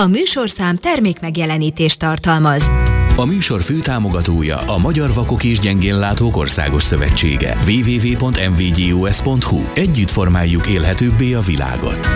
A 0.00 0.06
műsorszám 0.06 0.76
termék 0.76 1.20
megjelenítést 1.20 1.98
tartalmaz. 1.98 2.70
A 3.16 3.24
műsor 3.24 3.62
főtámogatója 3.62 4.56
a 4.56 4.78
Magyar 4.78 5.12
Vakok 5.12 5.44
és 5.44 5.58
Gyengénlátók 5.58 6.36
Országos 6.36 6.82
Szövetsége. 6.82 7.56
www.mvgus.hu 7.66 9.60
Együtt 9.74 10.10
formáljuk 10.10 10.66
élhetőbbé 10.66 11.32
a 11.32 11.40
világot. 11.40 12.08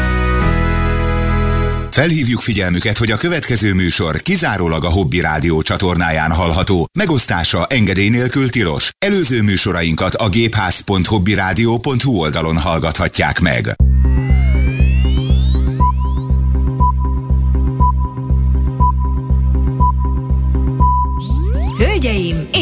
Felhívjuk 1.90 2.40
figyelmüket, 2.40 2.96
hogy 2.98 3.10
a 3.10 3.16
következő 3.16 3.74
műsor 3.74 4.20
kizárólag 4.20 4.84
a 4.84 4.90
Hobby 4.90 5.20
Rádió 5.20 5.62
csatornáján 5.62 6.32
hallható. 6.32 6.88
Megosztása 6.98 7.66
engedély 7.66 8.08
nélkül 8.08 8.48
tilos. 8.48 8.90
Előző 8.98 9.42
műsorainkat 9.42 10.14
a 10.14 10.28
gépház.hobbyradio.hu 10.28 12.18
oldalon 12.18 12.58
hallgathatják 12.58 13.40
meg. 13.40 13.76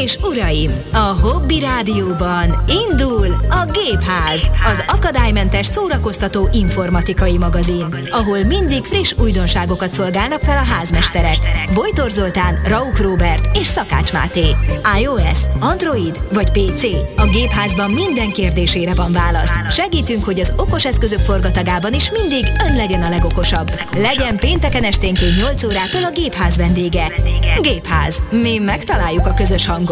És 0.03 0.17
uraim, 0.23 0.71
a 0.93 0.99
Hobby 0.99 1.61
Rádióban 1.61 2.65
indul 2.89 3.27
a 3.51 3.65
Gépház, 3.73 4.41
az 4.73 4.85
akadálymentes 4.87 5.67
szórakoztató 5.67 6.49
informatikai 6.53 7.39
magazin, 7.39 7.87
ahol 8.11 8.39
mindig 8.39 8.85
friss 8.85 9.15
újdonságokat 9.19 9.93
szolgálnak 9.93 10.43
fel 10.43 10.57
a 10.57 10.65
házmesterek. 10.65 11.37
Bojtor 11.75 12.11
Zoltán, 12.11 12.61
Rauk 12.65 12.99
Robert 12.99 13.57
és 13.57 13.67
Szakács 13.67 14.13
Máté. 14.13 14.57
iOS, 15.01 15.39
Android 15.59 16.21
vagy 16.33 16.51
PC? 16.51 16.83
A 17.17 17.27
Gépházban 17.33 17.91
minden 17.91 18.33
kérdésére 18.33 18.95
van 18.95 19.13
válasz. 19.13 19.53
Segítünk, 19.71 20.25
hogy 20.25 20.41
az 20.41 20.53
okos 20.57 20.85
eszközök 20.85 21.19
forgatagában 21.19 21.93
is 21.93 22.11
mindig 22.11 22.45
ön 22.69 22.77
legyen 22.77 23.03
a 23.03 23.09
legokosabb. 23.09 23.71
Legyen 23.97 24.37
pénteken 24.37 24.85
esténként 24.85 25.37
8 25.37 25.65
órától 25.65 26.05
a 26.05 26.11
Gépház 26.11 26.57
vendége. 26.57 27.13
Gépház. 27.61 28.21
Mi 28.31 28.59
megtaláljuk 28.59 29.27
a 29.27 29.35
közös 29.35 29.67
hangot. 29.67 29.84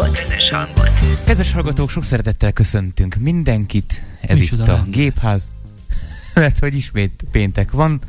Kedves 1.25 1.51
hallgatók, 1.51 1.89
sok 1.89 2.03
szeretettel 2.03 2.51
köszöntünk 2.51 3.15
mindenkit. 3.15 4.01
Ez 4.21 4.37
Micsoda 4.37 4.63
itt 4.63 4.69
a 4.69 4.71
lendület. 4.71 4.95
Gépház. 4.95 5.47
mert 6.33 6.59
hogy 6.59 6.75
ismét 6.75 7.23
péntek 7.31 7.71
van, 7.71 7.99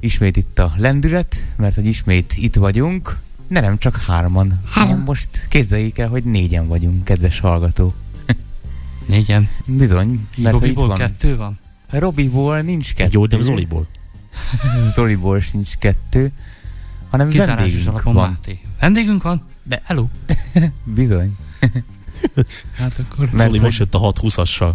ismét 0.00 0.36
itt 0.36 0.58
a 0.58 0.72
lendület, 0.76 1.44
mert 1.56 1.74
hogy 1.74 1.86
ismét 1.86 2.34
itt 2.36 2.54
vagyunk, 2.54 3.18
de 3.48 3.60
nem 3.60 3.78
csak 3.78 3.96
hárman, 3.96 4.60
hanem 4.70 5.02
most 5.06 5.28
képzeljék 5.48 5.98
el, 5.98 6.08
hogy 6.08 6.24
négyen 6.24 6.66
vagyunk, 6.66 7.04
kedves 7.04 7.40
hallgatók. 7.40 7.94
Négyen. 9.06 9.48
Bizony, 9.64 10.28
mert 10.36 10.58
hogy 10.58 10.68
itt 10.68 10.74
Robiból 10.74 10.86
van. 10.86 10.98
kettő 10.98 11.36
van? 11.36 11.58
Robiból 11.90 12.60
nincs 12.60 12.94
kettő. 12.94 13.10
Jó, 13.12 13.26
de 13.26 13.42
Zoliból. 13.42 13.86
Zoliból 14.94 15.40
sincs 15.40 15.76
kettő, 15.76 16.32
hanem 17.10 17.28
Kizárásos 17.28 17.84
vendégünk 17.84 18.02
van. 18.02 18.14
Máté. 18.14 18.58
Vendégünk 18.80 19.22
van? 19.22 19.48
De 19.62 19.80
hello. 19.84 20.06
Bizony. 20.84 21.36
Hát 22.76 22.98
akkor 22.98 23.28
Mert 23.32 23.48
Zoli 23.48 23.58
most 23.58 23.78
jött 23.78 23.94
a 23.94 24.12
6-20-assal. 24.12 24.72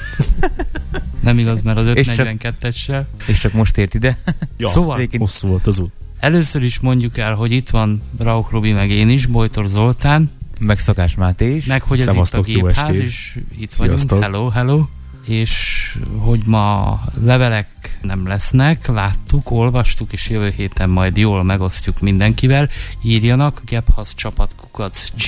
nem 1.20 1.38
igaz, 1.38 1.60
mert 1.62 1.78
az 1.78 1.86
És 1.96 2.06
csak- 2.06 2.26
542-essel. 2.38 3.02
És 3.26 3.38
csak 3.38 3.52
most 3.52 3.76
ért 3.78 3.94
ide. 3.94 4.18
Ja, 4.56 4.68
Szóval- 4.68 4.96
Egyébként 4.96 5.22
hosszú 5.22 5.48
volt 5.48 5.66
az 5.66 5.78
út. 5.78 5.92
Először 6.18 6.62
is 6.62 6.78
mondjuk 6.78 7.18
el, 7.18 7.34
hogy 7.34 7.52
itt 7.52 7.68
van 7.70 8.02
Rauk 8.18 8.50
Robi 8.50 8.72
meg 8.72 8.90
én 8.90 9.08
is, 9.08 9.26
Bojtor 9.26 9.66
Zoltán, 9.66 10.30
meg 10.60 10.78
Szakás 10.78 11.14
Máté 11.14 11.56
is. 11.56 11.64
meg 11.64 11.82
hogy 11.82 11.98
ez 11.98 12.04
Szevasztok, 12.04 12.48
itt 12.48 12.56
a 12.62 12.66
gépház, 12.66 12.94
és 12.96 13.38
itt 13.58 13.70
Sziasztok. 13.70 14.18
vagyunk. 14.18 14.22
Hello, 14.34 14.48
hello. 14.48 14.86
És 15.30 15.98
hogy 16.18 16.40
ma 16.44 17.00
levelek 17.24 17.98
nem 18.02 18.26
lesznek, 18.26 18.86
láttuk, 18.86 19.50
olvastuk, 19.50 20.12
és 20.12 20.28
jövő 20.28 20.52
héten 20.56 20.90
majd 20.90 21.16
jól 21.16 21.42
megosztjuk 21.42 22.00
mindenkivel. 22.00 22.68
Írjanak 23.02 23.62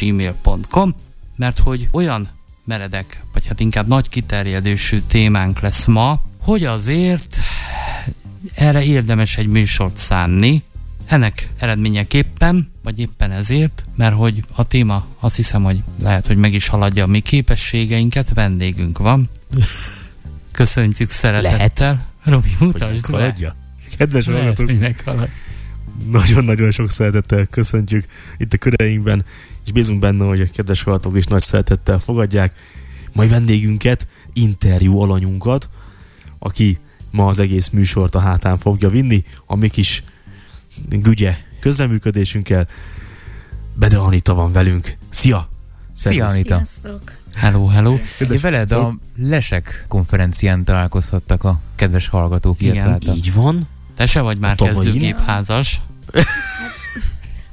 gmail.com, 0.00 0.94
mert 1.36 1.58
hogy 1.58 1.88
olyan 1.92 2.28
meredek, 2.64 3.22
vagy 3.32 3.46
hát 3.46 3.60
inkább 3.60 3.86
nagy 3.86 4.08
kiterjedésű 4.08 4.98
témánk 5.06 5.60
lesz 5.60 5.86
ma, 5.86 6.20
hogy 6.40 6.64
azért 6.64 7.38
erre 8.54 8.84
érdemes 8.84 9.36
egy 9.36 9.48
műsort 9.48 9.96
szánni, 9.96 10.62
ennek 11.06 11.48
eredményeképpen, 11.58 12.70
vagy 12.82 12.98
éppen 12.98 13.30
ezért, 13.30 13.84
mert 13.96 14.14
hogy 14.14 14.44
a 14.54 14.66
téma 14.66 15.04
azt 15.20 15.36
hiszem, 15.36 15.62
hogy 15.62 15.82
lehet, 16.02 16.26
hogy 16.26 16.36
meg 16.36 16.54
is 16.54 16.66
haladja 16.66 17.04
a 17.04 17.06
mi 17.06 17.20
képességeinket, 17.20 18.34
vendégünk 18.34 18.98
van. 18.98 19.28
Köszöntjük 20.52 21.10
szeretettel. 21.10 22.06
Robi, 22.24 22.48
mutasd. 22.58 23.06
Haladja. 23.06 23.54
Kedves 23.96 24.26
Lehet, 24.26 24.42
hallgatók, 24.58 25.28
nagyon-nagyon 26.10 26.70
sok 26.70 26.90
szeretettel 26.90 27.46
köszöntjük 27.46 28.04
itt 28.36 28.52
a 28.52 28.56
köreinkben, 28.56 29.24
és 29.64 29.72
bízunk 29.72 30.00
benne, 30.00 30.24
hogy 30.24 30.40
a 30.40 30.46
kedves 30.54 30.82
hallgatók 30.82 31.16
is 31.16 31.24
nagy 31.24 31.42
szeretettel 31.42 31.98
fogadják 31.98 32.52
mai 33.12 33.28
vendégünket, 33.28 34.06
interjú 34.32 35.00
alanyunkat, 35.00 35.68
aki 36.38 36.78
ma 37.10 37.26
az 37.26 37.38
egész 37.38 37.68
műsort 37.68 38.14
a 38.14 38.18
hátán 38.18 38.58
fogja 38.58 38.88
vinni, 38.88 39.24
a 39.46 39.56
mi 39.56 39.68
kis 39.68 40.02
gügye 40.88 41.36
közreműködésünkkel. 41.60 42.68
Bede 43.74 43.96
Anita 43.96 44.34
van 44.34 44.52
velünk. 44.52 44.96
Szia! 45.10 45.51
Szia. 45.94 46.26
Anita. 46.26 46.54
Sziasztok! 46.54 47.12
Hello, 47.34 47.66
hello. 47.66 47.96
Ugye 48.20 48.38
veled 48.38 48.70
a 48.72 48.94
Lesek 49.16 49.84
konferencián 49.88 50.64
találkozhattak 50.64 51.44
a 51.44 51.60
kedves 51.74 52.08
hallgatók, 52.08 52.60
Igen. 52.60 52.88
láttam. 52.88 53.14
Így 53.14 53.34
van. 53.34 53.68
Te 53.94 54.06
se 54.06 54.20
vagy 54.20 54.38
már 54.38 54.56
kezdőgépházas. 54.56 55.80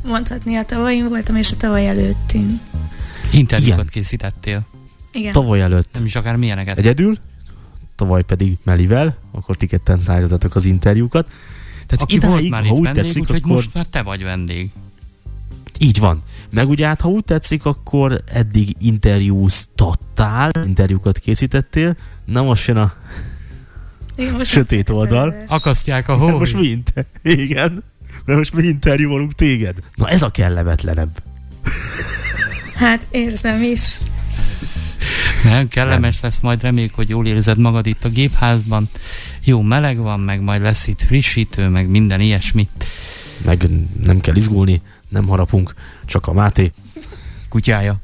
Mondhatni 0.03 0.55
a 0.55 0.65
tavalyin 0.65 1.07
voltam, 1.07 1.35
és 1.35 1.51
a 1.51 1.55
tavaly 1.57 1.87
előttin. 1.87 2.59
Interjúkat 3.31 3.89
készítettél. 3.89 4.65
Igen. 5.11 5.31
Tavaly 5.31 5.61
előtt 5.61 5.89
Nem 5.93 6.05
is 6.05 6.15
akár 6.15 6.35
milyeneket. 6.35 6.77
egyedül, 6.77 7.17
tavaly 7.95 8.23
pedig 8.23 8.57
Melivel, 8.63 9.17
akkor 9.31 9.57
ti 9.57 9.65
ketten 9.67 9.99
szállítottatok 9.99 10.55
az 10.55 10.65
interjúkat. 10.65 11.27
Tehát 11.87 12.03
Aki 12.03 12.19
volt 12.19 12.37
idáig, 12.37 12.51
már 12.51 12.61
ha 12.61 12.67
itt 12.67 12.73
úgy 12.73 12.83
vendég, 12.83 13.03
tetszik, 13.03 13.29
akkor 13.29 13.41
most 13.41 13.73
már 13.73 13.85
te 13.85 14.01
vagy 14.01 14.23
vendég. 14.23 14.69
így 15.79 15.99
van. 15.99 16.23
Meg 16.51 16.69
ugye 16.69 16.87
hát, 16.87 17.01
ha 17.01 17.09
úgy 17.09 17.23
tetszik, 17.23 17.65
akkor 17.65 18.21
eddig 18.33 18.75
interjúztattál, 18.79 20.51
interjúkat 20.65 21.19
készítettél, 21.19 21.95
na 22.25 22.43
most 22.43 22.67
jön 22.67 22.77
a 22.77 22.93
Igen, 24.15 24.33
most 24.33 24.51
sötét 24.57 24.89
oldal. 24.89 25.35
Akasztják 25.47 26.07
a 26.09 26.17
Mert 26.17 26.31
hó. 26.31 26.37
most 26.37 26.53
mi 26.53 26.67
inter... 26.67 27.05
Igen, 27.43 27.83
mert 28.25 28.37
most 28.37 28.53
mi 28.53 28.67
interjúolunk 28.67 29.33
téged. 29.33 29.77
Na 29.95 30.07
ez 30.09 30.21
a 30.21 30.29
kellemetlenebb. 30.29 31.09
Hát 32.75 33.07
érzem 33.11 33.63
is. 33.63 33.97
Nem, 35.43 35.67
kellemes 35.67 36.21
lesz, 36.21 36.39
majd 36.39 36.61
reméljük, 36.61 36.93
hogy 36.93 37.09
jól 37.09 37.25
érzed 37.25 37.57
magad 37.57 37.87
itt 37.87 38.03
a 38.03 38.09
gépházban. 38.09 38.89
Jó 39.43 39.61
meleg 39.61 39.97
van, 39.97 40.19
meg 40.19 40.41
majd 40.41 40.61
lesz 40.61 40.87
itt 40.87 41.01
frissítő, 41.01 41.67
meg 41.67 41.87
minden 41.89 42.19
ilyesmi. 42.19 42.67
Meg 43.45 43.69
nem 44.03 44.19
kell 44.19 44.35
izgulni, 44.35 44.81
nem 45.09 45.27
harapunk, 45.27 45.73
csak 46.09 46.27
a 46.27 46.33
Máté. 46.33 46.71
Kutyája. 47.49 47.99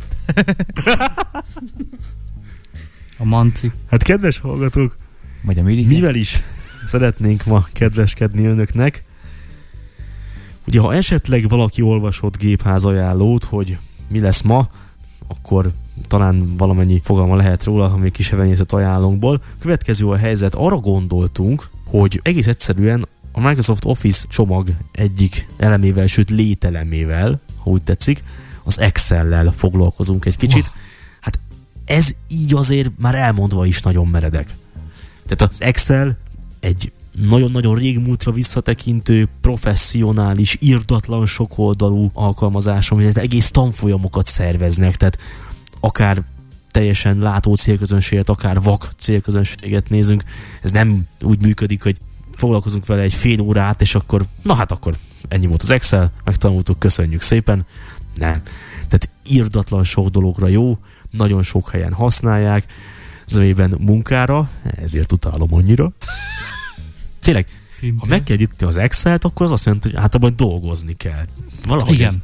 A 3.17 3.23
manci. 3.23 3.71
Hát 3.89 4.03
kedves 4.03 4.39
hallgatók, 4.39 4.95
Vagy 5.41 5.59
a 5.59 5.63
Miri. 5.63 5.85
Mivel 5.85 6.15
is 6.15 6.41
szeretnénk 6.87 7.45
ma 7.45 7.67
kedveskedni 7.73 8.45
önöknek? 8.45 9.03
Ugye, 10.67 10.79
ha 10.79 10.93
esetleg 10.93 11.49
valaki 11.49 11.81
olvasott 11.81 12.37
gépház 12.37 12.85
ajánlót, 12.85 13.43
hogy 13.43 13.77
mi 14.07 14.19
lesz 14.19 14.41
ma, 14.41 14.69
akkor 15.27 15.71
talán 16.07 16.57
valamennyi 16.57 17.01
fogalma 17.03 17.35
lehet 17.35 17.63
róla, 17.63 17.87
ha 17.87 17.97
még 17.97 18.11
ki 18.11 18.23
se 18.23 18.35
venyészett 18.35 18.71
ajánlónkból. 18.71 19.41
Következő 19.59 20.07
a 20.07 20.17
helyzet, 20.17 20.55
arra 20.55 20.77
gondoltunk, 20.77 21.69
hogy 21.85 22.19
egész 22.23 22.47
egyszerűen 22.47 23.07
a 23.37 23.39
Microsoft 23.39 23.85
Office 23.85 24.25
csomag 24.29 24.69
egyik 24.91 25.47
elemével, 25.57 26.07
sőt 26.07 26.29
lételemével, 26.29 27.39
ha 27.57 27.69
úgy 27.69 27.81
tetszik, 27.81 28.23
az 28.63 28.79
Excel-lel 28.79 29.51
foglalkozunk 29.51 30.25
egy 30.25 30.37
kicsit. 30.37 30.71
Hát 31.19 31.39
ez 31.85 32.09
így 32.27 32.53
azért 32.53 32.89
már 32.97 33.15
elmondva 33.15 33.65
is 33.65 33.81
nagyon 33.81 34.07
meredek. 34.07 34.53
Tehát 35.27 35.53
az 35.53 35.61
Excel 35.61 36.17
egy 36.59 36.91
nagyon-nagyon 37.11 37.75
régmúltra 37.75 38.31
visszatekintő, 38.31 39.27
professzionális, 39.41 40.57
írdatlan 40.59 41.25
sokoldalú 41.25 42.09
alkalmazás, 42.13 42.91
ami 42.91 43.07
egész 43.13 43.51
tanfolyamokat 43.51 44.27
szerveznek, 44.27 44.95
tehát 44.95 45.19
akár 45.79 46.23
teljesen 46.71 47.17
látó 47.17 47.55
célközönséget, 47.55 48.29
akár 48.29 48.61
vak 48.61 48.93
célközönséget 48.97 49.89
nézünk, 49.89 50.23
ez 50.61 50.71
nem 50.71 51.07
úgy 51.21 51.41
működik, 51.41 51.83
hogy 51.83 51.97
foglalkozunk 52.35 52.85
vele 52.85 53.01
egy 53.01 53.13
fél 53.13 53.39
órát, 53.41 53.81
és 53.81 53.95
akkor, 53.95 54.25
na 54.41 54.53
hát 54.55 54.71
akkor 54.71 54.95
ennyi 55.27 55.45
volt 55.47 55.61
az 55.61 55.69
Excel, 55.69 56.11
megtanultuk, 56.23 56.79
köszönjük 56.79 57.21
szépen. 57.21 57.65
Nem. 58.15 58.41
Tehát 58.73 59.09
írdatlan 59.27 59.83
sok 59.83 60.09
dologra 60.09 60.47
jó, 60.47 60.77
nagyon 61.11 61.43
sok 61.43 61.69
helyen 61.69 61.93
használják, 61.93 62.65
zömében 63.27 63.75
munkára, 63.79 64.49
ezért 64.81 65.11
utálom 65.11 65.53
annyira. 65.53 65.91
Tényleg, 67.19 67.47
Szintén. 67.69 67.99
Ha 67.99 68.05
meg 68.05 68.23
kell 68.23 68.37
nyitni 68.37 68.65
az 68.67 68.77
Excel-t, 68.77 69.23
akkor 69.23 69.45
az 69.45 69.51
azt 69.51 69.65
jelenti, 69.65 69.89
hogy 69.89 69.97
általában 69.97 70.35
dolgozni 70.35 70.93
kell. 70.93 71.25
Valahogy 71.67 71.93
Igen. 71.93 72.07
Ez, 72.07 72.15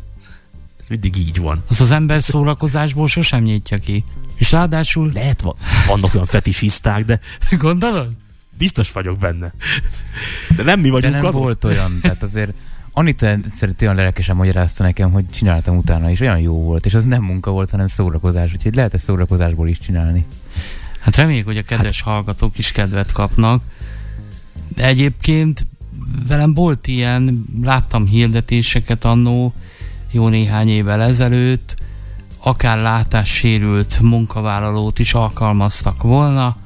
ez 0.79 0.87
mindig 0.87 1.17
így 1.17 1.37
van. 1.39 1.63
Az 1.69 1.81
az 1.81 1.91
ember 1.91 2.23
szórakozásból 2.23 3.07
sosem 3.07 3.41
nyitja 3.43 3.77
ki. 3.77 4.03
És 4.35 4.51
ráadásul, 4.51 5.11
Lehet, 5.13 5.41
va- 5.41 5.57
vannak 5.87 6.13
olyan 6.13 6.25
fetisiszták, 6.25 7.05
de 7.05 7.19
gondolod? 7.57 8.09
Biztos 8.57 8.91
vagyok 8.91 9.17
benne. 9.17 9.53
De 10.55 10.63
nem 10.63 10.79
mi 10.79 10.85
De 10.85 10.91
vagyunk 10.91 11.13
nem 11.13 11.25
azok. 11.25 11.41
volt 11.41 11.63
olyan, 11.63 11.99
tehát 12.01 12.23
azért 12.23 12.53
Anita 12.93 13.27
egyszerűen 13.27 13.75
olyan 13.81 13.95
lelkesen 13.95 14.35
magyarázta 14.35 14.83
nekem, 14.83 15.11
hogy 15.11 15.29
csináltam 15.29 15.77
utána, 15.77 16.09
és 16.09 16.19
olyan 16.19 16.39
jó 16.39 16.63
volt, 16.63 16.85
és 16.85 16.93
az 16.93 17.03
nem 17.03 17.23
munka 17.23 17.51
volt, 17.51 17.69
hanem 17.69 17.87
szórakozás, 17.87 18.53
úgyhogy 18.53 18.75
lehet 18.75 18.93
ezt 18.93 19.03
szórakozásból 19.03 19.67
is 19.67 19.79
csinálni. 19.79 20.25
Hát 20.99 21.15
reméljük, 21.15 21.45
hogy 21.45 21.57
a 21.57 21.63
kedves 21.63 22.01
hát. 22.01 22.13
hallgatók 22.13 22.57
is 22.57 22.71
kedvet 22.71 23.11
kapnak. 23.11 23.63
De 24.75 24.85
egyébként 24.85 25.65
velem 26.27 26.53
volt 26.53 26.87
ilyen, 26.87 27.45
láttam 27.61 28.05
hirdetéseket 28.05 29.05
annó 29.05 29.53
jó 30.11 30.27
néhány 30.27 30.69
évvel 30.69 31.01
ezelőtt, 31.01 31.75
akár 32.37 32.79
látássérült 32.79 33.99
munkavállalót 33.99 34.99
is 34.99 35.13
alkalmaztak 35.13 36.03
volna, 36.03 36.57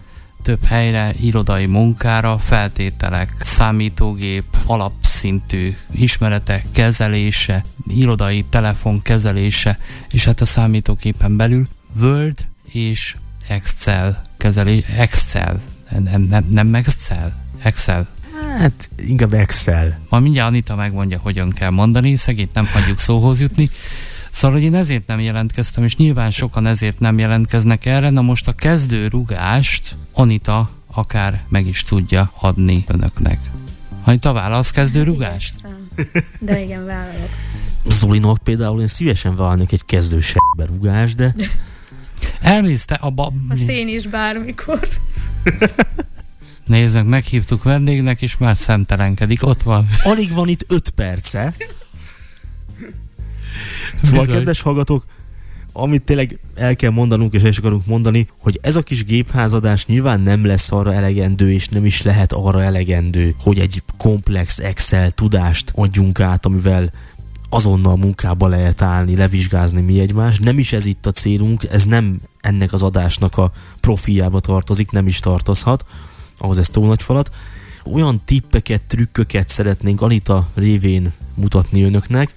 több 0.45 0.63
helyre, 0.63 1.13
irodai 1.21 1.65
munkára, 1.65 2.37
feltételek, 2.37 3.29
számítógép, 3.39 4.43
alapszintű 4.65 5.75
ismeretek 5.91 6.65
kezelése, 6.71 7.65
irodai 7.87 8.45
telefon 8.49 9.01
kezelése, 9.01 9.79
és 10.09 10.25
hát 10.25 10.41
a 10.41 10.45
számítógépen 10.45 11.35
belül 11.35 11.67
Word 12.01 12.45
és 12.71 13.15
Excel 13.47 14.21
kezelés, 14.37 14.85
Excel, 14.97 15.61
nem, 15.89 16.21
nem, 16.21 16.45
nem 16.49 16.75
Excel, 16.75 17.33
Excel. 17.63 18.07
Hát 18.59 18.89
inkább 18.97 19.33
Excel. 19.33 19.99
Ma 20.09 20.19
mindjárt 20.19 20.49
Anita 20.49 20.75
megmondja, 20.75 21.19
hogyan 21.19 21.49
kell 21.49 21.69
mondani, 21.69 22.15
szegényt 22.15 22.53
nem 22.53 22.65
hagyjuk 22.65 22.99
szóhoz 22.99 23.41
jutni. 23.41 23.69
Szóval, 24.35 24.57
hogy 24.57 24.65
én 24.65 24.75
ezért 24.75 25.07
nem 25.07 25.19
jelentkeztem, 25.19 25.83
és 25.83 25.95
nyilván 25.95 26.31
sokan 26.31 26.65
ezért 26.65 26.99
nem 26.99 27.19
jelentkeznek 27.19 27.85
erre. 27.85 28.09
Na 28.09 28.21
most 28.21 28.47
a 28.47 28.53
kezdő 28.53 29.07
rugást 29.07 29.95
Anita 30.11 30.69
akár 30.93 31.43
meg 31.47 31.67
is 31.67 31.83
tudja 31.83 32.31
adni 32.39 32.83
önöknek. 32.87 33.39
Anita, 34.03 34.33
válasz 34.33 34.71
kezdő 34.71 35.03
rugást? 35.03 35.53
Igyekszem. 35.57 36.23
De 36.39 36.61
igen, 36.61 36.85
vállalok. 36.85 37.29
Zolinak 37.89 38.37
például 38.43 38.81
én 38.81 38.87
szívesen 38.87 39.35
válnék 39.35 39.71
egy 39.71 39.85
kezdő 39.85 40.19
rugás, 40.57 41.13
de 41.13 41.35
Elmész 42.41 42.85
te 42.85 42.95
abba... 42.95 43.33
Azt 43.49 43.69
én 43.69 43.87
is 43.87 44.07
bármikor. 44.07 44.79
Nézzük, 46.65 47.07
meghívtuk 47.07 47.63
vendégnek, 47.63 48.21
és 48.21 48.37
már 48.37 48.57
szemtelenkedik. 48.57 49.45
Ott 49.47 49.61
van. 49.61 49.89
alig 50.03 50.33
van 50.33 50.47
itt 50.47 50.65
5 50.67 50.89
perce. 50.89 51.53
Szóval, 54.03 54.19
Bizony. 54.19 54.37
kedves 54.37 54.61
hallgatók, 54.61 55.05
amit 55.77 56.01
tényleg 56.01 56.39
el 56.55 56.75
kell 56.75 56.91
mondanunk, 56.91 57.33
és 57.33 57.41
el 57.41 57.49
is 57.49 57.57
akarunk 57.57 57.85
mondani, 57.85 58.27
hogy 58.37 58.59
ez 58.61 58.75
a 58.75 58.81
kis 58.81 59.03
gépházadás 59.03 59.85
nyilván 59.85 60.21
nem 60.21 60.45
lesz 60.45 60.71
arra 60.71 60.93
elegendő, 60.93 61.51
és 61.51 61.67
nem 61.67 61.85
is 61.85 62.01
lehet 62.01 62.33
arra 62.33 62.63
elegendő, 62.63 63.35
hogy 63.41 63.59
egy 63.59 63.81
komplex 63.97 64.59
Excel 64.59 65.11
tudást 65.11 65.71
adjunk 65.75 66.19
át, 66.19 66.45
amivel 66.45 66.91
azonnal 67.49 67.97
munkába 67.97 68.47
lehet 68.47 68.81
állni, 68.81 69.15
levizsgázni 69.15 69.81
mi 69.81 69.99
egymást. 69.99 70.41
Nem 70.41 70.59
is 70.59 70.73
ez 70.73 70.85
itt 70.85 71.05
a 71.05 71.11
célunk, 71.11 71.63
ez 71.63 71.85
nem 71.85 72.19
ennek 72.41 72.73
az 72.73 72.81
adásnak 72.81 73.37
a 73.37 73.51
profiába 73.79 74.39
tartozik, 74.39 74.91
nem 74.91 75.07
is 75.07 75.19
tartozhat, 75.19 75.85
ahhoz 76.37 76.57
ez 76.57 76.69
túl 76.69 76.87
nagy 76.87 77.01
falat. 77.01 77.31
Olyan 77.93 78.21
tippeket, 78.25 78.81
trükköket 78.81 79.49
szeretnénk 79.49 80.01
Anita 80.01 80.47
révén 80.53 81.11
mutatni 81.33 81.83
önöknek, 81.83 82.33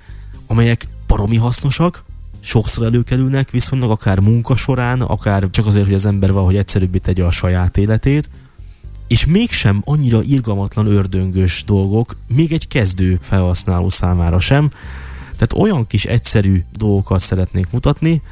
amelyek 0.46 0.86
baromi 1.08 1.36
hasznosak, 1.36 2.04
sokszor 2.40 2.84
előkerülnek 2.84 3.50
viszonylag 3.50 3.90
akár 3.90 4.18
munka 4.18 4.56
során, 4.56 5.00
akár 5.00 5.50
csak 5.50 5.66
azért, 5.66 5.84
hogy 5.84 5.94
az 5.94 6.06
ember 6.06 6.32
valahogy 6.32 6.56
egyszerűbbé 6.56 6.98
tegye 6.98 7.24
a 7.24 7.30
saját 7.30 7.76
életét, 7.76 8.28
és 9.06 9.26
mégsem 9.26 9.82
annyira 9.84 10.22
irgalmatlan 10.22 10.86
ördöngös 10.86 11.64
dolgok, 11.66 12.16
még 12.34 12.52
egy 12.52 12.68
kezdő 12.68 13.18
felhasználó 13.22 13.88
számára 13.88 14.40
sem. 14.40 14.70
Tehát 15.36 15.52
olyan 15.68 15.86
kis 15.86 16.04
egyszerű 16.04 16.64
dolgokat 16.72 17.20
szeretnék 17.20 17.70
mutatni, 17.70 18.22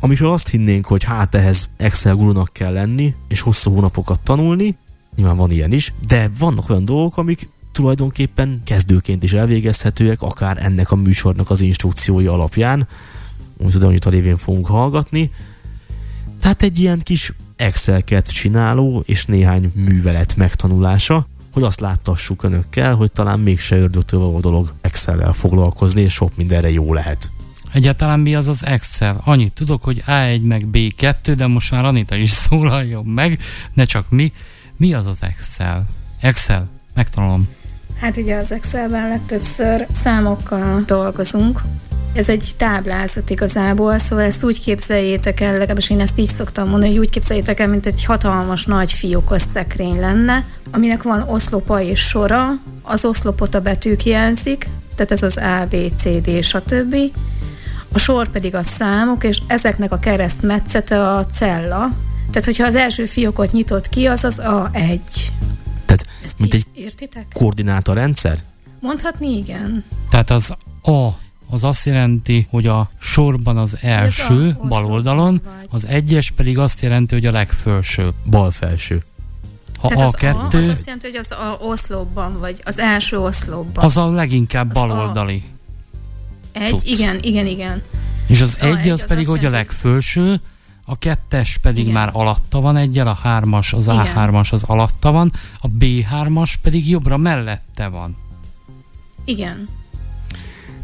amikről 0.00 0.32
azt 0.32 0.48
hinnénk, 0.48 0.86
hogy 0.86 1.04
hát 1.04 1.34
ehhez 1.34 1.68
Excel 1.76 2.14
gurunak 2.14 2.50
kell 2.52 2.72
lenni, 2.72 3.14
és 3.28 3.40
hosszú 3.40 3.72
hónapokat 3.72 4.20
tanulni, 4.20 4.76
nyilván 5.16 5.36
van 5.36 5.50
ilyen 5.50 5.72
is, 5.72 5.92
de 6.06 6.30
vannak 6.38 6.70
olyan 6.70 6.84
dolgok, 6.84 7.16
amik 7.16 7.48
tulajdonképpen 7.72 8.60
kezdőként 8.64 9.22
is 9.22 9.32
elvégezhetőek, 9.32 10.22
akár 10.22 10.64
ennek 10.64 10.90
a 10.90 10.96
műsornak 10.96 11.50
az 11.50 11.60
instrukciói 11.60 12.26
alapján, 12.26 12.88
úgy 13.56 13.72
tudom, 13.72 13.90
hogy 13.90 14.02
a 14.04 14.10
révén 14.10 14.36
fogunk 14.36 14.66
hallgatni. 14.66 15.30
Tehát 16.40 16.62
egy 16.62 16.78
ilyen 16.78 16.98
kis 16.98 17.32
Excel-ket 17.56 18.32
csináló 18.32 19.02
és 19.06 19.24
néhány 19.24 19.72
művelet 19.74 20.36
megtanulása, 20.36 21.26
hogy 21.52 21.62
azt 21.62 21.80
láttassuk 21.80 22.42
önökkel, 22.42 22.94
hogy 22.94 23.12
talán 23.12 23.40
mégse 23.40 23.76
ördögtől 23.76 24.20
való 24.20 24.40
dolog 24.40 24.72
Excel-lel 24.80 25.32
foglalkozni, 25.32 26.02
és 26.02 26.12
sok 26.12 26.36
mindenre 26.36 26.70
jó 26.70 26.92
lehet. 26.92 27.30
Egyáltalán 27.72 28.20
mi 28.20 28.34
az 28.34 28.48
az 28.48 28.66
Excel? 28.66 29.20
Annyit 29.24 29.52
tudok, 29.52 29.82
hogy 29.82 30.02
A1 30.06 30.42
meg 30.42 30.66
B2, 30.72 31.32
de 31.36 31.46
most 31.46 31.70
már 31.70 31.84
Anita 31.84 32.16
is 32.16 32.30
szólaljon 32.48 33.04
meg, 33.04 33.38
ne 33.74 33.84
csak 33.84 34.10
mi. 34.10 34.32
Mi 34.76 34.92
az 34.92 35.06
az 35.06 35.18
Excel? 35.20 35.86
Excel, 36.20 36.68
megtanulom. 36.94 37.48
Hát 38.02 38.16
ugye 38.16 38.36
az 38.36 38.52
Excelben 38.52 39.08
legtöbbször 39.08 39.86
számokkal 40.02 40.82
dolgozunk. 40.86 41.60
Ez 42.14 42.28
egy 42.28 42.50
táblázat 42.56 43.30
igazából, 43.30 43.98
szóval 43.98 44.24
ezt 44.24 44.44
úgy 44.44 44.60
képzeljétek 44.60 45.40
el, 45.40 45.52
legalábbis 45.52 45.90
én 45.90 46.00
ezt 46.00 46.18
így 46.18 46.32
szoktam 46.34 46.68
mondani, 46.68 46.90
hogy 46.90 46.98
úgy 46.98 47.10
képzeljétek 47.10 47.60
el, 47.60 47.68
mint 47.68 47.86
egy 47.86 48.04
hatalmas 48.04 48.66
nagy 48.66 48.92
fiókos 48.92 49.42
szekrény 49.52 50.00
lenne, 50.00 50.44
aminek 50.70 51.02
van 51.02 51.22
oszlopa 51.28 51.80
és 51.80 52.00
sora, 52.00 52.48
az 52.82 53.04
oszlopot 53.04 53.54
a 53.54 53.60
betűk 53.60 54.04
jelzik, 54.04 54.68
tehát 54.94 55.12
ez 55.12 55.22
az 55.22 55.36
A, 55.36 55.66
B, 55.70 55.76
C, 55.96 56.20
D, 56.20 56.42
stb. 56.42 56.96
A 57.92 57.98
sor 57.98 58.28
pedig 58.28 58.54
a 58.54 58.62
számok, 58.62 59.24
és 59.24 59.38
ezeknek 59.46 59.92
a 59.92 59.98
keresztmetszete 59.98 61.08
a 61.08 61.26
cella. 61.26 61.90
Tehát, 62.30 62.44
hogyha 62.44 62.66
az 62.66 62.74
első 62.74 63.06
fiókot 63.06 63.52
nyitott 63.52 63.88
ki, 63.88 64.06
az 64.06 64.24
az 64.24 64.40
A1. 64.44 65.00
Ezt 66.24 66.38
mint 66.38 66.54
egy 66.54 66.66
értitek? 66.74 67.26
koordinátorrendszer? 67.34 68.42
Mondhatni 68.80 69.36
igen. 69.36 69.84
Tehát 70.10 70.30
az 70.30 70.50
A 70.82 71.08
az 71.50 71.64
azt 71.64 71.86
jelenti, 71.86 72.46
hogy 72.50 72.66
a 72.66 72.90
sorban 72.98 73.56
az 73.56 73.76
első, 73.80 74.34
oszlopban 74.46 74.68
bal 74.68 74.86
oldalon, 74.86 75.40
vagy. 75.44 75.66
az 75.70 75.86
egyes 75.86 76.30
pedig 76.30 76.58
azt 76.58 76.80
jelenti, 76.80 77.14
hogy 77.14 77.26
a 77.26 77.30
legfelső. 77.30 78.08
Bal 78.24 78.50
felső. 78.50 79.02
Ha 79.80 79.88
Tehát 79.88 80.02
az 80.06 80.14
A, 80.14 80.16
A2, 80.16 80.46
az 80.46 80.68
azt 80.68 80.84
jelenti, 80.86 81.06
hogy 81.10 81.16
az 81.16 81.30
a 81.30 81.56
oszlopban, 81.60 82.38
vagy 82.38 82.60
az 82.64 82.78
első 82.78 83.18
oszlopban. 83.18 83.84
az 83.84 83.96
a 83.96 84.10
leginkább 84.10 84.70
Az 84.70 84.76
A. 84.76 84.80
baloldali. 84.80 85.42
Egy, 86.52 86.68
cucc. 86.68 86.86
igen, 86.86 87.18
igen, 87.22 87.46
igen. 87.46 87.82
És 88.26 88.40
az 88.40 88.56
A 88.60 88.64
egy 88.64 88.88
az 88.88 89.00
az 89.00 89.06
pedig, 89.08 89.26
hogy 89.26 89.44
a 89.44 89.50
legfelső, 89.50 90.40
a 90.92 90.96
kettes 90.98 91.56
pedig 91.56 91.82
Igen. 91.82 91.92
már 91.92 92.10
alatta 92.12 92.60
van 92.60 92.76
egyel, 92.76 93.06
a 93.06 93.12
hármas, 93.12 93.72
az 93.72 93.84
Igen. 93.86 94.06
A3-as 94.16 94.52
az 94.52 94.62
alatta 94.62 95.10
van, 95.12 95.32
a 95.58 95.68
B3-as 95.78 96.54
pedig 96.62 96.90
jobbra 96.90 97.16
mellette 97.16 97.88
van. 97.88 98.16
Igen. 99.24 99.68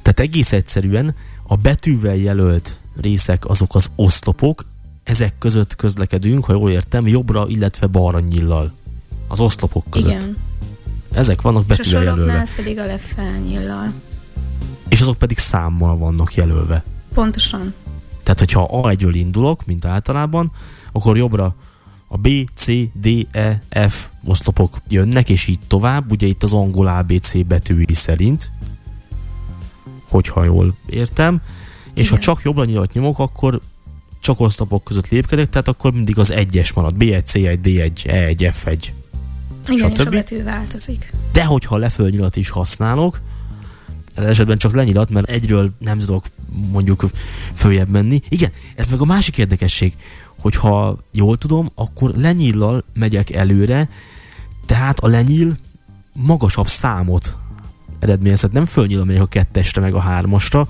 Tehát 0.03 0.21
egész 0.21 0.53
egyszerűen 0.53 1.15
a 1.43 1.57
betűvel 1.57 2.15
jelölt 2.17 2.79
részek 3.01 3.49
azok 3.49 3.75
az 3.75 3.91
oszlopok, 3.97 4.65
ezek 5.03 5.39
között 5.39 5.77
közlekedünk, 5.77 6.45
ha 6.45 6.53
jól 6.53 6.71
értem, 6.71 7.07
jobbra, 7.07 7.47
illetve 7.49 7.87
balra 7.87 8.21
nyillal. 8.21 8.73
Az 9.29 9.41
oszlopok 9.41 9.85
között. 9.91 10.11
Igen. 10.11 10.37
Ezek 11.13 11.43
vannak 11.43 11.65
És 11.69 11.69
a 11.71 11.77
betűvel 11.77 12.03
jelölve. 12.03 12.49
pedig 12.57 12.79
a 12.79 12.87
lefelnyillal. 12.87 13.93
És 14.89 15.01
azok 15.01 15.19
pedig 15.19 15.39
számmal 15.39 15.97
vannak 15.97 16.35
jelölve. 16.35 16.85
Pontosan. 17.15 17.75
Tehát, 18.29 18.53
hogyha 18.53 18.69
A1-ről 18.73 19.11
indulok, 19.13 19.67
mint 19.67 19.85
általában, 19.85 20.53
akkor 20.93 21.17
jobbra 21.17 21.55
a 22.09 22.17
B, 22.17 22.29
C, 22.55 22.67
D, 22.93 23.27
E, 23.31 23.63
F 23.89 24.09
oszlopok 24.25 24.77
jönnek, 24.89 25.29
és 25.29 25.47
így 25.47 25.59
tovább, 25.67 26.11
ugye 26.11 26.27
itt 26.27 26.43
az 26.43 26.53
angol 26.53 26.87
ABC 26.87 27.47
betűi 27.47 27.95
szerint, 27.95 28.51
hogyha 30.09 30.45
jól 30.45 30.75
értem, 30.87 31.41
és 31.95 32.07
Igen. 32.07 32.11
ha 32.11 32.19
csak 32.19 32.43
jobbra 32.43 32.65
nyilat 32.65 32.93
nyomok, 32.93 33.19
akkor 33.19 33.61
csak 34.21 34.41
oszlopok 34.41 34.85
között 34.85 35.09
lépkedek, 35.09 35.49
tehát 35.49 35.69
akkor 35.69 35.93
mindig 35.93 36.19
az 36.19 36.31
egyes 36.31 36.73
marad, 36.73 36.95
B1, 36.99 37.23
C1, 37.33 37.59
D1, 37.63 37.91
E1, 38.05 38.55
F1. 38.65 38.89
Igen, 39.69 39.91
és 39.91 39.99
a 39.99 40.03
Stb. 40.03 40.11
betű 40.11 40.43
változik. 40.43 41.13
De 41.33 41.45
hogyha 41.45 41.77
leföl 41.77 42.09
nyilat 42.09 42.37
is 42.37 42.49
használok, 42.49 43.21
ez 44.15 44.25
esetben 44.25 44.59
csak 44.59 44.75
lenyilat, 44.75 45.11
mert 45.11 45.29
egyről 45.29 45.71
nem 45.79 45.99
tudok 45.99 46.25
mondjuk 46.71 47.11
följebb 47.55 47.89
menni. 47.89 48.23
Igen, 48.29 48.51
ez 48.75 48.87
meg 48.89 49.01
a 49.01 49.05
másik 49.05 49.39
érdekesség, 49.39 49.93
hogyha 50.39 50.99
jól 51.13 51.37
tudom, 51.37 51.69
akkor 51.75 52.13
lenyillal 52.15 52.85
megyek 52.95 53.31
előre, 53.31 53.89
tehát 54.67 54.99
a 54.99 55.07
lenyil 55.07 55.57
magasabb 56.13 56.69
számot 56.69 57.37
eredményez. 57.99 58.41
Tehát 58.41 58.55
nem 58.55 58.67
fölnyíl 58.67 59.05
még 59.05 59.21
a 59.21 59.27
kettesre, 59.27 59.81
meg 59.81 59.95
a 59.95 60.01
hármasra, 60.01 60.69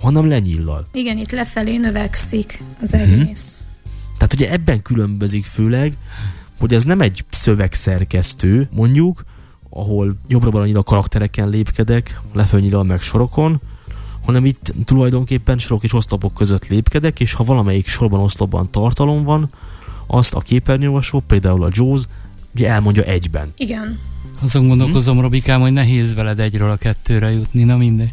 hanem 0.00 0.28
lenyillal. 0.28 0.86
Igen, 0.92 1.18
itt 1.18 1.30
lefelé 1.30 1.76
növekszik 1.76 2.62
az 2.82 2.92
egész. 2.92 3.58
Hmm. 3.58 3.68
Tehát 4.16 4.34
ugye 4.34 4.50
ebben 4.50 4.82
különbözik 4.82 5.44
főleg, 5.44 5.96
hogy 6.58 6.74
ez 6.74 6.84
nem 6.84 7.00
egy 7.00 7.24
szövegszerkesztő, 7.30 8.68
mondjuk, 8.72 9.24
ahol 9.70 10.16
jobbra-balra 10.26 10.78
a 10.78 10.82
karaktereken 10.82 11.48
lépkedek, 11.48 12.20
lefölnyíral 12.32 12.84
meg 12.84 13.00
sorokon, 13.00 13.60
hanem 14.24 14.44
itt 14.44 14.74
tulajdonképpen 14.84 15.58
sorok 15.58 15.82
és 15.82 15.92
oszlopok 15.92 16.34
között 16.34 16.66
lépkedek, 16.66 17.20
és 17.20 17.32
ha 17.32 17.44
valamelyik 17.44 17.86
sorban 17.86 18.20
oszlopban 18.20 18.70
tartalom 18.70 19.24
van, 19.24 19.50
azt 20.06 20.34
a 20.34 20.40
képernyőolvasó, 20.40 21.20
például 21.20 21.64
a 21.64 21.68
Jaws, 21.72 22.02
ugye 22.54 22.68
elmondja 22.68 23.02
egyben. 23.02 23.52
Igen. 23.56 23.98
Azon 24.42 24.68
gondolkozom, 24.68 25.16
hm? 25.16 25.22
Robikám, 25.22 25.60
hogy 25.60 25.72
nehéz 25.72 26.14
veled 26.14 26.40
egyről 26.40 26.70
a 26.70 26.76
kettőre 26.76 27.30
jutni, 27.30 27.64
na 27.64 27.76
mindegy. 27.76 28.12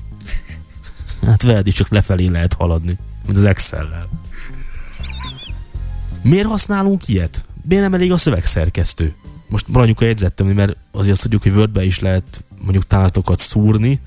Hát 1.22 1.42
veled 1.42 1.68
is 1.68 1.74
csak 1.74 1.90
lefelé 1.90 2.26
lehet 2.26 2.54
haladni, 2.54 2.98
mint 3.26 3.38
az 3.38 3.44
Excel-lel. 3.44 4.10
Miért 6.22 6.48
használunk 6.48 7.08
ilyet? 7.08 7.46
Miért 7.68 7.84
nem 7.84 7.94
elég 7.94 8.12
a 8.12 8.18
szövegszerkesztő? 8.18 9.14
Most 9.48 9.68
maradjuk 9.68 10.02
a 10.02 10.06
jegyzettem, 10.06 10.48
mert 10.48 10.78
azért 10.92 11.14
azt 11.14 11.22
tudjuk, 11.22 11.44
hogy 11.44 11.52
word 11.52 11.82
is 11.84 12.00
lehet 12.00 12.44
mondjuk 12.62 12.88
táblázatokat 12.88 13.40
szúrni, 13.40 14.00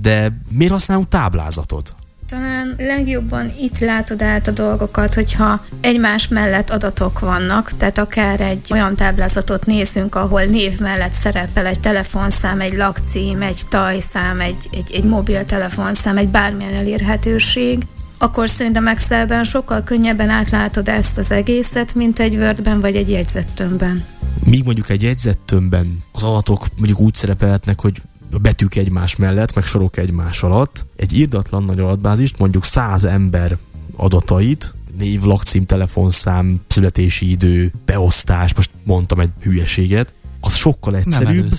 de 0.00 0.32
miért 0.50 0.72
használunk 0.72 1.08
táblázatot? 1.08 1.94
Talán 2.28 2.74
legjobban 2.78 3.50
itt 3.60 3.78
látod 3.78 4.22
át 4.22 4.46
a 4.48 4.50
dolgokat, 4.50 5.14
hogyha 5.14 5.64
egymás 5.80 6.28
mellett 6.28 6.70
adatok 6.70 7.18
vannak, 7.18 7.72
tehát 7.76 7.98
akár 7.98 8.40
egy 8.40 8.68
olyan 8.72 8.94
táblázatot 8.94 9.66
nézünk, 9.66 10.14
ahol 10.14 10.42
név 10.42 10.78
mellett 10.78 11.12
szerepel 11.12 11.66
egy 11.66 11.80
telefonszám, 11.80 12.60
egy 12.60 12.76
lakcím, 12.76 13.42
egy 13.42 13.60
tajszám, 13.68 14.40
egy, 14.40 14.68
egy, 14.72 14.92
egy 14.92 15.04
mobiltelefonszám, 15.04 16.16
egy 16.16 16.28
bármilyen 16.28 16.74
elérhetőség, 16.74 17.86
akkor 18.18 18.48
szerintem 18.48 18.88
Excelben 18.88 19.44
sokkal 19.44 19.82
könnyebben 19.82 20.28
átlátod 20.28 20.88
ezt 20.88 21.18
az 21.18 21.30
egészet, 21.30 21.94
mint 21.94 22.18
egy 22.18 22.36
Wordben 22.36 22.80
vagy 22.80 22.96
egy 22.96 23.10
jegyzettömbben. 23.10 24.04
Míg 24.44 24.64
mondjuk 24.64 24.90
egy 24.90 25.02
jegyzettömbben 25.02 25.98
az 26.12 26.22
adatok 26.22 26.66
mondjuk 26.76 27.00
úgy 27.00 27.14
szerepelhetnek, 27.14 27.80
hogy 27.80 28.02
a 28.32 28.38
betűk 28.38 28.74
egymás 28.74 29.16
mellett, 29.16 29.54
meg 29.54 29.64
sorok 29.64 29.96
egymás 29.96 30.42
alatt, 30.42 30.86
egy 30.96 31.12
írdatlan 31.12 31.64
nagy 31.64 31.80
adatbázist, 31.80 32.38
mondjuk 32.38 32.64
száz 32.64 33.04
ember 33.04 33.56
adatait, 33.96 34.74
név, 34.98 35.22
lakcím, 35.22 35.66
telefonszám, 35.66 36.60
születési 36.68 37.30
idő, 37.30 37.72
beosztás, 37.84 38.54
most 38.54 38.70
mondtam 38.84 39.20
egy 39.20 39.30
hülyeséget, 39.40 40.12
az 40.40 40.54
sokkal 40.54 40.96
egyszerűbb, 40.96 41.52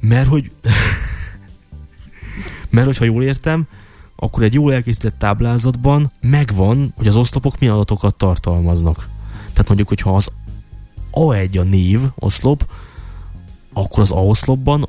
mert 0.00 0.28
hogy 0.28 0.50
mert 2.70 2.86
hogyha 2.86 3.04
jól 3.04 3.22
értem, 3.22 3.66
akkor 4.16 4.42
egy 4.42 4.54
jól 4.54 4.72
elkészített 4.72 5.18
táblázatban 5.18 6.12
megvan, 6.20 6.92
hogy 6.96 7.06
az 7.06 7.16
oszlopok 7.16 7.58
milyen 7.58 7.74
adatokat 7.74 8.14
tartalmaznak. 8.14 9.08
Tehát 9.52 9.66
mondjuk, 9.66 9.88
hogyha 9.88 10.16
az 10.16 10.30
A1 11.12 11.60
a 11.60 11.62
név 11.62 12.00
oszlop, 12.14 12.66
akkor 13.72 14.00
az 14.00 14.10
A 14.10 14.24
oszlopban 14.24 14.88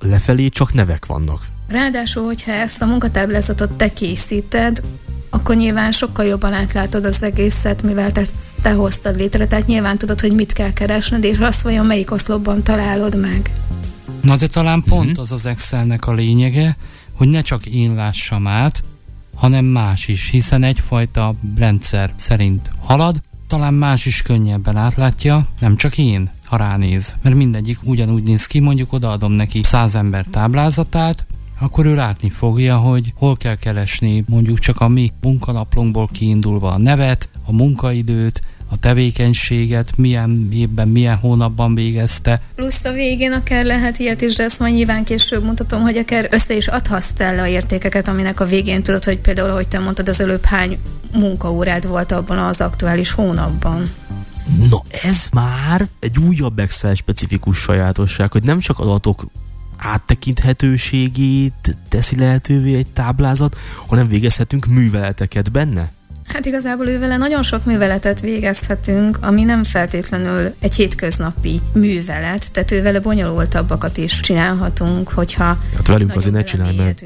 lefelé 0.00 0.48
csak 0.48 0.72
nevek 0.72 1.06
vannak. 1.06 1.46
Ráadásul, 1.68 2.24
hogyha 2.24 2.52
ezt 2.52 2.82
a 2.82 2.86
munkatáblázatot 2.86 3.72
te 3.72 3.92
készíted, 3.92 4.82
akkor 5.30 5.56
nyilván 5.56 5.92
sokkal 5.92 6.24
jobban 6.24 6.52
átlátod 6.52 7.04
az 7.04 7.22
egészet, 7.22 7.82
mivel 7.82 8.12
te, 8.12 8.22
te 8.62 8.72
hoztad 8.72 9.16
létre, 9.16 9.46
tehát 9.46 9.66
nyilván 9.66 9.98
tudod, 9.98 10.20
hogy 10.20 10.32
mit 10.32 10.52
kell 10.52 10.72
keresned, 10.72 11.24
és 11.24 11.38
azt 11.38 11.62
vajon 11.62 11.86
melyik 11.86 12.10
oszlopban 12.10 12.62
találod 12.62 13.20
meg. 13.20 13.50
Na 14.22 14.36
de 14.36 14.46
talán 14.46 14.82
pont 14.82 15.04
mm-hmm. 15.04 15.20
az 15.20 15.32
az 15.32 15.46
Excelnek 15.46 16.06
a 16.06 16.12
lényege, 16.12 16.76
hogy 17.12 17.28
ne 17.28 17.40
csak 17.40 17.66
én 17.66 17.94
lássam 17.94 18.46
át, 18.46 18.82
hanem 19.36 19.64
más 19.64 20.08
is, 20.08 20.30
hiszen 20.30 20.62
egyfajta 20.62 21.34
rendszer 21.56 22.12
szerint 22.16 22.70
halad, 22.80 23.22
talán 23.46 23.74
más 23.74 24.06
is 24.06 24.22
könnyebben 24.22 24.76
átlátja, 24.76 25.46
nem 25.60 25.76
csak 25.76 25.98
én, 25.98 26.30
ha 26.50 26.56
ránéz. 26.56 27.14
Mert 27.22 27.36
mindegyik 27.36 27.78
ugyanúgy 27.82 28.22
néz 28.22 28.46
ki, 28.46 28.58
mondjuk 28.58 28.92
odaadom 28.92 29.32
neki 29.32 29.60
száz 29.64 29.94
ember 29.94 30.24
táblázatát, 30.30 31.24
akkor 31.60 31.86
ő 31.86 31.94
látni 31.94 32.30
fogja, 32.30 32.76
hogy 32.76 33.12
hol 33.16 33.36
kell 33.36 33.56
keresni 33.56 34.24
mondjuk 34.28 34.58
csak 34.58 34.80
a 34.80 34.88
mi 34.88 35.12
munkanaplónkból 35.20 36.08
kiindulva 36.12 36.72
a 36.72 36.78
nevet, 36.78 37.28
a 37.46 37.52
munkaidőt, 37.52 38.40
a 38.70 38.76
tevékenységet, 38.76 39.96
milyen 39.96 40.48
évben, 40.52 40.88
milyen 40.88 41.16
hónapban 41.16 41.74
végezte. 41.74 42.40
Plusz 42.54 42.84
a 42.84 42.92
végén 42.92 43.32
akár 43.32 43.64
lehet 43.64 43.98
ilyet 43.98 44.20
is, 44.20 44.36
de 44.36 44.42
ezt 44.42 44.58
majd 44.58 44.74
nyilván 44.74 45.04
később 45.04 45.44
mutatom, 45.44 45.82
hogy 45.82 45.96
akár 45.96 46.28
össze 46.30 46.54
is 46.54 46.68
adhatsz 46.68 47.18
le 47.18 47.40
a 47.40 47.46
értékeket, 47.46 48.08
aminek 48.08 48.40
a 48.40 48.46
végén 48.46 48.82
tudod, 48.82 49.04
hogy 49.04 49.18
például, 49.18 49.50
ahogy 49.50 49.68
te 49.68 49.78
mondtad, 49.78 50.08
az 50.08 50.20
előbb 50.20 50.44
hány 50.44 50.78
munkaórád 51.12 51.86
volt 51.88 52.12
abban 52.12 52.38
az 52.38 52.60
aktuális 52.60 53.12
hónapban. 53.12 53.90
Na 54.70 54.82
ez 55.02 55.28
már 55.32 55.88
egy 55.98 56.18
újabb 56.18 56.58
Excel 56.58 56.94
specifikus 56.94 57.58
sajátosság, 57.58 58.32
hogy 58.32 58.42
nem 58.42 58.58
csak 58.58 58.78
adatok 58.78 59.26
áttekinthetőségét 59.76 61.76
teszi 61.88 62.16
lehetővé 62.16 62.74
egy 62.74 62.92
táblázat, 62.92 63.56
hanem 63.86 64.08
végezhetünk 64.08 64.66
műveleteket 64.66 65.50
benne? 65.50 65.92
Hát 66.32 66.46
igazából 66.46 66.86
ővele 66.86 67.16
nagyon 67.16 67.42
sok 67.42 67.64
műveletet 67.64 68.20
végezhetünk, 68.20 69.18
ami 69.20 69.42
nem 69.42 69.64
feltétlenül 69.64 70.54
egy 70.58 70.74
hétköznapi 70.74 71.60
művelet, 71.72 72.52
tehát 72.52 72.70
ővele 72.70 73.00
bonyolultabbakat 73.00 73.96
is 73.96 74.20
csinálhatunk, 74.20 75.08
hogyha 75.08 75.44
Hát 75.76 75.86
velünk 75.86 76.16
azért 76.16 76.34
ne 76.34 76.42
csinálj, 76.42 76.76
mert 76.76 77.04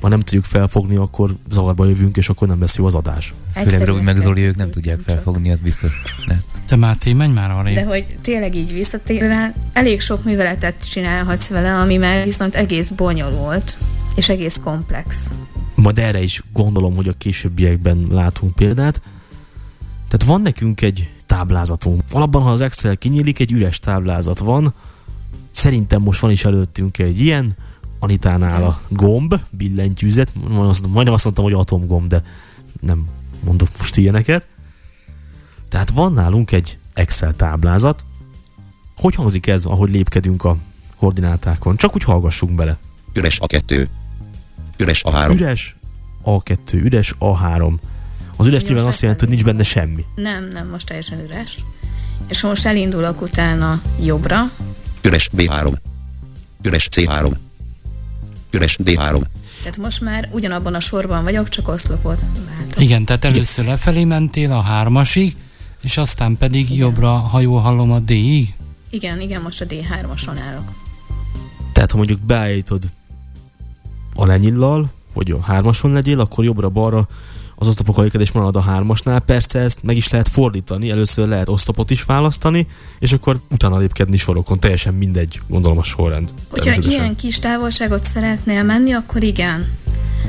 ha 0.00 0.08
nem 0.08 0.20
tudjuk 0.20 0.44
felfogni, 0.44 0.96
akkor 0.96 1.34
zavarba 1.50 1.86
jövünk, 1.86 2.16
és 2.16 2.28
akkor 2.28 2.48
nem 2.48 2.60
lesz 2.60 2.76
jó 2.76 2.86
az 2.86 2.94
adás. 2.94 3.34
Főleg 3.54 3.84
Robi 3.84 4.00
meg 4.00 4.16
Zoli, 4.16 4.42
ők 4.42 4.56
nem 4.56 4.70
tudják 4.70 4.98
felfogni, 5.06 5.50
az 5.50 5.60
biztos. 5.60 6.02
Ne. 6.26 6.34
Te 6.66 6.76
Máté, 6.76 7.12
menj 7.12 7.32
már 7.32 7.50
arra. 7.50 7.72
De 7.72 7.84
hogy 7.84 8.04
tényleg 8.22 8.54
így 8.54 8.72
visszatérve, 8.72 9.54
elég 9.72 10.00
sok 10.00 10.24
műveletet 10.24 10.88
csinálhatsz 10.90 11.48
vele, 11.48 11.74
ami 11.74 11.96
már 11.96 12.24
viszont 12.24 12.54
egész 12.54 12.90
bonyolult, 12.90 13.78
és 14.14 14.28
egész 14.28 14.58
komplex. 14.64 15.30
Majd 15.74 15.98
erre 15.98 16.22
is 16.22 16.42
gondolom, 16.52 16.94
hogy 16.94 17.08
a 17.08 17.12
későbbiekben 17.12 18.06
látunk 18.10 18.54
példát. 18.54 19.00
Tehát 20.08 20.24
van 20.26 20.40
nekünk 20.40 20.80
egy 20.80 21.12
táblázatunk. 21.26 22.02
Alapban, 22.10 22.42
ha 22.42 22.50
az 22.50 22.60
Excel 22.60 22.96
kinyílik, 22.96 23.38
egy 23.38 23.52
üres 23.52 23.78
táblázat 23.78 24.38
van. 24.38 24.74
Szerintem 25.50 26.02
most 26.02 26.20
van 26.20 26.30
is 26.30 26.44
előttünk 26.44 26.98
egy 26.98 27.20
ilyen. 27.20 27.56
Anitánál 27.98 28.64
a 28.64 28.80
gomb, 28.88 29.34
billentyűzet. 29.50 30.32
Majdnem 30.48 31.14
azt 31.14 31.24
mondtam, 31.24 31.44
hogy 31.44 31.52
atomgomb, 31.52 32.08
de 32.08 32.22
nem 32.80 33.08
mondok 33.44 33.68
most 33.78 33.96
ilyeneket. 33.96 34.46
Tehát 35.68 35.90
van 35.90 36.12
nálunk 36.12 36.52
egy 36.52 36.78
Excel 36.94 37.36
táblázat. 37.36 38.04
Hogy 38.96 39.14
hangzik 39.14 39.46
ez, 39.46 39.64
ahogy 39.64 39.90
lépkedünk 39.90 40.44
a 40.44 40.56
koordinátákon? 40.96 41.76
Csak 41.76 41.94
úgy 41.94 42.02
hallgassunk 42.04 42.54
bele. 42.54 42.78
Üres 43.12 43.40
a 43.40 43.46
kettő. 43.46 43.88
Üres 44.76 45.02
A3. 45.06 45.34
Üres 45.34 45.76
A2, 46.24 46.72
üres 46.72 47.14
A3. 47.20 47.74
Az 48.36 48.46
üres 48.46 48.62
nyilván 48.62 48.86
azt 48.86 49.00
jelenti, 49.00 49.24
hogy 49.24 49.32
nincs 49.32 49.44
benne 49.44 49.62
semmi. 49.62 50.04
Nem, 50.14 50.48
nem, 50.52 50.68
most 50.68 50.86
teljesen 50.86 51.20
üres. 51.20 51.58
És 52.28 52.42
most 52.42 52.66
elindulok 52.66 53.20
utána 53.20 53.80
jobbra. 54.02 54.50
Üres 55.02 55.30
B3. 55.36 55.74
Üres 56.62 56.88
C3. 56.90 57.32
Üres 58.50 58.78
D3. 58.84 59.22
Tehát 59.58 59.76
most 59.76 60.00
már 60.00 60.28
ugyanabban 60.32 60.74
a 60.74 60.80
sorban 60.80 61.22
vagyok, 61.22 61.48
csak 61.48 61.68
oszlopot 61.68 62.26
váltok. 62.48 62.82
Igen, 62.82 63.04
tehát 63.04 63.24
először 63.24 63.64
lefelé 63.64 64.04
mentél 64.04 64.52
a 64.52 64.60
hármasig, 64.60 65.36
és 65.80 65.96
aztán 65.96 66.36
pedig 66.36 66.64
igen. 66.64 66.76
jobbra, 66.76 67.10
ha 67.10 67.40
jól 67.40 67.60
hallom, 67.60 67.92
a 67.92 67.98
D-ig? 67.98 68.54
Igen, 68.90 69.20
igen, 69.20 69.42
most 69.42 69.60
a 69.60 69.66
D3-ason 69.66 70.38
állok. 70.48 70.72
Tehát 71.72 71.90
ha 71.90 71.96
mondjuk 71.96 72.20
beállítod 72.20 72.84
a 74.14 74.26
lenyillal, 74.26 74.86
hogy 75.12 75.30
a 75.30 75.40
hármason 75.40 75.92
legyél, 75.92 76.20
akkor 76.20 76.44
jobbra-balra 76.44 77.08
az 77.56 77.68
oszlopok 77.68 77.98
alékedés 77.98 78.32
marad 78.32 78.56
a 78.56 78.60
hármasnál. 78.60 79.20
Persze 79.20 79.58
ezt 79.58 79.78
meg 79.82 79.96
is 79.96 80.08
lehet 80.08 80.28
fordítani, 80.28 80.90
először 80.90 81.28
lehet 81.28 81.48
oszlopot 81.48 81.90
is 81.90 82.02
választani, 82.02 82.66
és 82.98 83.12
akkor 83.12 83.40
utána 83.50 83.78
lépkedni 83.78 84.16
sorokon, 84.16 84.58
teljesen 84.58 84.94
mindegy, 84.94 85.40
gondolom 85.46 85.78
a 85.78 85.82
sorrend. 85.82 86.30
Hogyha 86.50 86.80
ilyen 86.80 87.16
kis 87.16 87.38
távolságot 87.38 88.04
szeretnél 88.04 88.62
menni, 88.62 88.92
akkor 88.92 89.22
igen. 89.22 89.66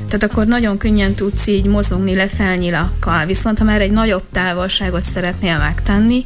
Tehát 0.07 0.31
akkor 0.31 0.45
nagyon 0.45 0.77
könnyen 0.77 1.13
tudsz 1.13 1.47
így 1.47 1.65
mozogni 1.65 2.15
lefelnyilakkal. 2.15 3.25
Viszont 3.25 3.57
ha 3.57 3.63
már 3.63 3.81
egy 3.81 3.91
nagyobb 3.91 4.23
távolságot 4.31 5.01
szeretnél 5.01 5.57
megtenni, 5.57 6.25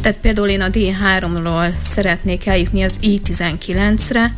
tehát 0.00 0.18
például 0.18 0.48
én 0.48 0.60
a 0.60 0.68
D3-ról 0.68 1.76
szeretnék 1.78 2.46
eljutni 2.46 2.82
az 2.82 2.98
I19-re, 3.02 4.36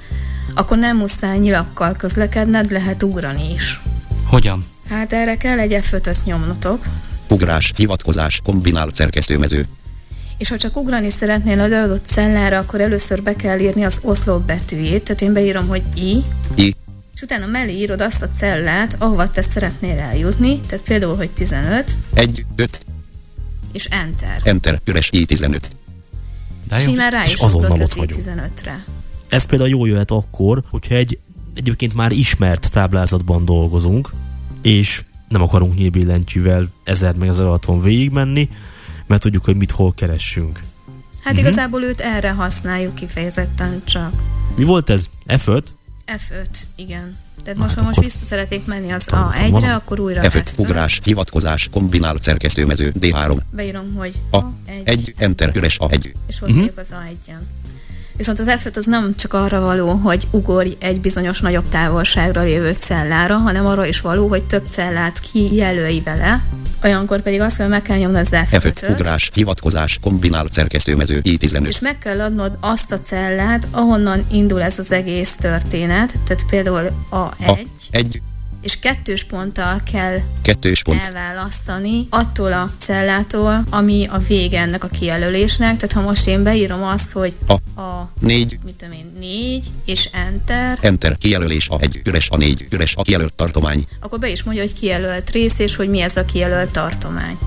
akkor 0.54 0.78
nem 0.78 0.96
muszáj 0.96 1.38
nyilakkal 1.38 1.96
közlekedned, 1.96 2.70
lehet 2.70 3.02
ugrani 3.02 3.52
is. 3.54 3.80
Hogyan? 4.26 4.64
Hát 4.88 5.12
erre 5.12 5.36
kell 5.36 5.58
egy 5.58 5.84
f 5.84 5.94
nyomnotok. 6.24 6.84
Ugrás, 7.28 7.72
hivatkozás, 7.76 8.40
kombinált 8.44 8.94
szerkesztőmező. 8.94 9.66
És 10.38 10.48
ha 10.48 10.56
csak 10.56 10.76
ugrani 10.76 11.10
szeretnél 11.10 11.60
az 11.60 11.72
adott 11.72 12.06
cellára, 12.06 12.58
akkor 12.58 12.80
először 12.80 13.22
be 13.22 13.36
kell 13.36 13.58
írni 13.58 13.84
az 13.84 13.98
oszlop 14.02 14.46
betűjét, 14.46 15.02
tehát 15.02 15.22
én 15.22 15.32
beírom, 15.32 15.68
hogy 15.68 15.82
I, 15.94 16.22
I, 16.54 16.74
és 17.14 17.22
utána 17.22 17.46
mellé 17.46 17.72
írod 17.72 18.00
azt 18.00 18.22
a 18.22 18.28
cellát, 18.30 18.96
ahova 18.98 19.30
te 19.30 19.42
szeretnél 19.42 19.98
eljutni, 19.98 20.60
tehát 20.60 20.84
például, 20.84 21.16
hogy 21.16 21.30
15, 21.30 21.96
1, 22.14 22.44
5, 22.56 22.80
és 23.72 23.84
Enter. 23.84 24.40
Enter, 24.42 24.80
üres 24.84 25.10
I15. 25.12 25.60
De 26.68 26.76
És 26.76 26.84
jó. 26.84 26.90
így 26.90 26.96
már 26.96 27.12
rá 27.12 27.24
És 27.24 27.32
is 27.32 27.40
azonnal 27.40 27.70
ott 27.70 27.80
az 27.80 27.94
vagyunk. 27.94 28.22
I15-re. 28.24 28.84
Ez 29.28 29.44
például 29.44 29.70
jó 29.70 29.84
jöhet 29.86 30.10
akkor, 30.10 30.62
hogyha 30.70 30.94
egy 30.94 31.18
egyébként 31.54 31.94
már 31.94 32.12
ismert 32.12 32.70
táblázatban 32.70 33.44
dolgozunk, 33.44 34.10
és 34.62 35.02
nem 35.28 35.42
akarunk 35.42 35.74
nyílbillentyűvel 35.76 36.68
ezer 36.84 37.14
meg 37.14 37.28
ezer 37.28 37.46
alaton 37.46 37.82
végigmenni, 37.82 38.48
mert 39.06 39.22
tudjuk, 39.22 39.44
hogy 39.44 39.56
mit 39.56 39.70
hol 39.70 39.94
keressünk. 39.94 40.60
Hát 41.22 41.32
Mhm. 41.36 41.46
igazából 41.46 41.82
őt 41.82 42.00
erre 42.00 42.30
használjuk 42.30 42.94
kifejezetten 42.94 43.82
csak. 43.84 44.12
Mi 44.56 44.64
volt 44.64 44.90
ez? 44.90 45.06
F5? 45.26 45.62
F5, 46.06 46.46
igen. 46.76 47.16
Tehát 47.44 47.58
Na, 47.58 47.64
most, 47.64 47.74
hát 47.74 47.84
ha 47.84 47.90
most 47.90 48.00
vissza 48.12 48.24
szeretnék 48.24 48.64
menni 48.66 48.90
az 48.90 49.04
tanultam 49.04 49.32
A1-re, 49.32 49.48
valamit. 49.50 49.70
akkor 49.76 50.00
újra 50.00 50.20
F5, 50.22 50.32
F5. 50.32 50.58
ugrás, 50.58 51.00
hivatkozás, 51.04 51.68
kombinált 51.72 52.22
szerkesztőmező, 52.22 52.92
D3, 53.00 53.38
Beírom, 53.50 53.94
hogy 53.94 54.14
A, 54.30 54.38
A1, 54.38 54.50
1, 54.84 55.14
Enter, 55.16 55.56
üres 55.56 55.76
A1. 55.80 56.12
és 56.26 56.42
ott 56.42 56.52
vagyok 56.52 56.76
az 56.78 56.88
A1-en. 56.92 57.40
Viszont 58.18 58.38
az 58.38 58.46
F5 58.48 58.76
az 58.76 58.86
nem 58.86 59.14
csak 59.16 59.32
arra 59.32 59.60
való, 59.60 59.88
hogy 59.88 60.26
ugorj 60.30 60.76
egy 60.78 61.00
bizonyos 61.00 61.40
nagyobb 61.40 61.68
távolságra 61.68 62.42
lévő 62.42 62.72
cellára, 62.72 63.36
hanem 63.36 63.66
arra 63.66 63.86
is 63.86 64.00
való, 64.00 64.28
hogy 64.28 64.44
több 64.44 64.66
cellát 64.70 65.20
kijelölj 65.20 66.00
vele. 66.04 66.42
Olyankor 66.84 67.20
pedig 67.20 67.40
azt 67.40 67.56
kell 67.56 67.68
meg 67.68 67.82
kell 67.82 67.96
nyomni 67.98 68.18
az 68.18 68.28
F5, 68.30 68.46
F5-öt, 68.50 68.90
ugrás, 68.90 69.30
hivatkozás, 69.34 69.98
kombinált 70.02 70.52
szerkesztőmező, 70.52 71.20
I15. 71.24 71.66
és 71.66 71.78
meg 71.78 71.98
kell 71.98 72.20
adnod 72.20 72.56
azt 72.60 72.92
a 72.92 73.00
cellát, 73.00 73.66
ahonnan 73.70 74.26
indul 74.30 74.62
ez 74.62 74.78
az 74.78 74.92
egész 74.92 75.36
történet. 75.40 76.14
Tehát 76.26 76.44
például 76.50 76.90
A, 77.08 77.36
A1, 77.36 77.66
1, 77.90 78.20
és 78.60 78.78
kettős 78.78 79.24
ponttal 79.24 79.80
kell 79.92 80.18
kettős 80.42 80.82
pont, 80.82 81.00
elválasztani 81.00 82.06
attól 82.10 82.52
a 82.52 82.70
cellától, 82.78 83.64
ami 83.70 84.06
a 84.10 84.18
vége 84.18 84.60
ennek 84.60 84.84
a 84.84 84.88
kijelölésnek. 84.88 85.76
Tehát 85.76 85.92
ha 85.92 86.00
most 86.00 86.26
én 86.26 86.42
beírom 86.42 86.82
azt, 86.82 87.12
hogy 87.12 87.36
A, 87.46 87.80
a 87.80 88.12
4, 88.20 88.58
mit 88.64 88.74
tudom 88.74 88.94
én, 88.94 89.12
4 89.18 89.66
és 89.84 90.08
Enter, 90.12 90.78
Enter, 90.80 91.16
kijelölés 91.16 91.68
A1, 91.70 92.06
üres 92.06 92.28
A4, 92.32 92.72
üres 92.72 92.94
a 92.96 93.02
kijelölt 93.02 93.34
tartomány. 93.34 93.86
akkor 94.00 94.18
be 94.18 94.30
is 94.30 94.42
mondja, 94.42 94.62
hogy 94.62 94.72
kijelölt 94.72 95.30
rész, 95.30 95.58
és 95.58 95.76
hogy 95.76 95.88
mi 95.88 96.00
ez 96.00 96.16
a 96.16 96.24
kijelölt 96.24 96.70
tartomány. 96.70 97.38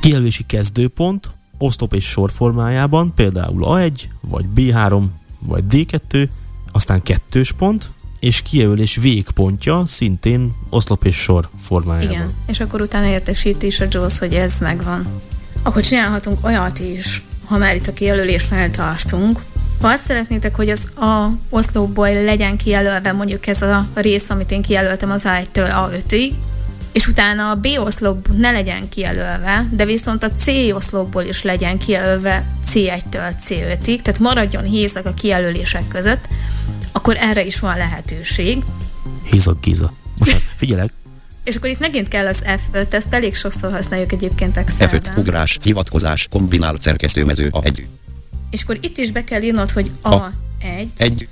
Kijelölési 0.00 0.44
kezdőpont, 0.46 1.30
oszlop 1.58 1.94
és 1.94 2.04
sor 2.04 2.30
formájában, 2.30 3.14
például 3.14 3.62
A1, 3.64 3.92
vagy 4.20 4.44
B3, 4.56 5.04
vagy 5.38 5.64
D2, 5.70 6.28
aztán 6.72 7.02
kettős 7.02 7.52
pont, 7.52 7.88
és 8.20 8.42
kijelölés 8.42 8.96
végpontja 8.96 9.82
szintén 9.86 10.54
oszlop 10.70 11.04
és 11.04 11.16
sor 11.16 11.48
formájában. 11.62 12.10
Igen. 12.10 12.32
És 12.46 12.60
akkor 12.60 12.80
utána 12.80 13.06
értesíti 13.06 13.66
is 13.66 13.80
a 13.80 13.86
JAWS, 13.90 14.18
hogy 14.18 14.34
ez 14.34 14.52
megvan. 14.60 15.06
Akkor 15.62 15.82
csinálhatunk 15.82 16.46
olyat 16.46 16.78
is, 16.78 17.22
ha 17.44 17.58
már 17.58 17.76
itt 17.76 17.86
a 17.86 17.92
kijelölésnél 17.92 18.70
tartunk, 18.70 19.40
ha 19.80 19.88
azt 19.88 20.02
szeretnétek, 20.02 20.56
hogy 20.56 20.68
az 20.68 20.86
A 20.96 21.28
oszlopból 21.48 22.12
legyen 22.12 22.56
kijelölve 22.56 23.12
mondjuk 23.12 23.46
ez 23.46 23.62
a 23.62 23.86
rész, 23.94 24.30
amit 24.30 24.50
én 24.50 24.62
kijelöltem 24.62 25.10
az 25.10 25.22
A1-től 25.24 25.72
A5-ig, 25.74 26.32
és 26.92 27.06
utána 27.06 27.50
a 27.50 27.54
B 27.54 27.66
oszlop 27.78 28.28
ne 28.36 28.50
legyen 28.50 28.88
kijelölve, 28.88 29.68
de 29.70 29.84
viszont 29.84 30.22
a 30.22 30.30
C 30.30 30.46
oszlopból 30.72 31.22
is 31.22 31.42
legyen 31.42 31.78
kijelölve 31.78 32.44
C1-től 32.72 33.32
C5-ig, 33.48 34.02
tehát 34.02 34.18
maradjon 34.18 34.64
hézag 34.64 35.06
a 35.06 35.14
kijelölések 35.14 35.88
között, 35.88 36.28
akkor 36.92 37.16
erre 37.16 37.44
is 37.44 37.58
van 37.60 37.76
lehetőség. 37.76 38.64
Hézag 39.22 39.60
Giza. 39.60 39.92
Most 40.18 40.32
már 40.32 40.40
figyelek, 40.56 40.92
És 41.44 41.56
akkor 41.56 41.68
itt 41.70 41.78
megint 41.78 42.08
kell 42.08 42.26
az 42.26 42.42
F5, 42.44 42.92
ezt 42.92 43.14
elég 43.14 43.34
sokszor 43.34 43.72
használjuk 43.72 44.12
egyébként 44.12 44.56
Excelben. 44.56 45.00
F5, 45.04 45.18
ugrás, 45.18 45.58
hivatkozás, 45.62 46.26
kombinált 46.30 46.82
szerkesztőmező 46.82 47.50
A1, 47.52 47.84
És 48.50 48.62
akkor 48.62 48.78
itt 48.80 48.96
is 48.96 49.10
be 49.10 49.24
kell 49.24 49.42
írnod, 49.42 49.70
hogy 49.70 49.90
A. 50.00 50.16
A1, 50.16 50.86
1, 50.96 51.28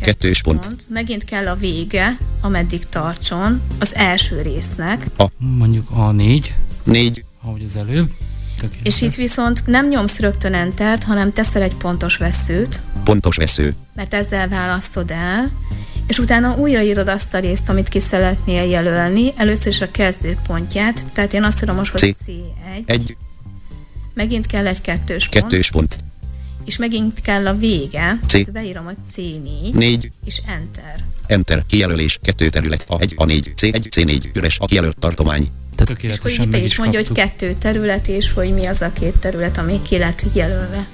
kettős 0.00 0.42
pont. 0.42 0.86
megint 0.88 1.24
kell 1.24 1.48
a 1.48 1.54
vége, 1.54 2.18
ameddig 2.40 2.88
tartson 2.88 3.60
az 3.78 3.94
első 3.94 4.42
résznek, 4.42 5.06
Mondjuk 5.38 5.88
A4, 5.96 6.44
4, 6.82 7.24
ahogy 7.42 7.64
az 7.64 7.76
előbb. 7.76 8.10
Tökéletes. 8.58 8.94
és 8.94 9.00
itt 9.00 9.14
viszont 9.14 9.66
nem 9.66 9.88
nyomsz 9.88 10.18
rögtön 10.18 10.54
entert, 10.54 11.04
hanem 11.04 11.32
teszel 11.32 11.62
egy 11.62 11.74
pontos 11.74 12.16
veszőt, 12.16 12.80
pontos 13.04 13.36
vesző, 13.36 13.74
mert 13.94 14.14
ezzel 14.14 14.48
választod 14.48 15.10
el, 15.10 15.50
és 16.06 16.18
utána 16.18 16.56
újraírod 16.56 17.08
azt 17.08 17.34
a 17.34 17.38
részt, 17.38 17.68
amit 17.68 17.88
ki 17.88 18.00
szeretnél 18.00 18.62
jelölni, 18.62 19.32
először 19.36 19.72
is 19.72 19.80
a 19.80 19.90
kezdőpontját, 19.90 21.04
tehát 21.12 21.32
én 21.32 21.42
azt 21.42 21.58
tudom 21.58 21.76
most, 21.76 21.98
hogy 21.98 22.16
C. 22.16 22.24
C1, 22.26 22.32
1, 22.86 23.16
megint 24.14 24.46
kell 24.46 24.66
egy 24.66 24.80
kettős 24.80 25.28
pont, 25.28 25.44
kettős 25.44 25.70
pont, 25.70 25.96
és 26.64 26.76
megint 26.76 27.20
kell 27.20 27.46
a 27.46 27.56
vége, 27.56 28.18
C. 28.26 28.30
tehát 28.30 28.52
beírom, 28.52 28.84
hogy 28.84 28.96
C4, 29.16 29.72
4, 29.72 30.10
és 30.24 30.40
enter. 30.46 30.94
Enter, 31.26 31.62
kijelölés, 31.66 32.18
kettő 32.22 32.48
terület, 32.48 32.86
A1, 32.88 33.14
A4, 33.16 33.46
C1, 33.56 33.88
C4, 33.96 34.34
üres. 34.34 34.58
A 34.58 34.66
kijelölt 34.66 34.96
tartomány. 34.98 35.50
És 35.78 35.84
akkor 35.84 35.96
Tökéletesen 35.96 36.50
be 36.50 36.56
meg 36.56 36.66
is 36.66 36.78
mondja, 36.78 36.98
hogy 36.98 37.12
kettő 37.12 37.52
terület, 37.52 38.08
és 38.08 38.32
hogy 38.32 38.54
mi 38.54 38.66
az 38.66 38.82
a 38.82 38.92
két 38.92 39.18
terület, 39.18 39.58
ami 39.58 39.82
ki 39.82 39.98
lett 39.98 40.24
jelölve. 40.34 40.86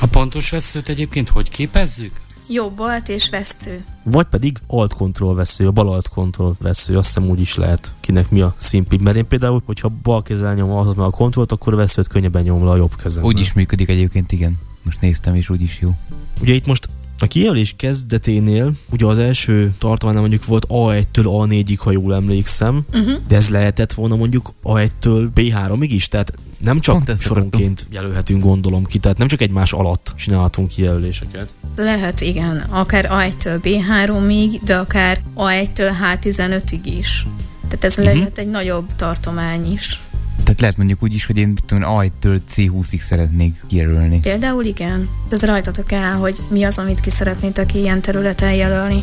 A 0.00 0.06
pontos 0.06 0.50
veszőt 0.50 0.88
egyébként 0.88 1.28
hogy 1.28 1.48
képezzük? 1.48 2.20
Jobb 2.48 2.78
alt 2.78 3.08
és 3.08 3.30
vesző. 3.30 3.84
vagy 4.02 4.26
pedig 4.26 4.58
alt 4.66 4.94
control 4.94 5.34
vesző, 5.34 5.66
a 5.66 5.70
bal 5.70 5.88
alt 5.88 6.08
control 6.08 6.56
vesző, 6.60 6.98
azt 6.98 7.06
hiszem 7.06 7.28
úgy 7.28 7.40
is 7.40 7.54
lehet, 7.54 7.92
kinek 8.00 8.30
mi 8.30 8.40
a 8.40 8.54
szimpi. 8.56 8.96
Mert 8.96 9.16
én 9.16 9.26
például, 9.28 9.62
hogyha 9.66 9.90
bal 10.02 10.22
kezel 10.22 10.54
nyomom 10.54 10.76
az 10.76 10.98
a 10.98 11.10
kontrollt, 11.10 11.52
akkor 11.52 11.72
a 11.72 11.76
veszőt 11.76 12.08
könnyebben 12.08 12.42
nyomom 12.42 12.64
le 12.64 12.70
a 12.70 12.76
jobb 12.76 12.96
kezem. 12.96 13.24
Úgy 13.24 13.40
is 13.40 13.52
működik 13.52 13.88
egyébként, 13.88 14.32
igen. 14.32 14.58
Most 14.82 15.00
néztem, 15.00 15.34
és 15.34 15.48
úgy 15.48 15.62
is 15.62 15.78
jó. 15.80 15.96
Ugye 16.40 16.54
itt 16.54 16.66
most 16.66 16.88
a 17.22 17.26
kijelölés 17.26 17.74
kezdeténél, 17.76 18.72
ugye 18.90 19.06
az 19.06 19.18
első 19.18 19.74
tartománynál 19.78 20.22
mondjuk 20.22 20.46
volt 20.46 20.66
A1-től 20.68 21.24
A4-ig, 21.24 21.76
ha 21.78 21.90
jól 21.90 22.14
emlékszem, 22.14 22.84
Uh-huh. 22.92 23.12
de 23.28 23.36
ez 23.36 23.48
lehetett 23.48 23.92
volna 23.92 24.16
mondjuk 24.16 24.52
A1-től 24.64 25.28
B3-ig 25.34 25.88
is, 25.88 26.08
tehát 26.08 26.32
nem 26.58 26.80
csak 26.80 27.04
Pont 27.04 27.20
soronként 27.20 27.86
jelölhetünk 27.90 28.42
gondolom 28.42 28.84
ki, 28.84 28.98
tehát 28.98 29.18
nem 29.18 29.28
csak 29.28 29.40
egymás 29.40 29.72
alatt 29.72 30.12
csinálhatunk 30.16 30.68
kijelöléseket. 30.68 31.48
Lehet, 31.76 32.20
igen, 32.20 32.66
akár 32.70 33.08
A1-től 33.10 33.58
B3-ig, 33.62 34.60
de 34.64 34.76
akár 34.76 35.20
A1-től 35.36 35.90
H15-ig 36.02 36.80
is. 36.84 37.26
Tehát 37.68 37.84
ez 37.84 37.98
uh-huh. 37.98 38.14
lehet 38.14 38.38
egy 38.38 38.50
nagyobb 38.50 38.86
tartomány 38.96 39.72
is. 39.72 40.00
Tehát 40.36 40.60
lehet 40.60 40.76
mondjuk 40.76 41.02
úgy 41.02 41.14
is, 41.14 41.26
hogy 41.26 41.36
én 41.36 41.54
tudom, 41.66 41.82
A1-től 41.86 42.40
C20-ig 42.50 43.00
szeretnék 43.00 43.64
kijelölni. 43.66 44.20
Például 44.20 44.64
igen, 44.64 45.08
ez 45.30 45.42
rajtatok 45.42 45.92
el, 45.92 46.16
hogy 46.16 46.36
mi 46.50 46.64
az, 46.64 46.78
amit 46.78 47.00
ki 47.00 47.10
szeretnétek 47.10 47.74
ilyen 47.74 48.00
területen 48.00 48.52
jelölni. 48.52 49.02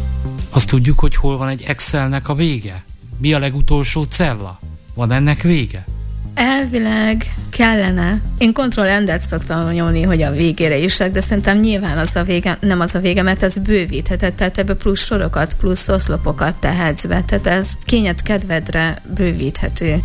Azt 0.50 0.70
tudjuk, 0.70 1.00
hogy 1.00 1.16
hol 1.16 1.38
van 1.38 1.48
egy 1.48 1.64
Excelnek 1.68 2.30
a 2.30 2.36
vége? 2.36 2.84
Mi 3.18 3.34
a 3.34 3.40
legutolsó 3.40 4.04
cella? 4.04 4.60
Van 4.94 5.12
ennek 5.12 5.42
vége? 5.42 5.86
Elvileg 6.34 7.34
kellene. 7.50 8.22
Én 8.38 8.54
Ctrl 8.54 8.82
Endet 8.82 9.22
szoktam 9.22 9.70
nyomni, 9.70 10.02
hogy 10.02 10.22
a 10.22 10.32
végére 10.32 10.78
is, 10.78 10.98
de 10.98 11.22
szerintem 11.22 11.60
nyilván 11.60 11.98
az 11.98 12.16
a 12.16 12.24
vége, 12.24 12.58
nem 12.62 12.80
az 12.80 12.96
a 12.96 13.00
vége, 13.00 13.22
mert 13.22 13.44
ez 13.44 13.58
bővítheted, 13.58 14.34
tehát 14.34 14.58
ebbe 14.58 14.74
plusz 14.74 15.06
sorokat, 15.06 15.54
plusz 15.54 15.88
oszlopokat 15.88 16.56
tehetsz 16.56 17.06
be, 17.06 17.24
tehát 17.28 17.48
ez 17.48 17.70
kényed 17.86 18.22
kedvedre 18.22 19.02
bővíthető. 19.16 20.04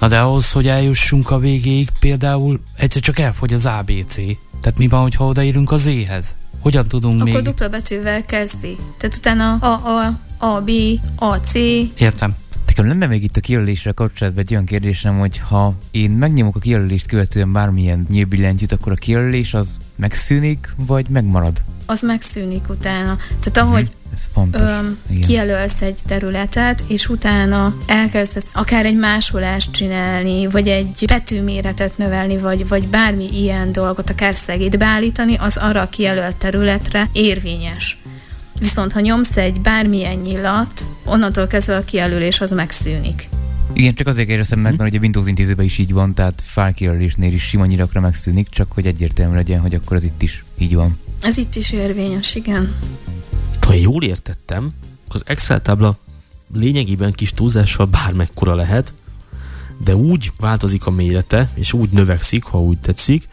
Na 0.00 0.08
de 0.08 0.18
ahhoz, 0.18 0.50
hogy 0.52 0.66
eljussunk 0.68 1.30
a 1.30 1.38
végéig, 1.38 1.88
például 2.00 2.60
egyszer 2.76 3.02
csak 3.02 3.18
elfogy 3.18 3.52
az 3.52 3.66
ABC. 3.66 4.14
Tehát 4.60 4.78
mi 4.78 4.88
van, 4.88 5.00
hogyha 5.00 5.26
odaírunk 5.26 5.70
az 5.70 5.86
E-hez? 5.86 6.34
Hogyan 6.60 6.88
tudunk 6.88 7.20
Akkor 7.20 7.32
még... 7.32 7.42
dupla 7.42 7.68
betűvel 7.68 8.24
kezdi. 8.24 8.76
Tehát 8.98 9.16
utána 9.16 9.54
A, 9.54 9.66
A, 9.66 10.18
A, 10.38 10.60
B, 10.60 10.70
A, 11.16 11.34
C, 11.34 11.54
Értem. 11.98 12.34
Nekem 12.80 12.98
lenne 12.98 13.12
még 13.12 13.22
itt 13.22 13.36
a 13.36 13.40
kijelölésre 13.40 13.92
kapcsolatban 13.92 14.42
egy 14.42 14.52
olyan 14.52 14.64
kérdésem, 14.64 15.18
hogy 15.18 15.38
ha 15.38 15.74
én 15.90 16.10
megnyomok 16.10 16.56
a 16.56 16.58
kijelölést 16.58 17.06
követően 17.06 17.52
bármilyen 17.52 18.06
nyílbillentyűt, 18.10 18.72
akkor 18.72 18.92
a 18.92 18.94
kijelölés 18.94 19.54
az 19.54 19.78
megszűnik, 19.96 20.74
vagy 20.76 21.06
megmarad? 21.08 21.62
az 21.86 22.02
megszűnik 22.02 22.68
utána. 22.68 23.18
Tehát 23.40 23.68
ahogy 23.68 23.90
Ez 24.14 24.28
fontos. 24.32 24.60
öm, 24.60 24.98
Igen. 25.10 25.28
kijelölsz 25.28 25.80
egy 25.80 26.00
területet, 26.06 26.84
és 26.86 27.08
utána 27.08 27.74
elkezdesz 27.86 28.50
akár 28.52 28.86
egy 28.86 28.96
másolást 28.96 29.70
csinálni, 29.70 30.46
vagy 30.46 30.68
egy 30.68 31.04
betűméretet 31.06 31.98
növelni, 31.98 32.38
vagy, 32.38 32.68
vagy 32.68 32.88
bármi 32.88 33.28
ilyen 33.32 33.72
dolgot, 33.72 34.10
akár 34.10 34.34
szegét 34.34 34.78
beállítani, 34.78 35.36
az 35.36 35.56
arra 35.56 35.80
a 35.80 35.88
kijelölt 35.88 36.36
területre 36.36 37.08
érvényes. 37.12 37.98
Viszont 38.60 38.92
ha 38.92 39.00
nyomsz 39.00 39.36
egy 39.36 39.60
bármilyen 39.60 40.16
nyilat, 40.16 40.86
onnantól 41.04 41.46
kezdve 41.46 41.76
a 41.76 41.84
kijelölés 41.84 42.40
az 42.40 42.50
megszűnik. 42.50 43.28
Igen, 43.72 43.94
csak 43.94 44.06
azért 44.06 44.28
kérdeztem 44.28 44.58
meg, 44.58 44.76
mert 44.76 44.90
ugye 44.90 44.98
a 44.98 45.02
Windows 45.02 45.26
intézőben 45.26 45.64
is 45.64 45.78
így 45.78 45.92
van, 45.92 46.14
tehát 46.14 46.42
fájlkijelölésnél 46.44 47.32
is 47.32 47.42
sima 47.42 47.66
nyirakra 47.66 48.00
megszűnik, 48.00 48.48
csak 48.48 48.72
hogy 48.72 48.86
egyértelmű 48.86 49.34
legyen, 49.34 49.60
hogy 49.60 49.74
akkor 49.74 49.96
ez 49.96 50.04
itt 50.04 50.22
is 50.22 50.44
így 50.58 50.74
van. 50.74 50.98
Ez 51.22 51.36
itt 51.36 51.54
is 51.54 51.72
érvényes, 51.72 52.34
igen. 52.34 52.74
Ha 53.66 53.74
jól 53.74 54.02
értettem, 54.02 54.72
az 55.08 55.22
Excel 55.26 55.62
tábla 55.62 55.98
lényegében 56.52 57.12
kis 57.12 57.30
túlzással 57.30 57.86
bármekkora 57.86 58.54
lehet, 58.54 58.92
de 59.84 59.96
úgy 59.96 60.32
változik 60.38 60.86
a 60.86 60.90
mérete, 60.90 61.50
és 61.54 61.72
úgy 61.72 61.90
növekszik, 61.90 62.44
ha 62.44 62.62
úgy 62.62 62.78
tetszik, 62.78 63.28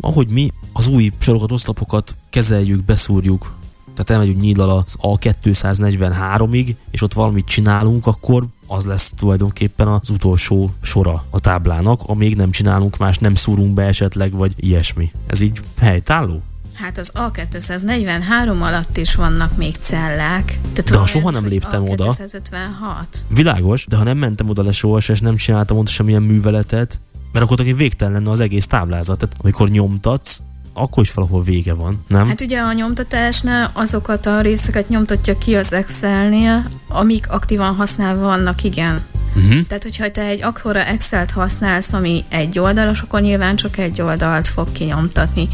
ahogy 0.00 0.28
mi 0.28 0.50
az 0.72 0.88
új 0.88 1.10
sorokat, 1.18 1.52
oszlopokat 1.52 2.14
kezeljük, 2.30 2.84
beszúrjuk, 2.84 3.52
tehát 3.92 4.10
elmegyünk 4.10 4.40
nyíllal 4.40 4.70
az 4.70 4.96
A243-ig, 5.02 6.74
és 6.90 7.02
ott 7.02 7.12
valamit 7.12 7.46
csinálunk, 7.46 8.06
akkor 8.06 8.46
az 8.66 8.84
lesz 8.84 9.12
tulajdonképpen 9.16 9.88
az 9.88 10.10
utolsó 10.10 10.70
sora 10.82 11.24
a 11.30 11.40
táblának, 11.40 12.00
amíg 12.06 12.36
nem 12.36 12.50
csinálunk 12.50 12.96
más, 12.96 13.18
nem 13.18 13.34
szúrunk 13.34 13.74
be 13.74 13.82
esetleg, 13.82 14.32
vagy 14.32 14.52
ilyesmi. 14.56 15.10
Ez 15.26 15.40
így 15.40 15.60
helytálló? 15.78 16.42
Hát 16.74 16.98
az 16.98 17.12
A243 17.14 18.60
alatt 18.60 18.96
is 18.96 19.14
vannak 19.14 19.56
még 19.56 19.74
cellák. 19.74 20.58
Tehát 20.72 20.90
de 20.90 20.98
ha 20.98 21.06
soha 21.06 21.30
nem 21.30 21.46
léptem 21.46 21.82
A256. 21.84 21.92
oda. 21.92 22.16
Világos, 23.28 23.86
de 23.88 23.96
ha 23.96 24.02
nem 24.02 24.18
mentem 24.18 24.48
oda 24.48 24.62
le 24.62 24.72
soha, 24.72 24.98
és 24.98 25.20
nem 25.20 25.36
csináltam 25.36 25.78
ott 25.78 25.88
semmilyen 25.88 26.22
műveletet, 26.22 27.00
mert 27.32 27.44
akkor 27.44 27.64
végtelen 27.64 28.12
lenne 28.12 28.30
az 28.30 28.40
egész 28.40 28.66
táblázat. 28.66 29.18
Tehát 29.18 29.36
amikor 29.40 29.68
nyomtatsz, 29.68 30.40
akkor 30.72 31.02
is 31.02 31.12
valahol 31.12 31.42
vége 31.42 31.74
van, 31.74 32.04
nem? 32.06 32.28
Hát 32.28 32.40
ugye 32.40 32.60
a 32.60 32.72
nyomtatásnál 32.72 33.70
azokat 33.72 34.26
a 34.26 34.40
részeket 34.40 34.88
nyomtatja 34.88 35.38
ki 35.38 35.54
az 35.54 35.72
Excelnél, 35.72 36.64
amik 36.88 37.30
aktívan 37.30 37.74
használva 37.74 38.20
vannak, 38.20 38.62
igen. 38.62 39.04
Uh-huh. 39.36 39.66
Tehát, 39.66 39.82
hogyha 39.82 40.10
te 40.10 40.22
egy 40.22 40.42
akkora 40.42 40.84
Excel-t 40.84 41.30
használsz, 41.30 41.92
ami 41.92 42.24
egy 42.28 42.58
oldalas, 42.58 43.00
akkor 43.00 43.20
nyilván 43.20 43.56
csak 43.56 43.78
egy 43.78 44.00
oldalt 44.02 44.48
fog 44.48 44.72
kinyomtatni. 44.72 45.48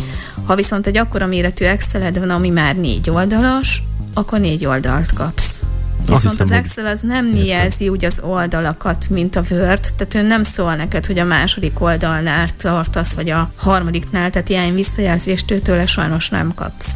Ha 0.47 0.55
viszont 0.55 0.87
egy 0.87 0.97
akkora 0.97 1.27
méretű 1.27 1.65
excel 1.65 2.13
van, 2.13 2.31
ami 2.31 2.49
már 2.49 2.77
négy 2.77 3.11
oldalas, 3.11 3.83
akkor 4.15 4.41
négy 4.41 4.67
oldalt 4.67 5.13
kapsz. 5.13 5.63
Viszont 6.07 6.39
hiszem, 6.39 6.47
az 6.47 6.53
Excel 6.53 6.87
az 6.87 7.01
nem 7.01 7.27
értem. 7.27 7.45
jelzi 7.45 7.89
úgy 7.89 8.05
az 8.05 8.19
oldalakat, 8.21 9.09
mint 9.11 9.37
a 9.37 9.43
Word, 9.51 9.93
tehát 9.97 10.15
ő 10.15 10.23
nem 10.23 10.43
szól 10.43 10.75
neked, 10.75 11.07
hogy 11.07 11.19
a 11.19 11.25
második 11.25 11.81
oldalnál 11.81 12.49
tartasz, 12.57 13.13
vagy 13.13 13.31
a 13.31 13.51
harmadiknál, 13.57 14.31
tehát 14.31 14.49
ilyen 14.49 14.75
visszajelzést 14.75 15.51
őtőle 15.51 15.87
sajnos 15.87 16.29
nem 16.29 16.55
kapsz. 16.55 16.95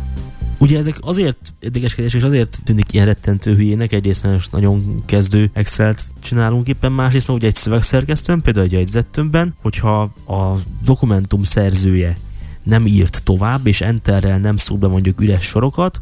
Ugye 0.58 0.78
ezek 0.78 0.96
azért 1.00 1.52
érdekeskedés, 1.58 2.14
és 2.14 2.22
azért 2.22 2.58
tűnik 2.64 2.92
ilyen 2.92 3.06
rettentő 3.06 3.54
hülyének, 3.54 3.92
egyrészt 3.92 4.26
nagyon 4.50 5.02
kezdő 5.06 5.50
Excel-t 5.52 6.04
csinálunk 6.22 6.68
éppen, 6.68 6.92
másrészt 6.92 7.26
meg 7.26 7.36
ugye 7.36 7.46
egy 7.46 7.54
szövegszerkesztőn, 7.54 8.42
például 8.42 8.64
egy 8.64 8.72
jegyzettömbben, 8.72 9.54
hogyha 9.62 10.00
a 10.26 10.56
dokumentum 10.84 11.42
szerzője 11.42 12.16
nem 12.62 12.86
írt 12.86 13.22
tovább, 13.24 13.66
és 13.66 13.80
enterrel 13.80 14.38
nem 14.38 14.56
szól 14.56 14.78
be 14.78 14.86
mondjuk 14.86 15.20
üres 15.20 15.44
sorokat, 15.44 16.00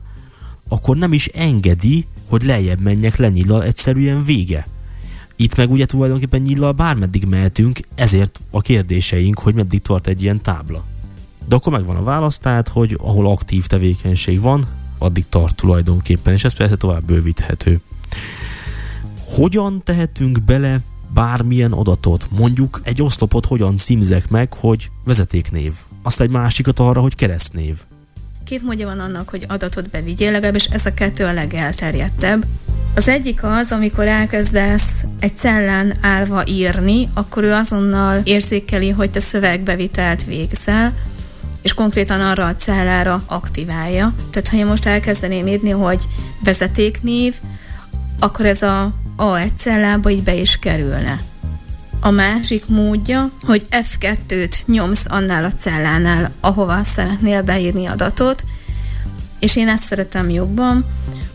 akkor 0.69 0.97
nem 0.97 1.13
is 1.13 1.27
engedi, 1.27 2.07
hogy 2.29 2.43
lejjebb 2.43 2.81
menjek 2.81 3.17
lenyillal, 3.17 3.63
egyszerűen 3.63 4.25
vége. 4.25 4.67
Itt 5.37 5.57
meg 5.57 5.71
ugye 5.71 5.87
tulajdonképpen 5.87 6.41
nyillal 6.41 6.73
bármeddig 6.73 7.25
mehetünk, 7.25 7.81
ezért 7.95 8.41
a 8.51 8.61
kérdéseink, 8.61 9.39
hogy 9.39 9.55
meddig 9.55 9.83
tart 9.83 10.07
egy 10.07 10.23
ilyen 10.23 10.41
tábla. 10.41 10.85
De 11.49 11.55
akkor 11.55 11.73
megvan 11.73 11.97
a 11.97 12.03
válasz, 12.03 12.39
tehát, 12.39 12.69
hogy 12.69 12.97
ahol 13.01 13.31
aktív 13.31 13.67
tevékenység 13.67 14.41
van, 14.41 14.67
addig 14.99 15.25
tart 15.29 15.57
tulajdonképpen, 15.57 16.33
és 16.33 16.45
ez 16.45 16.55
persze 16.55 16.77
tovább 16.77 17.05
bővíthető. 17.05 17.81
Hogyan 19.25 19.81
tehetünk 19.85 20.43
bele 20.43 20.81
bármilyen 21.15 21.73
adatot? 21.73 22.29
Mondjuk 22.31 22.81
egy 22.83 23.03
oszlopot 23.03 23.47
hogyan 23.47 23.77
címzek 23.77 24.31
meg, 24.31 24.53
hogy 24.53 24.91
vezetéknév, 25.05 25.75
azt 26.03 26.21
egy 26.21 26.31
másikat 26.31 26.79
arra, 26.79 27.01
hogy 27.01 27.15
keresztnév. 27.15 27.79
Két 28.49 28.63
módja 28.63 28.87
van 28.87 29.01
annak, 29.01 29.29
hogy 29.29 29.45
adatot 29.49 29.91
bevigyél, 29.91 30.31
legalábbis 30.31 30.65
ez 30.65 30.87
a 30.87 30.95
kettő 30.95 31.25
a 31.25 31.33
legelterjedtebb. 31.33 32.45
Az 32.95 33.09
egyik 33.09 33.43
az, 33.43 33.73
amikor 33.73 34.07
elkezdesz 34.07 35.05
egy 35.21 35.37
cellán 35.37 35.95
állva 36.01 36.43
írni, 36.47 37.09
akkor 37.15 37.43
ő 37.43 37.53
azonnal 37.53 38.21
érzékeli, 38.25 38.91
hogy 38.91 39.11
te 39.11 39.21
szövegbevitelt 39.21 40.25
végzel, 40.25 40.95
és 41.63 41.75
konkrétan 41.75 42.21
arra 42.21 42.47
a 42.47 42.55
cellára 42.55 43.23
aktiválja. 43.27 44.15
Tehát 44.31 44.49
ha 44.49 44.57
én 44.57 44.67
most 44.67 44.87
elkezdeném 44.87 45.47
írni, 45.47 45.71
hogy 45.71 46.09
vezetéknév, 46.45 47.35
akkor 48.21 48.47
ez 48.47 48.63
a 48.63 48.93
A1 49.19 49.49
cellába 49.57 50.11
így 50.11 50.23
be 50.23 50.35
is 50.35 50.59
kerülne. 50.59 51.21
A 52.01 52.11
másik 52.11 52.67
módja, 52.67 53.31
hogy 53.43 53.67
F2-t 53.71 54.67
nyomsz 54.67 55.05
annál 55.07 55.45
a 55.45 55.53
cellánál, 55.53 56.33
ahova 56.41 56.85
szeretnél 56.85 57.43
beírni 57.43 57.87
adatot, 57.87 58.45
és 59.39 59.57
én 59.57 59.69
ezt 59.69 59.83
szeretem 59.83 60.31
jobban, 60.31 60.85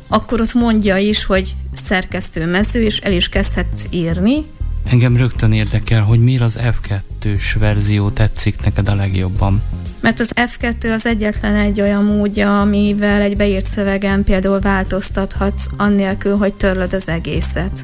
akkor 0.07 0.41
ott 0.41 0.53
mondja 0.53 0.97
is, 0.97 1.25
hogy 1.25 1.55
szerkesztő 1.73 2.45
mező, 2.45 2.83
és 2.83 2.97
el 2.97 3.11
is 3.11 3.29
kezdhetsz 3.29 3.83
írni. 3.89 4.45
Engem 4.89 5.17
rögtön 5.17 5.51
érdekel, 5.51 6.01
hogy 6.01 6.19
miért 6.19 6.41
az 6.41 6.59
F2-s 6.61 7.53
verzió 7.53 8.09
tetszik 8.09 8.63
neked 8.63 8.89
a 8.89 8.95
legjobban. 8.95 9.61
Mert 9.99 10.19
az 10.19 10.31
F2 10.35 10.93
az 10.93 11.05
egyetlen 11.05 11.55
egy 11.55 11.81
olyan 11.81 12.03
módja, 12.03 12.61
amivel 12.61 13.21
egy 13.21 13.37
beírt 13.37 13.65
szövegen 13.65 14.23
például 14.23 14.59
változtathatsz, 14.59 15.65
annélkül, 15.77 16.37
hogy 16.37 16.53
törlöd 16.53 16.93
az 16.93 17.07
egészet. 17.07 17.83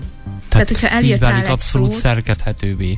Tehát, 0.50 0.68
tehát 0.68 0.70
hogyha 0.70 0.88
elírtál 0.98 1.38
így 1.38 1.44
egy 1.44 1.52
abszolút 1.52 1.92
szót, 1.92 2.00
szerkeszthetővé. 2.00 2.98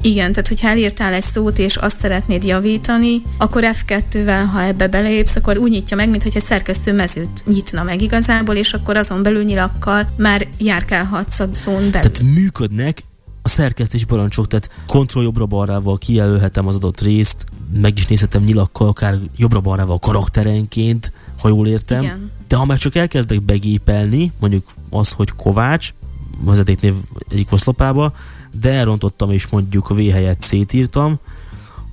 Igen, 0.00 0.32
tehát 0.32 0.48
hogyha 0.48 0.68
elírtál 0.68 1.12
egy 1.12 1.22
szót, 1.22 1.58
és 1.58 1.76
azt 1.76 2.00
szeretnéd 2.00 2.44
javítani, 2.44 3.22
akkor 3.36 3.62
F2-vel, 3.66 4.44
ha 4.52 4.62
ebbe 4.62 4.88
beleépsz, 4.88 5.36
akkor 5.36 5.58
úgy 5.58 5.70
nyitja 5.70 5.96
meg, 5.96 6.08
mintha 6.08 6.30
egy 6.32 6.42
szerkesztő 6.42 6.92
mezőt 6.92 7.42
nyitna 7.46 7.82
meg 7.82 8.02
igazából, 8.02 8.54
és 8.54 8.72
akkor 8.72 8.96
azon 8.96 9.22
belül 9.22 9.44
nyilakkal 9.44 10.08
már 10.16 10.46
járkálhatsz 10.58 11.40
a 11.40 11.48
szón 11.52 11.90
belül. 11.90 12.10
Tehát 12.10 12.34
működnek 12.34 13.04
a 13.42 13.48
szerkesztés 13.48 14.04
parancsok, 14.04 14.46
tehát 14.46 14.70
kontroll 14.86 15.22
jobbra-balrával 15.22 15.98
kijelölhetem 15.98 16.66
az 16.66 16.74
adott 16.74 17.00
részt, 17.00 17.44
meg 17.80 17.98
is 17.98 18.06
nézhetem 18.06 18.42
nyilakkal, 18.42 18.88
akár 18.88 19.18
jobbra-balrával 19.36 19.98
karakterenként, 19.98 21.12
ha 21.38 21.48
jól 21.48 21.68
értem. 21.68 22.02
Igen. 22.02 22.30
De 22.48 22.56
ha 22.56 22.64
már 22.64 22.78
csak 22.78 22.94
elkezdek 22.94 23.42
begépelni, 23.42 24.32
mondjuk 24.40 24.66
az, 24.90 25.10
hogy 25.10 25.32
Kovács, 25.36 25.92
vezetéknév 26.40 26.94
egyik 27.28 27.52
oszlopába, 27.52 28.12
de 28.60 28.72
elrontottam 28.72 29.30
és 29.30 29.46
mondjuk 29.46 29.90
a 29.90 29.94
V 29.94 29.98
helyet 29.98 30.42
szétírtam, 30.42 31.18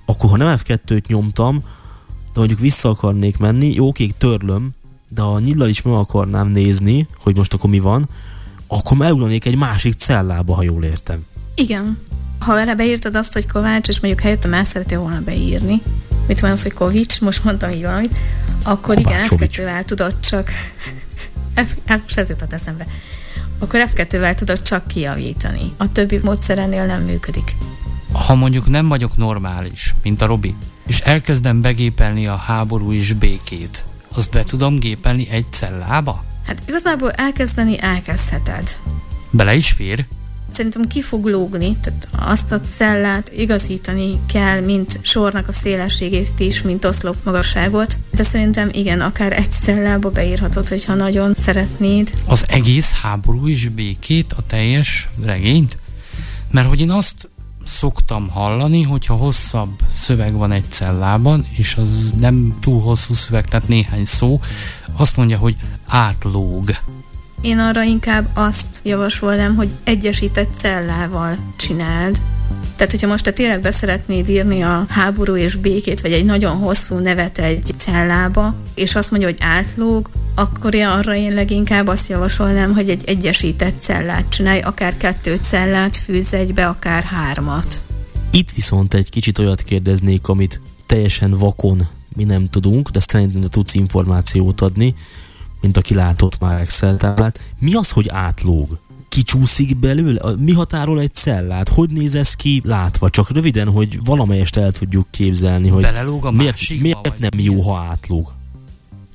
akkor 0.06 0.30
ha 0.30 0.38
nem 0.38 0.58
F2-t 0.58 1.08
nyomtam, 1.08 1.58
de 2.34 2.40
mondjuk 2.42 2.60
vissza 2.60 2.90
akarnék 2.90 3.38
menni, 3.38 3.74
jó, 3.74 3.88
oké, 3.88 4.08
törlöm, 4.18 4.70
de 5.10 5.22
ha 5.22 5.40
nyillal 5.40 5.70
is 5.70 5.82
meg 5.82 5.94
akarnám 5.94 6.48
nézni, 6.48 7.08
hogy 7.18 7.38
most 7.38 7.54
akkor 7.54 7.70
mi 7.70 7.80
van, 7.80 8.10
akkor 8.68 8.98
megugranék 8.98 9.46
egy 9.46 9.58
másik 9.58 9.94
cellába, 9.94 10.56
ha 10.56 10.64
jól 10.64 10.84
értem. 10.84 11.26
Igen. 11.56 11.98
Ha 12.40 12.60
erre 12.60 12.76
beírtad 12.76 13.16
azt, 13.16 13.34
hogy 13.34 13.48
Kovács, 13.48 13.88
és 13.88 14.00
mondjuk 14.00 14.24
helyettem 14.24 14.54
el 14.54 14.64
szeretél 14.64 15.00
volna 15.00 15.22
beírni, 15.22 15.82
mit 16.28 16.40
van 16.40 16.52
az, 16.52 16.62
hogy 16.62 16.74
Kovics, 16.74 17.22
most 17.22 17.44
mondtam 17.44 17.70
így 17.70 17.82
valamit, 17.82 18.16
akkor 18.64 18.96
Kovácsovics. 18.96 19.58
igen, 19.58 19.74
F2-vel 19.74 19.86
tudod 19.86 20.20
csak... 20.20 20.50
Hát 21.86 22.02
most 22.02 22.18
ez 22.18 22.30
jutott 22.30 22.54
eszembe 22.54 22.86
akkor 23.60 23.84
F2-vel 23.96 24.36
tudod 24.36 24.62
csak 24.62 24.88
kijavítani. 24.88 25.72
A 25.78 25.92
többi 25.92 26.20
módszerennél 26.24 26.86
nem 26.86 27.02
működik. 27.02 27.56
Ha 28.12 28.36
mondjuk 28.36 28.68
nem 28.70 28.88
vagyok 28.88 29.18
normális, 29.18 29.96
mint 30.04 30.22
a 30.22 30.26
Robi, 30.26 30.56
és 30.88 31.00
elkezdem 31.00 31.62
begépelni 31.62 32.28
a 32.28 32.36
háború 32.36 32.92
és 32.92 33.14
békét, 33.14 33.84
azt 34.16 34.32
be 34.32 34.44
tudom 34.44 34.80
gépelni 34.80 35.28
egy 35.30 35.46
cellába? 35.50 36.24
Hát 36.46 36.62
igazából 36.68 37.12
elkezdeni 37.12 37.80
elkezdheted. 37.80 38.70
Bele 39.30 39.56
is 39.56 39.72
fér? 39.72 40.06
Szerintem 40.52 40.88
ki 40.88 41.02
fog 41.02 41.26
lógni, 41.26 41.78
tehát 41.82 42.08
azt 42.12 42.52
a 42.52 42.60
cellát 42.76 43.32
igazítani 43.36 44.20
kell, 44.26 44.60
mint 44.60 45.00
sornak 45.02 45.48
a 45.48 45.52
szélességét 45.52 46.40
is, 46.40 46.62
mint 46.62 46.86
oszlop 46.86 47.16
magasságot, 47.24 47.98
de 48.12 48.24
szerintem 48.24 48.70
igen, 48.72 49.02
akár 49.02 49.34
egy 49.34 49.52
cellába 49.52 50.10
beírhatod, 50.10 50.68
hogyha 50.68 50.94
nagyon 50.94 51.34
szeretnéd. 51.34 52.10
Az 52.28 52.46
egész 52.48 52.92
háború 52.92 53.48
is 53.48 53.68
békét, 53.68 54.34
a 54.38 54.42
teljes 54.48 55.10
regényt? 55.24 55.78
Mert 56.52 56.68
hogy 56.68 56.82
én 56.82 56.92
azt 56.92 57.30
szoktam 57.66 58.30
hallani, 58.30 58.84
hogyha 58.84 59.14
hosszabb 59.14 59.80
szöveg 59.94 60.34
van 60.34 60.52
egy 60.52 60.66
cellában, 60.70 61.46
és 61.58 61.76
az 61.76 62.12
nem 62.20 62.58
túl 62.62 62.82
hosszú 62.82 63.14
szöveg, 63.14 63.46
tehát 63.48 63.68
néhány 63.68 64.06
szó, 64.06 64.40
azt 64.96 65.18
mondja, 65.18 65.38
hogy 65.38 65.56
átlóg. 65.88 66.72
Én 67.46 67.60
arra 67.60 67.84
inkább 67.84 68.28
azt 68.34 68.80
javasolnám, 68.84 69.56
hogy 69.56 69.70
egyesített 69.84 70.56
cellával 70.56 71.38
csináld, 71.56 72.22
Tehát, 72.76 72.92
hogyha 72.92 73.08
most 73.08 73.24
te 73.24 73.32
tényleg 73.32 73.62
beszeretnéd 73.62 74.30
írni 74.30 74.62
a 74.62 74.86
háború 74.90 75.36
és 75.36 75.56
békét, 75.56 76.02
vagy 76.02 76.12
egy 76.12 76.26
nagyon 76.26 76.58
hosszú 76.58 76.98
nevet 76.98 77.38
egy 77.38 77.74
cellába, 77.76 78.56
és 78.74 78.96
azt 78.96 79.12
mondja, 79.12 79.30
hogy 79.30 79.38
átlóg, 79.40 80.10
akkor 80.36 80.74
én 80.74 80.86
arra 80.86 81.16
én 81.16 81.34
leginkább 81.34 81.88
azt 81.88 82.10
javasolnám, 82.10 82.74
hogy 82.74 82.90
egy 82.90 83.04
egyesített 83.06 83.80
cellát 83.80 84.30
csinálj, 84.30 84.60
akár 84.60 84.98
kettő 84.98 85.36
cellát 85.36 85.96
fűz 85.96 86.34
egybe, 86.34 86.68
akár 86.68 87.04
hármat. 87.04 87.84
Itt 88.32 88.52
viszont 88.52 88.94
egy 88.94 89.10
kicsit 89.10 89.40
olyat 89.40 89.62
kérdeznék, 89.62 90.28
amit 90.28 90.62
teljesen 90.86 91.32
vakon 91.32 91.88
mi 92.16 92.24
nem 92.24 92.50
tudunk, 92.50 92.90
de 92.90 93.00
szerintem 93.00 93.42
te 93.42 93.48
tudsz 93.48 93.74
információt 93.74 94.62
adni, 94.62 94.96
mint 95.62 95.78
aki 95.78 95.94
látott 95.94 96.40
már 96.40 96.62
Excel 96.62 96.98
táblát. 96.98 97.40
Mi 97.60 97.74
az, 97.74 97.92
hogy 97.92 98.10
átlóg? 98.10 98.80
Kicsúszik 99.10 99.78
belőle? 99.78 100.36
Mi 100.38 100.54
határol 100.54 101.00
egy 101.00 101.14
cellát? 101.14 101.70
Hogy 101.70 101.90
néz 101.90 102.16
ez 102.16 102.34
ki 102.34 102.62
látva? 102.66 103.10
Csak 103.10 103.30
röviden, 103.32 103.70
hogy 103.70 104.00
valamelyest 104.04 104.58
el 104.58 104.72
tudjuk 104.72 105.08
képzelni, 105.12 105.70
hogy 105.70 105.82
Belelóg 105.82 106.26
a 106.26 106.32
miért, 106.32 106.70
miért 106.80 107.20
nem 107.20 107.30
mi 107.36 107.44
jó, 107.44 107.62
ha 107.62 107.86
átlóg? 107.90 108.32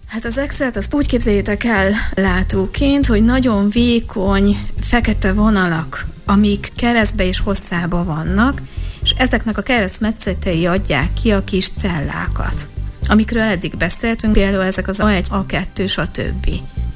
Hát 0.07 0.25
az 0.25 0.39
Excel-t 0.39 0.77
azt 0.77 0.95
úgy 0.95 1.07
képzeljétek 1.07 1.65
el 1.65 1.93
látóként, 2.15 3.07
hogy 3.07 3.25
nagyon 3.25 3.69
vékony, 3.69 4.57
fekete 4.81 5.33
vonalak, 5.33 6.07
amik 6.25 6.69
keresztbe 6.77 7.27
és 7.27 7.41
hosszába 7.41 8.05
vannak, 8.05 8.63
és 9.03 9.11
ezeknek 9.11 9.59
a 9.59 9.63
keresztmetszetei 9.63 10.67
adják 10.67 11.13
ki 11.13 11.31
a 11.31 11.45
kis 11.45 11.69
cellákat, 11.69 12.69
amikről 13.11 13.43
eddig 13.43 13.77
beszéltünk, 13.77 14.33
például 14.33 14.65
ezek 14.65 14.89
az 14.89 15.01
A1, 15.03 15.25
A2, 15.31 15.89
stb. 15.89 16.45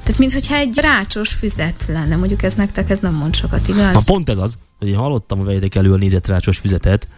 Tehát, 0.02 0.18
mintha 0.18 0.54
egy 0.54 0.78
rácsos 0.80 1.32
füzet 1.32 1.84
lenne, 1.88 2.16
mondjuk 2.16 2.42
ez 2.42 2.54
nektek 2.54 2.90
ez 2.90 2.98
nem 2.98 3.14
mond 3.14 3.34
sokat, 3.34 3.68
igaz? 3.68 3.92
Na 3.92 4.00
pont 4.04 4.28
ez 4.28 4.38
az, 4.38 4.54
hogy 4.78 4.88
én 4.88 4.96
hallottam 4.96 5.40
a 5.40 5.44
vejétek 5.44 5.74
elő 5.74 5.92
a 5.92 5.96
négyzetrácsos 5.96 6.58
füzetet 6.58 7.08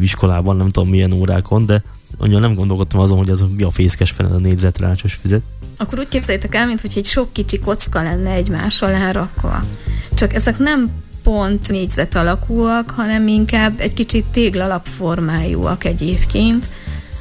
iskolában, 0.00 0.56
nem 0.56 0.68
tudom 0.70 0.88
milyen 0.88 1.12
órákon, 1.12 1.66
de 1.66 1.82
annyira 2.18 2.38
nem 2.38 2.54
gondolkodtam 2.54 3.00
azon, 3.00 3.18
hogy 3.18 3.30
az 3.30 3.44
mi 3.56 3.62
a 3.62 3.70
fészkes 3.70 4.10
fene 4.10 4.34
a 4.34 4.38
négyzetrácsos 4.38 5.14
füzet. 5.14 5.42
Akkor 5.76 5.98
úgy 5.98 6.08
képzeljétek 6.08 6.54
el, 6.54 6.66
mintha 6.66 6.88
egy 6.94 7.06
sok 7.06 7.32
kicsi 7.32 7.58
kocka 7.58 8.02
lenne 8.02 8.30
egymás 8.30 8.82
alá 8.82 9.10
rakva. 9.10 9.60
Csak 10.14 10.34
ezek 10.34 10.58
nem 10.58 10.90
pont 11.22 11.68
négyzet 11.68 12.14
alakúak, 12.14 12.90
hanem 12.90 13.28
inkább 13.28 13.80
egy 13.80 13.94
kicsit 13.94 14.24
téglalapformájúak 14.24 15.84
egyébként, 15.84 16.68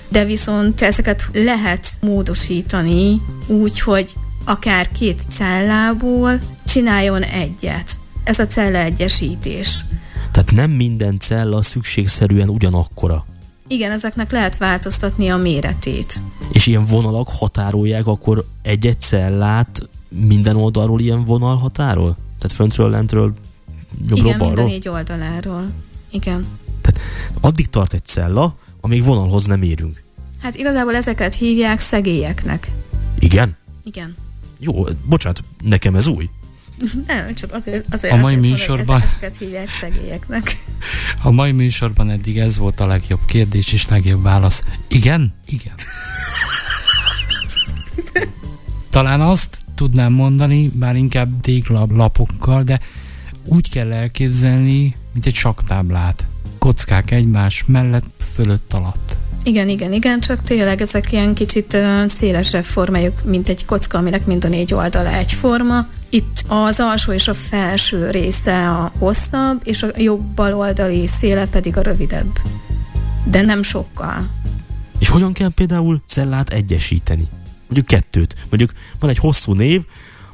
de 0.10 0.26
viszont 0.26 0.82
ezeket 0.82 1.30
lehet 1.34 1.88
módosítani 2.02 3.22
úgy, 3.48 3.80
hogy 3.80 4.14
akár 4.46 4.92
két 4.92 5.24
cellából 5.30 6.40
csináljon 6.66 7.24
egyet. 7.24 8.00
Ez 8.24 8.40
a 8.40 8.48
cella 8.48 8.78
egyesítés. 8.78 9.86
Tehát 10.32 10.52
nem 10.52 10.72
minden 10.72 11.20
cella 11.20 11.62
szükségszerűen 11.62 12.50
ugyanakkora. 12.50 13.26
Igen, 13.68 13.92
ezeknek 13.92 14.32
lehet 14.32 14.58
változtatni 14.58 15.30
a 15.30 15.38
méretét. 15.38 16.22
És 16.52 16.66
ilyen 16.66 16.86
vonalak 16.86 17.30
határolják 17.30 18.08
akkor 18.08 18.46
egy-egy 18.62 19.02
cellát 19.02 19.90
minden 20.10 20.56
oldalról 20.56 21.00
ilyen 21.00 21.24
vonal 21.24 21.58
határol? 21.58 22.18
Tehát 22.40 22.56
föntről, 22.56 22.90
lentről, 22.90 23.34
jobbról, 24.08 24.26
Igen, 24.26 24.38
balról? 24.38 24.66
négy 24.66 24.88
oldaláról. 24.88 25.66
Igen. 26.12 26.46
Addig 27.42 27.68
tart 27.70 27.94
egy 27.94 28.06
cella, 28.06 28.56
amíg 28.88 29.04
vonalhoz 29.04 29.46
nem 29.46 29.62
érünk. 29.62 30.04
Hát 30.42 30.56
igazából 30.56 30.96
ezeket 30.96 31.36
hívják 31.36 31.80
szegélyeknek. 31.80 32.72
Igen? 33.20 33.56
Igen. 33.84 34.16
Jó, 34.60 34.86
bocsánat, 35.06 35.44
nekem 35.64 35.96
ez 35.96 36.08
új. 36.08 36.30
Nem, 37.08 37.36
csak 37.36 37.54
azért, 37.54 37.94
azért 37.94 38.14
A 38.14 38.16
mai 38.16 38.24
azért 38.36 38.42
műsorban- 38.42 39.02
ezek- 39.02 39.10
Ezeket 39.12 39.38
hívják 39.38 39.70
szegélyeknek. 39.70 40.58
A 41.24 41.32
mai 41.32 41.52
műsorban 41.52 42.10
eddig 42.10 42.38
ez 42.38 42.58
volt 42.58 42.80
a 42.80 42.88
legjobb 42.88 43.26
kérdés 43.26 43.74
és 43.74 43.88
legjobb 43.88 44.22
válasz. 44.22 44.64
Igen? 44.88 45.34
Igen. 45.46 45.74
Talán 48.90 49.22
azt 49.22 49.58
tudnám 49.76 50.14
mondani, 50.14 50.68
bár 50.74 50.96
inkább 50.96 51.42
téglapokkal, 51.42 52.64
de 52.64 52.80
úgy 53.44 53.70
kell 53.70 53.92
elképzelni, 53.92 54.96
mint 55.14 55.26
egy 55.26 55.34
saktáblát. 55.36 56.26
Kockák 56.60 57.12
egymás 57.12 57.64
mellett, 57.68 58.06
fölött 58.34 58.74
alatt. 58.74 59.16
Igen, 59.44 59.70
igen, 59.70 59.94
igen, 59.94 60.20
csak 60.20 60.44
tényleg 60.44 60.82
ezek 60.82 61.12
ilyen 61.12 61.34
kicsit 61.34 61.78
szélesebb 62.08 62.64
formájuk, 62.64 63.24
mint 63.24 63.50
egy 63.50 63.66
kocka, 63.66 63.98
aminek 63.98 64.26
mind 64.26 64.46
a 64.46 64.48
négy 64.48 64.74
oldala 64.74 65.14
egyforma. 65.14 65.88
Itt 66.10 66.44
az 66.48 66.80
alsó 66.80 67.12
és 67.12 67.28
a 67.28 67.34
felső 67.34 68.10
része 68.10 68.70
a 68.70 68.92
hosszabb, 69.00 69.62
és 69.64 69.84
a 69.84 69.88
jobb 69.96 70.22
bal 70.22 70.54
oldali 70.54 71.08
széle 71.08 71.46
pedig 71.46 71.78
a 71.78 71.82
rövidebb. 71.82 72.40
De 73.24 73.42
nem 73.42 73.64
sokkal. 73.64 74.28
És 75.00 75.10
hogyan 75.10 75.34
kell 75.34 75.52
például 75.56 76.02
cellát 76.06 76.50
egyesíteni? 76.50 77.28
Mondjuk 77.66 77.86
kettőt. 77.86 78.36
Mondjuk 78.50 78.72
van 79.00 79.10
egy 79.10 79.18
hosszú 79.18 79.54
név, 79.54 79.82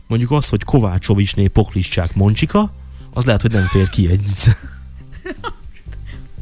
mondjuk 0.08 0.32
az, 0.32 0.50
hogy 0.50 0.64
Kovácsovicsné 0.64 1.48
Pokliszcsák 1.48 2.16
Moncsika, 2.16 2.72
az 3.14 3.26
lehet, 3.26 3.42
hogy 3.42 3.52
nem 3.52 3.66
fér 3.66 3.90
ki 3.90 4.10
egy... 4.10 4.30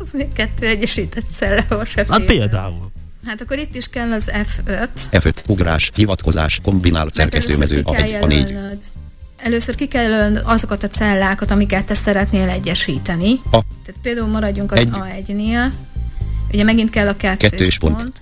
Az 0.02 0.10
még 0.14 0.34
kettő 0.34 0.66
egyesített 0.68 1.26
cellával 1.32 1.86
se 1.86 2.06
Hát 2.10 2.26
például. 2.26 2.92
Hát 3.26 3.42
akkor 3.42 3.58
itt 3.58 3.76
is 3.76 3.88
kell 3.88 4.12
az 4.12 4.24
F5, 4.28 4.88
F5, 5.12 5.36
ugrás, 5.48 5.92
hivatkozás, 5.96 6.60
kombinált 6.64 7.14
szerkesztőmező, 7.14 7.82
a 7.86 7.96
először 7.96 8.04
1, 8.06 8.10
ki 8.10 8.16
a 8.16 8.20
kell 8.20 8.28
4. 8.28 8.50
jelölnöd- 8.50 8.84
Először 9.38 9.76
ki 9.76 9.88
kell 9.88 10.02
jelölnöd 10.02 10.42
azokat 10.46 10.84
a 10.84 10.88
cellákat, 10.88 11.52
amiket 11.52 11.86
te 11.86 11.94
szeretnél 11.94 12.50
egyesíteni. 12.50 13.32
A. 13.32 13.50
Tehát 13.86 14.02
például 14.02 14.28
maradjunk 14.28 14.72
az 14.72 14.78
Egy. 14.78 14.88
A1-nél. 14.92 15.72
Ugye 16.54 16.64
megint 16.64 16.90
kell 16.90 17.08
a 17.08 17.16
kettős, 17.16 17.50
Kettős 17.50 17.78
pont. 17.78 17.96
pont. 17.96 18.20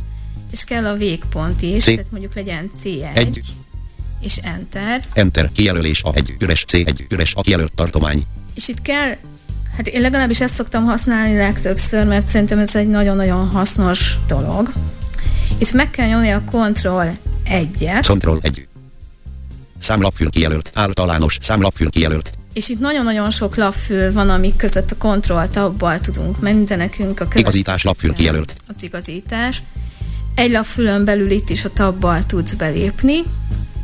És 0.51 0.63
kell 0.63 0.85
a 0.85 0.95
végpont 0.95 1.61
is, 1.61 1.83
C. 1.83 1.85
tehát 1.85 2.11
mondjuk 2.11 2.35
legyen 2.35 2.71
C1, 2.83 3.15
Egy. 3.15 3.39
és 4.19 4.37
Enter. 4.37 5.01
Enter, 5.13 5.49
kijelölés, 5.51 6.03
a 6.03 6.11
1, 6.13 6.35
üres, 6.39 6.63
C1, 6.71 7.05
üres, 7.09 7.33
a 7.35 7.41
kijelölt 7.41 7.71
tartomány. 7.73 8.25
És 8.55 8.67
itt 8.67 8.81
kell, 8.81 9.15
hát 9.79 9.87
én 9.87 10.01
legalábbis 10.01 10.41
ezt 10.41 10.53
szoktam 10.53 10.85
használni 10.85 11.37
legtöbbször, 11.37 12.05
mert 12.05 12.25
szerintem 12.25 12.59
ez 12.59 12.75
egy 12.75 12.87
nagyon-nagyon 12.87 13.47
hasznos 13.47 14.17
dolog. 14.27 14.71
Itt 15.57 15.71
meg 15.71 15.91
kell 15.91 16.07
nyomni 16.07 16.31
a 16.31 16.41
Ctrl 16.41 17.01
1-et, 17.45 18.03
Control 18.07 18.39
1. 18.41 18.67
Számlapfül 19.79 20.29
kijelölt, 20.29 20.71
általános, 20.73 21.37
számlapfül 21.41 21.89
kijelölt. 21.89 22.31
És 22.53 22.69
itt 22.69 22.79
nagyon-nagyon 22.79 23.31
sok 23.31 23.55
lapfül 23.55 24.13
van, 24.13 24.29
amik 24.29 24.55
között 24.55 24.91
a 24.91 24.97
kontroll 24.97 25.47
tabbal 25.47 25.99
tudunk 25.99 26.39
menni, 26.39 26.63
de 26.63 26.75
nekünk 26.75 27.19
a 27.19 27.25
Igazítás 27.33 27.83
lapfül 27.83 28.13
kijelölt. 28.13 28.55
Az 28.67 28.83
igazítás. 28.83 29.61
Egy 30.35 30.51
lapfülön 30.51 31.05
belül 31.05 31.31
itt 31.31 31.49
is 31.49 31.65
a 31.65 31.73
tabbal 31.73 32.23
tudsz 32.25 32.53
belépni, 32.53 33.23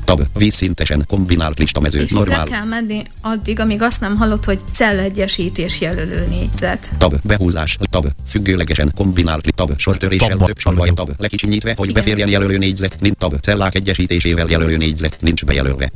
Tab, 0.05 0.21
vízszintesen, 0.37 1.03
kombinált 1.07 1.59
listamező, 1.59 2.01
és 2.01 2.11
normál. 2.11 2.43
kell 2.45 2.63
menni 2.63 3.03
addig, 3.21 3.59
amíg 3.59 3.81
azt 3.81 3.99
nem 3.99 4.15
hallod, 4.17 4.45
hogy 4.45 4.59
cellegyesítés 4.73 5.81
jelölő 5.81 6.25
négyzet. 6.29 6.91
Tab, 6.97 7.15
behúzás, 7.23 7.77
tab, 7.89 8.07
függőlegesen, 8.27 8.91
kombinált, 8.95 9.53
tab, 9.55 9.71
sortöréssel, 9.77 10.29
Tabba. 10.29 10.45
több 10.45 10.59
salvaj, 10.59 10.89
tab, 10.93 11.09
lekicsinyítve, 11.17 11.73
hogy 11.77 11.89
Igen. 11.89 12.03
beférjen 12.03 12.29
jelölő 12.29 12.57
négyzet, 12.57 12.97
mint 13.01 13.17
tab, 13.17 13.39
cellák 13.39 13.75
egyesítésével 13.75 14.47
jelölő 14.49 14.77
négyzet, 14.77 15.17
nincs 15.21 15.45
bejelölve. 15.45 15.91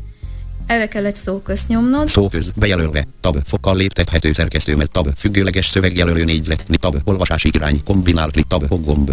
Erre 0.65 0.87
kell 0.87 1.05
egy 1.05 1.15
szóközt 1.15 1.67
nyomnod, 1.67 2.07
Szóköz, 2.07 2.51
bejelölve, 2.55 3.07
tab, 3.21 3.37
fokkal 3.45 3.75
léptethető 3.75 4.33
szerkesztőmet, 4.33 4.91
tab, 4.91 5.07
függőleges 5.17 5.65
szövegjelölő 5.65 6.23
négyzet, 6.23 6.65
tab, 6.79 6.97
olvasási 7.03 7.49
irány, 7.53 7.83
kombinált, 7.83 8.45
tab, 8.47 8.83
gomb, 8.85 9.11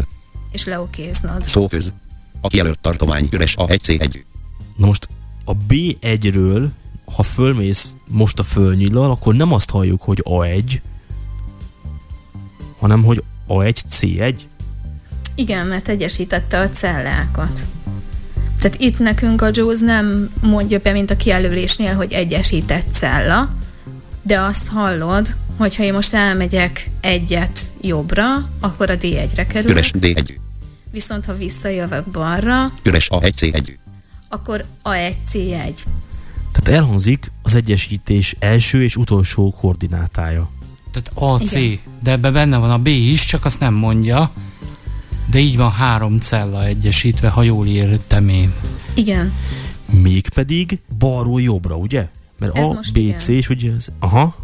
és 0.52 0.64
leokéznod. 0.64 1.44
szóköz. 1.44 1.92
A 2.40 2.48
kijelölt 2.48 2.78
tartomány, 2.78 3.28
üres, 3.32 3.56
a 3.56 3.66
1C1. 3.66 4.20
Na 4.76 4.86
most 4.86 5.08
a 5.44 5.52
B1-ről, 5.68 6.68
ha 7.14 7.22
fölmész 7.22 7.94
most 8.08 8.38
a 8.38 8.42
fölnyillal, 8.42 9.10
akkor 9.10 9.34
nem 9.34 9.52
azt 9.52 9.70
halljuk, 9.70 10.02
hogy 10.02 10.22
A1, 10.24 10.80
hanem 12.78 13.02
hogy 13.02 13.22
A1, 13.48 13.76
C1. 13.90 14.34
Igen, 15.34 15.66
mert 15.66 15.88
egyesítette 15.88 16.58
a 16.58 16.70
cellákat. 16.70 17.66
Tehát 18.60 18.80
itt 18.80 18.98
nekünk 18.98 19.42
a 19.42 19.50
JAWS 19.52 19.80
nem 19.80 20.30
mondja 20.42 20.78
be, 20.78 20.92
mint 20.92 21.10
a 21.10 21.16
kijelölésnél, 21.16 21.94
hogy 21.94 22.12
egyesített 22.12 22.86
cella, 22.92 23.54
de 24.22 24.40
azt 24.40 24.68
hallod, 24.68 25.36
hogyha 25.56 25.82
én 25.82 25.92
most 25.92 26.14
elmegyek 26.14 26.90
egyet 27.00 27.60
jobbra, 27.80 28.48
akkor 28.60 28.90
a 28.90 28.96
D1-re 28.96 29.46
kerül, 29.46 29.70
Üres, 29.70 29.92
D1. 30.00 30.34
viszont 30.90 31.24
ha 31.24 31.36
visszajövök 31.36 32.06
balra, 32.06 32.72
Üres, 32.82 33.08
a 33.08 33.20
1C1. 33.20 33.76
Akkor 34.28 34.64
A1C1. 34.84 35.74
Tehát 36.52 36.80
elhangzik 36.80 37.30
az 37.42 37.54
egyesítés 37.54 38.36
első 38.38 38.82
és 38.82 38.96
utolsó 38.96 39.50
koordinátája. 39.60 40.48
Tehát 40.90 41.10
A, 41.32 41.44
C, 41.44 41.52
Igen. 41.52 41.78
de 42.02 42.10
ebbe 42.10 42.30
benne 42.30 42.56
van 42.56 42.70
a 42.70 42.78
B 42.78 42.86
is, 42.86 43.24
csak 43.24 43.44
azt 43.44 43.60
nem 43.60 43.74
mondja. 43.74 44.30
De 45.30 45.38
így 45.38 45.56
van 45.56 45.70
három 45.70 46.20
cella 46.20 46.64
egyesítve, 46.64 47.28
ha 47.28 47.42
jól 47.42 47.66
értem 47.66 48.28
én. 48.28 48.52
Igen, 48.94 49.32
Mégpedig 49.90 50.78
balról 50.98 51.40
jobbra, 51.40 51.76
ugye? 51.76 52.08
Mert 52.38 52.56
Ez 52.56 52.64
A, 52.64 52.80
B, 52.92 52.96
igen. 52.96 53.18
C, 53.18 53.28
és 53.28 53.48
ugye 53.48 53.72
ez, 53.74 53.86
aha, 53.98 54.34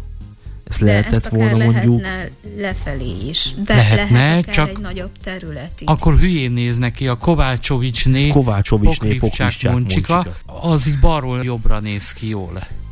ezt 0.73 0.83
De 0.83 0.85
lehetett 0.85 1.13
ezt 1.13 1.25
akár 1.25 1.49
volna 1.49 1.63
mondjuk... 1.63 2.01
lehetne 2.01 2.29
lefelé 2.57 3.27
is, 3.29 3.53
de 3.65 3.75
Lehetne, 3.75 4.17
lehet 4.17 4.41
akár 4.41 4.55
csak 4.55 4.69
egy 4.69 4.77
nagyobb 4.77 5.11
terület 5.23 5.71
is. 5.79 5.87
Akkor 5.87 6.17
hülyén 6.17 6.51
néz 6.51 6.77
neki 6.77 7.07
a 7.07 7.17
Kovácsovicsné, 7.17 8.27
Kovácsovicsné, 8.27 9.13
Pokrivcsák, 9.15 9.71
Moncsika, 9.71 10.13
Moncsika. 10.13 10.69
az 10.69 10.87
így 10.87 10.99
balról 10.99 11.43
jobbra 11.43 11.79
néz 11.79 12.13
ki 12.13 12.29
jól. 12.29 12.51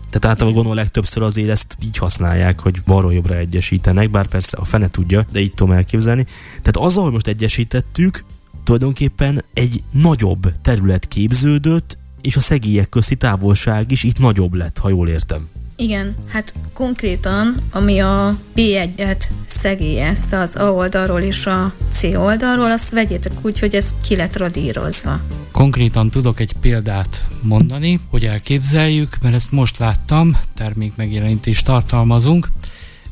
Tehát 0.09 0.25
általában 0.25 0.53
gondolom 0.53 0.77
legtöbbször 0.77 1.23
azért 1.23 1.49
ezt 1.49 1.77
így 1.83 1.97
használják, 1.97 2.59
hogy 2.59 2.81
balról 2.85 3.13
jobbra 3.13 3.37
egyesítenek, 3.37 4.09
bár 4.09 4.27
persze 4.27 4.57
a 4.57 4.65
fene 4.65 4.89
tudja, 4.89 5.25
de 5.31 5.39
így 5.39 5.53
tudom 5.53 5.73
elképzelni. 5.73 6.25
Tehát 6.49 6.89
azzal, 6.89 7.03
hogy 7.03 7.13
most 7.13 7.27
egyesítettük, 7.27 8.23
tulajdonképpen 8.63 9.43
egy 9.53 9.83
nagyobb 9.91 10.51
terület 10.61 11.07
képződött, 11.07 11.97
és 12.21 12.35
a 12.35 12.39
szegélyek 12.39 12.89
közti 12.89 13.15
távolság 13.15 13.91
is 13.91 14.03
itt 14.03 14.19
nagyobb 14.19 14.53
lett, 14.53 14.77
ha 14.77 14.89
jól 14.89 15.07
értem. 15.07 15.49
Igen, 15.81 16.15
hát 16.27 16.53
konkrétan, 16.73 17.55
ami 17.71 17.99
a 17.99 18.37
B1-et 18.55 19.23
szegélyezte 19.47 20.39
az 20.39 20.55
A 20.55 20.63
oldalról 20.63 21.19
és 21.19 21.45
a 21.45 21.73
C 21.91 22.03
oldalról, 22.03 22.71
azt 22.71 22.89
vegyétek 22.89 23.31
úgy, 23.41 23.59
hogy 23.59 23.75
ez 23.75 23.93
ki 24.01 24.15
lett 24.15 24.37
radírozva. 24.37 25.19
Konkrétan 25.51 26.09
tudok 26.09 26.39
egy 26.39 26.53
példát 26.61 27.27
mondani, 27.43 27.99
hogy 28.09 28.25
elképzeljük, 28.25 29.17
mert 29.21 29.35
ezt 29.35 29.51
most 29.51 29.77
láttam, 29.77 30.37
termékmegjelenítést 30.53 31.65
tartalmazunk. 31.65 32.49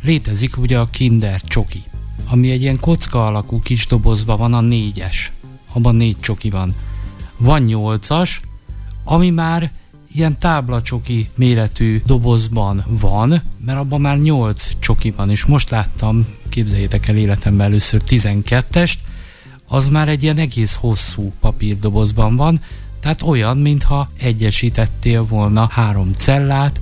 Létezik 0.01 0.57
ugye 0.57 0.79
a 0.79 0.89
Kinder 0.91 1.41
csoki, 1.41 1.83
ami 2.29 2.51
egy 2.51 2.61
ilyen 2.61 2.79
kocka 2.79 3.25
alakú 3.25 3.59
kis 3.61 3.85
dobozban 3.85 4.37
van 4.37 4.53
a 4.53 4.61
négyes. 4.61 5.31
Abban 5.73 5.95
négy 5.95 6.19
csoki 6.19 6.49
van. 6.49 6.73
Van 7.37 7.61
nyolcas, 7.61 8.41
ami 9.03 9.29
már 9.29 9.71
ilyen 10.13 10.37
táblacsoki 10.37 11.29
méretű 11.35 12.01
dobozban 12.05 12.83
van, 12.87 13.41
mert 13.65 13.79
abban 13.79 14.01
már 14.01 14.17
8 14.17 14.71
csoki 14.79 15.11
van, 15.11 15.29
és 15.29 15.45
most 15.45 15.69
láttam, 15.69 16.25
képzeljétek 16.49 17.07
el 17.07 17.17
életemben 17.17 17.65
először 17.65 18.01
12-est, 18.07 18.93
az 19.67 19.89
már 19.89 20.09
egy 20.09 20.23
ilyen 20.23 20.37
egész 20.37 20.75
hosszú 20.75 21.33
papírdobozban 21.39 22.35
van, 22.35 22.61
tehát 22.99 23.21
olyan, 23.21 23.57
mintha 23.57 24.09
egyesítettél 24.17 25.25
volna 25.25 25.67
három 25.71 26.11
cellát, 26.13 26.81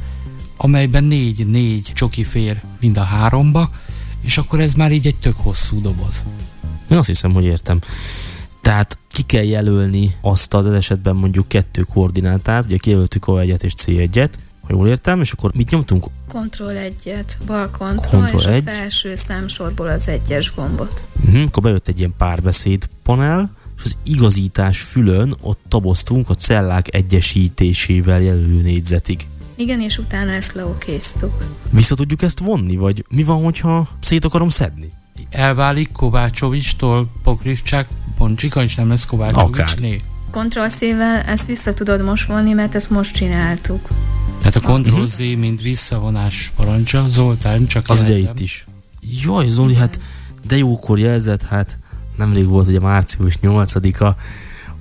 amelyben 0.58 1.04
négy-négy 1.04 1.92
csoki 1.94 2.24
fér 2.24 2.62
mind 2.80 2.98
a 2.98 3.04
háromba, 3.04 3.72
és 4.22 4.38
akkor 4.38 4.60
ez 4.60 4.74
már 4.74 4.92
így 4.92 5.08
egy 5.08 5.16
tök 5.16 5.36
hosszú 5.38 5.82
doboz. 5.82 6.24
Én 6.92 6.98
azt 6.98 7.08
hiszem, 7.08 7.34
hogy 7.34 7.44
értem. 7.44 7.80
Tehát 8.68 8.98
ki 9.12 9.22
kell 9.22 9.44
jelölni 9.44 10.16
azt 10.22 10.54
az 10.54 10.66
esetben 10.66 11.16
mondjuk 11.16 11.48
kettő 11.48 11.82
koordinátát, 11.82 12.66
ugye 12.66 12.78
kijelöltük 12.78 13.28
a 13.28 13.40
1 13.40 13.64
és 13.64 13.74
C1-et, 13.78 14.30
ha 14.62 14.68
jól 14.70 14.88
értem, 14.88 15.22
és 15.22 15.32
akkor 15.32 15.52
mit 15.54 15.70
nyomtunk? 15.70 16.06
Ctrl 16.28 16.70
1-et, 16.70 17.34
bal 17.46 17.70
kontroll, 17.78 18.26
és 18.26 18.30
Ctrl 18.32 18.50
a 18.50 18.54
egy. 18.54 18.64
felső 18.64 19.16
számsorból 19.16 19.88
az 19.88 20.08
egyes 20.08 20.54
gombot. 20.56 21.06
Uh-huh, 21.26 21.44
akkor 21.46 21.64
bejött 21.64 21.88
egy 21.88 22.00
ilyen 22.00 22.14
párbeszéd 22.18 22.90
panel, 23.04 23.52
és 23.78 23.84
az 23.84 23.96
igazítás 24.04 24.82
fülön 24.82 25.36
ott 25.42 25.60
taboztunk 25.68 26.30
a 26.30 26.36
cellák 26.36 26.94
egyesítésével 26.94 28.22
jelölő 28.22 28.62
négyzetig. 28.62 29.28
Igen, 29.56 29.82
és 29.82 29.98
utána 29.98 30.32
ezt 30.32 30.54
leokéztuk. 30.54 31.34
Vissza 31.70 31.96
tudjuk 31.96 32.22
ezt 32.22 32.40
vonni, 32.40 32.76
vagy 32.76 33.06
mi 33.10 33.24
van, 33.24 33.44
hogyha 33.44 33.90
szét 34.02 34.26
akarom 34.26 34.50
szedni? 34.50 34.92
Elválik 35.30 35.92
Kovácsovistól 35.92 37.08
Pokrivcsák 37.24 37.88
Poncsika, 38.18 38.64
és 38.64 38.76
nem 38.76 38.90
lesz 38.90 39.06
Kovácsovicsné. 39.06 40.00
Ctrl 40.32 40.68
C-vel 40.68 41.22
ezt 41.22 41.46
vissza 41.46 41.74
tudod 41.74 42.02
most 42.04 42.28
vonni, 42.28 42.54
mert 42.54 42.76
ezt 42.76 42.90
most 42.90 43.14
csináltuk. 43.16 43.88
Tehát 44.40 44.56
a 44.56 44.60
Ctrl 44.80 45.04
Z, 45.06 45.18
mint 45.18 45.62
visszavonás 45.62 46.52
parancsa, 46.56 47.08
Zoltán 47.08 47.68
csak 47.68 47.84
Az 47.88 48.00
ugye 48.00 48.10
jelzem. 48.14 48.32
itt 48.32 48.40
is. 48.40 48.66
Jaj, 49.24 49.48
Zoli, 49.50 49.76
hát 49.76 50.00
de 50.48 50.58
jókor 50.58 51.00
jelzett, 51.00 51.42
hát 51.44 51.78
nemrég 52.18 52.46
volt 52.46 52.68
ugye 52.68 52.80
március 52.80 53.38
8-a, 53.42 54.04
a 54.04 54.16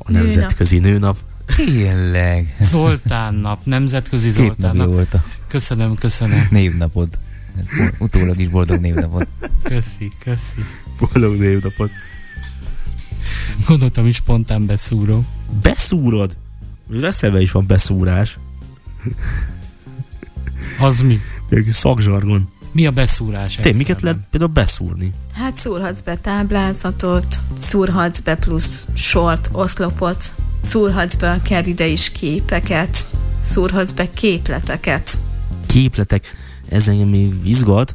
Nőnap. 0.06 0.22
Nemzetközi 0.22 0.78
Nőnap. 0.78 1.16
Tényleg. 1.56 2.56
Zoltán 2.60 3.34
nap, 3.34 3.64
nemzetközi 3.64 4.30
Zoltán 4.30 4.76
nap. 4.76 4.86
volt 4.86 5.14
a 5.14 5.24
Köszönöm, 5.48 5.94
köszönöm. 5.94 6.46
névnapod. 6.50 7.08
Utólag 7.98 8.40
is 8.40 8.48
boldog 8.48 8.80
névnapod. 8.80 9.26
Köszi, 9.62 10.12
köszi. 10.24 10.64
Boldog 10.98 11.38
névnapot. 11.38 11.90
Gondoltam 13.66 14.06
is 14.06 14.14
spontán 14.14 14.66
beszúró. 14.66 15.24
Beszúrod? 15.62 16.36
Az 16.96 17.04
eszembe 17.04 17.40
is 17.40 17.50
van 17.50 17.66
beszúrás. 17.66 18.38
Az 20.80 21.00
mi? 21.00 21.20
Egy 21.48 21.66
szakzsargon. 21.66 22.48
Mi 22.72 22.86
a 22.86 22.90
beszúrás? 22.90 23.54
Te, 23.54 23.72
miket 23.72 24.00
lehet 24.00 24.18
például 24.30 24.52
beszúrni? 24.52 25.10
Hát 25.32 25.56
szúrhatsz 25.56 26.00
be 26.00 26.16
táblázatot, 26.16 27.40
szúrhatsz 27.56 28.20
be 28.20 28.34
plusz 28.36 28.88
sort, 28.94 29.48
oszlopot, 29.52 30.34
szúrhatsz 30.62 31.14
be 31.14 31.30
akár 31.30 31.66
ide 31.66 31.86
is 31.86 32.10
képeket, 32.10 33.08
szúrhatsz 33.42 33.92
be 33.92 34.10
képleteket. 34.10 35.18
Képletek, 35.66 36.36
ez 36.68 36.88
engem 36.88 37.08
még 37.08 37.34
izgat, 37.44 37.94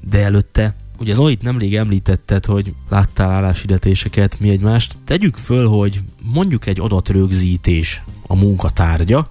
de 0.00 0.18
előtte, 0.18 0.74
ugye 1.00 1.14
Zolit 1.14 1.42
nemrég 1.42 1.76
említetted, 1.76 2.44
hogy 2.44 2.74
láttál 2.88 3.30
álláshirdetéseket, 3.30 4.40
mi 4.40 4.48
egymást. 4.48 4.98
Tegyük 5.04 5.36
föl, 5.36 5.68
hogy 5.68 6.00
mondjuk 6.22 6.66
egy 6.66 6.80
adatrögzítés 6.80 8.02
a 8.26 8.36
munkatárgya, 8.36 9.28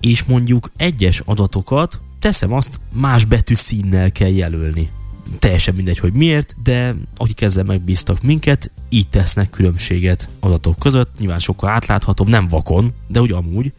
és 0.00 0.24
mondjuk 0.24 0.70
egyes 0.76 1.22
adatokat, 1.24 2.00
teszem 2.18 2.52
azt, 2.52 2.80
más 2.92 3.24
betűszínnel 3.24 4.12
kell 4.12 4.28
jelölni. 4.28 4.90
Teljesen 5.38 5.74
mindegy, 5.74 5.98
hogy 5.98 6.12
miért, 6.12 6.56
de 6.62 6.94
akik 7.16 7.40
ezzel 7.40 7.64
megbíztak 7.64 8.22
minket, 8.22 8.70
így 8.88 9.08
tesznek 9.08 9.50
különbséget 9.50 10.28
adatok 10.40 10.78
között, 10.78 11.18
nyilván 11.18 11.38
sokkal 11.38 11.68
átláthatóbb, 11.68 12.28
nem 12.28 12.48
vakon, 12.48 12.92
de 13.06 13.20
úgy 13.20 13.32
amúgy. 13.32 13.72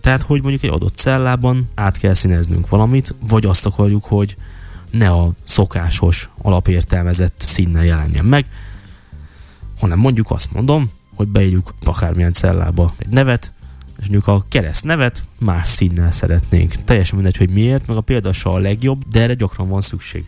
Tehát, 0.00 0.22
hogy 0.22 0.40
mondjuk 0.40 0.62
egy 0.62 0.70
adott 0.70 0.96
cellában 0.96 1.68
át 1.74 1.98
kell 1.98 2.14
színeznünk 2.14 2.68
valamit, 2.68 3.14
vagy 3.28 3.46
azt 3.46 3.66
akarjuk, 3.66 4.04
hogy 4.04 4.36
ne 4.90 5.10
a 5.10 5.30
szokásos, 5.44 6.28
alapértelmezett 6.42 7.44
színnel 7.46 7.84
jelenjen 7.84 8.24
meg, 8.24 8.46
hanem 9.80 9.98
mondjuk 9.98 10.30
azt 10.30 10.52
mondom, 10.52 10.90
hogy 11.14 11.28
beírjuk 11.28 11.74
akármilyen 11.84 12.32
cellába 12.32 12.94
egy 12.98 13.08
nevet, 13.08 13.52
és 14.00 14.08
mondjuk 14.08 14.26
a 14.26 14.44
kereszt 14.48 14.84
nevet 14.84 15.22
más 15.38 15.68
színnel 15.68 16.10
szeretnénk. 16.10 16.74
Teljesen 16.84 17.16
mindegy, 17.16 17.36
hogy 17.36 17.50
miért, 17.50 17.86
meg 17.86 17.96
a 17.96 18.00
példasa 18.00 18.52
a 18.52 18.58
legjobb, 18.58 19.02
de 19.10 19.20
erre 19.20 19.34
gyakran 19.34 19.68
van 19.68 19.80
szükség. 19.80 20.24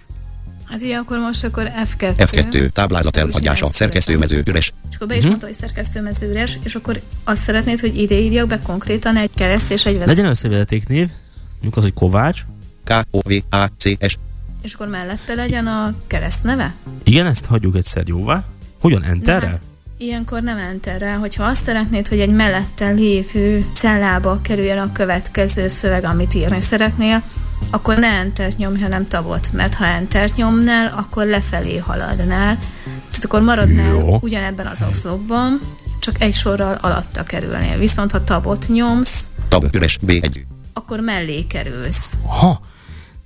Hát 0.65 0.81
ugye 0.81 0.97
akkor 0.97 1.19
most 1.19 1.45
akkor 1.45 1.71
F2. 1.85 2.15
F2, 2.17 2.69
táblázat 2.69 3.17
elhagyása, 3.17 3.69
szerkesztőmező 3.73 4.43
üres, 4.47 4.73
És 4.91 4.95
akkor 4.95 5.07
be 5.07 5.17
is 5.17 5.25
mondta, 5.25 5.47
hogy 5.47 5.55
szerkesztőmező 5.55 6.31
üres, 6.31 6.59
és 6.63 6.75
akkor 6.75 7.01
azt 7.25 7.43
szeretnéd, 7.43 7.81
hogy 7.81 7.97
ide 7.97 8.19
írjak 8.19 8.49
be 8.49 8.59
konkrétan 8.59 9.17
egy 9.17 9.31
kereszt 9.35 9.71
és 9.71 9.85
egy 9.85 9.93
vezető. 9.93 10.15
Legyen 10.15 10.31
összevezetéknév, 10.31 11.09
mondjuk 11.53 11.77
az, 11.77 11.83
hogy 11.83 11.93
Kovács. 11.93 12.45
K, 12.85 12.93
O, 13.11 13.19
V, 13.19 13.33
A, 13.51 13.67
C, 13.77 14.09
S, 14.09 14.19
És 14.63 14.73
akkor 14.73 14.87
mellette 14.87 15.35
legyen 15.35 15.67
a 15.67 15.95
kereszt 16.07 16.45
neve? 16.45 16.75
Igen, 17.03 17.27
ezt 17.27 17.45
hagyjuk 17.45 17.77
egyszer 17.77 18.03
jóvá. 18.07 18.45
Hogyan 18.81 19.03
enterrel? 19.03 19.49
hát, 19.51 19.61
Ilyenkor 19.99 20.43
nem 20.43 20.59
enter 20.59 21.01
rá, 21.01 21.17
hogyha 21.17 21.45
azt 21.45 21.63
szeretnéd, 21.63 22.09
hogy 22.09 22.21
egy 22.21 22.31
mellette 22.31 22.91
lévő 22.91 23.65
cellába 23.75 24.39
kerüljön 24.43 24.79
a 24.79 24.93
következő 24.93 25.69
szöveg, 25.69 26.05
amit 26.05 26.35
írni 26.35 26.61
szeretnél, 26.61 27.23
akkor 27.71 27.99
ne 27.99 28.07
entert 28.07 28.57
nyomj, 28.57 28.81
hanem 28.81 29.09
tabot, 29.09 29.53
mert 29.53 29.75
ha 29.75 29.85
entert 29.85 30.37
nyomnál, 30.37 30.93
akkor 30.97 31.27
lefelé 31.27 31.77
haladnál. 31.77 32.59
Tehát 32.85 33.25
akkor 33.25 33.41
maradnál 33.43 33.95
Jó. 33.95 34.19
ugyanebben 34.21 34.67
az 34.67 34.85
oszlopban, 34.89 35.59
csak 35.99 36.23
egy 36.23 36.35
sorral 36.35 36.79
alatta 36.81 37.23
kerülnél. 37.23 37.79
Viszont 37.79 38.11
ha 38.11 38.25
tabot 38.25 38.69
nyomsz, 38.69 39.29
tab, 39.49 39.75
üres, 39.75 39.99
B1, 40.07 40.41
akkor 40.73 41.01
mellé 41.01 41.47
kerülsz. 41.47 42.13
Ha, 42.27 42.61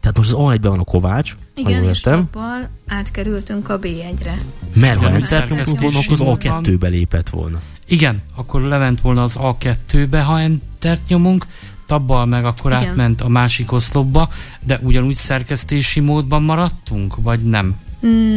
tehát 0.05 0.19
most 0.19 0.33
az 0.33 0.39
A1-ben 0.39 0.71
van 0.71 0.79
a 0.79 0.85
Kovács, 0.85 1.35
Igen, 1.55 1.83
és 1.83 1.89
értem, 1.89 2.31
tabbal 2.31 2.69
átkerültünk 2.87 3.69
a 3.69 3.79
B1-re. 3.79 4.39
mert 4.75 4.97
ha 4.99 5.09
Hiszen 5.09 5.15
entertünk 5.15 5.81
volna, 5.81 5.99
akkor 5.99 6.13
az 6.13 6.19
szerkesztési 6.19 6.51
A2-be 6.51 6.89
lépett 6.89 7.29
volna. 7.29 7.61
Igen, 7.87 8.23
akkor 8.35 8.61
lement 8.61 9.01
volna 9.01 9.23
az 9.23 9.39
A2-be, 9.41 10.23
ha 10.23 10.41
entert 10.41 11.09
nyomunk, 11.09 11.47
tabbal 11.87 12.27
meg 12.27 12.45
akkor 12.45 12.71
Igen. 12.71 12.89
átment 12.89 13.21
a 13.21 13.29
másik 13.29 13.73
oszlopba, 13.73 14.29
de 14.61 14.79
ugyanúgy 14.83 15.17
szerkesztési 15.17 16.01
módban 16.01 16.43
maradtunk, 16.43 17.15
vagy 17.17 17.41
nem? 17.41 17.77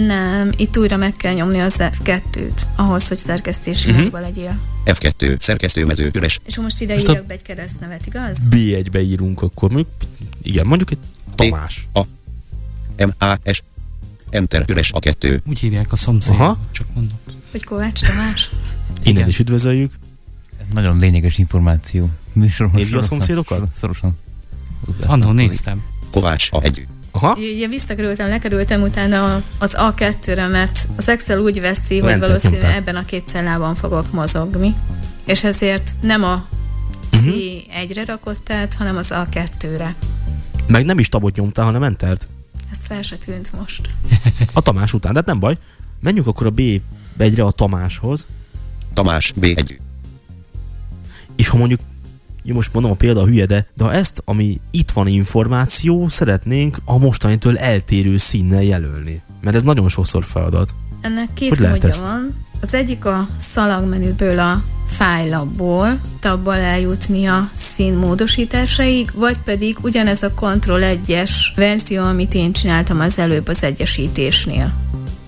Nem, 0.07 0.51
itt 0.55 0.77
újra 0.77 0.97
meg 0.97 1.15
kell 1.15 1.33
nyomni 1.33 1.59
az 1.59 1.75
F2-t, 1.77 2.61
ahhoz, 2.75 3.07
hogy 3.07 3.17
szerkesztési 3.17 3.89
uh-huh. 3.89 4.03
módban 4.03 4.21
legyél. 4.21 4.59
F2, 4.87 5.39
szerkesztőmező 5.39 6.09
üres, 6.13 6.39
És 6.45 6.57
most 6.57 6.81
ide 6.81 6.93
Most 6.93 7.07
a- 7.07 7.11
írjak 7.11 7.25
be 7.25 7.33
egy 7.33 7.41
keresztnevet, 7.41 8.05
igaz? 8.05 8.37
B1-be 8.49 9.01
írunk 9.01 9.41
akkor, 9.41 9.71
mondjuk, 9.71 9.93
igen, 10.41 10.65
mondjuk 10.65 10.91
egy 10.91 10.97
Tamás. 11.35 11.87
M, 12.97 13.09
A, 13.23 13.37
S, 13.51 13.61
Enter, 14.29 14.63
üres, 14.67 14.91
A2, 14.95 15.39
Úgy 15.45 15.59
hívják 15.59 15.91
a 15.91 15.95
szomszéd, 15.95 16.33
Aha. 16.33 16.57
csak 16.71 16.87
mondom. 16.93 17.17
Hogy 17.51 17.63
Kovács 17.63 18.01
Tamás? 18.01 18.49
Innen 19.03 19.15
Igen. 19.17 19.27
is 19.27 19.39
üdvözöljük. 19.39 19.93
Nagyon 20.73 20.97
lényeges 20.97 21.37
információ. 21.37 22.09
Műsorhoz 22.33 22.79
Nézi 22.79 22.95
a 22.95 23.01
szomszédokat? 23.01 23.71
Szorosan. 23.71 24.17
Annó 25.05 25.31
néztem. 25.31 25.83
Kovács, 26.11 26.49
A1, 26.51 26.81
Aha. 27.11 27.35
Ugye 27.39 27.67
visszakerültem, 27.67 28.27
lekerültem 28.29 28.81
utána 28.81 29.43
az 29.57 29.75
A2-re, 29.79 30.47
mert 30.47 30.87
az 30.97 31.09
Excel 31.09 31.39
úgy 31.39 31.61
veszi, 31.61 31.99
hogy 31.99 32.19
valószínűleg 32.19 32.75
ebben 32.75 32.95
a 32.95 33.05
két 33.05 33.27
cellában 33.27 33.75
fogok 33.75 34.11
mozogni. 34.11 34.75
És 35.25 35.43
ezért 35.43 35.91
nem 36.01 36.23
a 36.23 36.45
Mhm. 37.11 37.29
C1-re 37.29 38.05
rakott 38.05 38.49
át, 38.51 38.73
hanem 38.73 38.97
az 38.97 39.07
A2-re. 39.11 39.95
Meg 40.67 40.85
nem 40.85 40.99
is 40.99 41.09
tabot 41.09 41.35
nyomtál, 41.35 41.65
hanem 41.65 41.83
entert. 41.83 42.27
Ez 42.71 42.79
fel 42.87 43.01
se 43.01 43.15
tűnt 43.15 43.51
most. 43.59 43.89
A 44.53 44.61
Tamás 44.61 44.93
után, 44.93 45.11
de 45.13 45.17
hát 45.19 45.27
nem 45.27 45.39
baj. 45.39 45.57
Menjünk 45.99 46.27
akkor 46.27 46.45
a 46.45 46.49
B 46.49 46.61
egyre 47.17 47.43
a 47.43 47.51
Tamáshoz, 47.51 48.25
Tamás 48.93 49.33
B1. 49.41 49.77
és 51.35 51.47
ha 51.47 51.57
mondjuk, 51.57 51.79
most 52.53 52.73
mondom 52.73 52.91
a 52.91 52.95
példa 52.95 53.25
hülye, 53.25 53.45
de, 53.45 53.67
de 53.75 53.83
ha 53.83 53.93
ezt, 53.93 54.21
ami 54.25 54.59
itt 54.71 54.91
van 54.91 55.07
információ, 55.07 56.09
szeretnénk 56.09 56.77
a 56.85 56.97
mostanitől 56.97 57.57
eltérő 57.57 58.17
színnel 58.17 58.63
jelölni. 58.63 59.21
Mert 59.41 59.55
ez 59.55 59.63
nagyon 59.63 59.89
sokszor 59.89 60.23
feladat. 60.25 60.73
Ennek 61.01 61.27
két 61.33 61.49
Hogy 61.49 61.67
módja 61.67 61.89
ezt? 61.89 61.99
van. 61.99 62.35
Az 62.61 62.73
egyik 62.73 63.05
a 63.05 63.27
szalagmenüből 63.37 64.39
a 64.39 64.63
fájlapból 64.87 65.99
tabbal 66.19 66.55
eljutni 66.59 67.25
a 67.25 67.49
szín 67.55 67.93
módosításaig, 67.93 69.11
vagy 69.15 69.37
pedig 69.45 69.77
ugyanez 69.81 70.23
a 70.23 70.31
Ctrl 70.31 70.79
1-es 70.81 71.31
verzió, 71.55 72.03
amit 72.03 72.33
én 72.33 72.51
csináltam 72.51 72.99
az 72.99 73.19
előbb 73.19 73.47
az 73.47 73.63
egyesítésnél. 73.63 74.73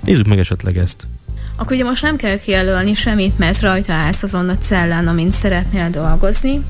Nézzük 0.04 0.28
meg 0.28 0.40
esetleg 0.40 0.78
ezt. 0.78 1.08
Akkor 1.56 1.72
ugye 1.72 1.84
most 1.84 2.02
nem 2.02 2.16
kell 2.16 2.38
kijelölni 2.38 2.94
semmit, 2.94 3.38
mert 3.38 3.60
rajta 3.62 3.94
állsz 3.94 4.24
azon 4.24 4.50
a 4.50 4.58
cellán, 4.58 5.08
amint 5.08 5.34
szeretnél 5.34 5.90
dolgozni. 5.90 6.62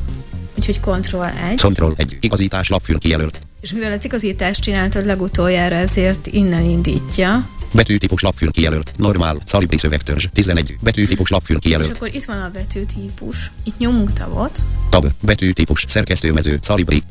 Úgyhogy 0.59 0.79
Ctrl 0.79 1.23
1. 1.23 1.61
Control 1.61 1.93
1. 1.97 2.17
Igazítás 2.19 2.69
lapfül 2.69 2.97
kijelölt. 2.97 3.41
És 3.61 3.71
mivel 3.71 3.91
az 3.91 4.05
igazítást 4.05 4.61
csináltad 4.61 5.05
legutoljára, 5.05 5.75
ezért 5.75 6.27
innen 6.27 6.63
indítja. 6.63 7.49
Betűtípus 7.73 8.21
lapfül 8.21 8.51
kijelölt. 8.51 8.93
Normál. 8.97 9.37
Calibri 9.45 9.77
szövegtörzs. 9.77 10.27
11. 10.33 10.75
Betűtípus 10.81 11.29
lapfül 11.29 11.55
És 11.55 11.61
kijelölt. 11.61 11.95
akkor 11.95 12.15
itt 12.15 12.23
van 12.23 12.37
a 12.39 12.49
betűtípus. 12.53 13.51
Itt 13.63 13.77
nyomunk 13.77 14.13
tabot. 14.13 14.59
Tab. 14.89 15.07
Betűtípus. 15.21 15.85
Szerkesztőmező. 15.87 16.59
Calibri. 16.61 17.03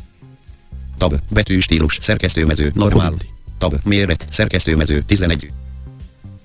Tab. 0.98 1.14
Betűstílus. 1.30 1.98
Szerkesztőmező. 2.00 2.72
Normál. 2.74 3.14
Tab. 3.58 3.74
Méret. 3.84 4.26
Szerkesztőmező. 4.30 5.02
11. 5.06 5.50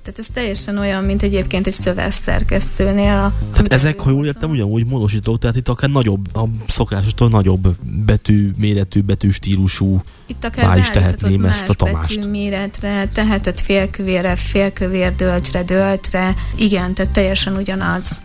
Tehát 0.04 0.20
ez 0.20 0.28
teljesen 0.34 0.78
olyan, 0.78 1.04
mint 1.04 1.24
egyébként 1.24 1.68
egy 1.68 1.74
szövegszerkesztőnél. 1.74 3.14
A, 3.14 3.34
Tehát 3.51 3.74
ezek, 3.74 3.99
ha 3.99 4.10
jól 4.10 4.26
értem, 4.26 4.49
ugyanúgy 4.49 4.86
módosítók, 4.86 5.39
tehát 5.39 5.56
itt 5.56 5.70
akár 5.70 5.89
nagyobb, 5.89 6.36
a 6.36 6.47
szokásostól 6.68 7.30
nagyobb 7.30 7.76
betű, 8.06 8.51
méretű, 8.58 9.01
betűstílusú. 9.01 10.01
Itt 10.28 10.43
akár 10.45 10.66
Rá 10.66 10.78
is 10.78 10.89
tehetném 10.89 11.41
más 11.41 11.51
ezt 11.51 11.70
a 11.70 11.74
Tamást. 11.74 12.16
betűméretre, 12.16 13.08
teheted 13.14 13.60
félkövérre, 13.60 14.36
félkövér 14.36 15.16
döltre, 15.16 15.64
döltre. 15.64 16.36
Igen, 16.56 16.93
tehát 16.93 17.14
teljesen 17.14 17.56
ugyanaz. 17.56 18.22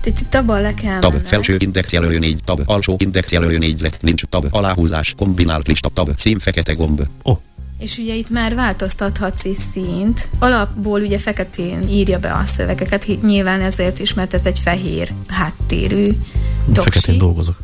Tehát 0.00 0.20
itt 0.20 0.34
abban 0.34 0.60
le 0.60 0.74
kell 0.74 0.98
Tab. 0.98 1.12
menned. 1.12 1.26
Felső 1.26 1.56
index 1.58 1.92
jelölő 1.92 2.18
4. 2.18 2.44
Tab. 2.44 2.60
Alsó 2.64 2.96
index 2.98 3.32
jelölő 3.32 3.58
4. 3.58 3.90
Nincs. 4.00 4.22
Tab. 4.24 4.46
Aláhúzás. 4.50 5.14
Kombinált 5.16 5.66
lista. 5.66 5.88
Tab. 5.88 6.10
Szín 6.16 6.38
fekete 6.38 6.72
gomb. 6.72 7.02
Oh, 7.22 7.38
És 7.82 7.98
ugye 7.98 8.14
itt 8.14 8.30
már 8.30 8.54
változtathatsz 8.54 9.44
is 9.44 9.56
színt. 9.56 10.28
Alapból 10.38 11.00
ugye 11.00 11.18
feketén 11.18 11.82
írja 11.88 12.18
be 12.18 12.32
a 12.32 12.44
szövegeket, 12.44 13.06
nyilván 13.22 13.60
ezért 13.60 13.98
is, 13.98 14.14
mert 14.14 14.34
ez 14.34 14.46
egy 14.46 14.58
fehér 14.58 15.12
háttérű 15.26 16.10
feketén 16.74 16.92
doksi. 16.92 17.16
dolgozok. 17.16 17.56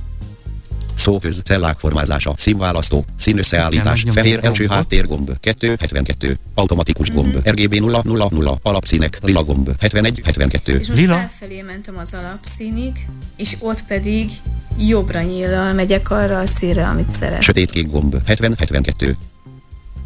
Szóköz, 0.94 1.40
cellák 1.44 1.78
formázása, 1.78 2.34
színválasztó, 2.36 3.04
színösszeállítás, 3.16 4.04
fehér 4.08 4.38
első 4.42 4.66
gombot. 4.66 4.76
háttérgomb, 4.76 5.30
272, 5.40 6.38
automatikus 6.54 7.10
gomb, 7.10 7.48
RGB 7.48 7.74
000, 7.74 8.58
alapszínek, 8.62 9.18
lila 9.22 9.44
gomb, 9.44 9.70
71, 9.80 10.20
72. 10.24 10.78
És 10.78 10.88
most 10.88 11.00
Lila? 11.00 11.14
felfelé 11.14 11.62
mentem 11.62 11.98
az 11.98 12.14
alapszínig, 12.14 13.06
és 13.36 13.56
ott 13.58 13.84
pedig 13.84 14.30
jobbra 14.78 15.22
nyíllal 15.22 15.72
megyek 15.72 16.10
arra 16.10 16.38
a 16.38 16.46
színre, 16.46 16.86
amit 16.86 17.10
szeretek. 17.10 17.42
Sötétkék 17.42 17.90
gomb, 17.90 18.16
70, 18.26 18.54
72. 18.58 19.16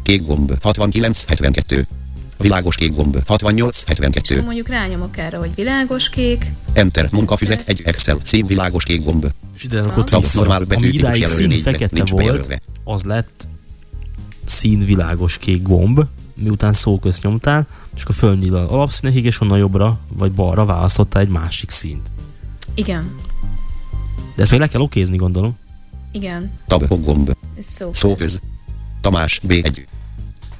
Kék 0.03 0.25
gomb, 0.25 0.53
69, 0.61 1.23
72. 1.25 1.87
Világos 2.37 2.75
kék 2.75 2.95
gomb, 2.95 3.17
68, 3.25 3.77
És 3.77 3.83
72. 3.87 4.33
akkor 4.33 4.45
mondjuk 4.45 4.67
rányomok 4.67 5.17
erre, 5.17 5.37
hogy 5.37 5.55
világos 5.55 6.09
kék, 6.09 6.51
Enter, 6.73 7.07
munkafüzet, 7.11 7.63
egy 7.67 7.81
Excel, 7.85 8.17
szín 8.23 8.45
világos 8.45 8.83
kék 8.83 9.03
gomb. 9.03 9.25
És 9.55 9.63
ide 9.63 9.81
Tab, 9.81 10.21
vissza. 10.21 10.39
normál 10.39 10.65
Ami 10.69 10.87
idáig 10.87 11.21
jelölő 11.21 11.49
szín 11.49 11.61
fekete 11.61 11.95
nincs 11.95 12.09
volt, 12.09 12.23
bejelölve. 12.25 12.61
az 12.83 13.03
lett 13.03 13.47
szín 14.45 14.85
világos 14.85 15.37
kék 15.37 15.61
gomb, 15.61 16.05
miután 16.35 16.73
szóközt 16.73 17.23
nyomtál, 17.23 17.67
és 17.95 18.03
akkor 18.03 18.15
fölnyíl 18.15 18.55
a 18.55 18.73
alapszínekig, 18.73 19.25
és 19.25 19.41
onnan 19.41 19.57
jobbra 19.57 19.99
vagy 20.13 20.31
balra 20.31 20.65
választottál 20.65 21.21
egy 21.21 21.27
másik 21.29 21.69
színt. 21.71 22.07
igen, 22.73 23.15
De 24.35 24.41
ezt 24.41 24.51
még 24.51 24.59
le 24.59 24.67
kell 24.67 24.81
okézni, 24.81 25.15
gondolom. 25.17 25.57
igen, 26.11 26.51
Tab, 26.67 27.03
gomb, 27.03 27.31
szóköz. 27.91 28.39
Tamás, 29.03 29.39
B1. 29.47 29.85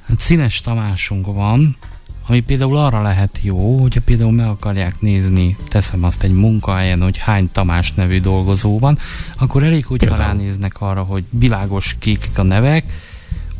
Hát 0.08 0.20
színes 0.20 0.60
Tamásunk 0.60 1.26
van, 1.26 1.76
ami 2.26 2.40
például 2.40 2.76
arra 2.76 3.02
lehet 3.02 3.38
jó, 3.42 3.80
hogyha 3.80 4.00
például 4.04 4.32
meg 4.32 4.46
akarják 4.46 5.00
nézni, 5.00 5.56
teszem 5.68 6.04
azt 6.04 6.22
egy 6.22 6.32
munkahelyen, 6.32 7.02
hogy 7.02 7.18
hány 7.18 7.50
Tamás 7.52 7.92
nevű 7.92 8.20
dolgozó 8.20 8.78
van, 8.78 8.98
akkor 9.38 9.62
elég, 9.62 9.84
hogyha 9.84 10.06
Például. 10.06 10.28
ránéznek 10.28 10.80
arra, 10.80 11.02
hogy 11.02 11.24
világos 11.30 11.96
kékek 11.98 12.38
a 12.38 12.42
nevek, 12.42 12.84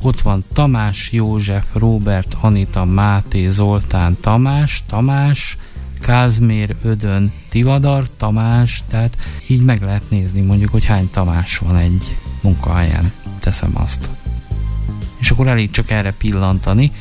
ott 0.00 0.20
van 0.20 0.44
Tamás, 0.52 1.12
József, 1.12 1.64
Róbert, 1.72 2.36
Anita, 2.40 2.84
Máté, 2.84 3.48
Zoltán, 3.48 4.16
Tamás, 4.20 4.82
Tamás, 4.86 5.56
Kázmér, 6.00 6.76
Ödön, 6.82 7.32
Tivadar, 7.48 8.06
Tamás, 8.16 8.82
tehát 8.88 9.16
így 9.48 9.62
meg 9.62 9.82
lehet 9.82 10.10
nézni 10.10 10.40
mondjuk, 10.40 10.70
hogy 10.70 10.84
hány 10.84 11.10
Tamás 11.10 11.58
van 11.58 11.76
egy 11.76 12.16
munkahelyen, 12.40 13.12
teszem 13.40 13.70
azt. 13.74 14.08
És 15.24 15.30
akkor 15.30 15.46
elég 15.46 15.70
csak 15.70 15.90
erre 15.90 16.12
pillantani, 16.12 16.92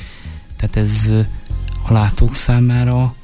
tehát 0.55 0.75
ez 0.75 1.07
ö, 1.09 1.19
a 1.87 1.93
látók 1.93 2.35
számára 2.35 3.15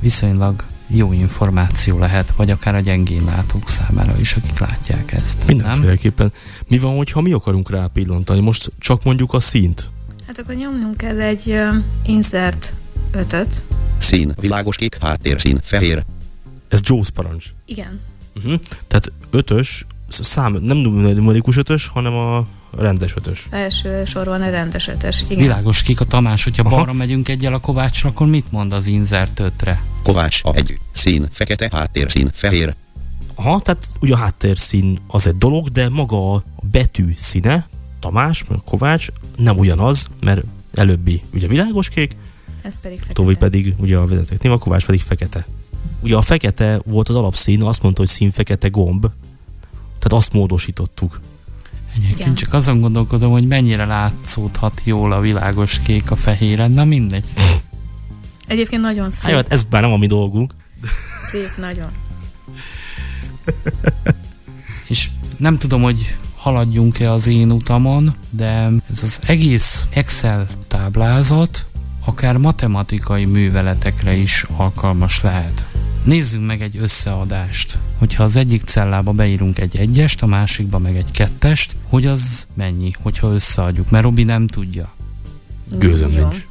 viszonylag 0.00 0.64
jó 0.86 1.12
információ 1.12 1.98
lehet, 1.98 2.30
vagy 2.36 2.50
akár 2.50 2.74
a 2.74 2.80
gyengén 2.80 3.24
látók 3.24 3.68
számára 3.68 4.14
is, 4.20 4.32
akik 4.32 4.58
látják 4.58 5.12
ezt. 5.12 5.38
Nem? 5.38 5.46
Mindenféleképpen. 5.46 6.32
Mi 6.68 6.78
van, 6.78 6.96
hogyha 6.96 7.20
mi 7.20 7.32
akarunk 7.32 7.70
rá 7.70 7.86
pillantani? 7.86 8.40
Most 8.40 8.72
csak 8.78 9.04
mondjuk 9.04 9.32
a 9.32 9.40
színt. 9.40 9.90
Hát 10.26 10.38
akkor 10.38 10.54
nyomjunk 10.54 10.96
kell 10.96 11.20
egy 11.20 11.48
uh, 11.48 11.74
insert 12.06 12.74
ötöt. 13.10 13.64
Szín, 13.98 14.34
világos 14.40 14.76
kék, 14.76 14.96
háttérszín, 15.00 15.58
fehér. 15.62 16.04
Ez 16.68 16.80
Jaws 16.82 17.10
parancs. 17.10 17.44
Igen. 17.66 18.00
Uh-huh. 18.36 18.54
Tehát 18.88 19.12
ötös, 19.30 19.86
sz- 20.08 20.24
szám, 20.24 20.52
nem 20.52 20.76
numerikus 20.76 21.56
ötös, 21.56 21.86
hanem 21.86 22.14
a 22.14 22.46
rendes 22.76 23.14
ötös. 23.16 23.46
Felső 23.50 24.04
sorban 24.04 24.42
a 24.42 24.50
rendes 24.50 24.88
ötös. 24.88 25.24
Igen. 25.28 25.42
Világos 25.42 25.82
kék 25.82 26.00
a 26.00 26.04
Tamás, 26.04 26.44
hogyha 26.44 26.62
Aha. 26.62 26.76
balra 26.76 26.92
megyünk 26.92 27.28
egyel 27.28 27.54
a 27.54 27.58
Kovácsra, 27.58 28.08
akkor 28.08 28.26
mit 28.26 28.52
mond 28.52 28.72
az 28.72 28.86
insert 28.86 29.40
ötre? 29.40 29.82
Kovács, 30.02 30.40
a 30.44 30.54
egy. 30.54 30.78
Szín, 30.92 31.26
fekete, 31.30 31.68
háttérszín, 31.72 32.30
fehér. 32.32 32.74
Aha, 33.34 33.60
tehát 33.60 33.86
ugye 34.00 34.14
a 34.14 34.16
háttérszín 34.16 35.00
az 35.06 35.26
egy 35.26 35.38
dolog, 35.38 35.68
de 35.68 35.88
maga 35.88 36.34
a 36.34 36.42
betű 36.62 37.14
színe, 37.16 37.68
Tamás, 38.00 38.44
meg 38.48 38.58
Kovács 38.64 39.06
nem 39.36 39.58
ugyanaz, 39.58 40.06
mert 40.20 40.42
előbbi 40.74 41.20
ugye 41.34 41.46
világos 41.46 41.88
kék, 41.88 42.16
Ez 42.62 42.80
pedig 42.80 42.98
fekete. 42.98 43.22
Tovi 43.22 43.34
pedig 43.34 43.74
ugye 43.78 43.96
a 43.96 44.06
vezeték 44.06 44.42
név, 44.42 44.52
a 44.52 44.58
Kovács 44.58 44.84
pedig 44.84 45.00
fekete. 45.00 45.46
Ugye 46.00 46.16
a 46.16 46.22
fekete 46.22 46.80
volt 46.84 47.08
az 47.08 47.14
alapszín, 47.14 47.62
azt 47.62 47.82
mondta, 47.82 48.00
hogy 48.00 48.10
színfekete 48.10 48.68
gomb, 48.68 49.00
tehát 49.98 50.12
azt 50.12 50.32
módosítottuk. 50.32 51.20
Egyébként 51.94 52.18
Igen. 52.18 52.34
csak 52.34 52.52
azon 52.52 52.80
gondolkodom, 52.80 53.32
hogy 53.32 53.46
mennyire 53.46 53.84
látszódhat 53.84 54.80
jól 54.84 55.12
a 55.12 55.20
világos 55.20 55.78
kék 55.78 56.10
a 56.10 56.16
fehéren, 56.16 56.70
na 56.70 56.84
mindegy. 56.84 57.24
Egyébként 58.46 58.82
nagyon 58.82 59.10
szép. 59.10 59.22
Hát 59.22 59.30
jó, 59.30 59.36
hát 59.36 59.52
ez 59.52 59.62
már 59.70 59.82
nem 59.82 59.92
a 59.92 59.96
mi 59.96 60.06
dolgunk. 60.06 60.54
Szép, 61.30 61.50
nagyon. 61.58 61.90
És 64.88 65.10
nem 65.36 65.58
tudom, 65.58 65.82
hogy 65.82 66.16
haladjunk-e 66.36 67.12
az 67.12 67.26
én 67.26 67.50
utamon, 67.50 68.14
de 68.30 68.68
ez 68.90 69.02
az 69.02 69.18
egész 69.26 69.84
Excel 69.90 70.46
táblázat 70.68 71.66
akár 72.04 72.36
matematikai 72.36 73.24
műveletekre 73.24 74.14
is 74.14 74.46
alkalmas 74.56 75.22
lehet. 75.22 75.66
Nézzünk 76.04 76.46
meg 76.46 76.62
egy 76.62 76.76
összeadást. 76.76 77.78
Hogyha 78.02 78.22
az 78.22 78.36
egyik 78.36 78.62
cellába 78.62 79.12
beírunk 79.12 79.58
egy 79.58 79.76
egyest, 79.76 80.22
a 80.22 80.26
másikba 80.26 80.78
meg 80.78 80.96
egy 80.96 81.10
kettest, 81.10 81.76
hogy 81.88 82.06
az 82.06 82.46
mennyi, 82.54 82.90
hogyha 83.02 83.32
összeadjuk, 83.32 83.90
mert 83.90 84.04
Robi 84.04 84.22
nem 84.22 84.46
tudja. 84.46 84.94
Gőzöm 85.78 86.10
nincs. 86.10 86.46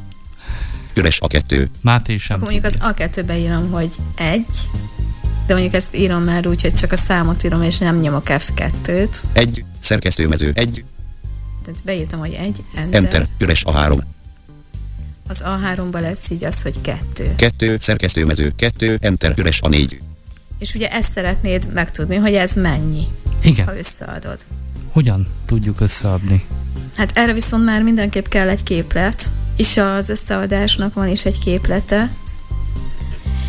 Üres 0.94 1.20
a 1.20 1.28
kettő. 1.28 1.70
Máté 1.82 2.18
sem 2.18 2.36
Akkor 2.36 2.52
mondjuk 2.52 2.74
tudja. 2.74 2.88
az 2.88 2.94
A2-be 2.96 3.38
írom, 3.38 3.72
hogy 3.72 3.92
egy, 4.16 4.46
de 5.48 5.54
mondjuk 5.54 5.74
ezt 5.74 5.96
írom 5.96 6.24
már 6.24 6.48
úgy, 6.48 6.62
hogy 6.62 6.74
csak 6.74 6.92
a 6.92 6.98
számot 6.98 7.44
írom, 7.44 7.62
és 7.62 7.78
nem 7.78 8.00
nyomok 8.00 8.26
F2-t. 8.26 9.18
Egy. 9.34 9.64
Szerkesztőmező. 9.80 10.52
Egy. 10.56 10.84
Tehát 11.64 11.82
beírtam, 11.84 12.20
hogy 12.20 12.34
egy, 12.34 12.64
enter. 12.76 13.04
Enter, 13.04 13.28
üres 13.38 13.64
A3. 13.68 14.02
Az 15.28 15.44
A3-ba 15.46 16.02
lesz 16.02 16.30
így 16.30 16.44
az, 16.44 16.62
hogy 16.62 16.82
kettő. 16.82 17.36
2, 17.36 17.78
szerkesztőmező 17.80 18.54
2, 18.56 18.98
Enter, 19.02 19.34
üres 19.38 19.60
A4. 19.64 20.00
És 20.62 20.74
ugye 20.74 20.90
ezt 20.92 21.12
szeretnéd 21.14 21.74
megtudni, 21.74 22.16
hogy 22.16 22.34
ez 22.34 22.52
mennyi, 22.54 23.08
Igen. 23.44 23.66
ha 23.66 23.78
összeadod. 23.78 24.46
Hogyan 24.92 25.28
tudjuk 25.46 25.82
összeadni? 25.82 26.46
Hát 26.96 27.18
erre 27.18 27.34
viszont 27.34 27.66
már 27.66 27.84
mindenképp 27.84 28.28
kell 28.28 28.50
egy 28.50 28.64
képlet, 28.64 29.32
és 29.56 29.78
az 29.78 30.10
összeadásnak 30.10 30.94
van 30.94 31.08
is 31.08 31.26
egy 31.26 31.40
képlete. 31.40 32.10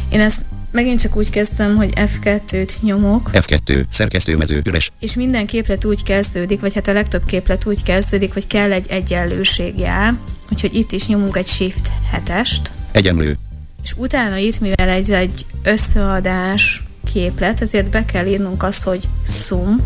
Én 0.09 0.21
ezt 0.21 0.41
megint 0.71 1.01
csak 1.01 1.17
úgy 1.17 1.31
kezdtem, 1.31 1.77
hogy 1.77 1.93
F2-t 1.95 2.81
nyomok, 2.81 3.31
F2, 3.33 3.85
szerkesztőmező 3.89 4.63
üres. 4.65 4.93
és 4.99 5.15
minden 5.15 5.47
képlet 5.47 5.85
úgy 5.85 6.03
kezdődik, 6.03 6.61
vagy 6.61 6.75
hát 6.75 6.89
a 6.89 6.93
legtöbb 6.93 7.25
képlet 7.25 7.67
úgy 7.67 7.83
kezdődik, 7.83 8.33
hogy 8.33 8.47
kell 8.47 8.73
egy 8.73 8.87
egyenlőségjel, 8.89 10.19
úgyhogy 10.51 10.75
itt 10.75 10.93
is 10.93 11.07
nyomunk 11.07 11.37
egy 11.37 11.47
Shift 11.47 11.91
7-est, 12.13 12.67
Egyenlő. 12.93 13.37
és 13.83 13.95
utána 13.97 14.37
itt, 14.37 14.61
mivel 14.61 14.89
ez 14.89 15.09
egy 15.09 15.47
összeadás 15.63 16.83
képlet, 17.13 17.61
ezért 17.61 17.91
be 17.91 18.05
kell 18.05 18.27
írnunk 18.27 18.63
azt, 18.63 18.83
hogy 18.83 19.09
sum, 19.27 19.77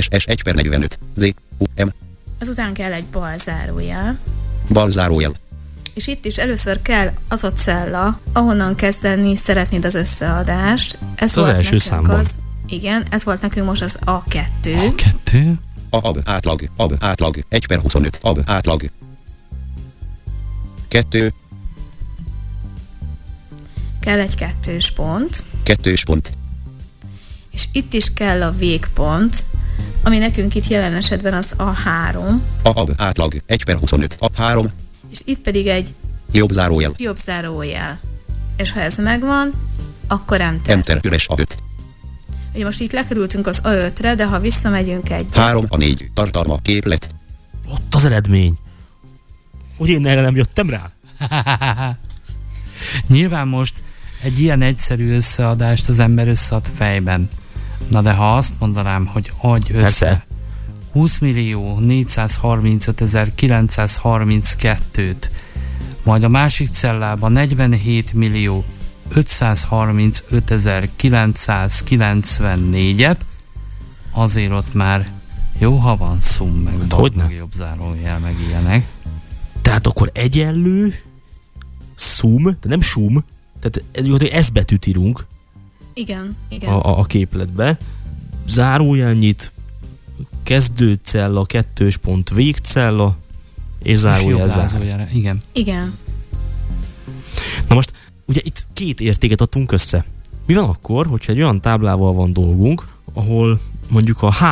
SS 0.00 0.24
1 0.24 0.42
per 0.42 0.54
45. 0.54 0.98
Z, 1.16 1.22
U, 1.58 1.64
M. 1.84 1.88
azután 2.40 2.72
kell 2.72 2.92
egy 2.92 3.04
bal 3.04 3.36
zárójel, 3.38 4.18
Bal 4.68 4.90
zárójel. 4.90 5.32
és 5.94 6.06
itt 6.06 6.24
is 6.24 6.36
először 6.36 6.82
kell 6.82 7.12
az 7.28 7.44
a 7.44 7.52
cella, 7.52 8.18
ahonnan 8.32 8.74
kezdeni 8.74 9.36
szeretnéd 9.36 9.84
az 9.84 9.94
összeadást. 9.94 10.98
Ez 11.14 11.36
az 11.36 11.48
első 11.48 11.78
számban. 11.78 12.18
Az, 12.18 12.38
igen, 12.66 13.04
ez 13.10 13.24
volt 13.24 13.40
nekünk 13.42 13.66
most 13.66 13.82
az 13.82 13.98
A2. 14.04 14.88
A 14.90 14.94
kettő. 14.94 15.54
A 15.90 16.06
ab 16.06 16.18
átlag, 16.24 16.62
ab 16.76 16.94
átlag, 17.00 17.44
1 17.48 17.66
per 17.66 17.78
25, 17.78 18.18
ab 18.22 18.38
átlag. 18.46 18.82
2, 20.88 21.32
Kell 24.00 24.18
egy 24.20 24.34
kettős 24.34 24.90
pont, 24.90 25.44
kettős 25.62 26.04
pont. 26.04 26.30
és 27.50 27.68
itt 27.72 27.92
is 27.92 28.12
kell 28.14 28.42
a 28.42 28.50
végpont, 28.50 29.44
ami 30.02 30.18
nekünk 30.18 30.54
itt 30.54 30.66
jelen 30.66 30.94
esetben 30.94 31.34
az 31.34 31.52
A3, 31.58 32.16
A 32.62 32.78
ab 32.78 32.90
átlag, 32.96 33.42
1 33.46 33.64
per 33.64 33.76
25, 33.76 34.16
ab 34.18 34.34
3, 34.34 34.70
és 35.10 35.20
itt 35.24 35.40
pedig 35.40 35.66
egy 35.66 35.94
jobb 36.32 36.50
zárójel. 36.52 36.92
jobb 36.96 37.16
zárójel. 37.16 38.00
És 38.56 38.72
ha 38.72 38.80
ez 38.80 38.96
megvan, 38.96 39.52
akkor 40.08 40.40
enter. 40.40 40.74
Enter, 40.74 41.00
üres 41.04 41.26
A5. 41.30 41.46
Ugye 42.54 42.64
most 42.64 42.80
itt 42.80 42.92
lekerültünk 42.92 43.46
az 43.46 43.60
A5-re, 43.64 44.14
de 44.14 44.26
ha 44.26 44.38
visszamegyünk 44.40 45.10
egy 45.10 45.26
3, 45.32 45.64
a 45.68 45.76
4, 45.76 46.10
tartalma, 46.14 46.56
képlet. 46.56 47.14
Ott 47.68 47.94
az 47.94 48.04
eredmény. 48.04 48.58
Hogy 49.76 49.88
én 49.88 50.06
erre 50.06 50.20
nem 50.22 50.36
jöttem 50.36 50.70
rá? 50.70 50.90
Nyilván 53.06 53.48
most 53.48 53.82
egy 54.22 54.40
ilyen 54.40 54.62
egyszerű 54.62 55.14
összeadást 55.14 55.88
az 55.88 55.98
ember 55.98 56.28
összead 56.28 56.66
fejben. 56.74 57.28
Na 57.90 58.02
de 58.02 58.12
ha 58.12 58.36
azt 58.36 58.54
mondanám, 58.58 59.06
hogy 59.06 59.32
adj 59.40 59.72
össze 59.72 59.82
Persze. 59.82 60.24
20 60.92 61.18
millió 61.18 61.78
435 61.78 63.00
ezer 63.00 63.32
932-t, 63.36 65.30
majd 66.02 66.22
a 66.22 66.28
másik 66.28 66.68
cellában 66.68 67.32
47 67.32 68.12
millió 68.12 68.64
535 69.08 70.50
ezer 70.50 70.88
994-et, 71.00 73.16
azért 74.12 74.52
ott 74.52 74.74
már 74.74 75.08
jó, 75.58 75.76
ha 75.76 75.96
van 75.96 76.20
szum, 76.20 76.54
meg 76.54 76.74
bal, 76.74 76.98
hogyne? 76.98 77.32
jobb 77.32 77.52
zárójel, 77.52 78.18
meg 78.18 78.34
ilyenek. 78.48 78.86
Tehát 79.62 79.86
akkor 79.86 80.10
egyenlő, 80.14 80.94
szum, 81.94 82.42
de 82.42 82.68
nem 82.68 82.80
sum, 82.80 83.24
tehát 83.60 83.82
ez, 83.92 84.22
ez 84.30 84.48
betűt 84.48 84.86
írunk 84.86 85.26
Igen, 85.94 86.36
igen. 86.48 86.72
a, 86.72 86.84
a, 86.84 86.98
a 86.98 87.04
képletbe. 87.04 87.76
Zárójel 88.46 89.12
nyit, 89.12 89.52
kezdő 90.42 90.98
cella, 91.02 91.44
kettős 91.44 91.96
pont, 91.96 92.30
végcella, 92.30 93.16
és 93.82 93.98
zárójel 93.98 94.48
zár. 94.48 94.68
zárójelre, 94.68 95.08
Igen. 95.12 95.42
Igen. 95.52 95.94
Na 97.68 97.74
most, 97.74 97.92
ugye 98.26 98.40
itt 98.44 98.66
két 98.72 99.00
értéket 99.00 99.40
adtunk 99.40 99.72
össze. 99.72 100.04
Mi 100.46 100.54
van 100.54 100.68
akkor, 100.68 101.06
hogyha 101.06 101.32
egy 101.32 101.40
olyan 101.40 101.60
táblával 101.60 102.12
van 102.12 102.32
dolgunk, 102.32 102.86
ahol 103.12 103.60
mondjuk 103.90 104.22
a 104.22 104.32
H 104.32 104.44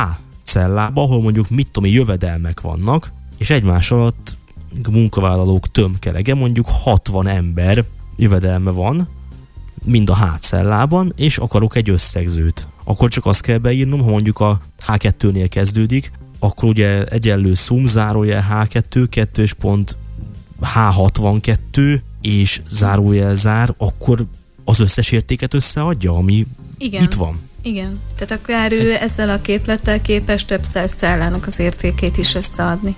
cellába, 0.43 1.03
ahol 1.03 1.21
mondjuk 1.21 1.49
mit 1.49 1.71
tudom, 1.71 1.89
én, 1.89 1.95
jövedelmek 1.95 2.61
vannak, 2.61 3.11
és 3.37 3.49
egymás 3.49 3.91
alatt 3.91 4.35
munkavállalók 4.91 5.71
tömkelege, 5.71 6.33
mondjuk 6.33 6.67
60 6.69 7.27
ember 7.27 7.85
jövedelme 8.19 8.71
van, 8.71 9.07
mind 9.83 10.09
a 10.09 10.15
H 10.15 10.39
cellában, 10.39 11.13
és 11.15 11.37
akarok 11.37 11.75
egy 11.75 11.89
összegzőt. 11.89 12.67
Akkor 12.83 13.09
csak 13.09 13.25
azt 13.25 13.41
kell 13.41 13.57
beírnom, 13.57 14.01
ha 14.01 14.09
mondjuk 14.09 14.39
a 14.39 14.61
H2-nél 14.87 15.47
kezdődik, 15.49 16.11
akkor 16.39 16.69
ugye 16.69 17.03
egyenlő 17.03 17.53
szum 17.53 17.87
zárójel 17.87 18.67
H2, 18.71 19.07
kettős 19.09 19.53
pont 19.53 19.95
H62 20.61 21.99
és 22.21 22.61
zárójel 22.69 23.35
zár, 23.35 23.73
akkor 23.77 24.25
az 24.63 24.79
összes 24.79 25.11
értéket 25.11 25.53
összeadja, 25.53 26.13
ami 26.13 26.47
Igen. 26.77 27.03
itt 27.03 27.13
van. 27.13 27.39
Igen. 27.61 27.99
Tehát 28.15 28.43
akár 28.43 28.71
ő 28.71 28.93
ezzel 28.93 29.29
a 29.29 29.41
képlettel 29.41 30.01
képes 30.01 30.45
több 30.45 30.63
száz 30.63 30.93
cellának 30.93 31.47
az 31.47 31.59
értékét 31.59 32.17
is 32.17 32.35
összeadni. 32.35 32.95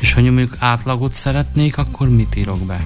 És 0.00 0.12
ha 0.12 0.20
mondjuk 0.20 0.56
átlagot 0.58 1.12
szeretnék, 1.12 1.78
akkor 1.78 2.08
mit 2.08 2.36
írok 2.36 2.58
be? 2.58 2.84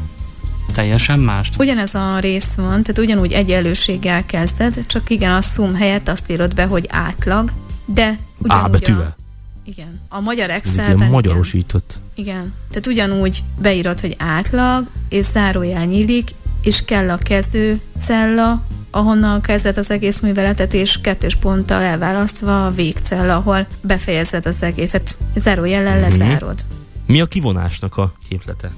Teljesen 0.75 1.19
mást? 1.19 1.55
Ugyanez 1.59 1.95
a 1.95 2.19
rész 2.19 2.55
van, 2.55 2.83
tehát 2.83 2.99
ugyanúgy 2.99 3.33
egyenlőséggel 3.33 4.27
kezded, 4.27 4.87
csak 4.87 5.11
igen, 5.11 5.33
a 5.33 5.41
szum 5.41 5.75
helyett 5.75 6.09
azt 6.09 6.31
írod 6.31 6.55
be, 6.55 6.65
hogy 6.65 6.87
átlag, 6.89 7.53
de 7.85 8.07
A 8.09 8.17
ugyanúgy 8.39 8.71
betűvel. 8.71 9.17
A, 9.19 9.23
igen. 9.65 10.01
A 10.09 10.21
magyar 10.21 10.51
Excelben 10.51 11.11
magyarosított. 11.11 11.99
Igen, 12.15 12.35
igen. 12.35 12.53
Tehát 12.69 12.87
ugyanúgy 12.87 13.43
beírod, 13.59 14.01
hogy 14.01 14.15
átlag, 14.19 14.87
és 15.09 15.25
zárójel 15.25 15.85
nyílik, 15.85 16.31
és 16.63 16.85
kell 16.85 17.11
a 17.11 17.17
kezdő 17.17 17.81
cella, 18.05 18.63
ahonnan 18.91 19.41
kezded 19.41 19.77
az 19.77 19.91
egész 19.91 20.21
műveletet, 20.21 20.75
és 20.75 21.01
kettős 21.01 21.35
ponttal 21.35 21.83
elválasztva 21.83 22.67
a 22.67 22.71
végcella, 22.71 23.37
ahol 23.37 23.67
befejezed 23.83 24.47
az 24.47 24.63
egészet, 24.63 25.19
zárójellel 25.37 26.01
lezárod. 26.01 26.65
Mi 27.07 27.21
a 27.21 27.27
kivonásnak 27.27 27.97
a 27.97 28.15
képlete? 28.29 28.71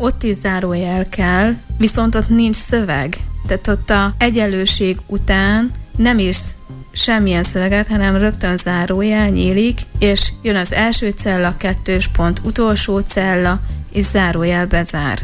Ott 0.00 0.22
is 0.22 0.36
zárójel 0.36 1.08
kell, 1.08 1.52
viszont 1.78 2.14
ott 2.14 2.28
nincs 2.28 2.56
szöveg. 2.56 3.16
Tehát 3.46 3.68
ott 3.68 3.90
a 3.90 4.14
egyenlőség 4.18 4.98
után 5.06 5.70
nem 5.96 6.18
írsz 6.18 6.54
semmilyen 6.92 7.44
szöveget, 7.44 7.88
hanem 7.88 8.16
rögtön 8.16 8.56
zárójel 8.56 9.28
nyílik, 9.28 9.80
és 9.98 10.32
jön 10.42 10.56
az 10.56 10.72
első 10.72 11.10
cella, 11.10 11.56
kettős 11.56 12.08
pont, 12.08 12.40
utolsó 12.44 13.00
cella, 13.00 13.60
és 13.92 14.04
zárójel 14.04 14.66
bezár. 14.66 15.18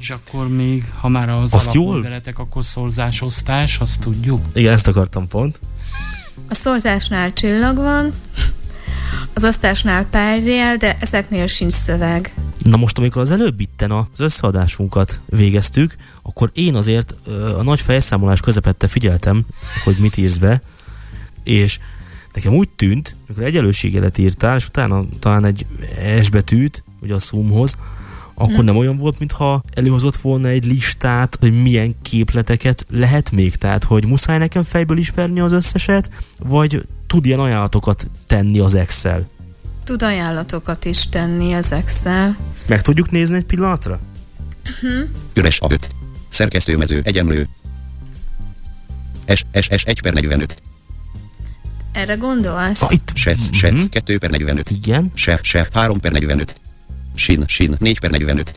És 0.00 0.10
akkor 0.10 0.48
még, 0.48 0.84
ha 1.00 1.08
már 1.08 1.28
az 1.28 1.54
Azt 1.54 1.74
jól- 1.74 2.06
akkor 2.34 2.64
szorzás-osztás, 2.64 3.78
azt 3.78 4.00
tudjuk. 4.00 4.40
Igen, 4.52 4.72
ezt 4.72 4.88
akartam 4.88 5.28
pont. 5.28 5.58
A 6.48 6.54
szorzásnál 6.54 7.32
csillag 7.32 7.76
van, 7.76 8.12
az 9.34 9.44
osztásnál 9.44 10.04
párjel, 10.10 10.76
de 10.76 10.96
ezeknél 11.00 11.46
sincs 11.46 11.72
szöveg. 11.72 12.34
Na 12.64 12.76
most, 12.76 12.98
amikor 12.98 13.22
az 13.22 13.30
előbb 13.30 13.60
itten 13.60 13.90
az 13.90 14.20
összeadásunkat 14.20 15.20
végeztük, 15.26 15.96
akkor 16.22 16.50
én 16.54 16.74
azért 16.74 17.14
a 17.58 17.62
nagy 17.62 17.80
felszámolás 17.80 18.40
közepette 18.40 18.86
figyeltem, 18.86 19.44
hogy 19.84 19.96
mit 19.98 20.16
írsz 20.16 20.36
be, 20.36 20.62
és 21.42 21.78
nekem 22.34 22.52
úgy 22.54 22.68
tűnt, 22.68 23.16
amikor 23.26 23.44
egyenlőségelet 23.44 24.18
írtál, 24.18 24.56
és 24.56 24.66
utána 24.66 25.04
talán 25.18 25.44
egy 25.44 25.66
S 26.22 26.30
betűt, 26.30 26.84
ugye 27.00 27.14
a 27.14 27.18
szumhoz, 27.18 27.76
akkor 28.34 28.54
Mhm. 28.54 28.64
nem 28.64 28.76
olyan 28.76 28.96
volt, 28.96 29.18
mintha 29.18 29.62
előhozott 29.74 30.16
volna 30.16 30.48
egy 30.48 30.64
listát, 30.64 31.36
hogy 31.40 31.62
milyen 31.62 31.94
képleteket 32.02 32.86
lehet 32.90 33.30
még. 33.30 33.56
Tehát, 33.56 33.84
hogy 33.84 34.06
muszáj 34.06 34.38
nekem 34.38 34.62
fejből 34.62 34.98
ismerni 34.98 35.40
az 35.40 35.52
összeset, 35.52 36.10
vagy 36.38 36.86
tud 37.06 37.26
ilyen 37.26 37.40
ajánlatokat 37.40 38.06
tenni 38.26 38.58
az 38.58 38.74
Excel. 38.74 39.28
Tud 39.84 40.02
ajánlatokat 40.02 40.84
is 40.84 41.08
tenni 41.08 41.52
az 41.52 41.72
Excel. 41.72 42.36
Ezt 42.54 42.68
meg 42.68 42.82
tudjuk 42.82 43.10
nézni 43.10 43.36
egy 43.36 43.44
pillanatra? 43.44 44.00
Üres 45.34 45.58
A5. 45.62 45.78
Szerkesztőmező 46.28 47.00
egyenlő. 47.04 47.48
S, 49.34 49.44
S, 49.60 49.68
S 49.76 49.84
1 49.84 50.00
per 50.00 50.12
45. 50.12 50.62
Erre 51.92 52.14
gondolsz? 52.14 52.82
Ah, 52.82 52.92
itt. 52.92 53.10
Sec, 53.14 53.54
sec 53.56 53.88
2 53.88 54.18
per 54.18 54.30
45. 54.30 54.70
Igen. 54.70 55.10
Chef, 55.14 55.40
chef 55.40 55.68
3 55.72 56.00
per 56.00 56.12
45. 56.12 56.60
Sin, 57.14 57.44
sin 57.46 57.76
4 57.78 58.00
per 58.00 58.10
45. 58.10 58.54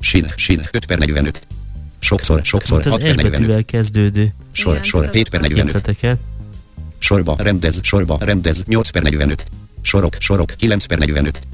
Sin, 0.00 0.32
sin 0.36 0.62
5 0.72 0.84
per 0.86 0.98
45. 0.98 1.46
Sokszor, 1.98 2.40
sokszor 2.44 2.78
az 2.78 2.92
6 2.92 3.00
per 3.00 3.10
S 3.10 3.14
45. 3.14 3.40
betűvel 3.40 3.64
kezdődő 3.64 4.32
Sor, 4.52 4.72
Igen, 4.72 4.84
sor 4.84 5.00
tudod, 5.00 5.14
7 5.14 5.28
per 5.28 5.40
45. 5.40 5.64
képleteket. 5.64 6.18
Sorba 6.98 7.36
rendez, 7.38 7.80
sorba 7.82 8.16
rendez 8.20 8.64
8 8.66 8.90
per 8.90 9.02
45. 9.02 9.44
Sorok, 9.82 10.16
sorok, 10.18 10.54
9 10.56 10.84
per 10.84 10.98
45. 10.98 11.46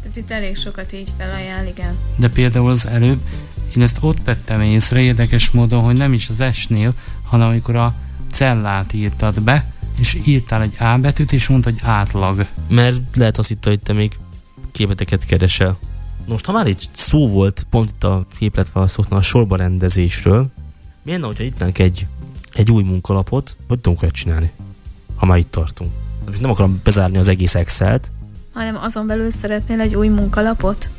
Tehát 0.00 0.16
itt 0.16 0.30
elég 0.30 0.56
sokat 0.56 0.92
így 0.92 1.12
felajánl, 1.18 1.68
igen. 1.68 1.96
De 2.16 2.28
például 2.28 2.70
az 2.70 2.86
előbb, 2.86 3.20
én 3.76 3.82
ezt 3.82 3.98
ott 4.00 4.24
vettem 4.24 4.60
észre 4.60 5.00
érdekes 5.00 5.50
módon, 5.50 5.82
hogy 5.82 5.96
nem 5.96 6.12
is 6.12 6.28
az 6.28 6.44
S-nél, 6.52 6.94
hanem 7.22 7.48
amikor 7.48 7.76
a 7.76 7.94
cellát 8.30 8.92
írtad 8.92 9.42
be, 9.42 9.72
és 9.98 10.18
írtál 10.24 10.62
egy 10.62 10.74
A 10.78 10.98
betűt, 10.98 11.32
és 11.32 11.48
mondta, 11.48 11.70
hogy 11.70 11.80
átlag. 11.82 12.46
Mert 12.68 13.00
lehet 13.14 13.38
azt 13.38 13.48
hitte, 13.48 13.68
hogy 13.68 13.80
te 13.80 13.92
még 13.92 14.18
képeteket 14.72 15.26
keresel. 15.26 15.78
Most, 16.26 16.44
ha 16.44 16.52
már 16.52 16.66
itt 16.66 16.88
szó 16.92 17.28
volt 17.28 17.66
pont 17.70 17.90
itt 17.90 18.04
a 18.04 18.26
képletválasztóknál 18.38 19.18
a 19.18 19.22
sorba 19.22 19.56
rendezésről, 19.56 20.50
milyen 21.02 21.22
hogyha 21.22 21.44
itt 21.44 21.78
egy, 21.78 22.06
egy 22.52 22.70
új 22.70 22.82
munkalapot, 22.82 23.56
hogy 23.68 23.80
tudunk 23.80 24.02
olyat 24.02 24.14
csinálni, 24.14 24.50
ha 25.16 25.26
már 25.26 25.38
itt 25.38 25.50
tartunk. 25.50 25.90
Nem 26.40 26.50
akarom 26.50 26.80
bezárni 26.84 27.18
az 27.18 27.28
egész 27.28 27.54
Excel-t, 27.54 28.10
Hanem 28.54 28.76
azon 28.82 29.06
belül 29.06 29.30
szeretnél 29.30 29.80
egy 29.80 29.94
új 29.94 30.08
munkalapot? 30.08 30.90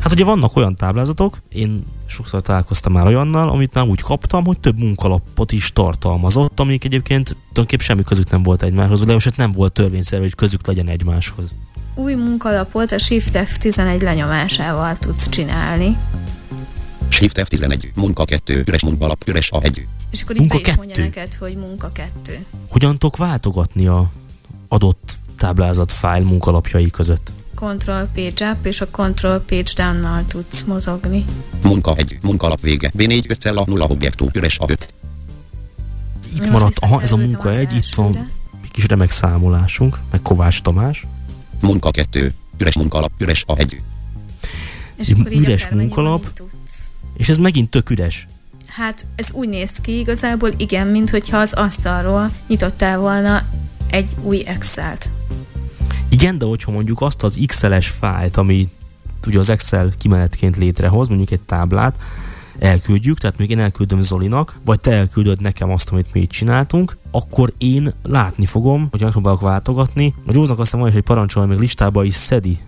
Hát 0.00 0.12
ugye 0.12 0.24
vannak 0.24 0.56
olyan 0.56 0.74
táblázatok, 0.74 1.38
én 1.48 1.84
sokszor 2.06 2.42
találkoztam 2.42 2.92
már 2.92 3.06
olyannal, 3.06 3.48
amit 3.48 3.74
már 3.74 3.84
úgy 3.84 4.00
kaptam, 4.00 4.44
hogy 4.44 4.58
több 4.58 4.78
munkalapot 4.78 5.52
is 5.52 5.72
tartalmazott, 5.72 6.60
amik 6.60 6.84
egyébként 6.84 7.36
tulajdonképp 7.38 7.80
semmi 7.80 8.02
közük 8.02 8.30
nem 8.30 8.42
volt 8.42 8.62
egymáshoz, 8.62 8.98
vagy 8.98 9.08
legalábbis 9.08 9.36
nem 9.36 9.52
volt 9.52 9.72
törvényszerű, 9.72 10.22
hogy 10.22 10.34
közük 10.34 10.66
legyen 10.66 10.88
egymáshoz. 10.88 11.44
Új 11.94 12.14
munkalapot 12.14 12.92
a 12.92 12.98
Shift 12.98 13.38
F11 13.38 14.02
lenyomásával 14.02 14.96
tudsz 14.96 15.28
csinálni. 15.28 15.96
Shift 17.12 17.42
F11, 17.44 17.94
munka 17.94 18.24
2, 18.24 18.62
üres 18.66 18.82
munkalap, 18.82 19.28
üres 19.28 19.50
a 19.50 19.62
1. 19.62 19.86
És 20.10 20.22
akkor 20.22 20.36
Munka 20.36 20.56
itt 20.56 20.64
be 20.64 20.70
is 20.70 20.76
mondja 20.76 21.02
neked, 21.02 21.34
hogy 21.34 21.56
munka 21.56 21.90
2. 21.92 22.46
Hogyan 22.68 22.98
tudok 22.98 23.16
váltogatni 23.16 23.86
a 23.86 24.10
adott 24.68 25.16
táblázat 25.36 25.92
fájl 25.92 26.24
munkalapjai 26.24 26.90
között? 26.90 27.32
Control 27.54 28.08
Page 28.14 28.50
Up 28.50 28.66
és 28.66 28.80
a 28.80 28.90
Control 28.90 29.40
Page 29.40 29.72
Down-nal 29.74 30.24
tudsz 30.26 30.62
mozogni. 30.62 31.24
Munka 31.62 31.94
1, 31.96 32.18
munkalap 32.22 32.60
vége. 32.60 32.92
B4 32.98 33.30
5 33.30 33.40
cella 33.40 33.62
0 33.66 33.86
objektum, 33.88 34.28
üres 34.32 34.58
a 34.58 34.64
5. 34.68 34.94
Itt 36.32 36.38
Most 36.38 36.50
maradt, 36.50 36.78
aha, 36.78 37.02
ez 37.02 37.12
a 37.12 37.16
munka 37.16 37.48
az 37.48 37.56
egy, 37.56 37.74
itt 37.74 37.94
van 37.94 38.16
egy 38.62 38.70
kis 38.70 38.86
remek 38.86 39.10
számolásunk, 39.10 39.98
meg 40.10 40.22
Kovács 40.22 40.62
Tamás. 40.62 41.06
Munka 41.60 41.90
2, 41.90 42.34
üres 42.58 42.76
munkalap, 42.76 43.10
üres 43.18 43.44
a 43.46 43.58
1. 43.58 43.80
És 44.96 45.14
üres 45.30 45.68
munkalap. 45.68 46.42
És 47.22 47.28
ez 47.28 47.36
megint 47.36 47.70
tök 47.70 47.90
üres. 47.90 48.26
Hát 48.66 49.06
ez 49.16 49.32
úgy 49.32 49.48
néz 49.48 49.70
ki 49.70 49.98
igazából, 49.98 50.50
igen, 50.56 50.86
mint 50.86 51.10
hogyha 51.10 51.38
az 51.38 51.52
asztalról 51.52 52.30
nyitottál 52.46 52.98
volna 52.98 53.42
egy 53.90 54.10
új 54.22 54.42
Excel-t. 54.46 55.08
Igen, 56.08 56.38
de 56.38 56.44
hogyha 56.44 56.70
mondjuk 56.70 57.00
azt 57.00 57.22
az 57.22 57.38
XL-es 57.46 57.88
fájlt, 57.88 58.36
ami 58.36 58.68
ugye 59.26 59.38
az 59.38 59.50
Excel 59.50 59.92
kimenetként 59.98 60.56
létrehoz, 60.56 61.08
mondjuk 61.08 61.30
egy 61.30 61.40
táblát, 61.40 61.98
elküldjük, 62.58 63.18
tehát 63.18 63.38
még 63.38 63.50
én 63.50 63.58
elküldöm 63.58 64.02
Zolinak, 64.02 64.56
vagy 64.64 64.80
te 64.80 64.90
elküldöd 64.92 65.40
nekem 65.40 65.70
azt, 65.70 65.88
amit 65.88 66.12
mi 66.12 66.20
itt 66.20 66.30
csináltunk, 66.30 66.96
akkor 67.10 67.52
én 67.58 67.92
látni 68.02 68.46
fogom, 68.46 68.88
hogy 68.90 69.04
próbálok 69.04 69.40
váltogatni. 69.40 70.14
A 70.26 70.30
Józnak 70.34 70.58
aztán 70.58 70.80
van 70.80 70.88
is 70.88 70.94
egy 70.94 71.02
parancsolja, 71.02 71.48
még 71.48 71.58
listába 71.58 72.04
is 72.04 72.14
szedi 72.14 72.58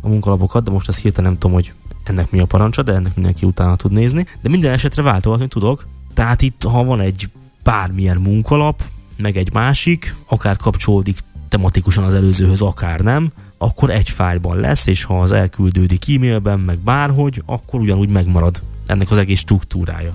a 0.00 0.08
munkalapokat, 0.08 0.64
de 0.64 0.70
most 0.70 0.88
azt 0.88 0.98
hirtelen 0.98 1.30
nem 1.30 1.40
tudom, 1.40 1.56
hogy 1.56 1.72
ennek 2.04 2.30
mi 2.30 2.40
a 2.40 2.46
parancsa, 2.46 2.82
de 2.82 2.92
ennek 2.92 3.14
mindenki 3.14 3.46
utána 3.46 3.76
tud 3.76 3.92
nézni. 3.92 4.26
De 4.42 4.48
minden 4.48 4.72
esetre 4.72 5.02
váltogatni 5.02 5.48
tudok. 5.48 5.86
Tehát 6.14 6.42
itt, 6.42 6.62
ha 6.62 6.84
van 6.84 7.00
egy 7.00 7.28
bármilyen 7.64 8.16
munkalap, 8.16 8.82
meg 9.16 9.36
egy 9.36 9.52
másik, 9.52 10.14
akár 10.26 10.56
kapcsolódik 10.56 11.18
tematikusan 11.48 12.04
az 12.04 12.14
előzőhöz, 12.14 12.60
akár 12.60 13.00
nem, 13.00 13.32
akkor 13.58 13.90
egy 13.90 14.08
fájlban 14.08 14.56
lesz, 14.56 14.86
és 14.86 15.04
ha 15.04 15.20
az 15.20 15.32
elküldődik 15.32 16.14
e-mailben, 16.14 16.60
meg 16.60 16.78
bárhogy, 16.78 17.42
akkor 17.46 17.80
ugyanúgy 17.80 18.08
megmarad 18.08 18.62
ennek 18.86 19.10
az 19.10 19.18
egész 19.18 19.38
struktúrája. 19.38 20.12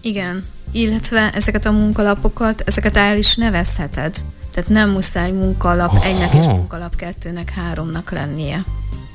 Igen, 0.00 0.44
illetve 0.70 1.30
ezeket 1.34 1.64
a 1.64 1.72
munkalapokat, 1.72 2.60
ezeket 2.60 2.96
el 2.96 3.18
is 3.18 3.36
nevezheted. 3.36 4.16
Tehát 4.50 4.70
nem 4.70 4.90
muszáj 4.90 5.30
munkalap 5.30 5.90
Aha. 5.90 6.04
egynek 6.04 6.34
és 6.34 6.46
munkalap 6.46 6.96
kettőnek, 6.96 7.50
háromnak 7.50 8.10
lennie. 8.10 8.64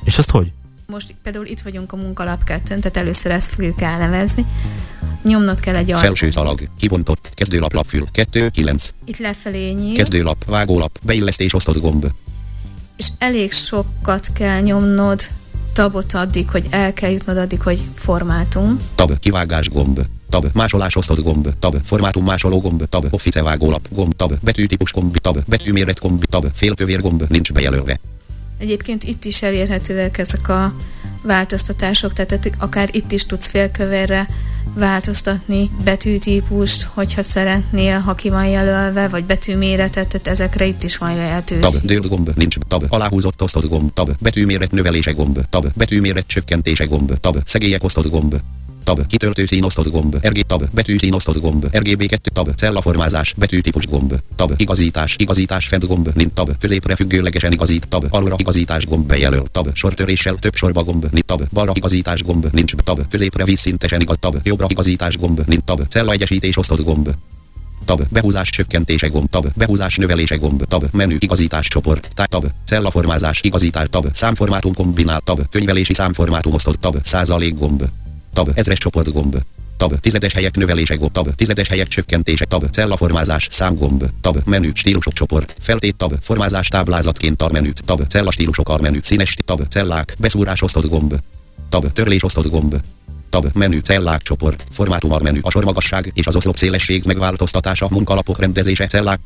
És 0.04 0.18
azt 0.18 0.30
hogy? 0.30 0.52
Most 0.92 1.16
például 1.24 1.46
itt 1.46 1.60
vagyunk 1.60 1.92
a 1.92 1.96
munkalap 1.96 2.44
kettőn, 2.44 2.80
tehát 2.80 2.98
először 2.98 3.32
ezt 3.32 3.48
fogjuk 3.50 3.82
elnevezni. 3.82 4.46
Nyomnod 5.24 5.60
kell 5.60 5.76
egy 5.76 5.92
alt. 5.92 6.02
Felső 6.02 6.32
szalag, 6.32 6.60
kibontott, 6.80 7.32
kezdőlap 7.34 7.74
lapfül, 7.74 8.08
2, 8.12 8.50
9. 8.50 8.94
Itt 9.06 9.18
lefelé 9.18 9.72
nyíl, 9.72 9.96
Kezdőlap, 9.96 10.46
vágólap, 10.46 11.00
beillesztés 11.04 11.54
osztott 11.54 11.82
gomb. 11.82 12.08
és 12.96 13.08
elég 13.18 13.52
sokat 13.52 14.28
kell 14.34 14.62
nyomnod 14.62 15.22
tabot 15.74 16.14
addig, 16.14 16.50
hogy 16.50 16.68
el 16.70 16.94
kell 16.94 17.10
jutnod 17.12 17.38
addig, 17.38 17.62
hogy 17.62 17.82
formátum. 17.96 18.80
Tab, 18.96 19.20
kivágás 19.20 19.70
gomb. 19.70 20.00
Tab, 20.30 20.46
másolás 20.54 20.96
osztott 20.96 21.24
gomb. 21.24 21.50
Tab, 21.60 21.76
formátum 21.86 22.24
másoló 22.24 22.62
gomb. 22.62 22.90
Tab, 22.90 23.08
office 23.10 23.42
vágólap 23.44 23.88
gomb. 23.90 24.16
Tab, 24.16 24.34
betűtípus 24.42 24.92
gomb. 24.92 25.18
Tab, 25.18 25.40
betűméret 25.46 26.00
gomb. 26.00 26.26
Tab, 26.26 26.48
félkövér 26.54 27.02
gomb. 27.02 27.24
Nincs 27.30 27.54
bejelölve. 27.54 28.00
Egyébként 28.58 29.04
itt 29.04 29.26
is 29.26 29.42
elérhetőek 29.42 30.18
ezek 30.18 30.50
a 30.50 30.74
változtatások, 31.22 32.14
tehát 32.14 32.50
akár 32.58 32.90
itt 32.92 33.12
is 33.12 33.26
tudsz 33.26 33.48
félkövérre 33.48 34.28
változtatni 34.74 35.70
betűtípust, 35.84 36.82
hogyha 36.94 37.22
szeretnél, 37.22 38.00
ha 38.00 38.16
ki 38.16 38.30
van 38.30 38.48
jelölve, 38.48 39.08
vagy 39.08 39.24
betűméretet, 39.24 40.08
tehát 40.08 40.28
ezekre 40.28 40.66
itt 40.66 40.84
is 40.84 40.98
van 40.98 41.10
Tab, 41.10 41.18
lehetőség. 41.18 41.82
dőlt 41.82 42.08
gomb. 42.08 42.32
Nincs. 42.36 42.58
Tab, 42.68 42.86
aláhúzott 42.90 43.42
osztott 43.42 43.68
gomb. 43.70 43.94
Tab, 43.94 44.12
betűméret 44.20 44.72
növelése 44.72 45.12
gomb. 45.12 45.40
Tab, 45.50 45.68
betűméret 45.76 46.28
csökkentése 46.28 46.86
gomb. 46.86 47.20
Tab, 47.20 47.38
szegélyek 47.46 47.84
osztott 47.84 48.10
gomb. 48.10 48.36
Tab, 48.88 49.08
kitöltő 49.08 49.46
szín 49.46 49.64
osztott 49.64 49.92
gomb. 49.92 50.16
RG 50.28 50.42
tab, 50.42 50.64
betűszín 50.74 51.14
osztott 51.14 51.40
gomb. 51.40 51.66
RGB2 51.72 52.18
tab, 52.34 52.56
cellaformázás, 52.56 53.34
betűtípus 53.34 53.88
gomb. 53.88 54.14
Tab, 54.36 54.54
igazítás, 54.58 55.16
igazítás 55.18 55.68
fent 55.68 55.88
gomb. 55.88 56.10
Nint 56.16 56.34
tab, 56.34 56.58
középre 56.60 56.96
függőlegesen 56.96 57.52
igazít. 57.52 57.88
Tab, 57.88 58.06
alulra 58.10 58.36
igazítás 58.38 58.86
gomb 58.86 59.08
bejelöl. 59.08 59.46
Tab, 59.52 59.70
sortöréssel 59.74 60.36
több 60.36 60.56
sorba 60.56 60.84
gomb. 60.84 61.06
Nint 61.12 61.26
tab, 61.26 61.44
balra 61.54 61.72
igazítás 61.76 62.24
gomb. 62.24 62.48
Nincs. 62.52 62.76
Tab, 62.76 63.08
középre 63.10 63.46
vízszintesen 63.46 64.02
igaz. 64.02 64.16
Tab, 64.20 64.38
jobbra 64.44 64.66
igazítás 64.70 65.18
gomb. 65.18 65.42
Nint 65.46 65.64
tab, 65.64 65.88
cellaegyesítés 65.88 66.58
osztott 66.58 66.84
gomb. 66.84 67.10
Tab, 67.86 68.02
behúzás 68.10 68.50
csökkentése 68.50 69.08
gomb, 69.08 69.30
tab, 69.30 69.48
behúzás 69.56 69.96
növelése 69.96 70.36
gomb, 70.36 70.66
tab, 70.68 70.84
menü 70.92 71.16
igazítás 71.20 71.68
csoport, 71.68 72.12
tab, 72.30 72.46
cellaformázás 72.66 73.42
igazítás, 73.42 73.88
tab, 73.90 74.08
számformátum 74.14 74.74
kombinál, 74.74 75.22
tab, 75.24 75.50
könyvelési 75.50 75.94
számformátum 75.94 76.54
osztott, 76.54 76.82
tab, 76.82 76.98
százalék 77.04 77.58
gomb, 77.58 77.84
tab, 78.38 78.52
ezres 78.54 78.78
csoport 78.78 79.12
gomb, 79.12 79.38
tab, 79.78 80.00
tizedes 80.00 80.34
helyek 80.34 80.56
növelése 80.56 80.96
gomb, 80.96 81.12
tab, 81.12 81.36
tizedes 81.36 81.68
helyek 81.68 81.88
csökkentése, 81.88 82.46
tab, 82.46 82.70
cellaformázás 82.70 83.48
számgomb, 83.52 84.04
tab, 84.22 84.38
menü 84.46 84.72
stílusok 84.74 85.14
csoport, 85.14 85.56
feltét, 85.60 85.96
tab, 85.96 86.14
formázás 86.22 86.68
táblázatként 86.68 87.52
menü, 87.52 87.72
tab, 87.86 88.08
cellastílusok 88.08 88.70
armenü, 88.70 89.00
színes, 89.04 89.36
tab, 89.46 89.68
cellák, 89.68 90.16
beszúrás 90.20 90.62
osztott 90.62 90.90
gomb, 90.90 91.14
tab, 91.70 91.94
törlés 91.94 92.24
osztott 92.24 92.50
gomb, 92.50 92.76
Tab, 93.30 93.46
menü, 93.54 93.80
cellák, 93.80 94.22
csoport, 94.22 94.66
formátum 94.72 95.12
armenü, 95.12 95.40
a 95.42 95.52
sormagasság 95.52 96.12
és 96.14 96.28
az 96.28 96.36
oszlop 96.36 96.58
szélesség 96.58 97.04
megváltoztatása, 97.06 97.88
munkalapok 97.90 98.40
rendezése, 98.40 98.88
cellák, 98.88 99.20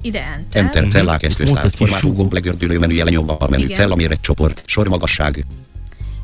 Ide 0.00 0.22
enter. 0.36 0.62
enter, 0.64 0.82
Mhm. 0.82 0.90
cellák 0.90 1.20
Volt 1.20 1.24
eszköztár, 1.24 1.70
súgó. 1.98 2.14
gomb 2.14 2.32
legördülő 2.32 2.78
menüje 2.78 3.04
lenyomva 3.04 3.36
a 3.36 3.48
menü, 3.48 3.62
Igen. 3.62 3.74
cellaméret 3.76 4.20
csoport, 4.20 4.62
sormagasság, 4.66 5.44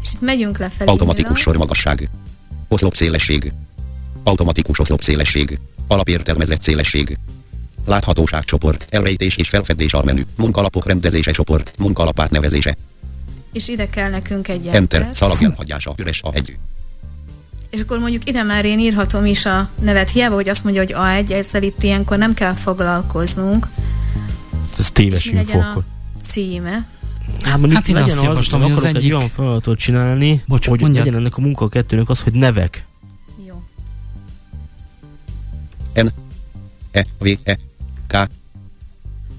És 0.03 0.13
itt 0.13 0.21
megyünk 0.21 0.59
lefelé. 0.59 0.91
automatikus 0.91 1.25
nyilván. 1.25 1.43
sormagasság, 1.43 2.11
oszlop 2.69 2.95
szélesség, 2.95 3.53
automatikus 4.23 4.79
oszlop 4.79 5.03
szélesség, 5.03 5.59
alapértelmezett 5.87 6.63
szélesség, 6.63 7.19
láthatóság 7.87 8.45
csoport, 8.45 8.87
elrejtés 8.91 9.37
és 9.37 9.49
felfedés 9.49 9.93
almenü, 9.93 10.23
munkalapok 10.37 10.87
rendezése 10.87 11.31
csoport, 11.31 11.75
munkalap 11.79 12.21
átnevezése, 12.21 12.77
És 13.53 13.69
ide 13.69 13.89
kell 13.91 14.11
nekünk 14.11 14.49
egy 14.49 14.67
enter, 14.67 15.01
enter. 15.01 15.17
szalag 15.17 15.43
elhagyása, 15.43 15.95
üres 15.97 16.23
a 16.23 16.31
egy. 16.35 16.57
És 17.71 17.81
akkor 17.81 17.99
mondjuk 17.99 18.29
ide 18.29 18.43
már 18.43 18.65
én 18.65 18.79
írhatom 18.79 19.25
is 19.25 19.47
a 19.47 19.71
nevet, 19.81 20.11
hiába, 20.11 20.35
hogy 20.35 20.49
azt 20.49 20.65
mondja, 20.65 20.83
hogy 20.83 20.95
A1, 20.97 21.31
ezzel 21.31 21.63
itt 21.63 21.83
ilyenkor 21.83 22.19
nem 22.19 22.35
kell 22.35 22.55
foglalkoznunk. 22.55 23.69
Ez 24.79 24.85
És 24.85 24.91
téves 24.93 25.25
mi 25.25 25.35
legyen 25.35 25.57
info 25.57 25.79
a 25.79 25.85
címe? 26.23 26.87
Hát 27.43 27.73
Hát 27.73 27.89
én 27.89 27.95
legyen 27.95 28.09
azt 28.11 28.17
az, 28.19 28.23
javaslom, 28.23 28.61
hogy 28.61 28.71
hogy 28.71 28.79
az 28.79 28.85
akarok 28.85 28.97
egy 28.97 29.03
egyik- 29.05 29.17
olyan 29.17 29.29
feladatot 29.29 29.79
csinálni, 29.79 30.43
Bocs, 30.47 30.67
hogy 30.69 30.81
mondjad. 30.81 31.05
legyen 31.05 31.21
ennek 31.21 31.37
a 31.37 31.41
munka 31.41 31.69
kettőnek 31.69 32.09
az, 32.09 32.21
hogy 32.21 32.33
nevek. 32.33 32.85
Jó. 33.47 33.63
N, 36.03 36.07
E, 36.91 37.07
V, 37.19 37.29
E, 37.43 37.59
K, 38.07 38.29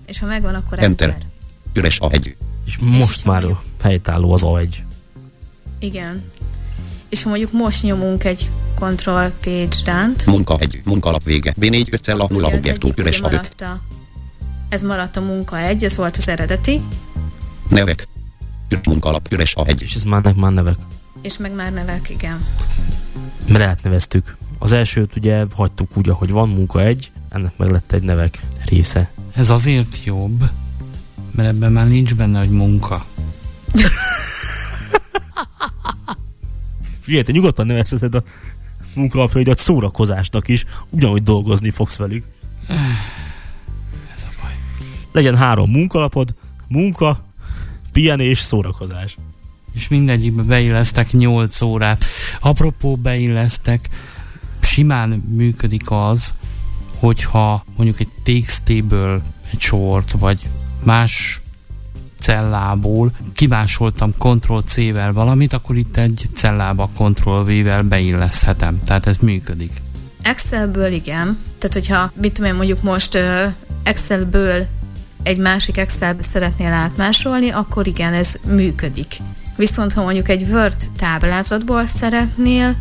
És 0.06 0.20
ha 0.20 0.26
megvan, 0.26 0.56
akkor 0.56 0.80
Enter. 0.84 1.10
enter. 1.10 1.28
üres 1.74 2.00
a 2.00 2.12
egy. 2.12 2.36
És 2.66 2.78
most 2.78 3.18
is 3.18 3.24
már 3.24 3.42
mondjuk. 3.42 3.64
helytálló 3.82 4.34
az 4.34 4.42
A1. 4.44 4.76
Igen. 5.80 6.24
És 7.10 7.24
ha 7.24 7.30
mondjuk 7.30 7.52
most 7.52 7.84
nyomunk 7.84 8.24
egy 8.24 8.50
Control 8.80 9.30
Page 9.42 9.76
Down-t, 9.84 10.26
Munka 10.26 10.58
egy, 10.60 10.82
munkalap 10.86 11.24
vége, 11.24 11.54
B4 11.60 11.94
5 11.94 12.04
cella 12.04 12.28
0 12.30 12.48
ugye 12.48 12.54
az 12.56 12.60
objektum, 12.60 12.90
egyik 12.90 13.02
üres 13.04 13.20
ugye 13.20 13.28
a 13.28 13.32
öt. 13.32 13.38
maradt 13.38 13.62
a 13.62 13.82
Ez 14.70 14.82
maradt 14.82 15.18
a 15.18 15.22
munka 15.22 15.58
egy, 15.60 15.84
ez 15.84 15.96
volt 15.96 16.18
az 16.18 16.28
eredeti, 16.28 16.82
Nevek. 17.72 18.08
Munka 18.84 19.10
alap 19.10 19.28
üres 19.32 19.56
a 19.56 19.68
egy. 19.68 19.82
És 19.82 19.96
ez 19.96 20.04
már, 20.04 20.34
már 20.36 20.52
nevek. 20.52 20.76
és 21.22 21.38
meg 21.38 21.56
már 21.56 21.74
nevek, 21.74 22.10
igen. 22.10 22.46
Mert 23.48 23.64
átneveztük. 23.64 24.38
Az 24.60 24.72
elsőt 24.72 25.16
ugye 25.16 25.46
hagytuk 25.56 25.98
úgy, 25.98 26.10
ahogy 26.10 26.32
van 26.32 26.50
munka 26.50 26.82
egy, 26.82 27.12
ennek 27.30 27.58
meg 27.58 27.72
lett 27.72 27.92
egy 27.92 28.02
nevek 28.02 28.40
része. 28.66 29.12
Ez 29.36 29.50
azért 29.50 30.04
jobb, 30.06 30.50
mert 31.32 31.50
ebben 31.50 31.72
már 31.72 31.88
nincs 31.88 32.16
benne, 32.16 32.40
hogy 32.40 32.50
munka. 32.50 33.06
Figyelj, 37.02 37.24
te 37.24 37.32
nyugodtan 37.32 37.66
nevezheted 37.66 38.16
a 38.16 38.24
munkaalapjaidat 38.94 39.60
szórakozásnak 39.60 40.48
is, 40.48 40.66
ugyanúgy 40.90 41.24
dolgozni 41.24 41.70
fogsz 41.70 41.96
velük. 41.96 42.26
Ez 44.16 44.24
a 44.24 44.42
baj. 44.42 44.52
Legyen 45.12 45.38
három 45.38 45.70
munkalapod, 45.70 46.36
munka, 46.68 47.31
pihenés, 47.92 48.40
szórakozás. 48.40 49.16
És 49.74 49.88
mindegyikbe 49.88 50.44
beillesztek 50.44 51.12
8 51.12 51.62
órát. 51.62 52.06
Apropó 52.40 52.96
beillesztek, 52.96 53.90
simán 54.60 55.10
működik 55.10 55.92
az, 55.92 56.34
hogyha 57.00 57.66
mondjuk 57.76 58.00
egy 58.00 58.10
TXT-ből 58.24 59.22
egy 59.52 59.60
sort, 59.60 60.12
vagy 60.12 60.40
más 60.84 61.42
cellából 62.20 63.12
kimásoltam 63.34 64.14
Ctrl-C-vel 64.18 65.14
valamit, 65.14 65.54
akkor 65.54 65.78
itt 65.78 65.98
egy 65.98 66.26
cellába 66.34 66.90
Ctrl-V-vel 66.94 67.84
beilleszthetem. 67.84 68.80
Tehát 68.86 69.06
ez 69.06 69.18
működik. 69.18 69.72
Excelből 70.22 70.92
igen. 70.92 71.38
Tehát, 71.58 71.74
hogyha, 71.74 72.12
mit 72.22 72.34
tudom 72.34 72.52
én, 72.52 72.58
mondjuk 72.58 72.82
most 72.82 73.18
Excelből 73.84 74.68
egy 75.24 75.38
másik 75.38 75.78
Excelbe 75.78 76.24
szeretnél 76.24 76.72
átmásolni, 76.72 77.50
akkor 77.50 77.88
igen, 77.88 78.14
ez 78.14 78.36
működik. 78.46 79.18
Viszont 79.56 79.94
ha 79.94 80.02
mondjuk 80.02 80.30
egy 80.30 80.48
Word 80.50 80.78
táblázatból 80.98 81.86
szeretnél, 81.86 82.76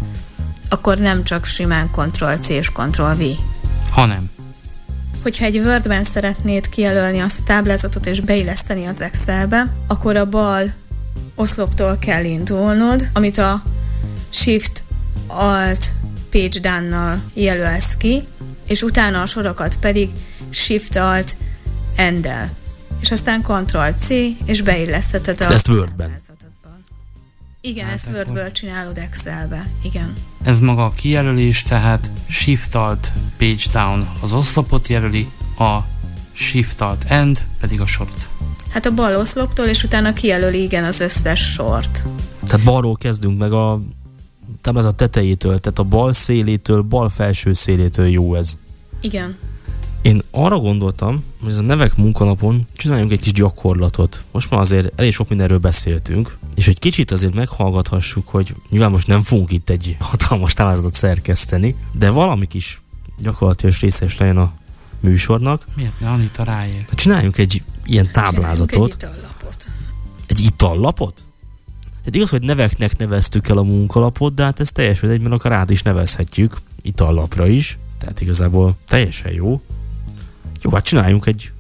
akkor 0.69 0.99
nem 0.99 1.25
csak 1.25 1.45
simán 1.45 1.91
Ctrl-C 1.91 2.49
és 2.49 2.71
Ctrl-V. 2.71 3.23
Hanem. 3.91 4.31
Hogyha 5.23 5.45
egy 5.45 5.59
Wordben 5.59 6.05
szeretnéd 6.05 6.69
kijelölni 6.69 7.19
azt 7.19 7.39
a 7.39 7.43
táblázatot 7.47 8.07
és 8.07 8.21
beilleszteni 8.21 8.87
az 8.87 9.01
Excelbe, 9.01 9.75
akkor 9.87 10.17
a 10.17 10.29
bal 10.29 10.73
oszloptól 11.35 11.99
kell 11.99 12.25
indulnod, 12.25 13.09
amit 13.13 13.39
a 13.39 13.63
Shift 14.29 14.83
Alt 15.27 15.93
Page 16.31 16.61
Done-nal 16.61 17.21
jelölsz 17.35 17.95
ki, 17.99 18.23
és 18.67 18.83
utána 18.83 19.23
a 19.23 19.27
sorokat 19.27 19.77
pedig 19.81 20.09
Shift 20.51 20.97
Alt 20.97 21.37
Endel. 22.01 22.51
És 23.01 23.11
aztán 23.11 23.43
Ctrl 23.43 23.91
C, 24.01 24.09
és 24.45 24.63
beillesztheted 24.63 25.41
a 25.41 25.53
Ezt 25.53 25.69
Wordben. 25.69 26.17
Igen, 27.61 27.85
Hát 27.85 27.95
ezt 27.95 28.07
akkor- 28.07 28.17
Wordből 28.19 28.53
csinálod 28.53 28.99
Excelbe. 28.99 29.69
Igen. 29.83 30.15
Ez 30.45 30.59
maga 30.59 30.85
a 30.85 30.91
kijelölés, 30.91 31.63
tehát 31.63 32.11
Shift 32.29 32.75
Alt 32.75 33.13
Page 33.37 33.63
Down 33.73 34.09
az 34.23 34.33
oszlopot 34.33 34.87
jelöli, 34.87 35.29
a 35.59 35.79
Shift 36.33 36.81
Alt 36.81 37.05
End 37.09 37.43
pedig 37.61 37.81
a 37.81 37.87
sort. 37.87 38.27
Hát 38.71 38.87
a 38.87 38.95
bal 38.95 39.17
oszloptól, 39.17 39.67
és 39.67 39.83
utána 39.83 40.13
kijelöli 40.13 40.63
igen 40.63 40.85
az 40.85 41.01
összes 41.01 41.53
sort. 41.53 42.05
Tehát 42.47 42.65
balról 42.65 42.97
kezdünk 42.97 43.39
meg 43.39 43.53
a 43.53 43.81
táblázat 44.61 44.97
tetejétől, 44.97 45.59
tehát 45.59 45.79
a 45.79 45.83
bal 45.85 46.13
szélétől, 46.13 46.83
bal 46.83 47.09
felső 47.09 47.53
szélétől 47.53 48.07
jó 48.07 48.35
ez. 48.35 48.57
Igen. 49.01 49.37
Én 50.03 50.23
arra 50.31 50.59
gondoltam, 50.59 51.25
hogy 51.43 51.51
ez 51.51 51.57
a 51.57 51.61
nevek 51.63 51.97
munkanapon 51.97 52.67
csináljunk 52.73 53.13
egy 53.13 53.21
kis 53.21 53.33
gyakorlatot. 53.33 54.23
Most 54.31 54.51
már 54.51 54.61
azért 54.61 54.93
elég 54.97 55.13
sok 55.13 55.29
mindenről 55.29 55.59
beszéltünk, 55.59 56.37
és 56.55 56.69
egy 56.69 56.79
kicsit 56.79 57.11
azért 57.11 57.35
meghallgathassuk, 57.35 58.29
hogy 58.29 58.55
nyilván 58.71 58.91
most 58.91 59.07
nem 59.07 59.23
fogunk 59.23 59.53
itt 59.53 59.71
egy 59.71 59.97
hatalmas 60.01 60.53
táblázatot 60.53 60.95
szerkeszteni, 60.95 61.77
de 61.93 62.11
valami 62.11 62.47
kis 62.47 62.81
gyakorlatilag 63.19 63.75
részes 63.81 64.19
legyen 64.19 64.37
a 64.37 64.53
műsornak. 65.01 65.65
Miért 65.77 66.01
ne 66.01 66.09
Anita 66.11 66.45
ráér? 66.45 66.85
Hát 66.89 66.95
Csináljunk 66.95 67.39
egy 67.39 67.63
ilyen 67.85 68.07
Csináljunk 68.07 68.35
táblázatot, 68.37 68.93
Egy 68.93 69.03
itallapot. 69.03 69.69
egy 70.27 70.41
itallapot? 70.41 71.23
Hát 72.05 72.15
igaz, 72.15 72.31
hogy 72.31 72.43
neveknek 72.43 72.97
neveztük 72.99 73.49
el 73.49 73.57
a 73.59 73.63
munkalapot, 73.63 74.35
de 74.35 74.45
hát 74.45 74.61
ez 74.61 74.71
teljesen 74.71 75.11
egyben 75.11 75.33
akár 75.33 75.53
át 75.53 75.71
is 75.71 75.83
nevezhetjük 75.83 76.57
itallapra 76.83 77.47
is. 77.47 77.79
Tehát 77.99 78.21
igazából 78.21 78.77
teljesen 78.89 79.33
jó. 79.33 79.61
Jó, 80.63 80.71
hát 80.71 80.85
csináljunk 80.85 81.27
egy 81.27 81.51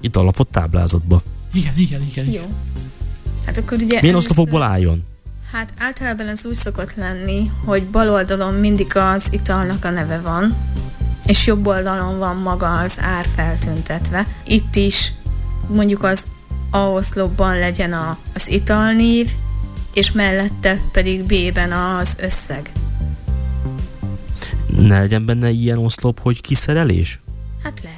itallapot 0.00 0.48
táblázatba. 0.48 1.22
Igen, 1.52 1.72
igen, 1.76 2.02
igen. 2.02 2.30
Jó. 2.30 2.42
Hát 3.46 3.56
akkor 3.56 3.78
ugye... 3.78 4.00
Milyen 4.00 4.16
oszlopokból 4.16 4.62
álljon? 4.62 5.04
Hát 5.52 5.72
általában 5.78 6.28
ez 6.28 6.46
úgy 6.46 6.54
szokott 6.54 6.94
lenni, 6.94 7.50
hogy 7.64 7.84
bal 7.84 8.10
oldalon 8.10 8.54
mindig 8.54 8.96
az 8.96 9.26
italnak 9.30 9.84
a 9.84 9.90
neve 9.90 10.20
van, 10.20 10.56
és 11.26 11.46
jobb 11.46 11.66
oldalon 11.66 12.18
van 12.18 12.36
maga 12.36 12.74
az 12.74 12.96
ár 13.00 13.26
feltüntetve. 13.34 14.26
Itt 14.46 14.76
is 14.76 15.12
mondjuk 15.68 16.02
az 16.02 16.26
A 16.70 16.78
oszlopban 16.78 17.58
legyen 17.58 17.92
a, 17.92 18.18
az 18.34 18.48
italnév, 18.48 19.30
és 19.94 20.12
mellette 20.12 20.78
pedig 20.92 21.22
B-ben 21.22 21.72
az 21.72 22.16
összeg. 22.20 22.72
Ne 24.76 24.98
legyen 24.98 25.24
benne 25.24 25.50
ilyen 25.50 25.78
oszlop, 25.78 26.20
hogy 26.20 26.40
kiszerelés? 26.40 27.20
Hát 27.62 27.80
lehet. 27.82 27.95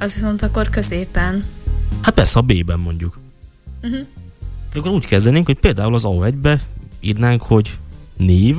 Az 0.00 0.14
viszont 0.14 0.42
akkor 0.42 0.70
középen. 0.70 1.44
Hát 2.02 2.14
persze 2.14 2.38
a 2.38 2.42
B-ben 2.42 2.78
mondjuk. 2.78 3.18
Uh-huh. 3.82 4.06
De 4.72 4.78
akkor 4.78 4.90
úgy 4.90 5.06
kezdenénk, 5.06 5.46
hogy 5.46 5.58
például 5.58 5.94
az 5.94 6.02
A1-be 6.04 6.60
írnánk, 7.00 7.42
hogy 7.42 7.78
név, 8.16 8.56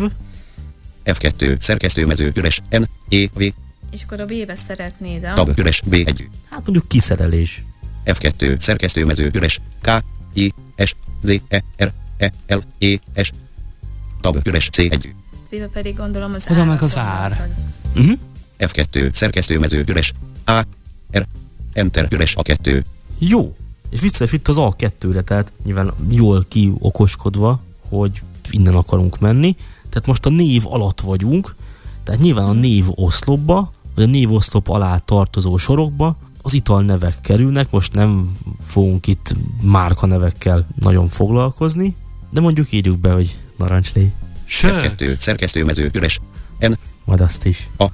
F2, 1.06 1.62
szerkesztőmező, 1.62 2.32
üres, 2.36 2.62
N, 2.70 2.82
E, 3.10 3.28
V, 3.34 3.42
És 3.92 4.04
akkor 4.04 4.20
a 4.20 4.26
B-be 4.26 4.56
szeretnéd 4.56 5.24
a... 5.24 5.34
tab, 5.34 5.60
üres, 5.60 5.82
B1, 5.89 6.24
hát 6.50 6.62
mondjuk 6.64 6.88
kiszerelés. 6.88 7.64
F2, 8.06 8.60
szerkesztőmező, 8.60 9.30
üres, 9.34 9.60
K, 9.82 9.89
I, 10.34 10.54
S, 10.78 10.96
Z, 11.24 11.30
E, 11.48 11.64
R, 11.84 11.92
E, 12.18 12.32
L, 12.48 12.58
E, 12.80 13.00
S, 13.24 13.32
tab, 14.22 14.48
üres, 14.48 14.70
C1, 14.72 15.06
C-be 15.48 15.68
pedig 15.68 15.96
gondolom 15.96 16.34
az 16.34 16.46
Oda 16.50 16.64
meg 16.66 16.82
az 16.82 16.98
ár. 16.98 17.30
gondoltad. 17.38 17.64
Uh-huh. 17.96 18.20
F2, 18.60 19.14
szerkesztőmező, 19.14 19.84
üres, 19.88 20.14
A, 20.46 20.62
R, 21.18 21.26
Enter, 21.74 22.07
üres, 22.12 22.36
A2, 22.38 22.84
Jó. 23.18 23.55
És 23.89 24.01
is 24.01 24.32
itt 24.32 24.47
az 24.47 24.55
A2-re, 24.59 25.22
tehát 25.22 25.51
nyilván 25.64 25.93
jól 26.09 26.45
kiokoskodva, 26.47 27.62
hogy 27.89 28.22
innen 28.49 28.76
akarunk 28.76 29.20
menni. 29.20 29.55
Tehát 29.89 30.07
most 30.07 30.26
a 30.26 30.30
név 30.30 30.64
alatt 30.66 31.01
vagyunk, 31.01 31.55
tehát 32.03 32.22
nyilván 32.22 32.45
a 32.45 32.53
név 32.53 32.86
oszlopba, 32.89 33.74
vagy 33.95 34.03
a 34.03 34.07
név 34.07 34.32
oszlop 34.32 34.68
alá 34.68 34.97
tartozó 34.97 35.57
sorokba 35.57 36.18
az 36.41 36.53
italnevek 36.53 37.22
kerülnek, 37.22 37.72
most 37.72 37.93
nem 37.93 38.38
fogunk 38.66 39.07
itt 39.07 39.36
márka 39.62 40.05
nevekkel 40.05 40.68
nagyon 40.80 41.07
foglalkozni, 41.07 41.95
de 42.30 42.39
mondjuk 42.39 42.72
írjuk 42.72 42.99
be, 42.99 43.12
hogy 43.12 43.36
narancslé, 43.57 44.12
Sör. 44.45 44.95
F2, 44.97 45.20
szerkesztőmező, 45.20 45.89
üres, 45.93 46.20
N, 46.59 46.72
majd 47.03 47.22
azt 47.22 47.45
is. 47.45 47.70
A, 47.78 47.86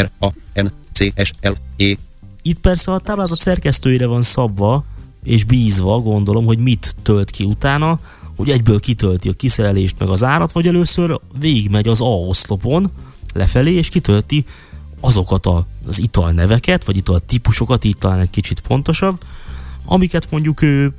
R, 0.00 0.10
A, 0.18 0.28
N, 0.54 0.66
C, 0.92 1.24
S, 1.24 1.32
L, 1.40 1.52
E, 1.76 1.96
Itt 2.42 2.58
persze 2.58 2.92
a 2.92 2.98
táblázat 2.98 3.38
szerkesztőire 3.38 4.06
van 4.06 4.22
szabva, 4.22 4.84
és 5.22 5.44
bízva 5.44 5.98
gondolom, 5.98 6.44
hogy 6.44 6.58
mit 6.58 6.94
tölt 7.02 7.30
ki 7.30 7.44
utána, 7.44 7.98
hogy 8.36 8.50
egyből 8.50 8.80
kitölti 8.80 9.28
a 9.28 9.32
kiszerelést 9.32 9.98
meg 9.98 10.08
az 10.08 10.24
árat, 10.24 10.52
vagy 10.52 10.66
először 10.66 11.20
végigmegy 11.38 11.88
az 11.88 12.00
A 12.00 12.04
oszlopon 12.04 12.90
lefelé, 13.32 13.72
és 13.72 13.88
kitölti 13.88 14.44
azokat 15.00 15.46
a, 15.46 15.66
az 15.86 15.98
italneveket, 15.98 16.84
vagy 16.84 16.96
ital 16.96 17.20
típusokat, 17.20 17.84
így 17.84 17.98
talán 17.98 18.20
egy 18.20 18.30
kicsit 18.30 18.60
pontosabb, 18.60 19.20
amiket 19.84 20.30
mondjuk 20.30 20.62
ő 20.62 20.92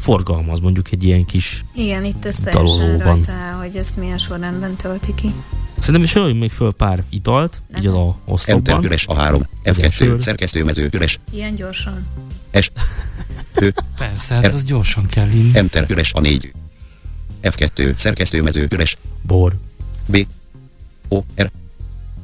forgalmaz, 0.00 0.58
mondjuk 0.58 0.90
egy 0.92 1.04
ilyen 1.04 1.24
kis... 1.24 1.64
Igen, 1.74 2.04
itt 2.04 2.24
ez 2.24 2.36
teljesen 2.42 2.98
rajta 2.98 3.32
hogy 3.60 3.76
ezt 3.76 3.96
milyen 3.96 4.18
sorrendben 4.18 4.74
tölti 4.76 5.14
ki. 5.14 5.30
Szerintem 5.78 6.08
soroljunk 6.08 6.40
még 6.40 6.50
föl 6.50 6.72
pár 6.72 7.04
italt, 7.08 7.60
így 7.78 7.86
az 7.86 7.94
A 7.94 7.98
Enter, 7.98 8.32
oszlopban. 8.34 8.84
üres, 8.84 9.06
A3, 9.08 9.40
Ugye, 9.66 9.90
sör. 9.90 10.14
F2, 10.16 10.18
szerkesztőmező, 10.20 10.88
üres, 10.92 11.18
Ilyen 11.32 11.54
gyorsan. 11.54 12.06
S, 12.60 12.70
Ö, 13.54 13.68
Persze, 13.96 14.34
hát 14.34 14.52
az 14.52 14.64
gyorsan 14.64 15.06
kell 15.06 15.28
inni. 15.30 15.50
Enter, 15.58 15.86
üres, 15.90 16.12
A4, 16.16 16.52
F2, 17.42 17.96
szerkesztőmező, 17.96 18.66
üres, 18.70 18.96
Bor, 19.22 19.56
B, 20.06 20.26
O, 21.08 21.20
R, 21.42 21.50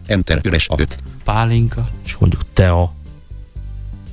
Enter, 0.06 0.40
üres, 0.44 0.66
A5, 0.70 0.86
Pálinka. 1.24 1.88
és 2.04 2.16
mondjuk 2.16 2.42
tea. 2.52 2.92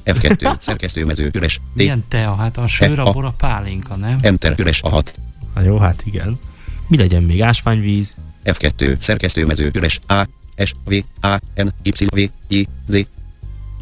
F2, 0.06 0.60
szerkesztőmező, 0.60 1.30
üres, 1.34 1.58
D, 1.58 1.62
Milyen 1.74 2.04
tea? 2.08 2.36
Hát 2.36 2.58
a 2.58 2.68
sör, 2.68 3.00
a 3.00 3.06
a- 3.06 3.12
bor, 3.12 3.26
a 3.26 3.34
pálinka, 3.38 3.96
nem? 3.96 4.18
Enter, 4.22 4.60
üres, 4.60 4.82
A6, 4.84 5.14
Na 5.56 5.62
jó, 5.62 5.78
hát 5.78 6.02
igen. 6.06 6.40
Mi 6.88 6.98
legyen 6.98 7.24
még? 7.24 7.42
Ásványvíz, 7.42 8.14
F2, 8.46 9.00
szerkesztőmező, 9.00 9.72
üres, 9.74 10.00
A, 10.08 10.24
S, 10.64 10.76
V, 10.84 10.94
A, 11.22 11.40
N, 11.56 11.68
Y, 11.84 12.06
V, 12.06 12.30
I, 12.48 12.68
Z, 12.88 12.98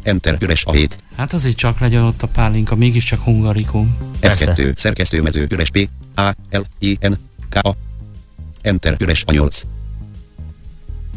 Enter 0.02 0.36
üres 0.40 0.64
a 0.64 0.72
7. 0.72 0.98
Hát 1.16 1.32
azért 1.32 1.56
csak 1.56 1.78
legyen 1.78 2.02
ott 2.02 2.22
a 2.22 2.26
pálinka, 2.26 2.74
mégiscsak 2.74 3.20
hungarikum. 3.20 3.96
Persze. 4.20 4.54
F2 4.56 4.76
szerkesztőmező 4.76 5.46
üres 5.50 5.70
P, 5.70 5.88
A, 6.14 6.28
L, 6.50 6.60
I, 6.78 6.98
N, 7.00 7.12
K, 7.48 7.56
A. 7.56 7.74
Enter 8.62 8.96
üres 8.98 9.22
a 9.26 9.32
8. 9.32 9.62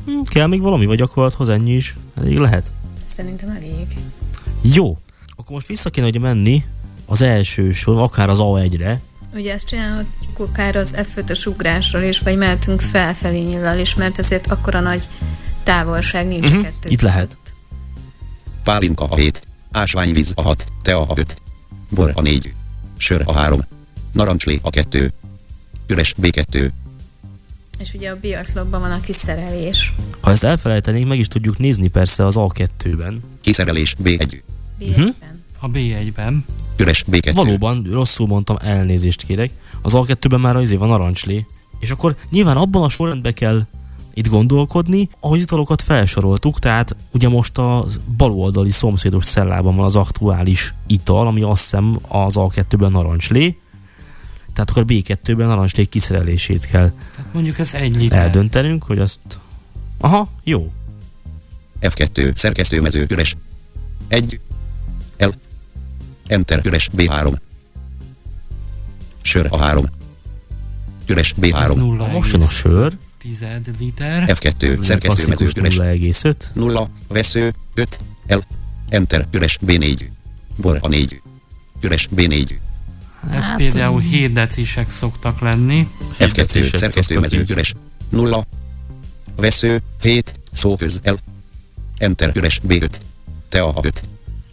Hm, 0.05 0.21
kell 0.23 0.47
még 0.47 0.61
valami, 0.61 0.85
vagy 0.85 0.97
gyakorlathoz 0.97 1.49
ennyi 1.49 1.75
is? 1.75 1.95
Elég 2.17 2.37
lehet. 2.37 2.71
Szerintem 3.03 3.49
elég. 3.49 3.87
Jó. 4.73 4.97
Akkor 5.35 5.51
most 5.51 5.67
vissza 5.67 5.89
kéne 5.89 6.05
hogy 6.05 6.19
menni 6.19 6.63
az 7.05 7.21
első 7.21 7.71
sor, 7.71 8.01
akár 8.01 8.29
az 8.29 8.37
A1-re. 8.41 9.01
Ugye 9.33 9.53
ezt 9.53 9.67
csinálhatjuk 9.67 10.39
akár 10.39 10.75
az 10.75 10.93
F5-ös 10.95 11.47
ugrásról 11.47 12.01
is, 12.01 12.19
vagy 12.19 12.37
mehetünk 12.37 12.81
felfelé 12.81 13.39
nyillal 13.39 13.79
is, 13.79 13.95
mert 13.95 14.19
ezért 14.19 14.47
akkora 14.47 14.79
nagy 14.79 15.07
távolság 15.63 16.27
nincs 16.27 16.51
a 16.51 16.61
kettő 16.61 16.89
itt 16.89 17.01
lehet. 17.01 17.37
Pálinka 18.63 19.05
a 19.05 19.15
7. 19.15 19.41
Ásványvíz 19.71 20.31
a 20.35 20.41
6. 20.41 20.65
Tea 20.81 21.01
a 21.01 21.13
5. 21.15 21.41
Bor 21.89 22.11
a 22.15 22.21
4. 22.21 22.53
Sör 22.97 23.21
a 23.25 23.33
3. 23.33 23.61
Narancslé 24.11 24.59
a 24.61 24.69
2. 24.69 25.11
Üres 25.87 26.15
B2. 26.21 26.69
És 27.79 27.93
ugye 27.93 28.09
a 28.09 28.15
biaszlopban 28.21 28.81
van 28.81 28.91
a 28.91 28.99
kiszerelés. 28.99 29.93
Ha 30.21 30.31
ezt 30.31 30.43
elfelejtenénk, 30.43 31.07
meg 31.07 31.19
is 31.19 31.27
tudjuk 31.27 31.57
nézni 31.57 31.87
persze 31.87 32.25
az 32.25 32.35
A2-ben. 32.37 33.23
Kiszerelés 33.41 33.95
B1. 34.03 34.41
B1-ben. 34.79 35.43
A 35.59 35.69
B1-ben. 35.69 36.45
Üres 36.77 37.05
B2. 37.11 37.31
Valóban, 37.35 37.83
rosszul 37.91 38.27
mondtam, 38.27 38.57
elnézést 38.61 39.23
kérek. 39.23 39.51
Az 39.81 39.91
A2-ben 39.95 40.39
már 40.39 40.55
az 40.55 40.77
van 40.77 40.87
narancslé. 40.87 41.45
És 41.79 41.91
akkor 41.91 42.15
nyilván 42.29 42.57
abban 42.57 42.83
a 42.83 42.89
sorrendben 42.89 43.33
kell 43.33 43.65
itt 44.13 44.27
gondolkodni, 44.27 45.09
ahogy 45.19 45.39
italokat 45.39 45.81
felsoroltuk, 45.81 46.59
tehát 46.59 46.95
ugye 47.11 47.29
most 47.29 47.57
a 47.57 47.85
baloldali 48.17 48.69
szomszédos 48.69 49.25
cellában 49.25 49.75
van 49.75 49.85
az 49.85 49.95
aktuális 49.95 50.73
ital, 50.87 51.27
ami 51.27 51.41
azt 51.41 51.61
hiszem 51.61 51.99
az 52.07 52.33
A2-ben 52.37 52.91
narancslé, 52.91 53.57
tehát 54.53 54.69
akkor 54.69 54.83
B2-ben 54.87 55.47
narancslé 55.47 55.85
kiszerelését 55.85 56.65
kell 56.65 56.91
Tehát 57.15 57.33
mondjuk 57.33 57.59
ez 57.59 57.73
egy 57.73 57.95
liter. 57.95 58.19
eldöntenünk, 58.19 58.83
hogy 58.83 58.99
azt... 58.99 59.19
Aha, 59.97 60.29
jó. 60.43 60.71
F2 61.81 62.35
szerkesztőmező 62.35 63.05
üres. 63.09 63.35
1. 64.07 64.39
L. 65.17 65.29
Enter 66.27 66.65
üres 66.65 66.89
B3. 66.97 67.33
Sör 69.21 69.47
a 69.49 69.57
3. 69.57 69.85
Üres 71.07 71.31
Ez 71.31 71.37
B3. 71.41 71.75
nulla 71.75 72.07
Most 72.07 72.31
jön 72.31 72.41
a 72.41 72.45
sör, 72.45 72.97
tized 73.17 73.69
liter. 73.79 74.23
F2 74.27 74.81
szerkesztőmező 74.81 75.45
klasszikus 75.51 75.75
üres. 75.75 75.75
0,5. 75.75 76.35
0. 76.53 76.89
Vesző 77.07 77.53
5. 77.73 77.99
L. 78.27 78.37
Enter 78.89 79.27
üres 79.31 79.59
B4. 79.65 80.05
Bor 80.55 80.79
a 80.81 80.87
4. 80.87 81.21
Üres 81.81 82.09
B4. 82.15 82.51
Ez 83.31 83.43
Hát, 83.43 83.57
például 83.57 83.99
7 83.99 84.33
decisek 84.33 84.91
szoktak 84.91 85.39
lenni. 85.39 85.87
F2 85.99 86.17
Hirdetések 86.17 86.75
szerkesztőmező 86.79 87.45
üres. 87.49 87.73
0. 88.09 88.45
Vesző 89.35 89.81
7. 90.01 90.39
Szóköz 90.51 90.99
L. 91.03 91.13
Enter 91.97 92.31
üres 92.35 92.61
B5. 92.67 92.89
Tea 93.49 93.67
a 93.67 93.79
5. 93.81 94.03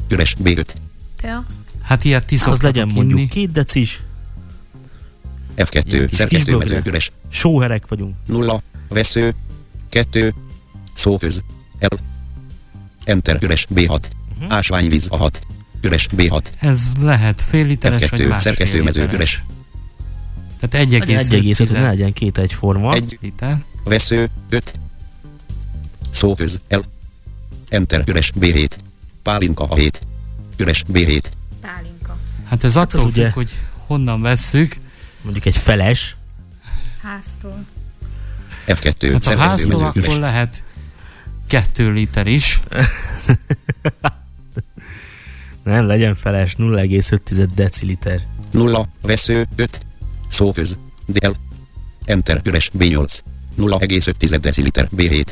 Üres 0.09 0.37
B5. 0.45 0.67
Tea? 1.17 1.45
Hát 1.83 2.05
ilyet 2.05 2.25
ti 2.27 2.35
Az 2.35 2.41
szoktatok 2.41 2.63
legyen 2.63 2.89
mondjuk 2.89 3.19
inni. 3.19 3.29
két 3.29 3.53
decis, 3.53 4.03
Ilyen 5.55 5.69
F2 5.71 6.07
kis 6.09 6.17
szerkesztőmező 6.17 6.83
üres. 6.85 7.13
sóherek 7.29 7.89
vagyunk. 7.89 8.15
0, 8.27 8.63
vesző, 8.89 9.35
2, 9.89 10.35
szóköz, 10.95 11.43
L, 11.81 11.95
enter 13.05 13.43
üres 13.43 13.67
B6, 13.75 14.01
Mhm. 14.41 14.53
ásványvíz 14.53 15.07
a 15.11 15.17
6, 15.17 15.41
üres 15.83 16.07
B6, 16.17 16.43
Ez 16.59 16.83
lehet 17.01 17.41
fél 17.43 17.67
literes 17.67 18.03
F2 18.03 18.11
vagy 18.11 18.21
másfél 18.21 18.39
szerkesztőmező 18.39 19.01
literes. 19.01 19.15
üres. 19.35 19.45
Tehát 20.61 20.89
Legyen 20.89 21.03
1,5, 21.03 21.31
1,5 21.31 21.71
ne 21.71 21.87
legyen 21.87 22.13
két 22.13 22.39
egyforma. 22.39 22.95
1, 22.95 23.19
liter. 23.21 23.65
vesző, 23.85 24.29
5, 24.49 24.75
szóköz, 26.11 26.61
L, 26.69 26.77
enter 27.69 28.03
üres 28.07 28.33
B7, 28.41 28.69
pálinka 29.25 29.65
a 29.65 29.75
7, 29.75 30.01
üres 30.57 30.85
B7, 30.93 31.23
Pálinka. 31.61 32.17
Hát 32.45 32.65
ez 32.65 32.75
Hát 32.75 32.83
attól 32.95 33.01
az 33.01 33.07
függ, 33.07 33.17
ugye- 33.17 33.31
hogy 33.31 33.51
honnan 33.87 34.21
vesszük. 34.21 34.77
Mondjuk 35.23 35.45
egy 35.45 35.57
feles. 35.57 36.17
Háztól. 37.03 37.65
F2 38.67 39.09
Hát 39.13 39.25
ha 39.25 39.37
háztól, 39.37 39.85
akkor 39.85 40.03
üres. 40.03 40.17
lehet 40.17 40.63
2 41.47 41.93
liter 41.93 42.27
is. 42.27 42.61
Nem, 45.63 45.87
legyen 45.87 46.15
feles, 46.15 46.55
0,5 46.59 47.49
deciliter. 47.55 48.21
0, 48.51 48.87
vesző, 49.03 49.47
5, 49.57 49.87
szóköz, 50.29 50.79
DL, 51.07 51.31
enter 52.05 52.41
üres 52.45 52.71
B8, 52.79 53.21
0,5 53.59 54.39
deciliter 54.41 54.89
B7, 54.97 55.27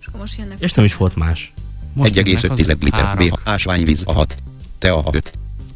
És 0.00 0.06
akkor 0.06 0.20
most 0.20 0.38
jönnek 0.38 0.60
És 0.60 0.72
nem 0.72 0.84
is 0.84 0.96
volt 0.96 1.14
más. 1.16 1.52
Most 1.92 2.16
jönnek 2.16 2.32
1,5 2.40 2.50
az 2.50 2.66
liter 2.80 3.16
B, 3.16 3.20
árok. 3.20 3.40
ásványvíz 3.44 4.02
a 4.06 4.12
6, 4.12 4.36
tea 4.78 4.98
a 4.98 5.10
5, 5.14 5.32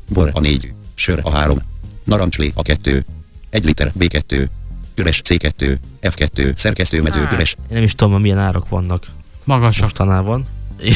bor 0.09 0.31
a 0.35 0.41
4, 0.41 0.73
sör 0.95 1.21
a 1.23 1.31
3, 1.31 1.59
narancslé 2.05 2.53
a 2.55 2.63
2, 2.63 3.05
1 3.51 3.65
liter 3.65 3.93
B2, 3.99 4.49
üres 4.95 5.21
C2, 5.25 5.77
F2, 6.03 6.57
szerkesztőmező 6.57 7.21
Hát. 7.21 7.33
üres, 7.33 7.55
Én 7.59 7.65
nem 7.75 7.83
is 7.83 7.95
tudom, 7.95 8.21
milyen 8.21 8.39
árak 8.39 8.69
vannak 8.69 9.07
Magasak. 9.45 9.83
mostanában. 9.83 10.47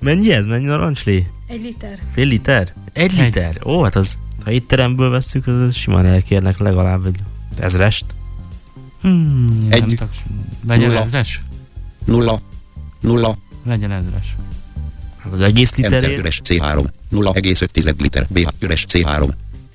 Mennyi 0.00 0.32
ez? 0.32 0.44
Mennyi 0.44 0.64
narancslé? 0.66 1.26
Egy 1.46 1.60
liter. 1.62 1.98
Fél 2.12 2.26
liter? 2.26 2.72
Egy 2.92 3.12
Egy. 3.18 3.18
liter? 3.24 3.58
Ó, 3.64 3.82
hát 3.82 3.96
az, 3.96 4.18
ha 4.44 4.50
étteremből 4.50 5.10
vesszük, 5.10 5.46
az 5.46 5.74
simán 5.74 6.06
elkérnek 6.06 6.58
legalább 6.58 7.06
egy 7.06 7.18
ezrest. 7.58 8.04
Hmm, 9.00 9.58
nem 9.60 9.70
Egy. 9.70 9.84
tudok. 9.84 10.08
Legyen 10.66 10.88
Nulla. 10.88 11.00
ezres? 11.02 11.40
0, 12.04 12.40
0, 13.00 13.36
Legyen 13.64 13.90
ezres. 13.90 14.36
Hát 15.22 15.32
az 15.32 15.40
egész 15.40 15.72
enter 15.76 15.90
literért. 15.90 16.18
üres 16.20 16.40
C3, 16.44 16.84
0,5 17.12 18.00
liter 18.00 18.26
B, 18.30 18.52
üres 18.60 18.84
C3, 18.88 19.28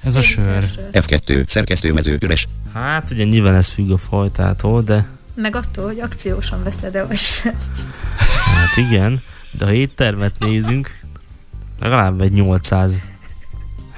Ez 0.03 0.15
a 0.15 0.21
sör. 0.21 0.45
liter 0.45 0.61
sör. 0.69 0.89
F2, 0.93 1.47
szerkesztőmező 1.47 2.17
üres, 2.21 2.47
Hát 2.73 3.11
ugye 3.11 3.23
nyilván 3.23 3.55
ez 3.55 3.67
függ 3.67 3.91
a 3.91 3.97
fajtától, 3.97 4.81
de 4.81 5.05
Meg 5.35 5.55
attól, 5.55 5.85
hogy 5.85 5.99
akciósan 5.99 6.63
veszed-e 6.63 7.05
vagy 7.05 7.17
sem. 7.17 7.53
hát 8.45 8.77
igen. 8.77 9.21
De 9.51 9.65
ha 9.65 9.71
éttermet 9.73 10.33
nézünk, 10.39 10.99
legalább 11.79 12.21
egy 12.21 12.31
800 12.31 13.01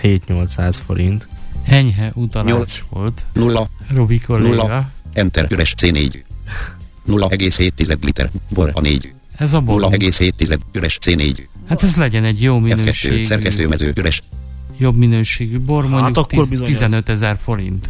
7-800 0.02 0.76
forint. 0.86 1.28
Enyhe 1.66 2.12
utalás 2.16 2.52
Nyolc. 2.52 2.80
volt. 2.90 3.26
0, 3.34 3.68
Robi 3.94 4.20
kolléga. 4.20 4.50
Nulla. 4.56 4.90
enter 5.14 5.52
üres 5.52 5.74
C4, 5.82 6.24
0,7 7.08 8.04
liter, 8.04 8.30
bor 8.50 8.72
a 8.74 8.82
4, 8.82 9.14
Ez 9.40 9.54
a 9.54 9.60
bor. 9.62 9.82
0,7 9.82 10.60
üres 10.72 10.98
C4, 11.06 11.48
Hát 11.68 11.84
ez 11.84 11.96
legyen 11.96 12.24
egy 12.24 12.42
jó 12.42 12.60
F2, 12.60 12.62
minőségű, 12.62 13.24
szerkesztőmező 13.24 13.94
üres, 13.96 14.22
jobb 14.78 14.96
minőségű 14.96 15.60
bor, 15.60 15.82
mondjuk 15.82 16.02
Hát 16.04 16.18
akkor 16.18 16.48
tiz- 16.48 16.50
bizony 16.50 16.66
az. 16.68 16.72
15 16.72 17.10
ezer 17.10 17.38
forint. 17.42 17.90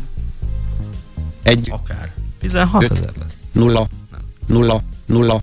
1, 1.43 1.69
Akár. 1.71 2.13
16 2.39 2.83
Öt. 2.83 2.91
ezer 2.91 3.11
lesz. 3.19 3.39
0, 3.51 3.87
0, 4.45 4.83
0, 5.05 5.41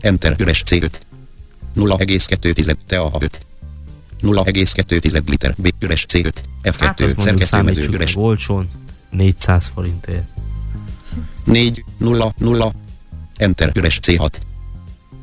enter 0.00 0.34
üres 0.38 0.62
C5, 0.66 0.90
0,2 1.76 2.76
tea 2.86 3.04
a 3.06 3.18
5, 3.22 3.46
0,2 4.22 5.28
liter 5.28 5.54
B 5.58 5.68
üres 5.80 6.04
C5, 6.12 6.32
F2 6.62 6.74
Hát 6.78 6.98
mondjuk 6.98 7.20
szerkesztőmező 7.20 7.88
üres, 7.88 8.16
olcsón. 8.16 8.68
400 9.10 9.70
forintért. 9.74 10.28
4, 11.44 11.84
0, 11.98 12.32
0, 12.38 12.72
enter 13.36 13.70
üres 13.74 13.98
C6, 14.02 14.30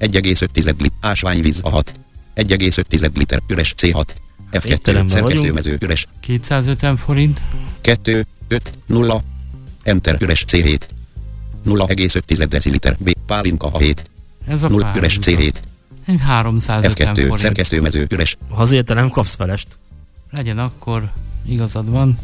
1,5 0.02 0.78
liter 0.78 0.92
ásványvíz 1.00 1.60
a 1.64 1.70
6, 1.70 1.94
1,5 2.36 3.14
liter 3.18 3.42
üres 3.48 3.74
C6, 3.78 4.06
F2 4.52 4.66
étteremben 4.66 5.08
szerkesztőmező 5.08 5.78
üres, 5.80 6.06
250 6.20 6.98
forint. 6.98 7.42
2, 7.82 8.26
5, 8.48 8.74
0, 8.86 9.22
enter 9.84 10.22
üres 10.22 10.44
C7, 10.48 10.80
0,5 11.66 12.46
deciliter 12.50 12.96
B 13.00 13.12
pálinka 13.26 13.68
a 13.68 13.78
7, 13.78 14.10
Ez 14.48 14.64
a 14.64 14.70
0 14.70 14.92
üres 14.96 15.18
pálinka. 15.18 15.44
C7, 15.44 15.56
Egy 16.06 16.20
350 16.20 17.08
F2 17.08 17.18
forint. 17.20 17.38
szerkesztőmező 17.38 18.08
üres, 18.10 18.38
Ha 18.50 18.62
azért 18.62 18.86
te 18.86 18.94
nem 18.94 19.10
kapsz 19.10 19.36
felest, 19.36 19.68
Legyen 20.32 20.60
akkor, 20.60 21.12
igazad 21.46 21.90
van, 21.90 22.18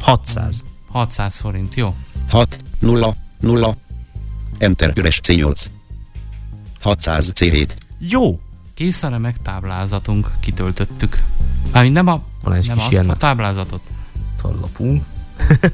600. 0.00 0.62
600 0.88 1.36
forint, 1.36 1.74
jó? 1.74 1.94
6, 2.28 2.58
0, 2.78 3.14
0, 3.40 3.76
enter 4.58 4.92
üres 4.96 5.20
C8, 5.22 5.64
600 6.80 7.32
C7, 7.34 7.68
Jó! 7.98 8.40
Kész 8.74 9.02
a 9.02 9.08
remek 9.08 9.36
táblázatunk, 9.42 10.30
kitöltöttük. 10.40 11.22
Mármint 11.72 11.94
nem 11.94 12.06
a, 12.06 12.22
Van 12.42 12.54
egy 12.54 12.66
nem 12.66 12.74
kis 12.76 12.84
azt, 12.84 12.92
ilyen 12.92 13.10
a 13.10 13.16
táblázatot. 13.16 13.80
tallapunk. 14.42 15.04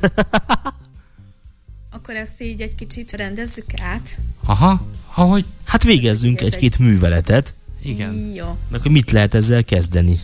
Akkor 1.91 2.15
ezt 2.15 2.43
így 2.43 2.61
egy 2.61 2.75
kicsit 2.75 3.13
rendezzük 3.13 3.65
át. 3.81 4.19
Aha, 4.45 4.87
ahogy, 5.15 5.45
Hát 5.65 5.83
végezzünk 5.83 6.41
Ez 6.41 6.47
egy-két 6.47 6.79
műveletet. 6.79 7.55
Igen. 7.83 8.33
Jó. 8.35 8.57
Akkor 8.73 8.91
mit 8.91 9.11
lehet 9.11 9.35
ezzel 9.35 9.65
kezdeni? 9.65 10.21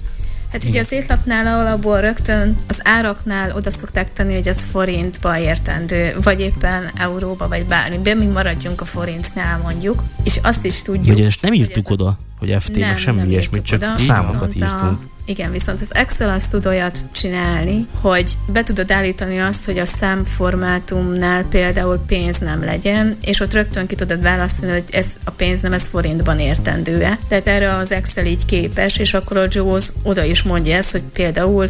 Hát 0.52 0.64
ugye 0.64 0.80
az 0.80 0.92
étlapnál 0.92 1.58
alapból 1.60 2.00
rögtön 2.00 2.56
az 2.68 2.80
áraknál 2.84 3.52
oda 3.56 3.70
szokták 3.70 4.12
tenni, 4.12 4.34
hogy 4.34 4.48
ez 4.48 4.64
forintba 4.70 5.38
értendő, 5.38 6.16
vagy 6.22 6.40
éppen 6.40 6.90
euróba, 6.98 7.48
vagy 7.48 7.64
bármi. 7.64 8.14
Mi 8.14 8.26
maradjunk 8.26 8.80
a 8.80 8.84
forintnál 8.84 9.58
mondjuk. 9.58 10.02
És 10.24 10.38
azt 10.42 10.64
is 10.64 10.82
tudjuk. 10.82 11.16
Ugye 11.16 11.26
ezt 11.26 11.42
nem 11.42 11.52
írtuk 11.52 11.84
ez- 11.84 11.90
oda, 11.92 12.18
hogy 12.38 12.56
FT, 12.60 12.78
meg 12.78 12.98
semmi 12.98 13.16
nem 13.18 13.30
ilyesmit, 13.30 13.64
csak 13.64 13.82
oda, 13.82 13.98
számokat 13.98 14.54
írtunk. 14.54 14.98
Igen, 15.24 15.50
viszont 15.50 15.80
az 15.80 15.94
Excel 15.94 16.30
azt 16.30 16.50
tud 16.50 16.66
olyat 16.66 17.04
csinálni, 17.12 17.86
hogy 18.00 18.36
be 18.46 18.62
tudod 18.62 18.90
állítani 18.90 19.40
azt, 19.40 19.64
hogy 19.64 19.78
a 19.78 19.84
számformátumnál 19.84 21.44
például 21.44 21.98
pénz 22.06 22.38
nem 22.38 22.64
legyen, 22.64 23.16
és 23.20 23.40
ott 23.40 23.52
rögtön 23.52 23.86
ki 23.86 23.94
tudod 23.94 24.22
választani, 24.22 24.72
hogy 24.72 24.84
ez 24.90 25.06
a 25.24 25.30
pénz 25.30 25.60
nem 25.60 25.72
ez 25.72 25.86
forintban 25.90 26.38
értendő-e. 26.38 27.18
Tehát 27.28 27.46
erre 27.46 27.74
az 27.74 27.92
Excel 27.92 28.26
így 28.26 28.44
képes, 28.44 28.96
és 28.96 29.14
akkor 29.14 29.36
a 29.36 29.46
JAWS 29.50 29.88
oda 30.02 30.24
is 30.24 30.42
mondja 30.42 30.76
ezt, 30.76 30.92
hogy 30.92 31.02
például 31.12 31.68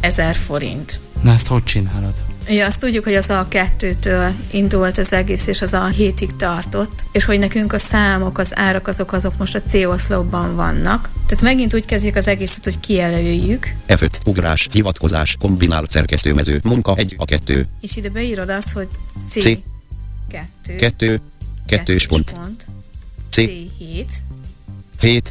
1000 0.00 0.34
forint. 0.34 1.00
Na 1.22 1.32
ezt 1.32 1.46
hogy 1.46 1.64
csinálod? 1.64 2.14
Ugye 2.48 2.64
azt 2.64 2.80
tudjuk, 2.80 3.04
hogy 3.04 3.14
az 3.14 3.30
a 3.30 3.46
kettőtől 3.48 4.34
indult 4.50 4.98
az 4.98 5.12
egész, 5.12 5.46
és 5.46 5.62
az 5.62 5.72
a 5.72 5.86
hétig 5.86 6.36
tartott, 6.36 7.04
és 7.12 7.24
hogy 7.24 7.38
nekünk 7.38 7.72
a 7.72 7.78
számok, 7.78 8.38
az 8.38 8.56
árak, 8.56 8.88
azok, 8.88 9.12
azok 9.12 9.36
most 9.38 9.54
a 9.54 9.62
C-oszlopban 9.62 10.56
vannak. 10.56 11.10
Tehát 11.26 11.42
megint 11.42 11.74
úgy 11.74 11.84
kezdjük 11.84 12.16
az 12.16 12.26
egészet, 12.26 12.64
hogy 12.64 12.80
kijelöljük, 12.80 13.74
F5, 13.88 14.10
ugrás, 14.26 14.68
hivatkozás, 14.72 15.36
kombinált 15.38 15.90
szerkesztőmező, 15.90 16.60
munka 16.64 16.94
1 16.96 17.14
a 17.18 17.24
2, 17.24 17.66
és 17.80 17.96
ide 17.96 18.08
beírod 18.08 18.48
azt, 18.48 18.72
hogy 18.72 18.88
C, 19.28 19.40
C. 19.40 19.44
2, 19.44 20.76
2, 20.76 21.20
2 21.66 21.96
pont, 22.08 22.34
C, 23.28 23.36
C7, 23.36 24.06
7, 25.00 25.30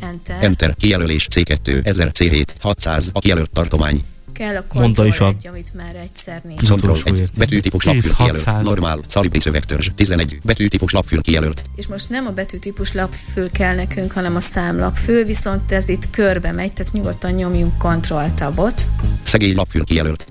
Enter, 0.00 0.42
Enter, 0.42 0.74
kijelölés 0.78 1.26
C2, 1.34 1.86
1000 1.86 2.10
C7, 2.18 2.46
600, 2.60 3.10
a 3.12 3.18
kijelölt 3.18 3.50
tartomány, 3.50 4.04
kell 4.42 4.56
a 4.56 4.64
Mondta 4.78 5.06
is 5.06 5.20
a- 5.20 5.26
1, 5.28 5.46
amit 5.46 5.74
már 5.74 5.94
egyszer 5.96 6.40
néz. 6.44 6.56
Az 6.60 6.68
Control 6.68 6.90
utolsó 6.90 7.14
1, 7.14 7.18
érték. 7.20 7.38
betűtípus 7.38 7.84
10, 7.84 7.92
lapfül 7.92 8.12
kijelölt, 8.14 8.44
600. 8.44 8.64
normál, 8.64 9.00
szalibri 9.06 9.40
szövegtörzs, 9.40 9.88
11, 9.94 10.38
betűtípus 10.44 10.92
lapfül 10.92 11.20
kijelölt, 11.22 11.62
És 11.76 11.86
most 11.86 12.08
nem 12.08 12.26
a 12.26 12.30
betűtípus 12.30 12.92
lapfül 12.92 13.50
kell 13.50 13.74
nekünk, 13.74 14.12
hanem 14.12 14.36
a 14.36 14.40
számlapfül, 14.40 15.24
viszont 15.24 15.72
ez 15.72 15.88
itt 15.88 16.10
körbe 16.10 16.52
megy, 16.52 16.72
tehát 16.72 16.92
nyugodtan 16.92 17.32
nyomjunk 17.32 17.72
Ctrl 17.78 18.26
tabot. 18.34 18.82
szegély 19.22 19.54
lapfül 19.54 19.84
kijelölt, 19.84 20.26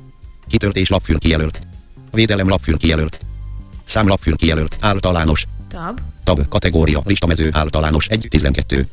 kitöltés 0.48 0.90
lapfül 0.90 1.20
kijelölt, 1.20 1.62
védelem 2.12 2.48
lapfül 2.48 2.78
kijelölt, 2.78 3.20
szám 3.84 4.08
lapfül 4.08 4.36
kijelölt, 4.36 4.78
általános, 4.80 5.46
Tab, 5.70 6.00
tab, 6.24 6.48
kategória, 6.48 7.02
listamező, 7.06 7.50
általános. 7.52 8.08
1, 8.08 8.28
12, 8.30 8.88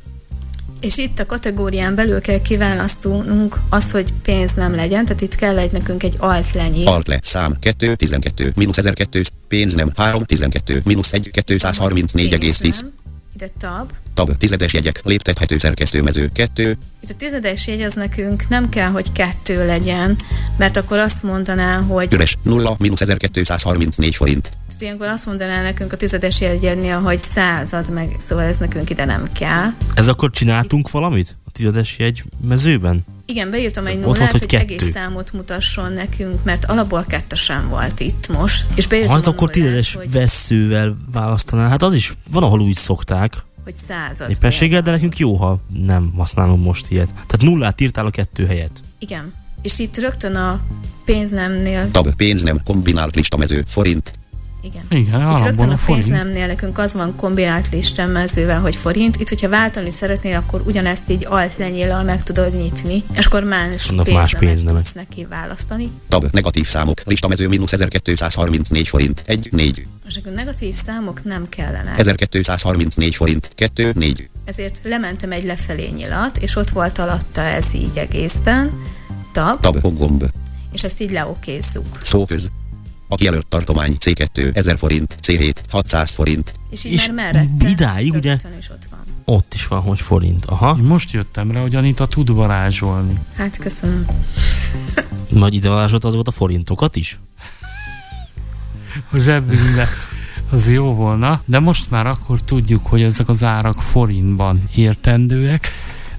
És 0.80 0.96
itt 0.96 1.18
a 1.18 1.26
kategórián 1.26 1.94
belül 1.94 2.20
kell 2.20 2.40
kiválasztanunk 2.40 3.58
azt, 3.68 3.90
hogy 3.90 4.12
pénz 4.22 4.54
nem 4.54 4.74
legyen, 4.74 5.04
tehát 5.04 5.20
itt 5.20 5.34
kell 5.34 5.58
egy 5.58 5.72
nekünk 5.72 6.02
egy 6.02 6.14
alt 6.18 6.52
lenyír. 6.52 6.88
alt 6.88 7.06
le, 7.06 7.18
szám 7.22 7.56
2, 7.60 7.94
12, 7.94 8.52
mínusz 8.56 8.78
1200, 8.78 9.28
pénz 9.48 9.74
nem 9.74 9.90
3, 9.96 10.24
12, 10.24 10.80
mínusz 10.84 11.12
1, 11.12 11.30
234,10, 11.46 12.38
Pénz 12.38 12.80
nem. 12.80 12.92
Ide 13.34 13.48
tab. 13.58 13.90
tab, 14.14 14.36
tizedes 14.36 14.72
jegyek, 14.72 15.00
léptethető 15.04 15.58
szerkesztőmező 15.58 16.30
2, 16.32 16.76
Itt 17.00 17.10
a 17.10 17.14
tizedes 17.16 17.66
jegy 17.66 17.80
az 17.80 17.92
nekünk 17.92 18.48
nem 18.48 18.68
kell, 18.68 18.88
hogy 18.88 19.12
kettő 19.12 19.66
legyen, 19.66 20.16
mert 20.56 20.76
akkor 20.76 20.98
azt 20.98 21.22
mondaná, 21.22 21.80
hogy 21.80 22.12
üres 22.12 22.36
0, 22.42 22.76
mínusz 22.78 23.00
1234 23.00 24.14
forint, 24.14 24.50
tehát 24.78 24.94
ilyenkor 24.94 25.06
azt 25.16 25.26
mondaná 25.26 25.62
nekünk 25.62 25.92
a 25.92 25.96
tizedes 25.96 26.40
jegyednél, 26.40 27.00
hogy 27.00 27.22
század 27.22 27.90
meg, 27.90 28.16
szóval 28.20 28.44
ez 28.44 28.56
nekünk 28.56 28.90
ide 28.90 29.04
nem 29.04 29.24
kell. 29.32 29.72
Ez 29.94 30.08
akkor 30.08 30.30
csináltunk 30.30 30.90
valamit? 30.90 31.36
A 31.44 31.50
tizedes 31.50 31.98
jegy 31.98 32.24
mezőben? 32.40 33.04
Igen, 33.26 33.50
beírtam 33.50 33.86
egy 33.86 33.96
Ott 33.96 34.00
nullát, 34.00 34.18
volt, 34.18 34.30
hogy 34.30 34.40
hogy, 34.40 34.48
kettő. 34.48 34.62
egész 34.62 34.90
számot 34.90 35.32
mutasson 35.32 35.92
nekünk, 35.92 36.44
mert 36.44 36.64
alapból 36.64 37.04
kettő 37.08 37.36
sem 37.36 37.68
volt 37.68 38.00
itt 38.00 38.28
most. 38.28 38.66
És 38.74 38.86
beírtam 38.86 39.14
Hát 39.14 39.26
akkor 39.26 39.50
tizedes 39.50 39.94
hogy, 39.94 40.10
veszővel 40.10 40.96
választanál. 41.12 41.68
Hát 41.68 41.82
az 41.82 41.94
is 41.94 42.14
van, 42.30 42.42
ahol 42.42 42.60
úgy 42.60 42.74
szokták. 42.74 43.32
hogy 43.64 43.74
század. 43.74 44.30
Éppenséggel, 44.30 44.82
de 44.82 44.90
nekünk 44.90 45.18
jó, 45.18 45.34
ha 45.34 45.60
nem 45.84 46.12
használom 46.16 46.60
most 46.60 46.90
ilyet. 46.90 47.08
Tehát 47.08 47.40
nullát 47.40 47.80
írtál 47.80 48.06
a 48.06 48.10
kettő 48.10 48.46
helyet. 48.46 48.82
Igen. 48.98 49.32
És 49.62 49.78
itt 49.78 49.96
rögtön 49.98 50.34
a 50.34 50.60
pénznemnél, 51.04 51.90
tab, 51.90 52.14
pénz 52.14 52.42
nem, 52.42 52.60
kombinált 52.64 53.14
listamező, 53.14 53.64
forint, 53.66 54.12
igen. 54.60 54.82
Igen, 54.88 55.30
Itt 55.30 55.44
rögtön 55.44 55.68
a 55.68 55.72
a 55.72 55.78
pénznemnél 55.86 56.46
nekünk 56.46 56.78
az 56.78 56.92
van 56.92 57.16
kombinált 57.16 57.68
listemezővel, 57.72 58.60
hogy 58.60 58.76
forint. 58.76 59.16
Itt, 59.16 59.28
hogyha 59.28 59.48
váltani 59.48 59.90
szeretnél, 59.90 60.36
akkor 60.36 60.62
ugyanezt 60.66 61.02
így 61.10 61.26
alt 61.28 61.56
lenyéllal 61.56 62.02
meg 62.02 62.22
tudod 62.22 62.56
nyitni, 62.56 63.02
és 63.16 63.26
akkor 63.26 63.44
más 63.44 63.86
Vannak 63.86 64.10
más 64.10 64.34
pénznemet 64.34 64.82
tudsz 64.82 64.92
neki 64.92 65.26
választani. 65.30 65.90
tab, 66.08 66.26
negatív 66.32 66.66
számok, 66.66 67.00
listamező 67.04 67.48
mínusz 67.48 67.72
1234 67.72 68.88
forint, 68.88 69.22
1, 69.26 69.48
4, 69.52 69.86
És 70.08 70.16
akkor 70.16 70.32
negatív 70.32 70.74
számok 70.74 71.24
nem 71.24 71.48
kellenek. 71.48 71.98
1234 71.98 73.14
forint, 73.14 73.50
2, 73.54 73.92
4, 73.94 74.28
Ezért 74.44 74.80
lementem 74.84 75.32
egy 75.32 75.44
lefelé 75.44 75.88
nyilat, 75.96 76.38
és 76.38 76.56
ott 76.56 76.70
volt 76.70 76.98
alatta 76.98 77.40
ez 77.40 77.74
így 77.74 77.98
egészben. 77.98 78.72
Tab, 79.32 79.60
tab, 79.60 79.96
gomb, 79.98 80.24
és 80.72 80.82
ezt 80.82 81.00
így 81.00 81.12
leokézzuk. 81.12 81.86
szóköz, 82.02 82.50
a 83.08 83.16
kijelölt 83.16 83.46
tartomány 83.46 83.96
C2, 84.04 84.56
1000 84.56 84.78
forint, 84.78 85.18
C7, 85.22 85.54
600 85.70 86.14
forint, 86.14 86.54
És 86.70 86.84
így 86.84 86.92
És 86.92 87.06
már 87.06 87.14
merette. 87.32 87.68
idáig, 87.68 88.12
ugye? 88.14 88.36
is 88.58 88.70
ott 88.70 88.86
van. 88.90 89.00
Ott 89.24 89.54
is 89.54 89.66
van, 89.66 89.80
hogy 89.80 90.00
forint. 90.00 90.44
Aha. 90.44 90.74
Most 90.74 91.10
jöttem 91.10 91.50
rá, 91.50 91.60
hogy 91.60 91.74
Anita 91.74 92.06
tud 92.06 92.30
varázsolni. 92.30 93.12
Hát 93.36 93.56
köszönöm. 93.56 94.06
Nagy 95.28 95.54
ide 95.54 95.68
varázsolt 95.68 96.04
azokat 96.04 96.28
a 96.28 96.30
forintokat 96.30 96.96
is? 96.96 97.18
A 99.10 99.18
zsebünkbe. 99.18 99.88
Az 100.50 100.70
jó 100.70 100.94
volna, 100.94 101.42
de 101.44 101.58
most 101.58 101.90
már 101.90 102.06
akkor 102.06 102.40
tudjuk, 102.42 102.86
hogy 102.86 103.02
ezek 103.02 103.28
az 103.28 103.42
árak 103.44 103.82
forintban 103.82 104.62
értendőek. 104.74 105.68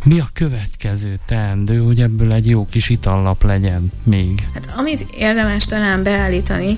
Mi 0.04 0.20
a 0.20 0.30
következő 0.34 1.20
teendő, 1.26 1.78
hogy 1.78 2.02
ebből 2.02 2.32
egy 2.32 2.50
jó 2.50 2.66
kis 2.66 2.90
itallap 2.90 3.44
legyen 3.44 3.92
még? 4.04 4.48
Hát 4.54 4.74
amit 4.78 5.06
érdemes 5.18 5.66
talán 5.66 6.04
beállítani, 6.04 6.78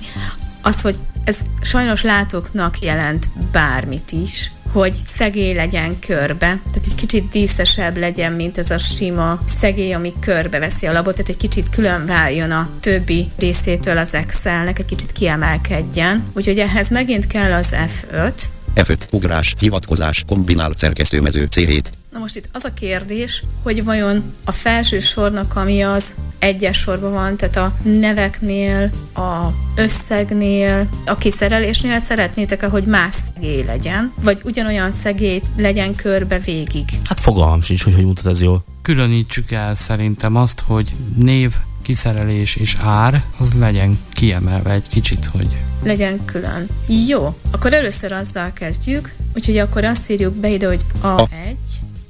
az, 0.62 0.80
hogy 0.80 0.96
ez 1.24 1.36
sajnos 1.60 2.02
látóknak 2.02 2.80
jelent 2.80 3.28
bármit 3.52 4.12
is, 4.12 4.50
hogy 4.72 4.94
szegély 5.16 5.54
legyen 5.54 5.98
körbe, 5.98 6.46
tehát 6.46 6.84
egy 6.84 6.94
kicsit 6.94 7.28
díszesebb 7.30 7.96
legyen, 7.96 8.32
mint 8.32 8.58
ez 8.58 8.70
a 8.70 8.78
sima 8.78 9.38
szegély, 9.58 9.92
ami 9.92 10.12
körbeveszi 10.20 10.86
a 10.86 10.92
labot, 10.92 11.14
tehát 11.14 11.30
egy 11.30 11.36
kicsit 11.36 11.68
külön 11.68 12.06
váljon 12.06 12.50
a 12.50 12.70
többi 12.80 13.30
részétől 13.38 13.98
az 13.98 14.14
Excelnek, 14.14 14.78
egy 14.78 14.84
kicsit 14.84 15.12
kiemelkedjen. 15.12 16.24
Úgyhogy 16.32 16.58
ehhez 16.58 16.88
megint 16.88 17.26
kell 17.26 17.52
az 17.52 17.68
F5, 17.70 18.42
F5, 18.74 18.98
ugrás, 19.10 19.54
hivatkozás, 19.58 20.24
kombinált 20.26 20.78
szerkesztőmező, 20.78 21.48
C7, 21.50 21.84
Na 22.12 22.18
most 22.18 22.36
itt 22.36 22.48
az 22.52 22.64
a 22.64 22.72
kérdés, 22.72 23.44
hogy 23.62 23.84
vajon 23.84 24.34
a 24.44 24.52
felső 24.52 25.00
sornak, 25.00 25.56
ami 25.56 25.82
az 25.82 26.14
egyes 26.38 26.78
sorban 26.78 27.12
van, 27.12 27.36
tehát 27.36 27.56
a 27.56 27.74
neveknél, 27.82 28.90
a 29.14 29.46
összegnél, 29.76 30.88
a 31.06 31.16
kiszerelésnél 31.16 32.00
szeretnétek-e, 32.00 32.68
hogy 32.68 32.84
más 32.84 33.14
szegély 33.34 33.64
legyen, 33.64 34.12
vagy 34.22 34.40
ugyanolyan 34.44 34.92
szegély 34.92 35.42
legyen 35.56 35.94
körbe 35.94 36.38
végig? 36.38 36.84
Hát 37.04 37.20
fogalmam 37.20 37.60
sincs, 37.60 37.84
hogy 37.84 37.94
hogy 37.94 38.04
mutat 38.04 38.26
ez 38.26 38.42
jól. 38.42 38.64
Különítsük 38.82 39.50
el 39.50 39.74
szerintem 39.74 40.36
azt, 40.36 40.60
hogy 40.60 40.92
név, 41.16 41.52
kiszerelés 41.82 42.56
és 42.56 42.76
ár, 42.80 43.22
az 43.38 43.52
legyen 43.52 43.98
kiemelve 44.12 44.70
egy 44.70 44.88
kicsit, 44.88 45.24
hogy 45.24 45.48
Legyen 45.84 46.24
külön. 46.24 46.66
Jó, 47.08 47.34
akkor 47.50 47.72
először 47.72 48.12
azzal 48.12 48.52
kezdjük, 48.52 49.14
úgyhogy 49.34 49.58
akkor 49.58 49.84
azt 49.84 50.10
írjuk 50.10 50.34
be 50.34 50.48
ide, 50.48 50.66
hogy 50.66 50.84
A. 51.00 51.06
A1, 51.06 51.54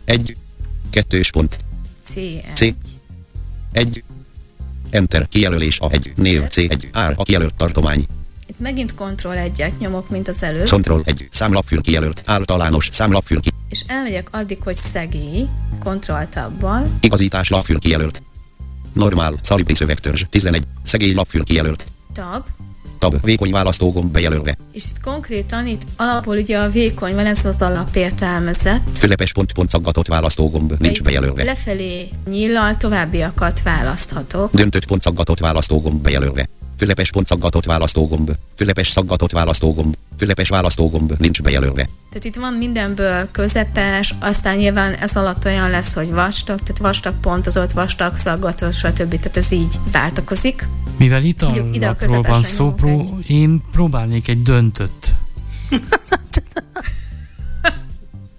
1, 0.04 0.36
2 0.90 1.22
pont, 1.32 1.58
C1, 2.08 2.54
C. 2.54 2.74
1, 3.72 4.04
Enter, 4.90 5.28
kijelölés 5.28 5.80
a 5.80 5.90
1, 5.90 6.12
név 6.16 6.42
C1, 6.48 6.88
ár, 6.92 7.14
a 7.16 7.22
kijelölt 7.22 7.54
tartomány, 7.54 8.06
Itt 8.46 8.58
megint 8.58 8.94
Ctrl 8.94 9.28
1-et 9.32 9.78
nyomok, 9.78 10.10
mint 10.10 10.28
az 10.28 10.42
előbb, 10.42 10.68
Control 10.68 11.02
1, 11.04 11.28
számlapfül 11.30 11.80
kijelölt, 11.80 12.22
általános, 12.26 12.88
számlapfül 12.92 13.40
ki, 13.40 13.50
és 13.68 13.84
elmegyek 13.86 14.28
addig, 14.30 14.62
hogy 14.62 14.76
szegély, 14.92 15.48
Ctrl 15.84 16.22
tabbal, 16.30 16.86
igazítás 17.00 17.48
lapfül 17.48 17.78
kijelölt, 17.78 18.22
normál, 18.92 19.34
szalibri 19.42 19.74
szövegtörzs, 19.74 20.24
11, 20.30 20.62
szegély 20.84 21.12
lapfül 21.12 21.44
kijelölt, 21.44 21.84
tab, 22.12 22.44
tab, 23.02 23.24
vékony 23.24 23.50
választógomb 23.50 24.12
bejelölve, 24.12 24.56
És 24.72 24.82
itt 24.84 25.00
konkrétan 25.02 25.66
itt 25.66 25.82
alapból 25.96 26.36
ugye 26.36 26.58
a 26.58 26.68
vékony 26.68 27.14
van, 27.14 27.26
ez 27.26 27.44
az 27.44 27.56
alapértelmezett. 27.62 28.98
közepes 29.00 29.32
pont 29.32 29.52
pont 29.52 29.70
szaggatott 29.70 30.06
választógomb, 30.06 30.74
nincs 30.78 31.02
bejelölve, 31.02 31.44
Lefelé 31.44 32.08
nyíllal 32.30 32.76
továbbiakat 32.76 33.62
választhatok. 33.62 34.54
döntött 34.54 34.84
pont 34.84 35.02
szaggatott 35.02 35.38
választógomb 35.38 36.02
bejelölve, 36.02 36.48
Közepes 36.82 37.10
pont 37.10 37.26
szaggatott 37.26 37.64
választógomb. 37.64 38.30
Közepes 38.56 38.88
szaggatott 38.88 39.30
választógomb. 39.30 39.96
Közepes 40.18 40.48
választógomb 40.48 41.14
nincs 41.18 41.42
bejelölve. 41.42 41.88
Tehát 42.08 42.24
itt 42.24 42.34
van 42.34 42.52
mindenből 42.52 43.28
közepes, 43.30 44.14
aztán 44.20 44.56
nyilván 44.56 44.94
ez 44.94 45.16
alatt 45.16 45.44
olyan 45.44 45.70
lesz, 45.70 45.92
hogy 45.94 46.10
vastag, 46.10 46.58
tehát 46.60 46.78
vastag 46.78 47.14
pontozott, 47.20 47.72
vastag 47.72 48.16
szaggatott, 48.16 48.72
stb. 48.72 49.08
Tehát 49.08 49.36
ez 49.36 49.52
így 49.52 49.78
váltakozik. 49.92 50.68
Mivel 50.96 51.24
itallatról 51.24 52.22
van 52.22 52.42
szó, 52.42 52.72
pró- 52.72 53.18
én 53.26 53.62
próbálnék 53.72 54.28
egy 54.28 54.42
döntött. 54.42 55.10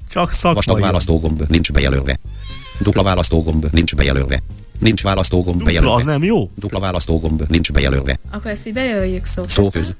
Csak 0.10 0.30
Vastag 0.30 0.62
szakmai. 0.64 0.82
választógomb 0.82 1.44
nincs 1.48 1.72
bejelölve. 1.72 2.20
Dupla 2.80 3.04
választógomb 3.04 3.68
nincs 3.72 3.96
bejelölve. 3.96 4.41
Nincs 4.84 5.03
választógomb 5.03 5.57
Dupla, 5.57 5.65
bejelölve. 5.65 5.95
az 5.95 6.03
nem 6.03 6.23
jó? 6.23 6.49
Dupla 6.55 6.79
választógomb 6.79 7.43
nincs 7.47 7.71
bejelölve. 7.71 8.19
Akkor 8.31 8.51
ezt 8.51 8.67
így 8.67 8.73
bejelöljük 8.73 9.25
szó 9.25 9.43
Szóköz. 9.47 9.95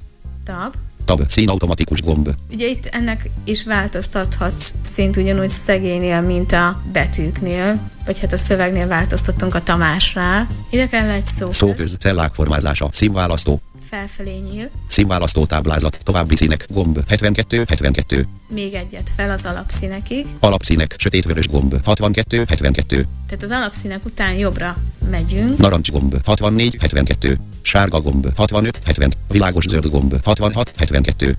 Tab. 0.46 0.74
Tab. 1.06 1.22
Színautomatikus 1.28 2.02
gomb. 2.02 2.30
Ugye 2.52 2.68
itt 2.68 2.86
ennek 2.86 3.30
is 3.44 3.64
változtathatsz 3.64 4.74
szint 4.94 5.18
ugyanúgy 5.18 5.50
szegélynél, 5.66 6.22
mint 6.22 6.52
a 6.52 6.82
betűknél, 6.92 7.80
vagy 8.06 8.20
hát 8.20 8.34
a 8.34 8.38
szövegnél 8.38 8.88
változtattunk 8.88 9.56
a 9.56 9.64
Tamásnál. 9.64 10.48
Ide 10.70 10.88
kell 10.88 11.10
egy 11.10 11.26
szó, 11.38 11.52
Szóköz. 11.52 11.96
Cellák 12.00 12.34
formázása. 12.34 12.90
Színválasztó. 12.92 13.62
Felfelé 13.94 14.38
nyíl, 14.38 14.70
Színválasztó 14.88 15.46
táblázat. 15.46 16.00
További 16.04 16.36
színek. 16.36 16.66
Gomb. 16.70 17.00
72. 17.08 17.64
72. 17.68 18.28
még 18.48 18.74
egyet 18.74 19.12
fel 19.16 19.30
az 19.30 19.46
alapszínekig, 19.46 20.26
Alapszínek. 20.40 20.96
Sötétvörös 20.98 21.48
gomb. 21.48 21.76
62. 21.84 22.44
72. 22.48 23.06
tehát 23.28 23.44
az 23.44 23.52
alapszínek 23.52 24.06
után 24.06 24.34
jobbra 24.34 24.78
megyünk, 25.10 25.58
Narancs 25.58 25.92
gomb. 25.92 26.16
64. 26.26 26.78
72. 26.80 27.38
Sárga 27.62 28.02
gomb. 28.02 28.28
65. 28.36 28.82
70. 28.86 29.14
Világos 29.28 29.66
zöld 29.68 29.90
gomb. 29.90 30.16
66. 30.24 30.74
72. 30.78 31.36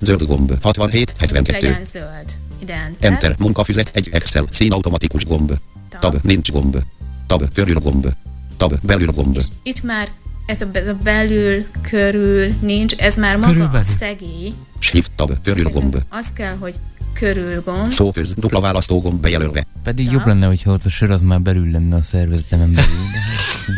Zöld 0.00 0.26
gomb. 0.26 0.52
67. 0.62 1.14
72. 1.18 1.66
legyen 1.66 1.84
zöld. 1.84 2.38
Ide 2.58 2.74
enter. 2.74 3.10
Enter. 3.10 3.34
Munkafüzet. 3.38 3.90
Egy 3.94 4.08
Excel. 4.12 4.46
Színautomatikus 4.50 5.24
gomb. 5.24 5.52
Tab. 6.00 6.16
Nincs 6.22 6.50
gomb. 6.52 6.78
Tab. 7.26 7.52
Körül 7.54 7.78
gomb. 7.78 8.08
Tab. 8.56 8.74
Belül 8.82 9.10
gomb. 9.10 9.36
És 9.36 9.44
itt 9.62 9.82
már 9.82 10.08
ez 10.46 10.60
a, 10.60 10.66
ez 10.72 10.86
a 10.88 10.94
belül, 11.02 11.64
körül 11.90 12.54
nincs, 12.60 12.94
ez 12.94 13.16
már 13.16 13.36
maga 13.36 13.52
Körülbelül. 13.52 13.80
a 13.80 13.84
szegély. 13.98 14.52
Shift 14.78 15.10
tab. 15.16 15.32
Körül 15.42 15.70
gomb. 15.70 15.96
Az 16.08 16.26
kell, 16.34 16.56
hogy 16.60 16.74
körül 17.12 17.62
gomb. 17.64 17.90
Szóköz. 17.90 18.34
Dupla 18.34 18.60
választó 18.60 19.00
gomb 19.00 19.20
bejelölve. 19.20 19.66
Pedig 19.82 20.04
Ja. 20.06 20.12
jobb 20.12 20.26
lenne, 20.26 20.46
hogyha 20.46 20.72
ott 20.72 20.84
a 20.84 20.88
sör 20.88 21.10
az 21.10 21.22
már 21.22 21.40
belül 21.40 21.70
lenne 21.70 21.96
a 21.96 22.02
szervezetemen 22.02 22.72
belül. 22.74 22.96
De 23.12 23.18
hát, 23.20 23.76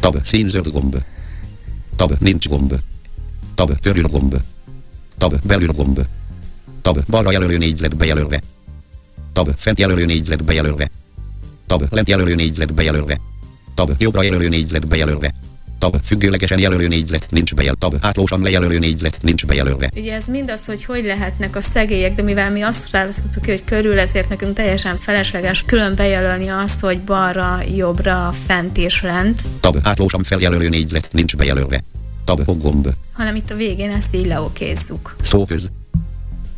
Tab. 0.00 0.24
Színzöld 0.24 0.68
gomb. 0.68 0.96
Tab. 1.96 2.16
Nincs 2.18 2.48
gomb. 2.48 2.74
Tab. 3.54 3.80
Körül 3.80 4.02
gomb. 4.08 4.36
Tab. 5.18 5.34
Belül 5.46 5.68
gomb. 5.72 6.00
Tab. 6.82 7.04
Balra 7.08 7.30
jelölő 7.32 7.58
négyzet 7.58 7.96
bejelölve. 7.96 8.40
Tab. 9.32 9.50
Fent 9.56 9.78
jelölő 9.78 10.04
négyzet 10.04 10.44
bejelölve. 10.44 10.90
Tab. 11.66 11.84
Lent 11.90 12.08
jelölő 12.08 12.34
négyzet 12.34 12.74
bejelölve. 12.74 13.20
Tab. 13.74 13.90
Jobbra 13.98 14.22
jelölő 14.22 14.48
négyzet 14.48 14.88
bejelölve. 14.88 15.34
Tab. 15.78 15.96
Függőlegesen 16.04 16.58
jelölő 16.58 16.88
négyzet 16.88 17.26
nincs 17.30 17.54
bejelölve. 17.54 17.86
Tab. 17.88 17.96
Átlósan 18.00 18.42
lejelölő 18.42 18.78
négyzet 18.78 19.18
nincs 19.22 19.46
bejelölve. 19.46 19.90
Ugye 19.96 20.14
ez 20.14 20.26
mindaz, 20.26 20.66
hogy 20.66 20.84
hogy 20.84 21.04
lehetnek 21.04 21.56
a 21.56 21.60
szegélyek, 21.60 22.14
de 22.14 22.22
mivel 22.22 22.50
mi 22.50 22.62
azt 22.62 22.90
választottuk 22.90 23.42
ki, 23.42 23.50
hogy 23.50 23.64
körül, 23.64 23.98
ezért 23.98 24.28
nekünk 24.28 24.54
teljesen 24.54 24.96
felesleges 24.96 25.62
külön 25.66 25.94
bejelölni 25.94 26.48
azt, 26.48 26.80
hogy 26.80 27.00
balra, 27.00 27.60
jobbra, 27.76 28.34
fent 28.46 28.78
és 28.78 29.02
lent, 29.02 29.42
Tab. 29.60 29.78
Átlósan 29.82 30.22
feljelölő 30.22 30.68
négyzet 30.68 31.08
nincs 31.12 31.36
bejelölve. 31.36 31.82
Tab. 32.24 32.44
Gomb. 32.44 32.88
hanem 33.12 33.34
itt 33.34 33.50
a 33.50 33.54
végén 33.54 33.90
ezt 33.90 34.14
így 34.14 34.26
leokézzuk. 34.26 35.16
Szóköz. 35.22 35.70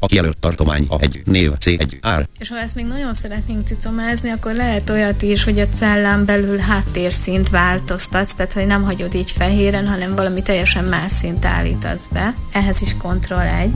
A 0.04 0.06
kijelölt 0.06 0.38
tartomány 0.38 0.86
a 0.88 1.00
egy 1.00 1.22
név 1.24 1.50
C1 1.58 1.98
ár. 2.00 2.28
És 2.38 2.48
ha 2.48 2.58
ezt 2.58 2.74
még 2.74 2.84
nagyon 2.84 3.14
szeretnénk 3.14 3.66
cicomázni, 3.66 4.30
akkor 4.30 4.54
lehet 4.54 4.90
olyat 4.90 5.22
is, 5.22 5.44
hogy 5.44 5.58
a 5.58 5.68
cellán 5.68 6.24
belül 6.24 6.58
háttérszint 6.58 7.48
változtatsz, 7.48 8.34
tehát 8.34 8.52
hogy 8.52 8.66
nem 8.66 8.82
hagyod 8.82 9.14
így 9.14 9.30
fehéren, 9.30 9.88
hanem 9.88 10.14
valami 10.14 10.42
teljesen 10.42 10.84
más 10.84 11.10
szint 11.12 11.44
állítasz 11.44 12.06
be. 12.12 12.34
Ehhez 12.52 12.80
is 12.80 12.94
Ctrl 12.96 13.38
1, 13.38 13.70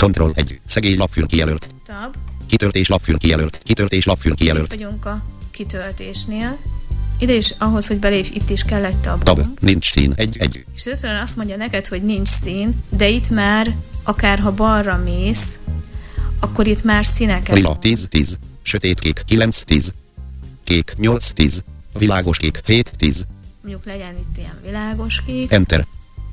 Control 0.00 0.32
1. 0.34 0.60
Szegély 0.66 0.96
lapfül 0.96 1.26
kijelölt. 1.26 1.68
Tab, 1.86 2.14
Kitöltés 2.46 2.88
lapfül 2.88 3.18
kijelölt. 3.18 3.60
Kitöltés 3.64 4.04
lapfül 4.04 4.32
itt 4.32 4.38
kijelölt. 4.38 4.68
vagyunk 4.68 5.04
a 5.04 5.22
kitöltésnél. 5.50 6.56
Ide 7.18 7.32
is 7.32 7.54
ahhoz, 7.58 7.86
hogy 7.86 7.98
belépj, 7.98 8.34
itt 8.34 8.50
is 8.50 8.62
kell 8.62 8.84
egy 8.84 8.96
tab. 8.96 9.22
Tab. 9.22 9.40
Nincs 9.60 9.90
szín. 9.90 10.12
Egy 10.16 10.36
egy. 10.38 10.64
És 10.74 10.84
rögtön 10.84 11.16
azt 11.16 11.36
mondja 11.36 11.56
neked, 11.56 11.86
hogy 11.86 12.02
nincs 12.02 12.28
szín, 12.28 12.82
de 12.88 13.08
itt 13.08 13.30
már, 13.30 13.74
akár 14.08 14.38
ha 14.38 14.52
balra 14.52 14.96
mész, 14.96 15.58
akkor 16.40 16.66
itt 16.66 16.82
már 16.84 17.04
színeket 17.04 17.54
Lila 17.56 17.68
mond. 17.68 17.80
10 17.80 18.06
10. 18.10 18.38
Sötét 18.62 18.98
kék 18.98 19.22
9 19.26 19.62
10. 19.62 19.92
Kék 20.64 20.94
8 20.96 21.30
10. 21.30 21.62
Világos 21.98 22.38
kék 22.38 22.60
7 22.66 22.92
10. 22.96 23.26
Mondjuk 23.62 23.84
legyen 23.84 24.16
itt 24.20 24.38
ilyen 24.38 24.58
világos 24.64 25.22
kék, 25.26 25.52
Enter. 25.52 25.86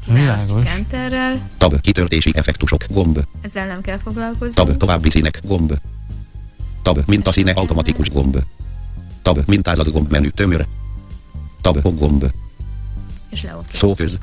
kiválasztjuk 0.06 0.60
Világos. 0.60 0.80
enterrel, 0.80 1.50
Tab. 1.58 1.82
Kitöltési 1.82 2.32
effektusok. 2.36 2.84
Gomb. 2.90 3.20
ezzel 3.42 3.68
nem 3.68 3.82
kell 3.82 3.98
foglalkozni. 3.98 4.54
Tab. 4.54 4.78
További 4.78 5.10
színek. 5.10 5.42
Gomb. 5.44 5.74
Tab. 6.82 7.00
Mintaszíne 7.06 7.52
automatikus 7.52 8.10
gomb. 8.10 8.38
Tab. 9.22 9.40
Mintázat 9.46 9.92
gomb 9.92 10.12
menü 10.12 10.30
tömör. 10.30 10.66
Tab. 11.62 11.98
Gomb. 11.98 12.26
és 13.30 13.42
leokézzük. 13.44 13.76
Szóköz. 13.76 14.20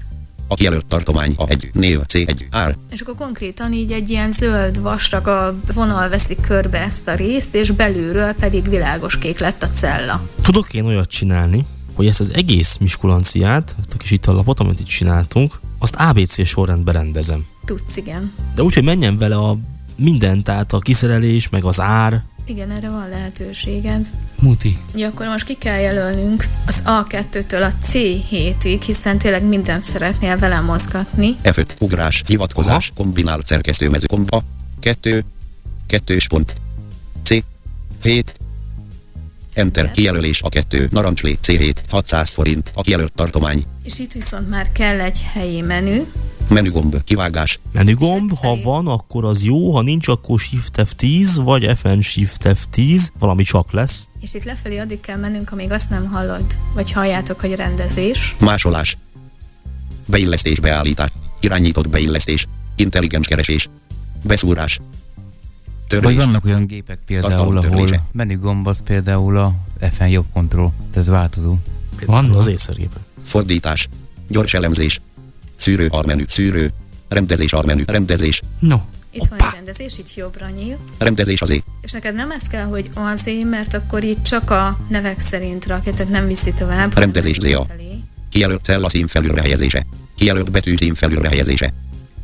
A 0.52 0.54
kijelölt 0.54 0.86
tartomány 0.86 1.34
a 1.36 1.48
egy 1.48 1.70
név 1.72 2.00
C1 2.06 2.40
ár. 2.50 2.76
És 2.90 3.00
akkor 3.00 3.14
konkrétan 3.14 3.72
így 3.72 3.92
egy 3.92 4.10
ilyen 4.10 4.32
zöld 4.32 4.80
vastagabb 4.80 5.74
vonal 5.74 6.08
veszi 6.08 6.36
körbe 6.40 6.78
ezt 6.78 7.08
a 7.08 7.14
részt, 7.14 7.54
és 7.54 7.70
belülről 7.70 8.32
pedig 8.32 8.68
világos 8.68 9.18
kék 9.18 9.38
lett 9.38 9.62
a 9.62 9.68
cella. 9.68 10.22
Tudok 10.42 10.74
én 10.74 10.84
olyat 10.84 11.08
csinálni, 11.08 11.64
hogy 11.94 12.06
ezt 12.06 12.20
az 12.20 12.32
egész 12.34 12.76
miskulanciát, 12.80 13.74
ezt 13.80 13.92
a 13.94 13.96
kis 13.96 14.10
itallapot, 14.10 14.60
amit 14.60 14.80
itt 14.80 14.86
csináltunk, 14.86 15.60
azt 15.78 15.94
ABC 15.94 16.46
sorrendben 16.46 16.94
rendezem. 16.94 17.46
Tudsz, 17.64 17.96
igen. 17.96 18.32
De 18.54 18.62
úgy, 18.62 18.74
hogy 18.74 18.84
menjen 18.84 19.18
vele 19.18 19.36
a 19.36 19.56
minden, 19.96 20.42
tehát 20.42 20.72
a 20.72 20.78
kiszerelés, 20.78 21.48
meg 21.48 21.64
az 21.64 21.80
ár. 21.80 22.22
Igen, 22.52 22.70
erre 22.70 22.88
van 22.90 23.08
lehetőséged. 23.08 24.06
Muti. 24.40 24.78
Ja, 24.94 25.08
akkor 25.08 25.26
most 25.26 25.44
ki 25.44 25.54
kell 25.54 25.78
jelölnünk 25.78 26.44
az 26.66 26.82
A2-től 26.84 27.70
a 27.70 27.86
C7-ig, 27.92 28.82
hiszen 28.86 29.18
tényleg 29.18 29.44
mindent 29.44 29.84
szeretnél 29.84 30.38
vele 30.38 30.60
mozgatni. 30.60 31.36
F5. 31.42 31.66
Ugrás. 31.78 32.22
Hivatkozás. 32.26 32.92
Kombinált 32.94 33.46
szerkesztőmező. 33.46 34.06
Komba. 34.06 34.42
2. 34.80 35.24
Kettős 35.86 36.28
pont. 36.28 36.54
C. 37.22 37.30
7. 38.02 38.34
Enter. 39.54 39.90
Kijelölés 39.90 40.42
a 40.42 40.48
2. 40.48 40.88
Narancslé. 40.90 41.38
C7. 41.42 41.74
600 41.88 42.32
forint. 42.32 42.72
A 42.74 42.82
kijelölt 42.82 43.12
tartomány. 43.12 43.64
És 43.82 43.98
itt 43.98 44.12
viszont 44.12 44.48
már 44.48 44.72
kell 44.72 45.00
egy 45.00 45.22
helyi 45.32 45.60
menü. 45.60 46.02
Menügomb. 46.48 47.04
Kivágás. 47.04 47.58
Menügomb, 47.72 48.38
ha 48.38 48.56
van, 48.62 48.86
akkor 48.86 49.24
az 49.24 49.44
jó, 49.44 49.74
ha 49.74 49.82
nincs, 49.82 50.08
akkor 50.08 50.40
Shift 50.40 50.72
F10, 50.76 51.28
vagy 51.34 51.70
FN 51.76 52.00
Shift 52.00 52.42
F10, 52.44 53.02
valami 53.18 53.42
csak 53.42 53.72
lesz. 53.72 54.06
És 54.20 54.34
itt 54.34 54.44
lefelé 54.44 54.78
addig 54.78 55.00
kell 55.00 55.16
mennünk, 55.16 55.52
amíg 55.52 55.70
azt 55.70 55.90
nem 55.90 56.06
hallod, 56.06 56.44
vagy 56.74 56.92
halljátok, 56.92 57.40
hogy 57.40 57.54
rendezés. 57.54 58.36
Másolás. 58.38 58.96
Beillesztés 60.06 60.60
beállítás. 60.60 61.10
Irányított 61.40 61.88
beillesztés. 61.88 62.46
Intelligens 62.76 63.26
keresés. 63.26 63.68
Beszúrás. 64.24 64.78
Vagy 66.00 66.00
Törlés. 66.00 66.24
vannak 66.24 66.44
olyan 66.44 66.66
gépek 66.66 66.98
például, 67.06 67.56
ahol 67.56 67.88
menügomb 68.12 68.66
az 68.66 68.82
például 68.82 69.36
a 69.36 69.54
FN 69.92 70.06
jobb 70.06 70.26
kontroll, 70.32 70.70
ez 70.94 71.06
változó. 71.06 71.56
Vannak. 72.06 72.36
Az 72.36 72.46
észergépen. 72.46 73.02
Fordítás. 73.24 73.88
Gyors 74.28 74.54
elemzés. 74.54 75.00
Szűrő 75.56 75.86
armenü. 75.90 76.24
Szűrő. 76.26 76.72
Rendezés 77.08 77.52
armenü. 77.52 77.82
Rendezés. 77.86 78.42
No, 78.58 78.76
Itt 79.10 79.26
van 79.28 79.38
egy 79.38 79.46
rendezés, 79.52 79.98
itt 79.98 80.14
jobbra 80.14 80.48
nyíl. 80.48 80.78
Rendezés 80.98 81.42
az 81.42 81.50
é. 81.50 81.62
És 81.80 81.92
neked 81.92 82.14
nem 82.14 82.30
ez 82.30 82.42
kell, 82.42 82.64
hogy 82.64 82.90
azért, 82.94 83.44
mert 83.50 83.74
akkor 83.74 84.04
itt 84.04 84.22
csak 84.22 84.50
a 84.50 84.78
nevek 84.88 85.18
szerint 85.18 85.66
rakja, 85.66 85.92
tehát 85.92 86.12
nem 86.12 86.26
viszi 86.26 86.52
tovább. 86.52 86.98
Rendezés 86.98 87.38
felé. 87.38 87.98
Kijelölt 88.30 88.64
cella 88.64 88.88
szín 88.88 89.06
felülre 89.06 89.40
helyezése. 89.40 89.86
Kijelölt 90.16 90.50
betű 90.50 90.76
szín 90.76 90.94
felülre 90.94 91.28
helyezése. 91.28 91.72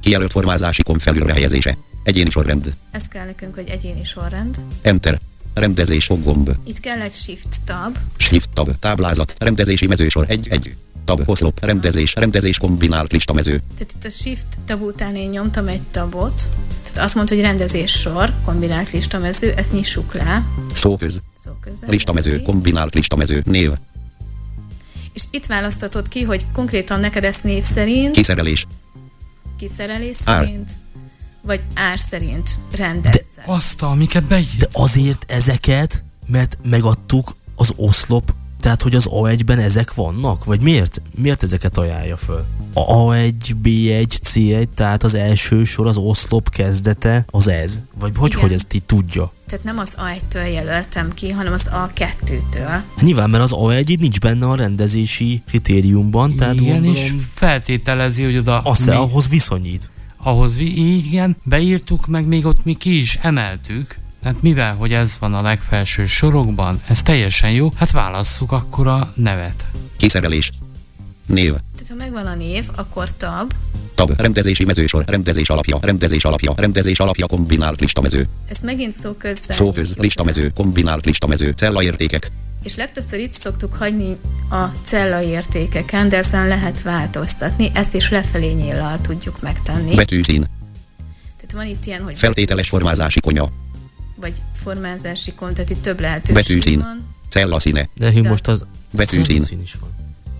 Kijelölt 0.00 0.32
formázási 0.32 0.82
kom 0.82 0.98
felülre 0.98 1.32
helyezése. 1.32 1.76
Egyéni 2.08 2.30
sorrend. 2.30 2.74
Ez 2.90 3.02
kell 3.08 3.24
nekünk, 3.24 3.54
hogy 3.54 3.68
egyéni 3.68 4.04
sorrend. 4.04 4.58
Enter. 4.82 5.18
Rendezés 5.54 6.08
gomb. 6.22 6.50
Itt 6.64 6.80
kell 6.80 7.00
egy 7.00 7.12
shift 7.12 7.48
tab, 7.64 7.98
Shift 8.16 8.48
tab. 8.52 8.70
Táblázat. 8.78 9.34
Rendezési 9.38 9.86
mezősor 9.86 10.24
1 10.28 10.48
1. 10.48 10.74
Tab. 11.04 11.22
Oszlop. 11.24 11.64
Rendezés. 11.64 12.14
Rendezés 12.14 12.58
kombinált 12.58 13.12
listamező. 13.12 13.60
tehát 13.74 13.92
itt 13.96 14.04
a 14.04 14.08
shift 14.10 14.46
tab 14.64 14.82
után 14.82 15.16
én 15.16 15.28
nyomtam 15.28 15.68
egy 15.68 15.80
tabot, 15.90 16.50
tehát 16.82 16.98
azt 16.98 17.14
mondta, 17.14 17.34
hogy 17.34 17.42
rendezés 17.42 17.90
sor, 17.90 18.32
kombinált 18.44 18.90
listamező, 18.90 19.52
ezt 19.56 19.72
nyissuk 19.72 20.14
le. 20.14 20.46
Szóköz. 20.74 21.20
Szó 21.44 21.50
közel. 21.60 21.88
Listamező. 21.90 22.42
Kombinált 22.42 22.94
listamező. 22.94 23.42
Név. 23.46 23.70
És 25.12 25.22
itt 25.30 25.46
választatod 25.46 26.08
ki, 26.08 26.22
hogy 26.22 26.46
konkrétan 26.52 27.00
neked 27.00 27.24
ezt 27.24 27.44
név 27.44 27.64
szerint, 27.64 28.14
Kiszerelés. 28.14 28.66
kiszerelés 29.58 30.16
Ár. 30.24 30.44
szerint, 30.44 30.70
vagy 31.48 31.60
ár 31.74 31.98
szerint 31.98 32.58
rendezzel. 32.76 33.44
Azt, 33.46 33.82
amiket 33.82 34.24
beírt. 34.24 34.56
De 34.56 34.68
azért 34.72 35.24
ezeket, 35.28 36.04
mert 36.26 36.58
megadtuk 36.62 37.36
az 37.54 37.72
oszlop, 37.76 38.32
tehát 38.60 38.82
hogy 38.82 38.94
az 38.94 39.06
A1-ben 39.10 39.58
ezek 39.58 39.94
vannak? 39.94 40.44
Vagy 40.44 40.60
miért? 40.60 41.00
Miért 41.16 41.42
ezeket 41.42 41.78
ajánlja 41.78 42.16
föl? 42.16 42.44
A 42.72 42.94
A1, 42.94 43.32
B1, 43.62 44.06
C1, 44.24 44.66
tehát 44.74 45.02
az 45.02 45.14
első 45.14 45.64
sor, 45.64 45.86
az 45.86 45.96
oszlop 45.96 46.50
kezdete, 46.50 47.24
az 47.30 47.48
ez? 47.48 47.80
Vagy 47.98 48.12
hogy, 48.16 48.30
Igen. 48.30 48.42
hogy 48.42 48.52
ezt 48.52 48.74
így 48.74 48.82
tudja? 48.82 49.32
Tehát 49.46 49.64
nem 49.64 49.78
az 49.78 49.96
A1-től 49.98 50.52
jelöltem 50.52 51.12
ki, 51.14 51.30
hanem 51.30 51.52
az 51.52 51.70
A2-től. 51.72 52.80
Nyilván, 53.00 53.30
mert 53.30 53.42
az 53.42 53.52
A1 53.54 53.88
így 53.88 54.00
nincs 54.00 54.20
benne 54.20 54.46
a 54.46 54.54
rendezési 54.54 55.42
kritériumban, 55.46 56.36
tehát 56.36 56.54
igen, 56.54 56.72
gondolom, 56.72 56.96
és 56.96 57.12
feltételezi, 57.34 58.24
hogy 58.24 58.36
oda 58.36 58.58
azt 58.58 58.86
mi, 58.86 58.92
ahhoz 58.92 59.28
viszonyít. 59.28 59.90
Ahhoz 60.22 60.56
vi- 60.56 61.06
igen, 61.06 61.36
beírtuk, 61.42 62.06
meg 62.06 62.26
még 62.26 62.46
ott 62.46 62.64
mi 62.64 62.74
ki 62.74 62.98
is 62.98 63.18
emeltük. 63.22 63.96
Tehát 64.22 64.42
mivel, 64.42 64.74
hogy 64.74 64.92
ez 64.92 65.16
van 65.20 65.34
a 65.34 65.42
legfelső 65.42 66.06
sorokban, 66.06 66.80
ez 66.88 67.02
teljesen 67.02 67.50
jó, 67.50 67.68
hát 67.76 67.90
válasszuk 67.90 68.52
akkor 68.52 68.86
a 68.86 69.12
nevet. 69.14 69.66
Kiszerelés. 69.96 70.50
Név. 71.26 71.50
Tehát 71.52 71.88
ha 71.88 71.94
megvan 71.94 72.26
a 72.26 72.34
név, 72.34 72.68
akkor 72.76 73.10
tab, 73.16 73.52
Tab. 73.94 74.20
Rendezési 74.20 74.64
mezősor. 74.64 75.04
Rendezés 75.06 75.50
alapja. 75.50 75.78
Rendezés 75.80 76.24
alapja. 76.24 76.52
Rendezés 76.56 77.00
alapja. 77.00 77.26
Kombinált 77.26 77.80
listamező. 77.80 78.28
ezt 78.48 78.62
megint 78.62 78.94
szóközzel 78.94 79.56
Szóköz. 79.56 79.86
nyitjuk 79.88 80.04
Listamező. 80.04 80.50
Kombinált 80.54 81.04
listamező. 81.04 81.50
Cellaértékek. 81.50 82.30
És 82.62 82.74
legtöbbször 82.76 83.18
itt 83.18 83.32
szoktuk 83.32 83.74
hagyni 83.74 84.16
a 84.50 84.64
cella 84.84 85.22
értékeken, 85.22 86.08
de 86.08 86.16
ezen 86.16 86.48
lehet 86.48 86.82
változtatni, 86.82 87.70
ezt 87.74 87.94
is 87.94 88.10
lefelé 88.10 88.52
nyíllal 88.52 89.00
tudjuk 89.00 89.40
megtenni. 89.42 89.94
Betűszín. 89.94 90.44
Tehát 91.36 91.52
van 91.52 91.66
itt 91.66 91.86
ilyen, 91.86 92.02
hogy 92.02 92.18
Feltételes 92.18 92.68
formázási 92.68 93.20
konya. 93.20 93.48
vagy 94.16 94.42
formázási 94.62 95.32
kont, 95.34 95.54
tehát 95.54 95.70
itt 95.70 95.82
több 95.82 96.00
lehetőség 96.00 96.34
Betűszín. 96.34 96.78
van. 96.78 97.06
Cellaszíne. 97.28 97.88
De 97.94 98.12
hogy 98.12 98.22
De- 98.22 98.28
most 98.28 98.46
az... 98.48 98.64
Betűszín. 98.90 99.42
Szín 99.42 99.60
is 99.60 99.76
van. 99.80 99.90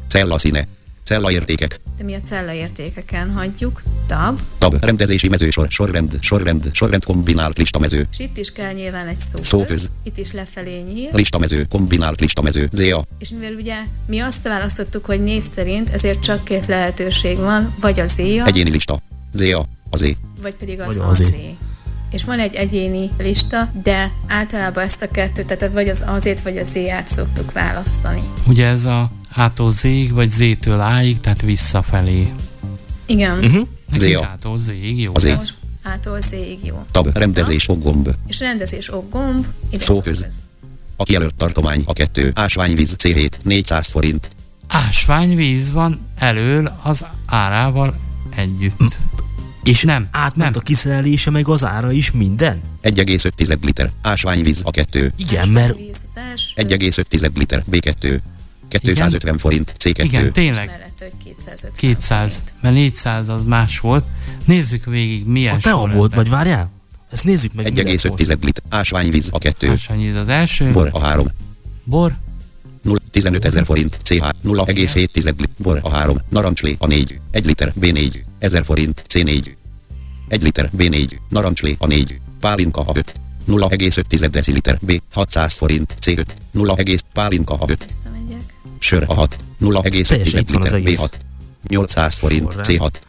Cellaszíne. 0.09 0.67
Cellaértékek. 1.09 1.81
De 1.99 2.05
mi 2.05 2.15
a 2.15 2.21
cella 2.21 2.53
értékeken 2.53 3.31
hagyjuk, 3.31 3.83
tab, 4.07 4.41
Tab. 4.59 4.85
Rendezési 4.85 5.29
mezősor. 5.29 5.67
Sorrend. 5.71 6.19
Sorrend. 6.21 6.71
Sorrend. 6.73 7.05
Kombinált 7.05 7.59
listamező. 7.59 8.07
és 8.13 8.19
itt 8.19 8.37
is 8.37 8.53
kell 8.53 8.73
nyilván 8.73 9.07
egy 9.07 9.17
szóköz. 9.17 9.47
Szóköz. 9.47 9.91
Itt 10.03 10.19
is 10.19 10.33
lefelé 10.33 10.81
nyíl. 10.81 11.09
Listamező. 11.13 11.67
Kombinált 11.69 12.21
listamező. 12.21 12.69
ZA. 12.73 13.05
És 13.19 13.31
mivel 13.31 13.53
ugye 13.53 13.77
mi 14.07 14.19
azt 14.19 14.43
választottuk, 14.43 15.05
hogy 15.05 15.23
név 15.23 15.43
szerint, 15.55 15.91
ezért 15.91 16.21
csak 16.21 16.45
két 16.45 16.67
lehetőség 16.67 17.37
van, 17.37 17.75
vagy 17.81 18.01
az 18.01 18.19
éja, 18.19 18.47
Egyéni 18.47 18.71
lista. 18.71 18.99
ZA. 19.33 19.65
Az 19.91 20.03
é. 20.03 20.17
vagy 20.43 20.55
pedig 20.55 20.81
az 20.81 20.97
azé. 20.97 21.25
azé. 21.25 21.57
És 22.11 22.25
van 22.25 22.39
egy 22.39 22.55
egyéni 22.55 23.11
lista, 23.19 23.71
de 23.83 24.13
általában 24.27 24.85
ezt 24.85 25.03
a 25.03 25.09
kettőt, 25.09 25.47
tehát 25.47 25.75
vagy 25.75 25.89
az 25.89 26.05
azét, 26.07 26.41
vagy 26.41 26.59
az 26.59 26.75
éját 26.75 27.09
szoktuk 27.09 27.53
választani. 27.53 28.23
Ugye 28.47 28.67
ez 28.67 28.85
a 28.85 29.11
A-tól 29.37 29.73
Z-ig, 29.73 30.13
vagy 30.13 30.31
Z-től 30.31 30.81
A-ig, 30.81 31.21
tehát 31.21 31.43
visszafelé. 31.43 32.33
Igen. 33.07 33.39
Uh-huh. 33.39 33.67
Nekünk. 33.91 34.17
A-tól 34.17 34.59
Z-ig 34.59 35.01
jó 35.01 35.13
Az 35.15 35.25
lesz. 35.25 35.59
Ától 35.83 36.21
Z-ig 36.21 36.59
jó. 36.65 36.85
Tab. 36.91 37.17
Rendezés. 37.17 37.69
Okgomb. 37.69 38.11
És 38.27 38.41
rendezés 38.41 38.93
ok 38.93 39.11
gomb, 39.11 39.47
ide 39.71 39.85
Szóköz. 39.85 40.27
A 40.97 41.03
kijelölt 41.05 41.35
tartomány 41.35 41.83
a 41.87 41.93
2. 41.93 42.31
Ásványvíz 42.35 42.95
C7. 42.99 43.31
400 43.43 43.91
forint. 43.91 44.31
Ásványvíz 44.67 45.73
van 45.73 46.01
elől 46.17 46.79
az 46.83 47.05
árával 47.27 47.99
együtt. 48.37 48.99
És 49.63 49.83
Nem, 49.83 50.09
átment 50.11 50.51
nem. 50.51 50.61
a 50.63 50.67
kiszerelése, 50.67 51.31
meg 51.31 51.49
az 51.49 51.65
ára 51.65 51.93
is 51.93 52.11
minden? 52.11 52.61
1,5 52.83 53.65
liter. 53.65 53.91
Ásványvíz 54.03 54.61
a 54.65 54.71
2. 54.71 55.13
Igen, 55.17 55.49
mert 55.49 55.77
Víz 55.77 55.97
az 56.05 56.21
első, 56.31 56.53
1,5 56.57 57.37
liter. 57.37 57.65
B2. 57.71 58.19
250 58.69 59.39
forint. 59.39 59.75
C2. 59.79 60.01
Igen, 60.05 60.33
tényleg. 60.33 60.67
mellett, 60.67 60.99
hogy 60.99 61.13
250 61.25 61.73
200, 61.77 62.33
forint. 62.33 62.53
mert 62.61 62.75
400 62.75 63.29
az 63.29 63.45
más 63.45 63.79
volt. 63.79 64.05
Nézzük 64.45 64.85
végig, 64.85 65.27
milyen 65.27 65.55
a 65.55 65.59
tea 65.59 65.87
volt, 65.87 66.15
vagy 66.15 66.29
várjál? 66.29 66.71
Ezt 67.11 67.25
nézzük 67.25 67.53
meg. 67.55 67.73
mi 67.73 67.83
lett 67.83 68.09
most. 68.09 68.23
1,5 68.23 68.45
liter. 68.45 68.63
Ásványvíz 68.69 69.29
a 69.33 69.39
2. 69.39 69.69
Ásványvíz 69.69 70.15
az 70.15 70.29
első. 70.29 70.71
Bor 70.71 70.89
a 70.93 70.99
3. 70.99 71.27
Bor. 71.85 72.17
0, 72.83 72.99
15 73.11 73.45
ezer 73.45 73.65
forint. 73.65 73.99
CH 74.03 74.13
0,7 74.45 75.09
liter. 75.15 75.35
Bor 75.57 75.81
a 75.83 75.91
3. 75.91 76.19
Narancslé 76.29 76.77
a 76.79 76.87
4. 76.87 77.21
1 77.31 77.47
liter. 77.47 77.73
B4. 77.81 78.23
1000 78.39 78.65
forint. 78.65 79.05
C4. 79.09 79.57
1 80.29 80.43
liter. 80.43 80.71
B4. 80.77 81.17
Narancslé 81.29 81.77
a 81.79 81.87
4. 81.87 82.21
Pálinka 82.41 82.81
a 82.81 82.93
5. 82.97 83.15
0,5 83.47 84.29
deciliter. 84.31 84.79
B. 84.83 84.93
600 85.11 85.57
forint. 85.57 85.95
C5. 86.07 86.25
0, 86.51 86.77
pálinka 87.13 87.55
a 87.55 87.71
5. 87.71 87.87
Sör 88.79 89.05
a 89.07 89.15
6. 89.15 89.39
0,5 89.61 90.07
Teljesen 90.09 90.41
itt 90.41 90.51
van 90.51 90.63
az 90.63 90.73
liter. 90.73 90.87
egész. 90.87 90.99
B6. 91.01 91.13
800 91.69 92.19
forint. 92.19 92.53
Sorrend. 92.53 92.81
C6. 92.83 93.01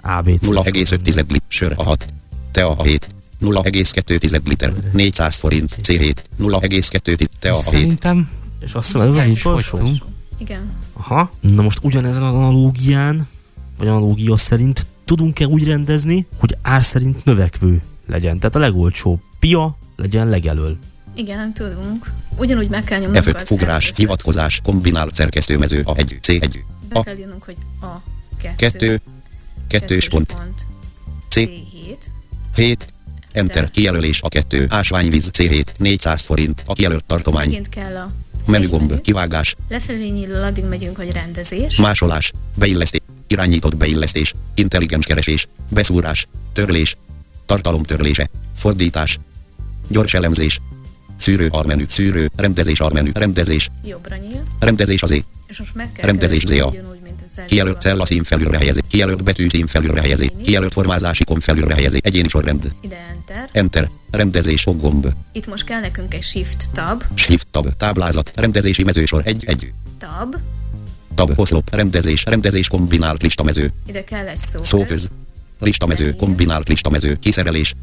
ABC. 0.00 0.46
0,5 0.46 1.02
liter. 1.04 1.24
Sör 1.48 1.72
a 1.76 1.82
6. 1.82 2.06
Tea 2.52 2.70
a 2.70 2.82
7. 2.82 3.08
0,2 3.42 4.44
liter. 4.44 4.72
400 4.92 5.36
forint. 5.36 5.78
C7. 5.82 6.14
0,2 6.40 7.06
liter. 7.06 7.28
Tea 7.38 7.54
a 7.54 7.60
7. 7.62 7.64
Szerintem 7.64 8.30
És 8.60 8.72
azt 8.74 8.94
az 8.94 9.16
el 9.16 9.28
is 9.30 9.40
utolsó. 9.44 9.76
fogytunk. 9.76 10.02
Igen. 10.38 10.72
Aha. 10.92 11.30
Na 11.40 11.62
most 11.62 11.78
ugyanezen 11.82 12.22
az 12.22 12.34
analógián, 12.34 13.28
vagy 13.78 13.88
analógia 13.88 14.36
szerint 14.36 14.86
tudunk-e 15.04 15.46
úgy 15.46 15.64
rendezni, 15.64 16.26
hogy 16.36 16.56
ár 16.62 16.84
szerint 16.84 17.24
növekvő 17.24 17.82
legyen? 18.06 18.38
Tehát 18.38 18.54
a 18.54 18.58
legolcsóbb 18.58 19.20
pia 19.38 19.76
legyen 19.96 20.28
legelől. 20.28 20.76
Igen, 21.18 21.52
tudunk. 21.52 22.12
Ugyanúgy 22.36 22.68
meg 22.68 22.84
kell 22.84 22.98
nyomnunk 22.98 23.24
F5 23.24 23.34
az 23.34 23.50
ugrás, 23.50 23.86
F5-öt. 23.86 23.96
hivatkozás, 23.96 24.60
kombinált 24.64 25.14
szerkesztőmező 25.14 25.82
a 25.84 25.96
1, 25.96 26.18
C1, 26.26 26.58
Be 26.88 26.98
a 26.98 27.02
kell 27.02 27.16
írnunk, 27.16 27.42
hogy 27.42 27.56
a 27.80 27.86
2. 28.40 28.56
2, 28.56 29.00
kettős 29.68 30.08
pont, 30.08 30.36
C, 31.28 31.34
C7. 31.34 31.96
7, 32.54 32.86
Enter, 33.32 33.70
kijelölés 33.70 34.22
a 34.22 34.28
2, 34.28 34.66
ásványvíz 34.68 35.30
C7, 35.32 35.64
400 35.76 36.24
forint, 36.24 36.62
a 36.66 36.72
kijelölt 36.72 37.04
tartomány, 37.04 37.46
Megint 37.46 37.68
kell 37.68 37.96
a 37.96 38.12
menügomb, 38.46 38.88
menü. 38.90 39.00
kivágás, 39.00 39.54
Lefelé 39.68 40.08
nyílul, 40.08 40.42
addig 40.42 40.64
megyünk, 40.64 40.96
hogy 40.96 41.12
rendezés. 41.12 41.76
másolás, 41.76 42.32
beillesztés, 42.54 43.00
irányított 43.26 43.76
beillesztés, 43.76 44.34
intelligens 44.54 45.06
keresés, 45.06 45.48
beszúrás, 45.68 46.26
törlés, 46.52 46.96
tartalom 47.46 47.82
törlése, 47.82 48.30
fordítás, 48.56 49.18
gyors 49.88 50.14
elemzés, 50.14 50.60
szűrő 51.18 51.48
almenü, 51.50 51.84
szűrő, 51.88 52.30
rendezés 52.36 52.80
almenü, 52.80 53.10
rendezés, 53.14 53.70
Jobbra 53.84 54.16
nyíl. 54.16 54.44
rendezés 54.60 55.02
az 55.02 55.10
é, 55.10 55.24
És 55.46 55.58
most 55.58 55.74
meg 55.74 55.92
kell 55.92 56.04
Rendezés 56.04 56.44
az 56.44 56.76
Kijelölt 57.46 57.80
cella 57.80 58.06
szín 58.06 58.22
felülre 58.22 58.58
helyezi, 58.58 58.80
kijelölt 58.88 59.22
betű 59.22 59.48
szín 59.48 59.66
felülre 59.66 60.00
helyezi, 60.00 60.30
kijelölt 60.42 60.72
formázási 60.72 61.24
kom 61.24 61.40
felülre 61.40 61.74
helyezi, 61.74 62.00
egyéni 62.02 62.28
sorrend. 62.28 62.72
Ide 62.80 62.96
enter. 63.10 63.48
Enter, 63.52 63.88
rendezés 64.10 64.64
gomb, 64.64 65.08
Itt 65.32 65.46
most 65.46 65.64
kell 65.64 65.80
nekünk 65.80 66.14
egy 66.14 66.22
shift 66.22 66.70
tab, 66.72 67.04
shift 67.14 67.46
tab, 67.50 67.76
táblázat, 67.76 68.32
rendezési 68.34 68.84
mezősor. 68.84 69.22
1 69.24 69.44
1 69.46 69.72
tab, 69.98 70.36
tab, 71.14 71.32
oszlop, 71.36 71.74
rendezés, 71.74 72.24
rendezés 72.24 72.68
kombinált 72.68 73.22
listamező, 73.22 73.72
ide 73.86 74.04
kell 74.04 74.26
egy 74.26 74.36
szó. 74.36 74.64
szóköz, 74.64 75.10
listamező, 75.60 76.14
kombinált 76.14 76.68
listamező, 76.68 77.16
kiszerelés, 77.20 77.74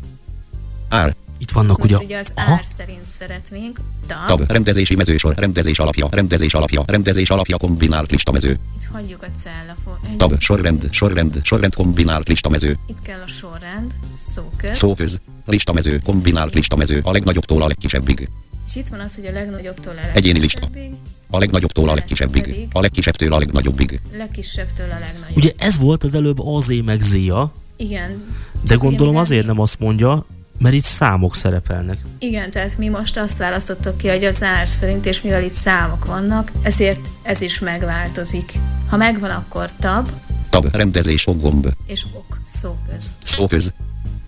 ár, 0.89 1.15
Itt 1.37 1.51
vannak 1.51 1.77
Most 1.77 1.93
ugye... 1.93 2.03
ugye 2.05 2.17
az 2.17 2.31
Aha. 2.35 2.51
ár 2.51 2.65
szerint 2.77 3.09
szeretnénk. 3.09 3.79
Tab. 4.07 4.27
tab, 4.27 4.51
rendezési 4.51 4.95
mezősor, 4.95 5.35
rendezés 5.35 5.79
alapja, 5.79 6.07
rendezés 6.11 6.53
alapja, 6.53 6.83
rendezés 6.87 7.29
alapja 7.29 7.57
kombinált 7.57 8.11
listamező, 8.11 8.49
Itt 8.79 8.87
hagyjuk 8.91 9.23
a 9.23 9.39
cella. 9.39 9.75
tab, 10.17 10.39
sorrend, 10.39 10.87
sorrend, 10.91 11.39
sorrend 11.43 11.75
kombinált 11.75 12.27
listamező, 12.27 12.77
Itt 12.87 13.01
kell 13.01 13.21
a 13.25 13.27
sorrend, 13.27 13.93
szóköz. 14.33 14.77
szóköz, 14.77 15.19
listamező, 15.45 15.99
kombinált 16.05 16.53
listamező, 16.53 16.99
a 17.03 17.11
legnagyobbtól 17.11 17.61
a 17.61 17.67
legkisebbig, 17.67 18.29
És 18.67 18.75
itt 18.75 18.87
van 18.87 18.99
az, 18.99 19.15
hogy 19.15 19.25
a 19.25 19.31
legnagyobbtól 19.31 19.93
a 19.93 20.15
Egyéni 20.15 20.39
lista. 20.39 20.59
legkisebbig, 20.61 20.97
a 21.29 21.37
legnagyobbtól 21.39 21.89
a 21.89 21.93
legkisebbig, 21.93 22.67
a 22.71 22.79
legkisebbtől 22.81 23.33
a 23.33 23.37
legnagyobbig. 23.37 23.99
legkisebbtől 24.17 24.91
a 24.91 24.99
legnagyobb. 24.99 25.35
Ugye 25.37 25.51
ez 25.57 25.77
volt 25.77 26.03
az 26.03 26.13
előbb 26.13 26.39
az 26.39 26.71
meg 26.85 27.01
Zia, 27.01 27.51
Igen. 27.77 28.23
de 28.61 28.75
gondolom 28.75 29.15
azért 29.15 29.45
nem 29.45 29.59
azt 29.59 29.79
mondja, 29.79 30.25
mert 30.59 30.75
itt 30.75 30.83
számok 30.83 31.35
szerepelnek. 31.35 31.97
Igen, 32.19 32.51
tehát 32.51 32.77
mi 32.77 32.87
most 32.87 33.17
azt 33.17 33.37
választottuk 33.37 33.97
ki, 33.97 34.07
hogy 34.07 34.23
az 34.23 34.43
ár 34.43 34.67
szerint, 34.67 35.05
és 35.05 35.21
mivel 35.21 35.43
itt 35.43 35.51
számok 35.53 36.05
vannak, 36.05 36.51
ezért 36.63 36.99
ez 37.21 37.41
is 37.41 37.59
megváltozik. 37.59 38.53
Ha 38.89 38.97
megvan, 38.97 39.29
akkor 39.29 39.71
tab 39.79 40.09
Tab, 40.49 40.75
rendezés, 40.75 41.25
gomb, 41.25 41.67
és 41.85 42.05
ok 42.13 42.39
szóköz. 42.47 43.15
szóköz. 43.23 43.73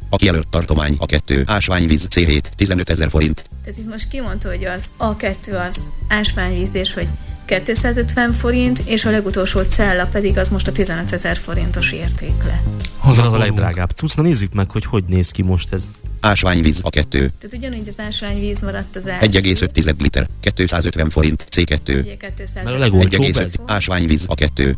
A 0.09 0.15
kijelölt 0.15 0.47
tartomány 0.47 0.95
a 0.99 1.05
2, 1.05 1.43
ásványvíz 1.45 2.07
C7, 2.15 2.41
15 2.55 2.89
ezer 2.89 3.09
forint. 3.09 3.49
Tehát 3.63 3.79
itt 3.79 3.89
most 3.89 4.07
kimondta, 4.07 4.49
hogy 4.49 4.65
az 4.65 4.85
A2 4.99 5.67
az 5.67 5.87
ásványvíz, 6.07 6.73
és 6.73 6.93
hogy 6.93 7.07
250 7.47 8.33
forint, 8.33 8.79
és 8.85 9.05
a 9.05 9.09
legutolsó 9.09 9.61
cella 9.61 10.05
pedig 10.05 10.37
az 10.37 10.47
most 10.47 10.67
a 10.67 10.71
15 10.71 11.11
ezer 11.11 11.37
forintos 11.37 11.91
érték 11.91 12.43
lett. 12.43 12.89
Az 13.01 13.17
az 13.19 13.33
a 13.33 13.37
legdrágább 13.37 13.89
cucc. 13.89 14.15
Na 14.15 14.21
nézzük 14.21 14.53
meg, 14.53 14.71
hogy 14.71 14.85
hogy 14.85 15.03
néz 15.07 15.29
ki 15.31 15.41
most 15.41 15.73
ez. 15.73 15.89
Ásványvíz 16.19 16.79
a 16.83 16.89
2. 16.89 17.17
Tehát 17.17 17.55
ugyanúgy 17.57 17.87
az 17.87 17.99
ásványvíz 17.99 18.59
maradt 18.59 18.95
az 18.95 19.07
első. 19.07 19.29
1,5 19.29 19.97
liter. 19.97 20.27
250 20.39 21.09
forint. 21.09 21.47
C2. 21.55 21.79
Ugye 21.87 22.15
250 22.17 22.63
Mert 22.63 22.75
a 22.75 22.77
legolcsóbb 22.77 23.25
1,5 23.25 23.43
ez. 23.43 23.53
ásványvíz 23.65 24.25
a 24.27 24.35
2. 24.35 24.75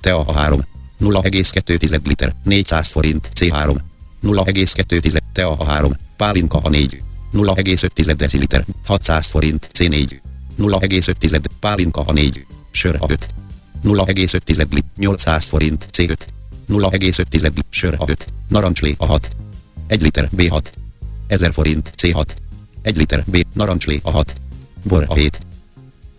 Tea 0.00 0.20
a 0.20 0.32
3. 0.32 0.66
0,2 1.00 2.06
liter. 2.06 2.34
400 2.44 2.90
forint. 2.90 3.30
C3. 3.40 3.76
0,2 4.22 5.20
Tea 5.32 5.50
a 5.50 5.64
3. 5.64 5.92
Pálinka 6.16 6.58
a 6.58 6.68
4. 6.68 7.02
0,5 7.32 8.14
deciliter. 8.16 8.64
600 8.84 9.30
forint. 9.30 9.70
C4. 9.78 10.20
0,5 10.58 11.44
Pálinka 11.60 12.00
a 12.00 12.12
4. 12.12 12.46
Sör 12.70 12.96
a 13.00 13.10
5. 13.10 13.28
0,5 13.84 14.72
lit. 14.72 14.84
800 14.96 15.48
forint. 15.48 15.88
C5. 15.92 16.16
0,5 16.68 17.42
lit. 17.42 17.64
Sör 17.70 17.94
a 17.98 18.04
5. 18.08 18.26
Narancslé 18.48 18.94
a 18.98 19.06
6. 19.06 19.36
1 19.86 20.02
liter 20.02 20.28
B6. 20.36 20.62
1000 21.26 21.52
forint 21.52 21.92
C6. 22.02 22.24
1 22.82 22.96
liter 22.96 23.24
B. 23.26 23.46
Narancslé 23.52 24.00
a 24.02 24.10
6. 24.10 24.40
Bor 24.82 25.04
a 25.08 25.14
7. 25.14 25.40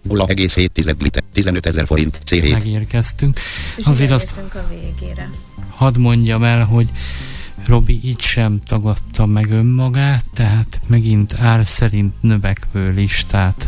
0,7 0.10 1.02
liter. 1.02 1.24
15 1.34 1.66
ezer 1.66 1.86
forint 1.86 2.22
C7. 2.26 2.52
Megérkeztünk. 2.52 3.40
És 3.78 3.86
Azért 3.86 4.12
azt 4.12 4.38
a 4.38 4.66
végére. 4.70 5.30
hadd 5.70 6.00
mondjam 6.00 6.44
el, 6.44 6.66
hogy 6.66 6.90
Robi 7.66 8.00
így 8.04 8.22
sem 8.22 8.62
tagadta 8.66 9.26
meg 9.26 9.52
önmagát, 9.52 10.26
tehát 10.34 10.80
megint 10.88 11.34
ár 11.40 11.66
szerint 11.66 12.14
növekvő 12.22 12.94
listát 12.94 13.68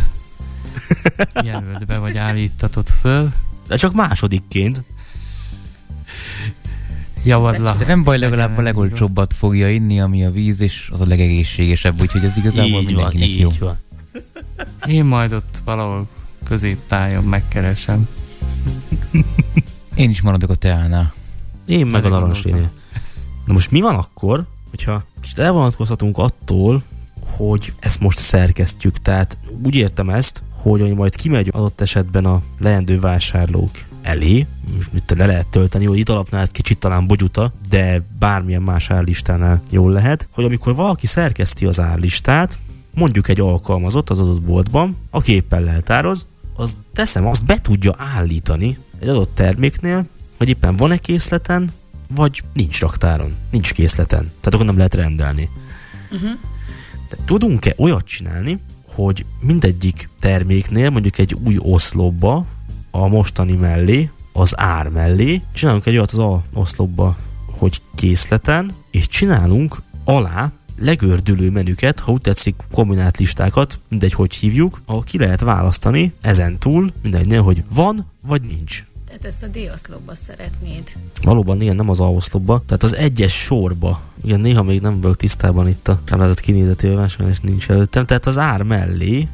jelölt 1.45 1.85
be, 1.85 1.97
vagy 1.97 2.17
állítatott 2.17 2.89
föl. 2.89 3.33
De 3.67 3.75
csak 3.75 3.93
másodikként. 3.93 4.83
Javadla. 7.23 7.75
De 7.75 7.85
nem 7.85 8.03
baj, 8.03 8.17
legalább 8.17 8.57
a 8.57 8.61
legolcsóbbat 8.61 9.33
fogja 9.33 9.69
inni, 9.69 10.01
ami 10.01 10.25
a 10.25 10.31
víz, 10.31 10.61
és 10.61 10.89
az 10.93 11.01
a 11.01 11.05
legegészségesebb, 11.05 12.01
úgyhogy 12.01 12.23
ez 12.23 12.37
igazából 12.37 12.81
így 12.81 12.93
van, 12.93 12.93
mindenkinek 12.93 13.27
így 13.27 13.39
jó. 13.39 13.49
van. 13.59 13.77
Én 14.85 15.05
majd 15.05 15.33
ott 15.33 15.61
valahol 15.65 16.07
középtájon 16.43 17.23
megkeresem. 17.23 18.07
Én 19.95 20.09
is 20.09 20.21
maradok 20.21 20.49
a 20.49 20.55
teánál. 20.55 21.13
Én 21.65 21.85
meg 21.85 22.05
a 22.05 22.09
narancslénél. 22.09 22.71
Na 23.45 23.53
most 23.53 23.71
mi 23.71 23.81
van 23.81 23.95
akkor, 23.95 24.45
hogyha 24.69 25.03
kicsit 25.21 25.39
elvonatkozhatunk 25.39 26.17
attól, 26.17 26.83
hogy 27.19 27.73
ezt 27.79 27.99
most 27.99 28.17
szerkesztjük. 28.17 29.01
Tehát 29.01 29.37
úgy 29.63 29.75
értem 29.75 30.09
ezt, 30.09 30.41
hogy 30.61 30.95
majd 30.95 31.15
kimegy 31.15 31.49
adott 31.51 31.81
esetben 31.81 32.25
a 32.25 32.41
leendő 32.59 32.99
vásárlók 32.99 33.71
elé, 34.01 34.45
mit 34.91 35.13
le 35.17 35.25
lehet 35.25 35.47
tölteni, 35.47 35.85
hogy 35.85 35.97
itt 35.97 36.09
alapnál 36.09 36.41
ez 36.41 36.49
kicsit 36.49 36.77
talán 36.77 37.07
bogyuta, 37.07 37.51
de 37.69 38.01
bármilyen 38.19 38.61
más 38.61 38.89
árlistánál 38.89 39.61
jól 39.69 39.91
lehet, 39.91 40.27
hogy 40.31 40.43
amikor 40.43 40.75
valaki 40.75 41.07
szerkeszti 41.07 41.65
az 41.65 41.79
árlistát, 41.79 42.57
mondjuk 42.93 43.27
egy 43.27 43.39
alkalmazott 43.39 44.09
az 44.09 44.19
adott 44.19 44.41
boltban, 44.41 44.97
aki 45.09 45.33
éppen 45.33 45.63
leltároz, 45.63 46.25
az 46.55 46.77
teszem, 46.93 47.27
azt 47.27 47.45
be 47.45 47.61
tudja 47.61 47.95
állítani 47.97 48.77
egy 48.99 49.07
adott 49.07 49.35
terméknél, 49.35 50.07
hogy 50.37 50.49
éppen 50.49 50.75
van-e 50.75 50.97
készleten, 50.97 51.71
vagy 52.15 52.43
nincs 52.53 52.79
raktáron, 52.79 53.35
nincs 53.51 53.73
készleten. 53.73 54.19
Tehát 54.19 54.53
akkor 54.53 54.65
nem 54.65 54.75
lehet 54.77 54.93
rendelni. 54.93 55.49
De 57.09 57.17
tudunk-e 57.25 57.73
olyat 57.77 58.05
csinálni, 58.05 58.59
hogy 58.95 59.25
mindegyik 59.39 60.09
terméknél, 60.19 60.89
mondjuk 60.89 61.17
egy 61.17 61.35
új 61.45 61.57
oszlopba, 61.59 62.45
a 62.91 63.07
mostani 63.07 63.53
mellé, 63.53 64.09
az 64.33 64.59
ár 64.59 64.87
mellé, 64.87 65.41
csinálunk 65.53 65.85
egy 65.85 65.95
olyat 65.95 66.11
az 66.11 66.19
a 66.19 66.43
oszlopba, 66.53 67.17
hogy 67.45 67.81
készleten, 67.95 68.73
és 68.91 69.07
csinálunk 69.07 69.81
alá 70.03 70.51
legördülő 70.77 71.49
menüket, 71.49 71.99
ha 71.99 72.11
úgy 72.11 72.21
tetszik, 72.21 72.55
kombinált 72.71 73.17
listákat, 73.17 73.79
mindegy, 73.87 74.13
hogy 74.13 74.33
hívjuk, 74.33 74.81
ahol 74.85 75.03
ki 75.03 75.17
lehet 75.17 75.39
választani 75.39 76.13
ezen 76.21 76.57
túl, 76.57 76.91
mindegynél, 77.01 77.41
hogy 77.41 77.63
van 77.73 78.05
vagy 78.21 78.41
nincs. 78.41 78.85
Tehát 79.11 79.25
ezt 79.25 79.43
a 79.43 79.47
D-oszlopba 79.47 80.15
szeretnéd. 80.15 80.83
Valóban 81.21 81.61
igen, 81.61 81.75
nem 81.75 81.89
az 81.89 81.99
A-oszlopba, 81.99 82.61
tehát 82.65 82.83
az 82.83 82.95
egyes 82.95 83.33
sorba. 83.33 84.01
Igen, 84.23 84.39
néha 84.39 84.63
még 84.63 84.81
nem 84.81 85.01
vagyok 85.01 85.17
tisztában 85.17 85.67
itt 85.67 85.87
a 85.87 85.99
táblázat 86.05 86.39
kinézetével, 86.39 87.07
sajnos 87.07 87.39
nincs 87.39 87.69
előttem. 87.69 88.05
Tehát 88.05 88.25
az 88.25 88.37
ár 88.37 88.61
mellé, 88.61 89.27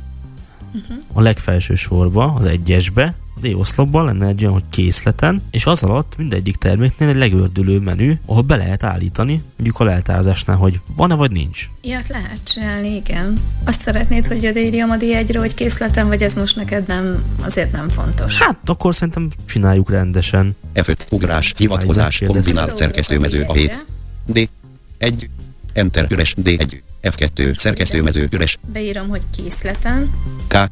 a 1.14 1.22
legfelső 1.22 1.76
sorba, 1.76 2.34
az 2.34 2.46
egyesbe, 2.46 3.16
a 3.38 3.48
D-oszlopban 3.48 4.06
lenne 4.06 4.28
egy 4.28 4.42
olyan, 4.42 4.54
hogy 4.54 4.64
készleten, 4.70 5.42
és 5.52 5.66
az 5.66 5.84
alatt 5.84 6.14
mindegyik 6.18 6.56
terméknél 6.56 7.10
egy 7.10 7.16
legördülő 7.16 7.80
menü, 7.80 8.14
ahol 8.26 8.42
be 8.42 8.56
lehet 8.56 8.84
állítani, 8.84 9.42
mondjuk 9.56 9.80
a 9.80 9.84
leltározásnál, 9.84 10.56
hogy 10.56 10.80
van-e 10.96 11.16
vagy 11.16 11.32
nincs. 11.32 11.70
Ilyet 11.82 12.08
lehet 12.08 12.40
csinálni, 12.44 12.96
igen. 12.96 13.38
Azt 13.64 13.82
szeretnéd, 13.82 14.28
hogy 14.28 14.48
odaírjam 14.48 14.90
a 14.90 14.96
D1-re, 14.96 15.40
hogy 15.40 15.54
készletem, 15.54 16.08
vagy 16.08 16.24
ez 16.24 16.36
most 16.36 16.56
neked 16.56 16.88
nem, 16.88 17.24
azért 17.42 17.72
nem 17.72 17.90
fontos? 17.90 18.42
Hát 18.42 18.58
akkor 18.66 18.96
szerintem 18.96 19.30
csináljuk 19.46 19.90
rendesen. 19.90 20.56
F5 20.76 20.98
ugrás, 21.10 21.54
hivatkozás, 21.58 22.22
kombinált 22.26 22.78
szerkesztőmező 22.78 23.44
a 23.48 23.54
7. 23.54 23.86
D. 24.26 24.50
1. 24.98 25.30
Enter 25.74 26.08
üres 26.12 26.36
D1. 26.44 26.82
F2 27.02 27.58
szerkesztőmező 27.58 28.28
üres 28.32 28.58
Beírom, 28.74 29.08
hogy 29.08 29.22
készleten, 29.36 30.10
K. 30.48 30.54
E. 30.54 30.72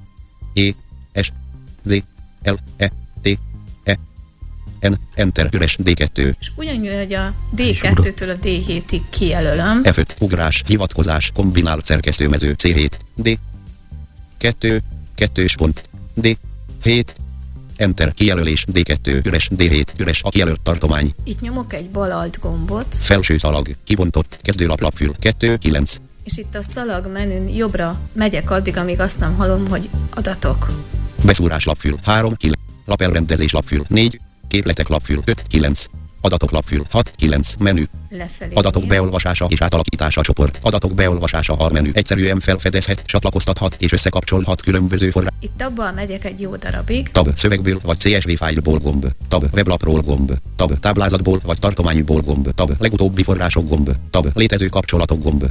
S. 1.22 1.32
Z. 1.84 2.04
L. 2.46 2.54
E. 2.78 2.92
T. 3.22 3.40
E. 3.84 3.98
N. 4.88 4.94
Enter 5.14 5.50
üres 5.52 5.78
D2. 5.84 6.34
és 6.40 6.52
ugyanúgy, 6.56 6.94
hogy 6.98 7.14
a 7.14 7.34
D2-től 7.56 8.36
a 8.36 8.40
D7-ig 8.46 9.02
kijelölöm, 9.10 9.82
F5 9.84 10.08
ugrás, 10.20 10.64
hivatkozás, 10.68 11.32
kombinált 11.34 11.86
szerkesztőmező 11.86 12.56
C7. 12.64 12.92
D. 13.16 13.40
2. 14.38 14.82
2 15.16 15.46
pont. 15.58 15.90
D. 16.14 16.38
7. 16.84 17.16
Enter 17.76 18.14
kijelölés 18.14 18.66
D2 18.74 19.26
üres 19.26 19.50
D7 19.56 19.88
üres 19.98 20.24
a 20.24 20.30
kijelölt 20.30 20.62
tartomány. 20.62 21.14
itt 21.24 21.42
nyomok 21.42 21.74
egy 21.74 21.90
bal 21.90 22.12
alt 22.12 22.40
gombot, 22.42 22.96
Felső 23.02 23.38
szalag, 23.38 23.76
kibontott, 23.84 24.40
kezdőlap 24.42 24.82
lapfül, 24.82 25.16
2, 25.20 25.58
9. 25.58 26.00
és 26.26 26.38
itt 26.38 26.56
a 26.56 26.62
szalag 26.62 27.08
menün 27.08 27.48
jobbra 27.48 28.00
megyek 28.14 28.52
addig, 28.52 28.78
amíg 28.78 29.00
azt 29.00 29.20
nem 29.20 29.36
hallom, 29.36 29.68
hogy 29.68 29.90
adatok. 30.10 30.68
Beszúrás 31.24 31.66
lapfül, 31.66 31.98
3, 32.04 32.36
9. 32.36 32.58
Lapelrendezés 32.86 33.52
lapfül, 33.52 33.86
4. 33.88 34.20
Képletek 34.48 34.88
lapfül, 34.88 35.22
5, 35.26 35.44
9. 35.48 35.86
Adatok 36.22 36.52
lapfül, 36.52 36.86
6, 36.90 37.12
9. 37.16 37.56
Menü. 37.60 37.84
Lefelé. 38.10 38.54
Adatok 38.54 38.86
beolvasása 38.86 39.46
és 39.50 39.62
átalakítása 39.62 40.22
csoport. 40.22 40.60
Adatok 40.62 40.94
beolvasása 40.94 41.54
a 41.54 41.72
menü. 41.72 41.90
Egyszerűen 41.94 42.40
felfedezhet, 42.40 43.06
csatlakoztathat 43.06 43.76
és 43.80 43.92
összekapcsolhat 43.92 44.62
különböző 44.62 45.10
forrás. 45.10 45.32
Itt 45.40 45.62
abban 45.62 45.94
megyek 45.94 46.26
egy 46.26 46.42
jó 46.42 46.56
darabig, 46.56 47.12
Tab 47.12 47.36
szövegből 47.36 47.80
vagy 47.84 47.98
CSV 47.98 48.30
fájlból 48.30 48.78
gomb. 48.78 49.08
Tab 49.28 49.46
weblapról 49.54 50.02
gomb. 50.02 50.32
Tab 50.56 50.80
táblázatból 50.80 51.40
vagy 51.44 51.60
tartományból 51.60 52.22
gomb. 52.22 52.54
Tab 52.54 52.72
legutóbbi 52.80 53.24
források 53.24 53.70
gomb. 53.70 53.92
Tab 54.10 54.28
létező 54.34 54.68
kapcsolatok 54.68 55.24
gomb. 55.24 55.46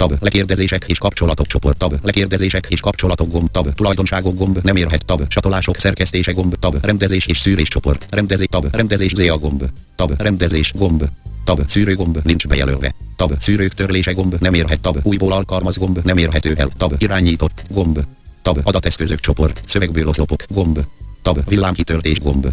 Tab 0.00 0.16
lekérdezések 0.20 0.84
és 0.86 0.98
kapcsolatok 0.98 1.46
csoport. 1.46 1.76
Tab 1.76 1.94
lekérdezések 2.02 2.66
és 2.68 2.80
kapcsolatok 2.80 3.30
gomb. 3.30 3.50
Tab 3.50 3.74
tulajdonságok 3.74 4.36
gomb. 4.36 4.58
Nem 4.62 4.76
érhet. 4.76 5.04
Tab 5.04 5.22
satolások 5.28 5.76
szerkesztése 5.76 6.32
gomb. 6.32 6.54
Tab 6.58 6.84
rendezés 6.84 7.26
és 7.26 7.38
szűrés 7.38 7.68
csoport. 7.68 8.06
Rendezés. 8.10 8.46
Tab 8.50 8.74
rendezés 8.74 9.14
ZA 9.14 9.38
gomb. 9.38 9.64
Tab 9.96 10.22
rendezés 10.22 10.72
gomb. 10.76 11.04
Tab 11.44 11.68
szűrő 11.68 11.94
gomb 11.94 12.18
nincs 12.22 12.48
bejelölve. 12.48 12.94
Tab 13.16 13.34
szűrők 13.40 13.72
törlése 13.72 14.12
gomb 14.12 14.36
nem 14.38 14.54
érhet. 14.54 14.80
Tab 14.80 14.98
újból 15.02 15.32
alkalmaz 15.32 15.78
gomb 15.78 16.00
nem 16.04 16.16
érhető 16.16 16.54
el. 16.56 16.70
Tab 16.76 16.94
irányított 16.98 17.64
gomb. 17.68 18.00
Tab 18.42 18.60
adateszközök 18.62 19.20
csoport. 19.20 19.62
Szövegből 19.66 20.08
oszlopok 20.08 20.42
gomb. 20.48 20.80
Tab 21.22 21.48
villámkitöltés 21.48 22.20
gomb. 22.20 22.46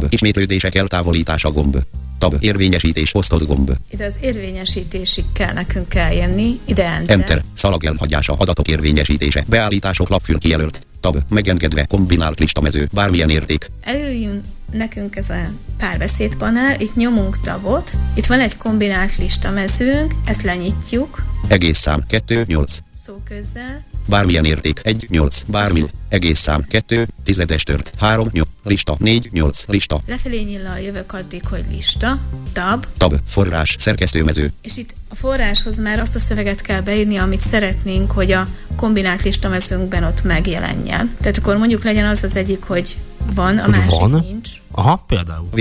Tab 0.00 0.12
ismétlődések 0.12 0.74
eltávolítása 0.74 1.50
gomb. 1.50 1.78
Tab 2.18 2.36
érvényesítés 2.40 3.14
osztott 3.14 3.46
gomb. 3.46 3.72
ide 3.90 4.04
az 4.04 4.18
érvényesítésig 4.20 5.24
kell 5.32 5.52
nekünk 5.52 5.94
eljönni, 5.94 6.58
ide 6.64 6.84
enter. 6.84 7.18
Enter. 7.18 7.42
Szalag 7.54 7.84
elhagyása 7.84 8.32
adatok 8.32 8.68
érvényesítése. 8.68 9.44
Beállítások 9.48 10.08
lapfül 10.08 10.38
kijelölt. 10.38 10.86
Tab 11.00 11.18
megengedve 11.28 11.84
kombinált 11.84 12.38
listamező. 12.38 12.88
Bármilyen 12.92 13.30
érték. 13.30 13.70
Előjön 13.80 14.42
nekünk 14.72 15.16
ez 15.16 15.30
a 15.30 15.40
párbeszédpanel, 15.78 16.80
itt 16.80 16.94
nyomunk 16.96 17.40
tabot, 17.40 17.90
itt 18.14 18.26
van 18.26 18.40
egy 18.40 18.56
kombinált 18.56 19.16
listamezőnk, 19.16 20.14
ezt 20.24 20.42
lenyitjuk, 20.42 21.24
Egész 21.48 21.78
szám 21.78 22.00
2, 22.08 22.44
8. 22.46 22.78
szóközzel, 22.92 23.84
Bármilyen 24.06 24.44
érték 24.44 24.80
1, 24.82 25.06
8. 25.10 25.42
Bármi. 25.46 25.84
Egész 26.08 26.38
szám 26.38 26.62
2, 26.68 27.06
tizedes 27.24 27.62
tört. 27.62 27.92
3, 27.98 28.28
8. 28.32 28.48
Lista 28.64 28.96
4, 28.98 29.28
8. 29.32 29.64
Lista. 29.66 30.00
lefelé 30.06 30.42
nyillal 30.42 30.78
jövök 30.80 31.12
addig, 31.12 31.46
hogy 31.46 31.64
lista, 31.70 32.18
tab, 32.52 32.86
Tab. 32.96 33.14
Forrás. 33.26 33.76
Szerkesztőmező. 33.78 34.52
és 34.62 34.76
itt 34.76 34.94
a 35.08 35.14
forráshoz 35.14 35.78
már 35.78 35.98
azt 35.98 36.14
a 36.14 36.18
szöveget 36.18 36.60
kell 36.60 36.80
beírni, 36.80 37.16
amit 37.16 37.40
szeretnénk, 37.40 38.10
hogy 38.10 38.32
a 38.32 38.46
kombinált 38.76 39.22
listamezőnkben 39.22 40.04
ott 40.04 40.22
megjelenjen. 40.22 41.16
Tehát 41.20 41.38
akkor 41.38 41.56
mondjuk 41.56 41.84
legyen 41.84 42.06
az 42.06 42.22
az 42.22 42.36
egyik, 42.36 42.62
hogy 42.62 42.96
van, 43.34 43.58
a 43.58 43.68
másik 43.68 43.90
van? 43.90 44.24
nincs. 44.28 44.50
Aha, 44.70 45.04
például. 45.06 45.48
V. 45.50 45.60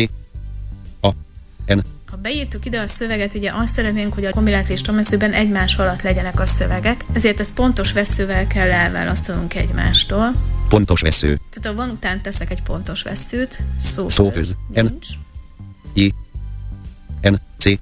A. 1.01 1.09
N. 1.73 1.79
Ha 2.15 2.21
beírtuk 2.21 2.65
ide 2.65 2.79
a 2.79 2.87
szöveget, 2.87 3.33
ugye 3.33 3.51
azt 3.53 3.73
szeretnénk, 3.73 4.13
hogy 4.13 4.25
a 4.25 4.31
kombinált 4.31 4.67
listamezőben 4.67 5.31
egymás 5.33 5.75
alatt 5.75 6.01
legyenek 6.01 6.39
a 6.39 6.45
szövegek, 6.45 7.05
ezért 7.13 7.39
ezt 7.39 7.53
pontos 7.53 7.91
veszővel 7.91 8.47
kell 8.47 8.71
elválasztanunk 8.71 9.55
egymástól. 9.55 10.31
Pontos 10.69 11.01
vesző. 11.01 11.39
Tehát 11.49 11.77
ha 11.77 11.85
van 11.85 11.89
után 11.89 12.21
teszek 12.21 12.51
egy 12.51 12.61
pontos 12.61 13.01
veszőt, 13.01 13.63
szó, 13.79 14.09
Szóköz. 14.09 14.55
N. 14.73 14.85
I. 15.93 16.13
N. 17.21 17.33
C. 17.57 17.79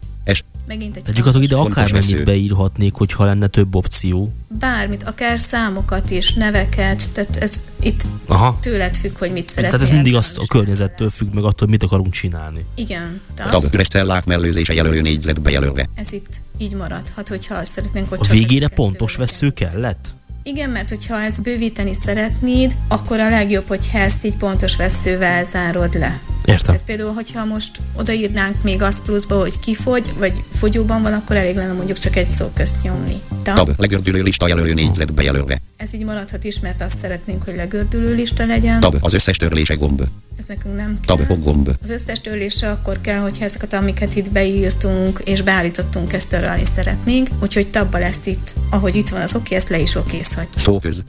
Megint 0.73 0.95
egy 0.95 1.01
Tehát 1.03 1.17
gyakorlatilag 1.17 1.63
ide 1.63 1.71
akármennyit 1.71 2.23
beírhatnék, 2.23 2.93
hogyha 2.93 3.25
lenne 3.25 3.47
több 3.47 3.75
opció. 3.75 4.33
bármit, 4.59 5.03
akár 5.03 5.39
számokat 5.39 6.09
is, 6.09 6.33
neveket, 6.33 7.09
tehát 7.11 7.35
ez 7.35 7.59
itt 7.79 8.03
Aha. 8.25 8.57
tőled 8.61 8.95
függ, 8.95 9.17
hogy 9.17 9.31
mit 9.31 9.47
szeretnél. 9.47 9.71
Tehát 9.71 9.87
ez 9.87 9.93
mindig 9.93 10.15
azt 10.15 10.37
a 10.37 10.45
környezettől 10.45 11.09
függ 11.09 11.33
meg 11.33 11.43
attól, 11.43 11.53
hogy 11.57 11.69
mit 11.69 11.83
akarunk 11.83 12.11
csinálni. 12.11 12.65
Igen, 12.75 13.21
Tab. 13.35 13.65
Üres 13.73 13.87
cellák 13.87 14.25
mellőzése 14.25 14.73
jelölő 14.73 15.01
négyzetbe 15.01 15.49
jelölve. 15.49 15.89
Ez 15.95 16.11
itt 16.11 16.41
így 16.57 16.75
maradhat, 16.75 17.27
hogyha 17.27 17.55
azt 17.55 17.71
szeretnénk, 17.71 18.09
hogy 18.09 18.19
A 18.21 18.31
végére 18.31 18.67
pontos 18.67 19.15
vesző 19.15 19.51
kellett? 19.51 20.07
Igen, 20.43 20.69
mert 20.69 20.89
hogyha 20.89 21.21
ezt 21.21 21.41
bővíteni 21.41 21.93
szeretnéd, 21.93 22.75
akkor 22.87 23.19
a 23.19 23.29
legjobb, 23.29 23.67
hogyha 23.67 23.97
ezt 23.97 24.25
így 24.25 24.35
pontos 24.35 24.75
veszővel 24.75 25.43
zárod 25.43 25.99
le. 25.99 26.21
Értem. 26.45 26.65
Tehát 26.65 26.83
például, 26.83 27.13
hogyha 27.13 27.45
most 27.45 27.79
odaírnánk 27.93 28.63
még 28.63 28.81
azt 28.81 29.01
pluszba, 29.01 29.39
hogy 29.39 29.59
kifogy, 29.59 30.13
vagy 30.17 30.43
fogyóban 30.53 31.01
van, 31.01 31.13
akkor 31.13 31.35
elég 31.35 31.55
lenne 31.55 31.73
mondjuk 31.73 31.97
csak 31.97 32.15
egy 32.15 32.27
szó 32.27 32.51
közt 32.53 32.75
nyomni. 32.81 33.15
Tab. 33.43 33.55
Tab. 33.55 33.73
Legördülő 33.77 34.21
lista 34.21 34.47
jelölő 34.47 34.73
négyzetbe 34.73 35.23
jelölve. 35.23 35.61
Ez 35.77 35.93
így 35.93 36.03
maradhat 36.03 36.43
is, 36.43 36.59
mert 36.59 36.81
azt 36.81 36.97
szeretnénk, 36.97 37.43
hogy 37.43 37.55
legördülő 37.55 38.15
lista 38.15 38.45
legyen. 38.45 38.79
Tab. 38.79 38.97
Az 38.99 39.13
összes 39.13 39.37
törlése 39.37 39.73
gomb. 39.73 40.03
Ez 40.39 40.47
nekünk 40.47 40.75
nem 40.75 40.99
kell. 41.07 41.15
Tab. 41.15 41.43
Gomb. 41.43 41.69
Az 41.81 41.89
összes 41.89 42.21
törlésre 42.21 42.69
akkor 42.69 43.01
kell, 43.01 43.19
hogyha 43.19 43.45
ezeket, 43.45 43.73
amiket 43.73 44.15
itt 44.15 44.31
beírtunk 44.31 45.21
és 45.25 45.41
beállítottunk, 45.41 46.13
ezt 46.13 46.29
törölni 46.29 46.65
szeretnénk. 46.65 47.27
Úgyhogy 47.41 47.67
tabbal 47.67 48.01
ezt 48.01 48.27
itt, 48.27 48.53
ahogy 48.69 48.95
itt 48.95 49.09
van 49.09 49.21
az 49.21 49.35
oké, 49.35 49.55
ezt 49.55 49.69
le 49.69 49.79
is 49.79 49.95
okézhatjuk. 49.95 50.59
Szóköz. 50.59 51.03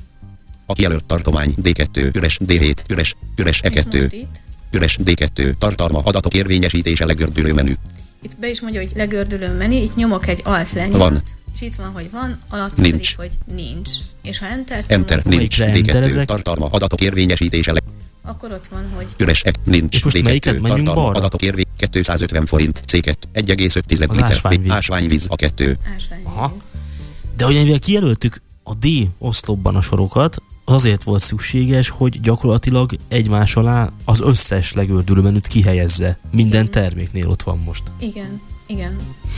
A 0.66 0.72
kijelölt 0.72 1.04
tartomány 1.04 1.54
D2, 1.62 2.14
üres 2.14 2.38
D7, 2.46 2.76
üres, 2.88 3.16
üres 3.36 3.62
Most 3.62 3.76
E2, 3.76 4.08
itt, 4.10 4.40
üres 4.74 4.98
D2, 5.04 5.52
tartalma, 5.58 6.00
adatok 6.04 6.34
érvényesítése 6.34 7.04
legördülő 7.04 7.52
menü. 7.52 7.72
itt 8.22 8.36
be 8.40 8.50
is 8.50 8.60
mondja, 8.60 8.80
hogy 8.80 8.92
legördülő 8.94 9.56
meni, 9.56 9.82
itt 9.82 9.96
nyomok 9.96 10.26
egy 10.26 10.40
alt 10.44 10.72
lenyomot, 10.72 10.98
Van. 11.00 11.22
és 11.54 11.60
itt 11.60 11.74
van, 11.74 11.90
hogy 11.92 12.10
van, 12.10 12.38
alatt 12.48 12.76
Nincs. 12.76 13.14
pedig, 13.16 13.32
hogy 13.46 13.54
nincs. 13.56 13.90
És 14.22 14.38
ha 14.38 14.46
enter 14.46 14.84
Enter, 14.86 15.16
nyomok, 15.24 15.38
nincs, 15.38 15.58
Melyikre 15.58 15.80
D2, 15.92 15.94
enterezek? 15.94 16.26
tartalma, 16.26 16.66
adatok 16.66 17.00
érvényesítése 17.00 17.72
leg... 17.72 17.82
akkor 18.22 18.52
ott 18.52 18.66
van, 18.66 18.90
hogy 18.96 19.06
Üres 19.18 19.42
E, 19.44 19.52
nincs, 19.64 19.94
És 19.96 20.02
most 20.04 20.22
melyiket 20.22 20.54
D2, 20.54 20.60
menjünk 20.60 20.84
tartalma, 20.86 21.02
balra? 21.02 21.18
adatok 21.18 21.42
érvény, 21.42 21.64
250 21.90 22.46
forint, 22.46 22.82
C2, 22.92 23.14
1,5 23.34 23.82
Az 23.92 23.98
liter, 23.98 24.22
ásványvíz. 24.22 24.70
ásványvíz 24.72 25.26
a 25.28 25.36
2. 25.36 25.78
ásványvíz. 25.94 26.26
Aha. 26.28 26.56
De 27.36 27.44
hogy 27.44 27.54
mivel 27.62 27.78
kijelöltük 27.78 28.40
a 28.62 28.74
D 28.74 28.86
oszlopban 29.18 29.76
a 29.76 29.80
sorokat, 29.82 30.36
azért 30.64 31.02
volt 31.02 31.22
szükséges, 31.22 31.88
hogy 31.88 32.20
gyakorlatilag 32.20 32.90
egymás 33.08 33.56
alá 33.56 33.90
az 34.04 34.20
összes 34.20 34.72
legördülő 34.72 35.20
menüt 35.20 35.46
kihelyezze. 35.46 36.18
Minden 36.30 36.66
Igen. 36.66 36.70
terméknél 36.70 37.28
ott 37.28 37.42
van 37.42 37.58
most. 37.64 37.82
Igen, 37.98 38.40
igen. 38.66 38.96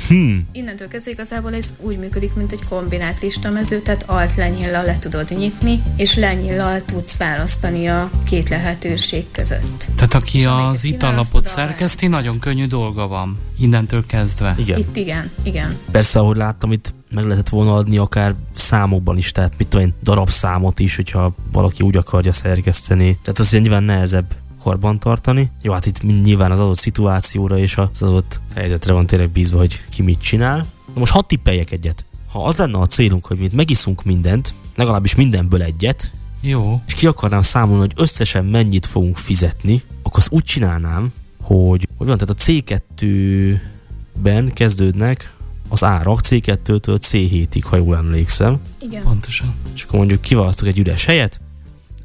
Hmm. 0.09 0.49
Innentől 0.53 0.89
kezdve 0.89 1.11
igazából 1.11 1.55
ez 1.55 1.75
úgy 1.81 1.99
működik, 1.99 2.35
mint 2.35 2.53
egy 2.53 2.65
kombinált 2.69 3.21
listamező, 3.21 3.81
tehát 3.81 4.03
alt 4.03 4.37
lenyillal 4.37 4.85
le 4.85 4.99
tudod 4.99 5.31
nyitni, 5.39 5.83
és 5.97 6.15
lenyillal 6.15 6.85
tudsz 6.85 7.17
választani 7.17 7.89
a 7.89 8.11
két 8.25 8.49
lehetőség 8.49 9.25
között. 9.31 9.87
Tehát 9.95 10.15
aki 10.15 10.39
És 10.39 10.47
az 10.47 10.85
itallapot 10.85 11.45
szerkeszti, 11.45 12.07
nagyon 12.07 12.39
könnyű 12.39 12.67
dolga 12.67 13.07
van. 13.07 13.39
Innentől 13.59 14.07
kezdve. 14.07 14.55
Igen. 14.59 14.79
Itt 14.79 14.97
igen, 14.97 15.31
igen. 15.43 15.77
Persze, 15.91 16.19
ahogy 16.19 16.37
láttam, 16.37 16.73
itt 16.73 16.95
meg 17.11 17.25
lehetett 17.25 17.49
volna 17.49 17.75
adni 17.75 17.99
akár 17.99 18.35
számokban 18.55 19.17
is, 19.17 19.33
tehát 19.33 19.53
mit 19.59 19.69
tudom 19.69 19.87
én, 19.87 19.95
darabszámot 20.03 20.79
is, 20.79 20.97
hogyha 20.97 21.35
valaki 21.53 21.83
úgy 21.83 21.97
akarja 21.97 22.33
szerkeszteni. 22.33 23.19
Tehát 23.23 23.39
azért 23.39 23.63
nyilván 23.63 23.83
nehezebb 23.83 24.35
karban 24.67 24.99
tartani. 24.99 25.51
Jó, 25.63 25.73
hát 25.73 25.87
itt 25.87 26.03
nyilván 26.03 26.51
az 26.51 26.61
adott 26.61 26.79
szituációra 26.79 27.59
és 27.59 27.77
az 27.77 28.03
adott 28.03 28.41
helyzetre 28.55 28.93
van 28.93 29.07
tényleg 29.07 29.31
bízva, 29.31 29.59
hogy 29.59 29.81
ki 29.91 30.03
mit 30.03 30.21
csinál. 30.21 30.57
Na 30.95 31.01
most 31.01 31.13
hadd 31.13 31.27
tippeljek 31.27 31.73
egyet. 31.73 32.05
Ha 32.33 32.45
az 32.45 32.57
lenne 32.57 32.79
a 32.79 32.87
célunk, 32.87 33.27
hogy 33.27 33.39
mi 33.39 33.49
megiszunk 33.53 34.05
mindent, 34.05 34.55
legalábbis 34.75 35.15
mindenből 35.15 35.63
egyet, 35.63 36.11
Jó. 36.43 36.81
és 36.87 36.95
ki 36.95 37.07
akarnám 37.07 37.43
számolni, 37.43 37.81
hogy 37.81 37.93
összesen 37.97 38.45
mennyit 38.45 38.87
fogunk 38.87 39.17
fizetni, 39.17 39.83
akkor 40.03 40.19
azt 40.19 40.31
úgy 40.31 40.45
csinálnám, 40.45 41.13
hogy, 41.43 41.89
hogy 41.97 42.07
van, 42.07 42.19
tehát 42.19 42.41
a 42.41 42.43
C2-ben 42.43 44.53
kezdődnek 44.53 45.33
az 45.69 45.85
árak 45.85 46.21
C2-től 46.23 46.99
C7-ig, 47.01 47.63
ha 47.63 47.77
jól 47.77 47.97
emlékszem. 47.97 48.61
Igen. 48.81 49.03
Pontosan. 49.03 49.55
És 49.75 49.83
akkor 49.83 49.99
mondjuk 49.99 50.21
kiválasztok 50.21 50.69
egy 50.69 50.79
üres 50.79 51.05
helyet, 51.05 51.41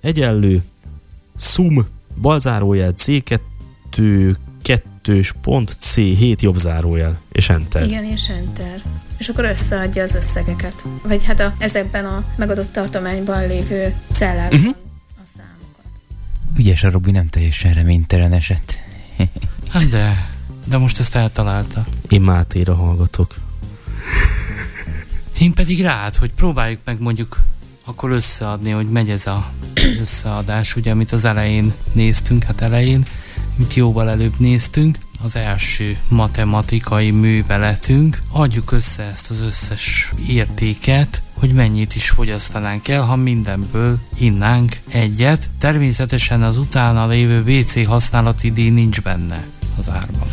egyenlő, 0.02 0.64
sum, 1.38 1.88
bal 2.22 2.40
zárójel, 2.40 2.94
C2, 2.96 4.36
kettős 4.62 5.34
pont, 5.42 5.78
C7 5.82 6.40
jobb 6.40 6.58
zárójel, 6.58 7.20
és 7.32 7.50
enter. 7.50 7.84
Igen, 7.84 8.04
és 8.06 8.30
enter. 8.30 8.82
És 9.18 9.28
akkor 9.30 9.44
összeadja 9.44 10.04
az 10.04 10.16
összegeket. 10.16 10.86
Vagy 11.04 11.24
hát 11.24 11.40
a, 11.40 11.54
ezekben 11.58 12.06
a 12.06 12.26
megadott 12.36 12.72
tartományban 12.72 13.48
lévő 13.48 13.94
cellákban 14.12 14.60
Mhm. 14.60 14.68
uh-huh. 14.68 14.84
a 15.24 15.26
számokat. 15.26 16.02
Ügyes 16.58 16.84
a 16.84 16.90
Robi, 16.90 17.12
nem 17.12 17.28
teljesen 17.28 17.74
reménytelen 17.74 18.32
esett. 18.34 18.80
Hát 19.72 19.90
de, 19.90 20.30
de 20.68 20.78
most 20.78 21.00
ezt 21.00 21.16
eltalálta. 21.16 21.84
Én 22.10 22.22
Mátéra 22.22 22.76
hallgatok. 22.76 23.36
Én 25.40 25.54
pedig 25.54 25.82
rád, 25.82 26.16
hogy 26.16 26.32
próbáljuk 26.34 26.80
meg 26.84 27.02
mondjuk 27.02 27.40
akkor 27.86 28.12
összeadni, 28.12 28.72
hogy 28.72 28.90
megy 28.90 29.10
ez 29.10 29.28
a 29.28 29.52
összeadás, 30.00 30.76
ugye, 30.76 30.92
amit 30.92 31.12
az 31.12 31.26
elején 31.26 31.74
néztünk, 31.94 32.44
hát 32.44 32.62
elején, 32.62 33.06
mit 33.56 33.74
jóval 33.74 34.10
előbb 34.10 34.34
néztünk, 34.38 34.98
az 35.24 35.36
első 35.36 35.98
matematikai 36.08 37.12
műveletünk, 37.12 38.22
adjuk 38.32 38.72
össze 38.72 39.04
ezt 39.04 39.30
az 39.30 39.42
összes 39.42 40.14
értéket, 40.28 41.22
hogy 41.34 41.54
mennyit 41.54 41.96
is 41.96 42.10
fogyasztanánk 42.10 42.88
el, 42.88 43.02
ha 43.02 43.16
mindenből 43.16 44.00
innánk 44.18 44.80
egyet. 44.88 45.50
Természetesen 45.58 46.44
az 46.44 46.58
utána 46.58 47.08
lévő 47.08 47.58
WC 47.58 47.86
használati 47.86 48.52
díj 48.52 48.70
nincs 48.70 49.02
benne 49.02 49.44
az 49.78 49.90
árban. 49.90 50.28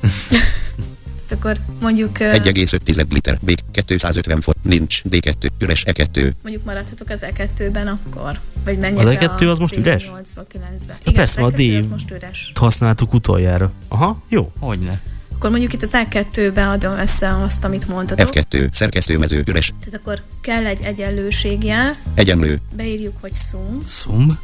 Akkor 1.32 1.56
mondjuk, 1.80 2.18
ö, 2.18 2.30
1,5 2.32 3.12
liter, 3.12 3.38
B 3.40 3.60
250 3.72 4.40
font, 4.40 4.56
nincs, 4.62 5.02
D2, 5.10 5.48
üres 5.58 5.84
E 5.84 5.92
E2, 5.92 6.32
mondjuk 6.42 6.64
maradhatok 6.64 7.08
az 7.08 7.24
E2-ben 7.36 7.86
akkor? 7.86 8.40
Vagy 8.64 8.78
menjek 8.78 8.98
Az 8.98 9.14
be 9.14 9.34
E2 9.38 9.46
a 9.46 9.50
az 9.50 9.58
most 9.58 9.76
üres? 9.76 10.04
8-ba, 10.04 10.42
9-be. 10.52 10.98
Ja, 11.04 11.12
persze, 11.12 11.42
az 11.44 11.52
a 11.52 11.56
E2 11.56 11.78
az 11.78 11.84
D- 11.84 11.90
most 11.90 12.10
üres. 12.10 12.52
Használtuk 12.54 13.14
utoljára. 13.14 13.72
Aha, 13.88 14.22
jó. 14.28 14.52
Hogyne? 14.58 15.00
Akkor 15.34 15.50
mondjuk 15.50 15.72
itt 15.72 15.82
az 15.82 15.90
E2-ben 15.92 16.68
adom 16.68 16.98
össze 16.98 17.36
azt, 17.42 17.64
amit 17.64 17.88
mondtatok. 17.88 18.28
F2, 18.34 18.72
szerkesztőmező, 18.72 19.42
üres, 19.46 19.72
Tehát 19.84 20.00
akkor 20.00 20.22
kell 20.40 20.66
egy 20.66 20.80
egyenlőségjel, 20.82 21.96
egyenlő, 22.14 22.60
beírjuk, 22.76 23.16
hogy 23.20 23.32
szum, 23.32 23.82
Szum? 23.86 24.38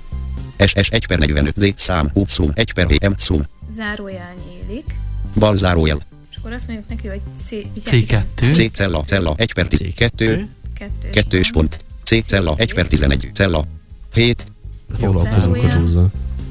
SS 0.67 0.89
1 0.89 1.07
per 1.07 1.19
45, 1.19 1.55
Z 1.57 1.73
szám, 1.77 2.11
U 2.13 2.25
szum, 2.27 2.51
1 2.55 2.73
per 2.73 2.87
M 3.09 3.13
szum, 3.17 3.43
zárójel 3.71 4.35
nyílik, 4.49 4.95
bal 5.39 5.57
zárójel, 5.57 5.99
akkor 6.45 6.57
azt 6.57 6.67
mondjuk 6.67 6.89
neki, 6.89 7.09
hogy 7.09 7.21
C, 7.45 7.51
ugye, 7.51 7.97
igen, 7.97 8.25
C2. 8.37 8.53
C 8.71 8.77
cella, 8.77 9.03
cella, 9.03 9.35
1 9.37 9.53
per 9.53 9.69
2, 9.69 10.49
kettős, 10.75 11.11
kettős 11.13 11.51
pont, 11.51 11.85
C 12.03 12.25
cella, 12.25 12.55
1 12.57 12.75
per 12.75 12.87
11, 12.87 13.31
cella, 13.33 13.65
7, 14.15 14.47
Foglalkozunk 14.99 15.57
a 15.57 15.69
csúzzal. 15.69 16.11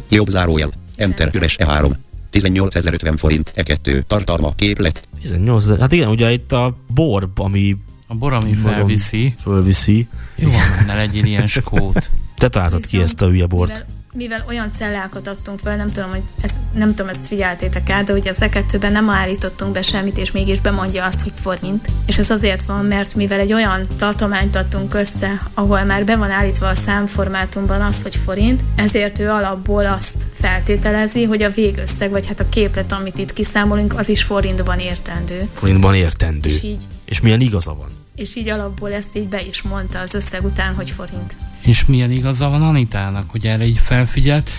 jobb 0.09 0.29
zárójel, 0.29 0.71
enter, 0.95 1.29
üres 1.35 1.55
E3, 1.59 1.91
18.050 2.31 3.13
forint, 3.17 3.53
E2, 3.55 4.01
tartalma, 4.07 4.53
képlet, 4.55 5.07
18 5.21 5.63
ezer. 5.63 5.79
Hát 5.79 5.91
igen, 5.91 6.07
ugye 6.09 6.31
itt 6.31 6.51
a 6.51 6.77
bor, 6.87 7.29
ami 7.35 7.77
A 8.07 8.15
bor, 8.15 8.33
ami 8.33 8.53
felviszi. 8.53 9.35
fölviszi. 9.41 10.07
Jó 10.35 10.49
van 10.49 10.59
benne 10.77 10.95
legyél 10.95 11.25
ilyen 11.25 11.47
skót. 11.47 12.09
Te 12.37 12.49
találtad 12.49 12.85
ki 12.85 12.97
ezt 13.01 13.21
a 13.21 13.27
hülye 13.27 13.45
bort. 13.45 13.71
Mivel, 13.71 13.85
mivel 14.13 14.43
olyan 14.47 14.71
cellákat 14.71 15.27
adtunk 15.27 15.59
fel, 15.59 15.75
nem 15.75 15.91
tudom, 15.91 16.09
hogy 16.09 16.21
ezt, 16.41 16.57
nem 16.73 16.89
tudom, 16.89 17.07
ezt 17.07 17.27
figyeltétek 17.27 17.89
el, 17.89 18.03
de 18.03 18.13
ugye 18.13 18.29
az 18.29 18.37
E2-ben 18.39 18.91
nem 18.91 19.09
állítottunk 19.09 19.71
be 19.71 19.81
semmit, 19.81 20.17
és 20.17 20.31
mégis 20.31 20.59
bemondja 20.59 21.05
azt, 21.05 21.21
hogy 21.21 21.31
forint. 21.41 21.87
És 22.05 22.17
ez 22.17 22.29
azért 22.29 22.63
van, 22.63 22.85
mert 22.85 23.15
mivel 23.15 23.39
egy 23.39 23.53
olyan 23.53 23.87
tartományt 23.97 24.55
adtunk 24.55 24.93
össze, 24.93 25.41
ahol 25.53 25.83
már 25.83 26.05
be 26.05 26.15
van 26.15 26.31
állítva 26.31 26.67
a 26.67 26.75
számformátumban 26.75 27.81
az, 27.81 28.01
hogy 28.01 28.15
forint, 28.15 28.61
ezért 28.75 29.19
ő 29.19 29.29
alapból 29.29 29.85
azt 29.85 30.25
feltételezi, 30.39 31.23
hogy 31.23 31.43
a 31.43 31.49
végösszeg, 31.49 32.09
vagy 32.09 32.27
hát 32.27 32.39
a 32.39 32.49
képlet, 32.49 32.91
amit 32.91 33.17
itt 33.17 33.33
kiszámolunk, 33.33 33.97
az 33.97 34.09
is 34.09 34.23
forintban 34.23 34.79
értendő. 34.79 35.47
Forintban 35.53 35.95
értendő. 35.95 36.49
És 36.49 36.63
így 36.63 36.83
És 37.05 37.21
milyen 37.21 37.41
igaza 37.41 37.73
van. 37.73 37.87
és 38.15 38.35
így 38.35 38.49
alapból 38.49 38.93
ezt 38.93 39.15
így 39.17 39.27
be 39.27 39.41
is 39.41 39.61
mondta 39.61 39.99
az 39.99 40.13
összeg 40.13 40.43
után, 40.45 40.75
hogy 40.75 40.89
forint. 40.91 41.35
És 41.63 41.85
milyen 41.85 42.11
igaza 42.11 42.49
van 42.49 42.61
Anitának, 42.61 43.29
hogy 43.29 43.45
erre 43.45 43.65
így 43.65 43.77
felfigyelt. 43.77 44.49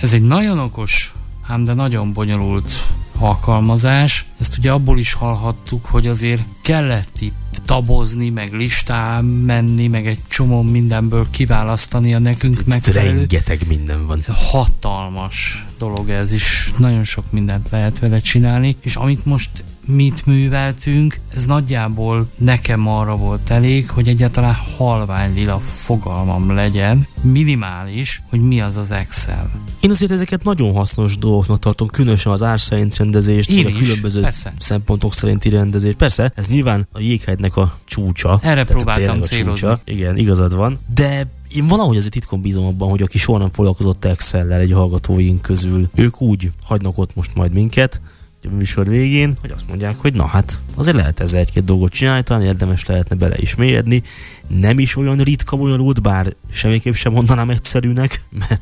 Ez 0.00 0.12
egy 0.12 0.22
nagyon 0.22 0.58
okos, 0.58 1.14
ám 1.46 1.64
de 1.64 1.72
nagyon 1.72 2.12
bonyolult 2.12 2.70
alkalmazás. 3.18 4.24
Ezt 4.40 4.58
ugye 4.58 4.72
abból 4.72 4.98
is 4.98 5.12
hallhattuk, 5.12 5.84
hogy 5.84 6.06
azért 6.06 6.42
kellett 6.62 7.20
itt 7.20 7.60
tabozni, 7.64 8.28
meg 8.28 8.52
listán 8.52 9.24
menni, 9.24 9.86
meg 9.86 10.06
egy 10.06 10.18
csomó 10.28 10.62
mindenből 10.62 11.26
kiválasztani 11.30 12.14
a 12.14 12.18
nekünk 12.18 12.64
megfelelő. 12.66 13.16
rengeteg 13.16 13.64
minden 13.68 14.06
van. 14.06 14.24
Hatalmas 14.26 15.66
dolog 15.78 16.10
ez 16.10 16.32
is, 16.32 16.72
nagyon 16.78 17.04
sok 17.04 17.24
mindent 17.32 17.70
lehet 17.70 17.98
vele 17.98 18.20
csinálni, 18.20 18.76
és 18.80 18.96
amit 18.96 19.24
most 19.24 19.50
mit 19.88 20.26
műveltünk, 20.26 21.18
ez 21.34 21.46
nagyjából 21.46 22.28
nekem 22.36 22.88
arra 22.88 23.16
volt 23.16 23.50
elég, 23.50 23.90
hogy 23.90 24.08
egyáltalán 24.08 24.54
halvány 24.76 25.34
lila 25.34 25.58
fogalmam 25.58 26.50
legyen, 26.54 27.06
minimális, 27.22 28.22
hogy 28.28 28.40
mi 28.40 28.60
az 28.60 28.76
az 28.76 28.90
Excel. 28.90 29.50
Én 29.80 29.90
azért 29.90 30.10
ezeket 30.10 30.44
nagyon 30.44 30.74
hasznos 30.74 31.16
dolgoknak 31.16 31.58
tartom, 31.58 31.88
különösen 31.88 32.32
az 32.32 32.42
ár 32.42 32.60
szerint 32.60 32.96
rendezést, 32.96 33.50
Én 33.50 33.66
a 33.66 33.68
is, 33.68 33.86
különböző 33.86 34.20
persze. 34.20 34.52
szempontok 34.58 35.14
szerinti 35.14 35.48
rendezést. 35.48 35.96
Persze, 35.96 36.32
ez 36.34 36.46
nyilván 36.46 36.86
a 36.92 37.00
jéghegynek 37.00 37.56
a 37.56 37.78
csúcsa. 37.84 38.38
Erre 38.42 38.64
próbáltam 38.64 39.20
célozni. 39.22 39.68
Igen, 39.84 40.16
igazad 40.16 40.54
van. 40.54 40.78
De 40.94 41.26
én 41.48 41.66
valahogy 41.66 41.96
azért 41.96 42.12
titkon 42.12 42.40
bízom 42.40 42.66
abban, 42.66 42.90
hogy 42.90 43.02
aki 43.02 43.18
soha 43.18 43.38
nem 43.38 43.52
foglalkozott 43.52 44.04
Excel-lel 44.04 44.60
egy 44.60 44.72
hallgatóink 44.72 45.42
közül, 45.42 45.88
ők 45.94 46.20
úgy 46.20 46.50
hagynak 46.64 46.98
ott 46.98 47.14
most 47.14 47.34
majd 47.34 47.52
minket, 47.52 48.00
a 48.44 48.48
műsor 48.56 48.88
végén, 48.88 49.36
hogy 49.40 49.50
azt 49.50 49.68
mondják, 49.68 49.96
hogy 49.98 50.12
na 50.12 50.26
hát, 50.26 50.60
azért 50.74 50.96
lehet 50.96 51.20
ezzel 51.20 51.40
egy-két 51.40 51.64
dolgot 51.64 51.92
csinálni, 51.92 52.22
talán 52.22 52.42
érdemes 52.42 52.86
lehetne 52.86 53.16
bele 53.16 53.36
is 53.38 53.54
mélyedni. 53.54 54.02
Nem 54.46 54.78
is 54.78 54.96
olyan 54.96 55.16
ritka 55.16 55.56
bonyolult, 55.56 56.02
bár 56.02 56.34
semmiképp 56.50 56.92
sem 56.92 57.12
mondanám 57.12 57.50
egyszerűnek, 57.50 58.22
mert, 58.48 58.60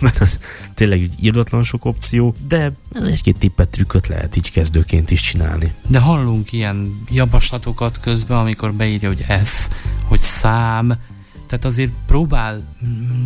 mert 0.00 0.20
az 0.20 0.38
tényleg 0.74 1.00
így 1.00 1.12
írdatlan 1.20 1.62
sok 1.62 1.84
opció, 1.84 2.34
de 2.48 2.72
ez 2.92 3.06
egy-két 3.06 3.38
tippet, 3.38 3.68
trükköt 3.68 4.06
lehet 4.06 4.36
így 4.36 4.50
kezdőként 4.50 5.10
is 5.10 5.20
csinálni. 5.20 5.72
De 5.88 5.98
hallunk 5.98 6.52
ilyen 6.52 7.04
javaslatokat 7.10 8.00
közben, 8.00 8.38
amikor 8.38 8.72
beírja, 8.72 9.08
hogy 9.08 9.24
ez, 9.26 9.68
hogy 10.08 10.20
szám, 10.20 10.94
tehát 11.46 11.64
azért 11.64 11.90
próbál 12.06 12.62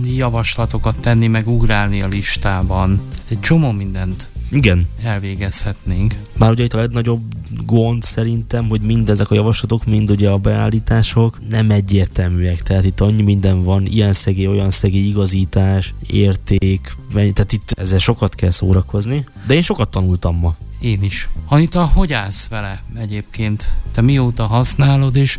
javaslatokat 0.04 0.96
tenni, 0.96 1.26
meg 1.26 1.48
ugrálni 1.48 2.02
a 2.02 2.08
listában. 2.08 3.00
Ez 3.24 3.30
egy 3.30 3.40
csomó 3.40 3.72
mindent 3.72 4.28
Igen, 4.50 4.86
elvégezhetnénk. 5.02 6.14
Már 6.36 6.50
ugye 6.50 6.64
itt 6.64 6.72
a 6.72 6.78
legnagyobb 6.78 7.22
gond 7.66 8.02
szerintem, 8.02 8.68
hogy 8.68 8.80
mindezek 8.80 9.30
a 9.30 9.34
javaslatok, 9.34 9.84
mind 9.84 10.10
ugye 10.10 10.30
a 10.30 10.38
beállítások 10.38 11.38
nem 11.48 11.70
egyértelműek. 11.70 12.62
Tehát 12.62 12.84
itt 12.84 13.00
annyi 13.00 13.22
minden 13.22 13.62
van, 13.62 13.86
ilyen 13.86 14.12
szegély, 14.12 14.46
olyan 14.46 14.70
szegély, 14.70 15.06
igazítás, 15.06 15.94
érték, 16.06 16.96
tehát 17.12 17.52
itt 17.52 17.70
ezzel 17.76 17.98
sokat 17.98 18.34
kell 18.34 18.50
szórakozni. 18.50 19.26
De 19.46 19.54
én 19.54 19.62
sokat 19.62 19.88
tanultam 19.88 20.38
ma. 20.38 20.56
Én 20.80 21.02
is. 21.02 21.28
Anita, 21.46 21.84
hogy 21.84 22.12
állsz 22.12 22.48
vele 22.48 22.82
egyébként? 22.94 23.70
Te 23.92 24.00
mióta 24.00 24.46
használod, 24.46 25.16
és 25.16 25.38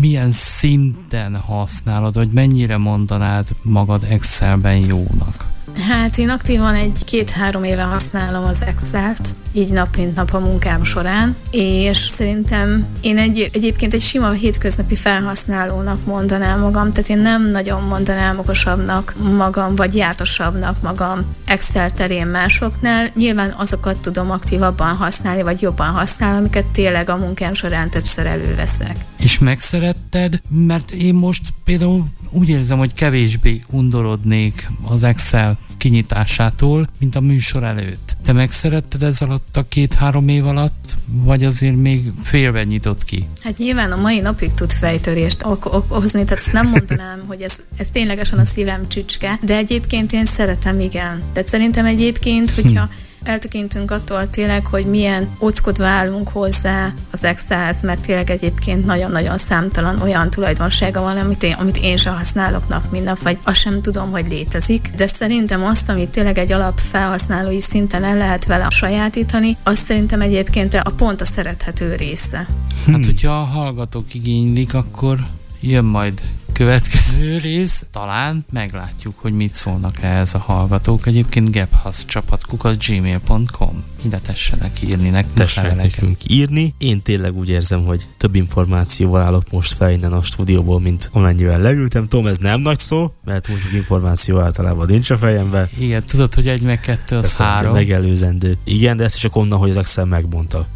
milyen 0.00 0.30
szinten 0.30 1.36
használod, 1.36 2.14
vagy 2.14 2.30
mennyire 2.30 2.76
mondanád 2.76 3.48
magad 3.62 4.06
Excelben 4.08 4.76
jónak? 4.76 5.46
Hát 5.88 6.18
én 6.18 6.28
aktívan 6.28 6.74
egy 6.74 7.04
két-három 7.04 7.64
éve 7.64 7.82
használom 7.82 8.44
az 8.44 8.62
Excel-t, 8.62 9.34
így 9.52 9.72
nap 9.72 9.96
mint 9.96 10.14
nap 10.14 10.34
a 10.34 10.38
munkám 10.38 10.84
során, 10.84 11.36
és 11.50 11.98
szerintem 11.98 12.86
én 13.00 13.18
egy, 13.18 13.50
egyébként 13.52 13.94
egy 13.94 14.00
sima 14.00 14.30
hétköznapi 14.30 14.94
felhasználónak 14.94 16.04
mondanám 16.04 16.60
magam, 16.60 16.92
tehát 16.92 17.08
én 17.08 17.18
nem 17.18 17.50
nagyon 17.50 17.82
mondanám 17.82 18.38
okosabbnak 18.38 19.14
magam, 19.36 19.74
vagy 19.74 19.94
jártosabbnak 19.94 20.82
magam 20.82 21.20
Excel 21.46 21.92
terén 21.92 22.26
másoknál. 22.26 23.10
Nyilván 23.14 23.54
azokat 23.56 24.00
tudom 24.00 24.30
aktívabban 24.30 24.96
használni, 24.96 25.42
vagy 25.42 25.60
jobban 25.60 25.90
használni, 25.90 26.38
amiket 26.38 26.66
tényleg 26.66 27.08
a 27.08 27.16
munkám 27.16 27.54
során 27.54 27.90
többször 27.90 28.26
előveszek. 28.26 28.96
És 29.16 29.38
megszeretted? 29.38 30.40
Mert 30.48 30.90
én 30.90 31.14
most 31.14 31.42
például 31.64 32.04
úgy 32.32 32.48
érzem, 32.48 32.78
hogy 32.78 32.94
kevésbé 32.94 33.60
undorodnék 33.70 34.68
az 34.88 35.02
Excel 35.02 35.58
kinyitásától, 35.80 36.86
mint 36.98 37.16
a 37.16 37.20
műsor 37.20 37.62
előtt. 37.62 38.16
Te 38.22 38.32
megszeretted 38.32 39.02
ez 39.02 39.22
alatt 39.22 39.56
a 39.56 39.64
két-három 39.68 40.28
év 40.28 40.46
alatt, 40.46 40.96
vagy 41.06 41.44
azért 41.44 41.76
még 41.76 42.12
félve 42.22 42.64
nyitott 42.64 43.04
ki? 43.04 43.28
Hát 43.42 43.58
nyilván 43.58 43.92
a 43.92 43.96
mai 43.96 44.20
napig 44.20 44.54
tud 44.54 44.72
fejtörést 44.72 45.44
ok- 45.44 45.64
ok- 45.64 45.90
okozni, 45.90 46.24
tehát 46.24 46.44
ezt 46.44 46.52
nem 46.52 46.68
mondanám, 46.68 47.22
hogy 47.28 47.42
ez, 47.42 47.62
ez 47.76 47.90
ténylegesen 47.90 48.38
a 48.38 48.44
szívem 48.44 48.88
csücske, 48.88 49.38
de 49.42 49.56
egyébként 49.56 50.12
én 50.12 50.24
szeretem, 50.24 50.80
igen. 50.80 51.22
Tehát 51.32 51.48
szerintem 51.48 51.84
egyébként, 51.86 52.50
hogyha 52.50 52.88
eltekintünk 53.22 53.90
attól 53.90 54.30
tényleg, 54.30 54.66
hogy 54.66 54.84
milyen 54.84 55.28
ockodva 55.38 55.84
állunk 55.84 56.28
hozzá 56.28 56.94
az 57.10 57.24
Excelhez, 57.24 57.82
mert 57.82 58.00
tényleg 58.00 58.30
egyébként 58.30 58.86
nagyon-nagyon 58.86 59.38
számtalan 59.38 60.02
olyan 60.02 60.30
tulajdonsága 60.30 61.00
van, 61.00 61.16
amit 61.16 61.42
én, 61.42 61.52
amit 61.52 61.76
én 61.76 61.96
sem 61.96 62.16
használok 62.16 62.68
nap, 62.68 62.90
mint 62.90 63.04
nap, 63.04 63.22
vagy 63.22 63.38
azt 63.42 63.60
sem 63.60 63.80
tudom, 63.80 64.10
hogy 64.10 64.28
létezik. 64.28 64.90
De 64.96 65.06
szerintem 65.06 65.64
azt, 65.64 65.88
amit 65.88 66.08
tényleg 66.08 66.38
egy 66.38 66.52
alap 66.52 66.78
felhasználói 66.78 67.60
szinten 67.60 68.04
el 68.04 68.16
lehet 68.16 68.46
vele 68.46 68.66
sajátítani, 68.70 69.56
azt 69.62 69.84
szerintem 69.84 70.20
egyébként 70.20 70.74
a 70.74 70.90
pont 70.96 71.20
a 71.20 71.24
szerethető 71.24 71.94
része. 71.94 72.46
Hát, 72.86 73.04
hogyha 73.04 73.32
a 73.32 73.44
hallgatók 73.44 74.14
igénylik, 74.14 74.74
akkor 74.74 75.26
jön 75.60 75.84
majd 75.84 76.22
következő 76.64 77.38
rész, 77.38 77.84
talán 77.92 78.44
meglátjuk, 78.52 79.18
hogy 79.18 79.32
mit 79.32 79.54
szólnak 79.54 80.02
ehhez 80.02 80.34
a 80.34 80.38
hallgatók. 80.38 81.06
Egyébként 81.06 81.50
gebhaszcsapatkukat 81.50 82.84
gmail.com 82.86 83.84
ide 84.04 84.18
tessenek 84.18 84.82
írni 84.82 85.08
nekünk 85.08 85.34
Tessenek 85.34 85.70
leveleket. 85.70 86.00
nekünk 86.00 86.18
írni. 86.26 86.74
Én 86.78 87.02
tényleg 87.02 87.36
úgy 87.36 87.48
érzem, 87.48 87.84
hogy 87.84 88.06
több 88.16 88.34
információval 88.34 89.22
állok 89.22 89.50
most 89.50 89.72
fel 89.72 89.90
innen 89.90 90.12
a 90.12 90.22
stúdióból, 90.22 90.80
mint 90.80 91.08
amennyivel 91.12 91.60
leültem. 91.60 92.08
Tudom, 92.08 92.26
ez 92.26 92.38
nem 92.38 92.60
nagy 92.60 92.78
szó, 92.78 93.14
mert 93.24 93.46
sok 93.46 93.72
információ 93.72 94.40
általában 94.40 94.86
nincs 94.86 95.10
a 95.10 95.18
fejemben. 95.18 95.68
Igen, 95.78 96.02
tudod, 96.02 96.34
hogy 96.34 96.46
egy 96.48 96.62
meg 96.62 96.80
kettő 96.80 97.16
az 97.16 97.24
ez 97.24 97.36
három. 97.36 97.72
megelőzendő. 97.72 98.56
Igen, 98.64 98.96
de 98.96 99.04
ezt 99.04 99.14
is 99.14 99.20
csak 99.20 99.36
onnan, 99.36 99.58
hogy 99.58 99.70
az 99.70 99.76
Excel 99.76 100.04
megmondta. 100.04 100.66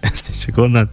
Ezt 0.00 0.28
is 0.28 0.38
csak 0.44 0.56
onnan. 0.56 0.90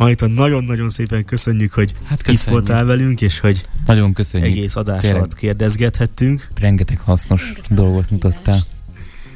Anita, 0.00 0.26
nagyon-nagyon 0.26 0.88
szépen 0.88 1.24
köszönjük, 1.24 1.72
hogy 1.72 1.92
Hát 2.04 2.18
itt 2.18 2.24
köszönjük. 2.24 2.66
voltál 2.66 2.84
velünk, 2.84 3.20
és 3.20 3.38
hogy 3.40 3.60
Nagyon 3.86 4.12
köszönjük. 4.12 4.50
egész 4.50 4.76
adás 4.76 5.00
Tényleg. 5.00 5.20
alatt 5.20 5.34
kérdezgethettünk. 5.34 6.48
Rengeteg 6.60 6.98
hasznos 7.00 7.52
Köszönöm 7.54 7.84
dolgot 7.84 8.10
mutattál. 8.10 8.58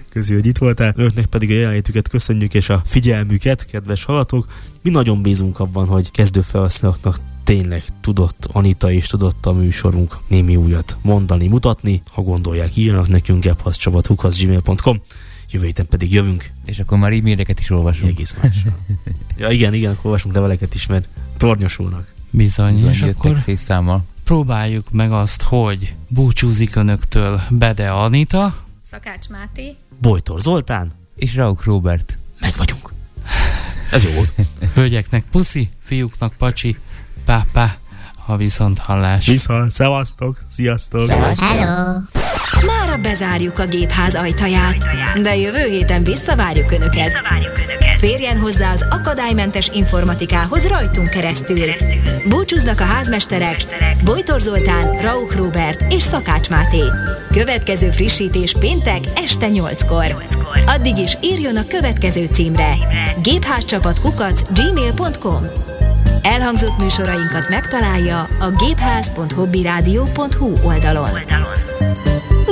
Köszi, 0.08 0.34
hogy 0.34 0.46
itt 0.46 0.58
voltál. 0.58 0.92
Önöknek 0.96 1.26
pedig 1.26 1.50
a 1.50 1.54
jelenlétüket 1.54 2.08
köszönjük, 2.08 2.54
és 2.54 2.68
a 2.68 2.82
figyelmüket, 2.84 3.66
kedves 3.66 4.04
hallgatók. 4.04 4.46
Mi 4.82 4.90
nagyon 4.90 5.22
bízunk 5.22 5.60
abban, 5.60 5.86
hogy 5.86 6.10
kezdő 6.10 6.40
felhasználóknak 6.40 7.18
tényleg 7.44 7.84
tudott 8.00 8.48
Anita 8.52 8.92
és 8.92 9.06
tudott 9.06 9.46
a 9.46 9.52
műsorunk 9.52 10.16
némi 10.28 10.56
újat 10.56 10.96
mondani, 11.02 11.48
mutatni. 11.48 12.02
Ha 12.12 12.22
gondolják, 12.22 12.76
írjanak 12.76 13.08
nekünk 13.08 13.42
gebhaszcsapathukaszgmail.com 13.42 15.00
Jövő 15.54 15.66
héten 15.66 15.86
pedig 15.86 16.12
jövünk. 16.12 16.50
És 16.64 16.78
akkor 16.78 16.98
már 16.98 17.12
e-maileket 17.12 17.58
is 17.58 17.70
olvasunk. 17.70 18.10
Egész 18.10 18.34
más. 18.42 18.56
ja 19.38 19.50
igen, 19.50 19.74
igen, 19.74 19.90
akkor 19.90 20.04
olvasunk 20.04 20.34
leveleket 20.34 20.74
is, 20.74 20.86
mert 20.86 21.08
tornyosulnak. 21.36 22.12
Bizony, 22.30 22.72
Bizony, 22.72 22.90
és 22.90 23.02
akkor 23.02 23.36
számmal. 23.56 24.04
próbáljuk 24.24 24.90
meg 24.90 25.12
azt, 25.12 25.42
hogy 25.42 25.94
búcsúzik 26.08 26.76
önöktől 26.76 27.40
Bede 27.50 27.86
Anita, 27.90 28.54
Szakács 28.82 29.28
Máté, 29.28 29.74
Bojtor 29.98 30.40
Zoltán, 30.40 30.92
És 31.16 31.34
Rauk 31.34 31.64
Robert. 31.64 32.18
meg 32.40 32.54
vagyunk. 32.56 32.92
Ez 33.90 34.02
jó 34.04 34.10
volt. 34.10 34.32
hölgyeknek 34.74 35.24
puszi, 35.30 35.70
fiúknak 35.78 36.32
pacsi, 36.38 36.76
pápá, 37.24 37.74
a 38.26 38.36
viszont 38.36 38.78
hallás. 38.78 39.26
Viszont, 39.26 39.70
szevasztok, 39.70 40.42
sziasztok. 40.50 41.10
Bezárjuk 43.02 43.58
a 43.58 43.66
gépház 43.66 44.14
ajtaját, 44.14 44.76
de 45.22 45.36
jövő 45.36 45.68
héten 45.68 46.04
visszavárjuk 46.04 46.72
Önöket. 46.72 47.12
Férjen 47.96 48.38
hozzá 48.38 48.72
az 48.72 48.86
akadálymentes 48.90 49.70
informatikához 49.72 50.66
rajtunk 50.66 51.08
keresztül. 51.08 51.66
Búcsúznak 52.28 52.80
a 52.80 52.84
házmesterek 52.84 53.56
Bojtor 54.04 54.40
Zoltán, 54.40 55.00
Rauch 55.00 55.36
Robert 55.36 55.92
és 55.92 56.02
Szakács 56.02 56.48
Máté. 56.48 56.82
Következő 57.32 57.90
frissítés 57.90 58.54
péntek 58.60 59.00
este 59.16 59.46
8-kor. 59.48 60.24
Addig 60.66 60.98
is 60.98 61.16
írjon 61.20 61.56
a 61.56 61.66
következő 61.66 62.28
címre 62.32 62.74
gépházcsapatkukac 63.22 64.40
gmail.com 64.52 65.46
Elhangzott 66.22 66.78
műsorainkat 66.78 67.48
megtalálja 67.48 68.28
a 68.38 68.50
gépház.hobbyradio.hu 68.50 70.52
oldalon. 70.66 71.10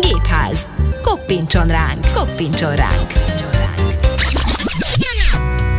Gépház. 0.01 0.67
Koppintson 1.03 1.67
ránk, 1.67 2.07
koppintson 2.15 2.77
ránk. 2.77 3.11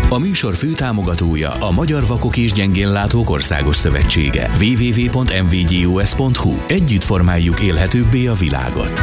A 0.09 0.17
műsor 0.17 0.53
főtámogatója 0.53 1.49
a 1.49 1.71
Magyar 1.71 2.05
Vakok 2.05 2.37
és 2.37 2.51
Gyengénlátók 2.51 3.29
Országos 3.29 3.75
Szövetsége. 3.75 4.49
www.mvgus.hu 4.59 6.53
Együtt 6.67 7.03
formáljuk 7.03 7.61
élhetőbbé 7.61 8.27
a 8.27 8.33
világot. 8.33 9.01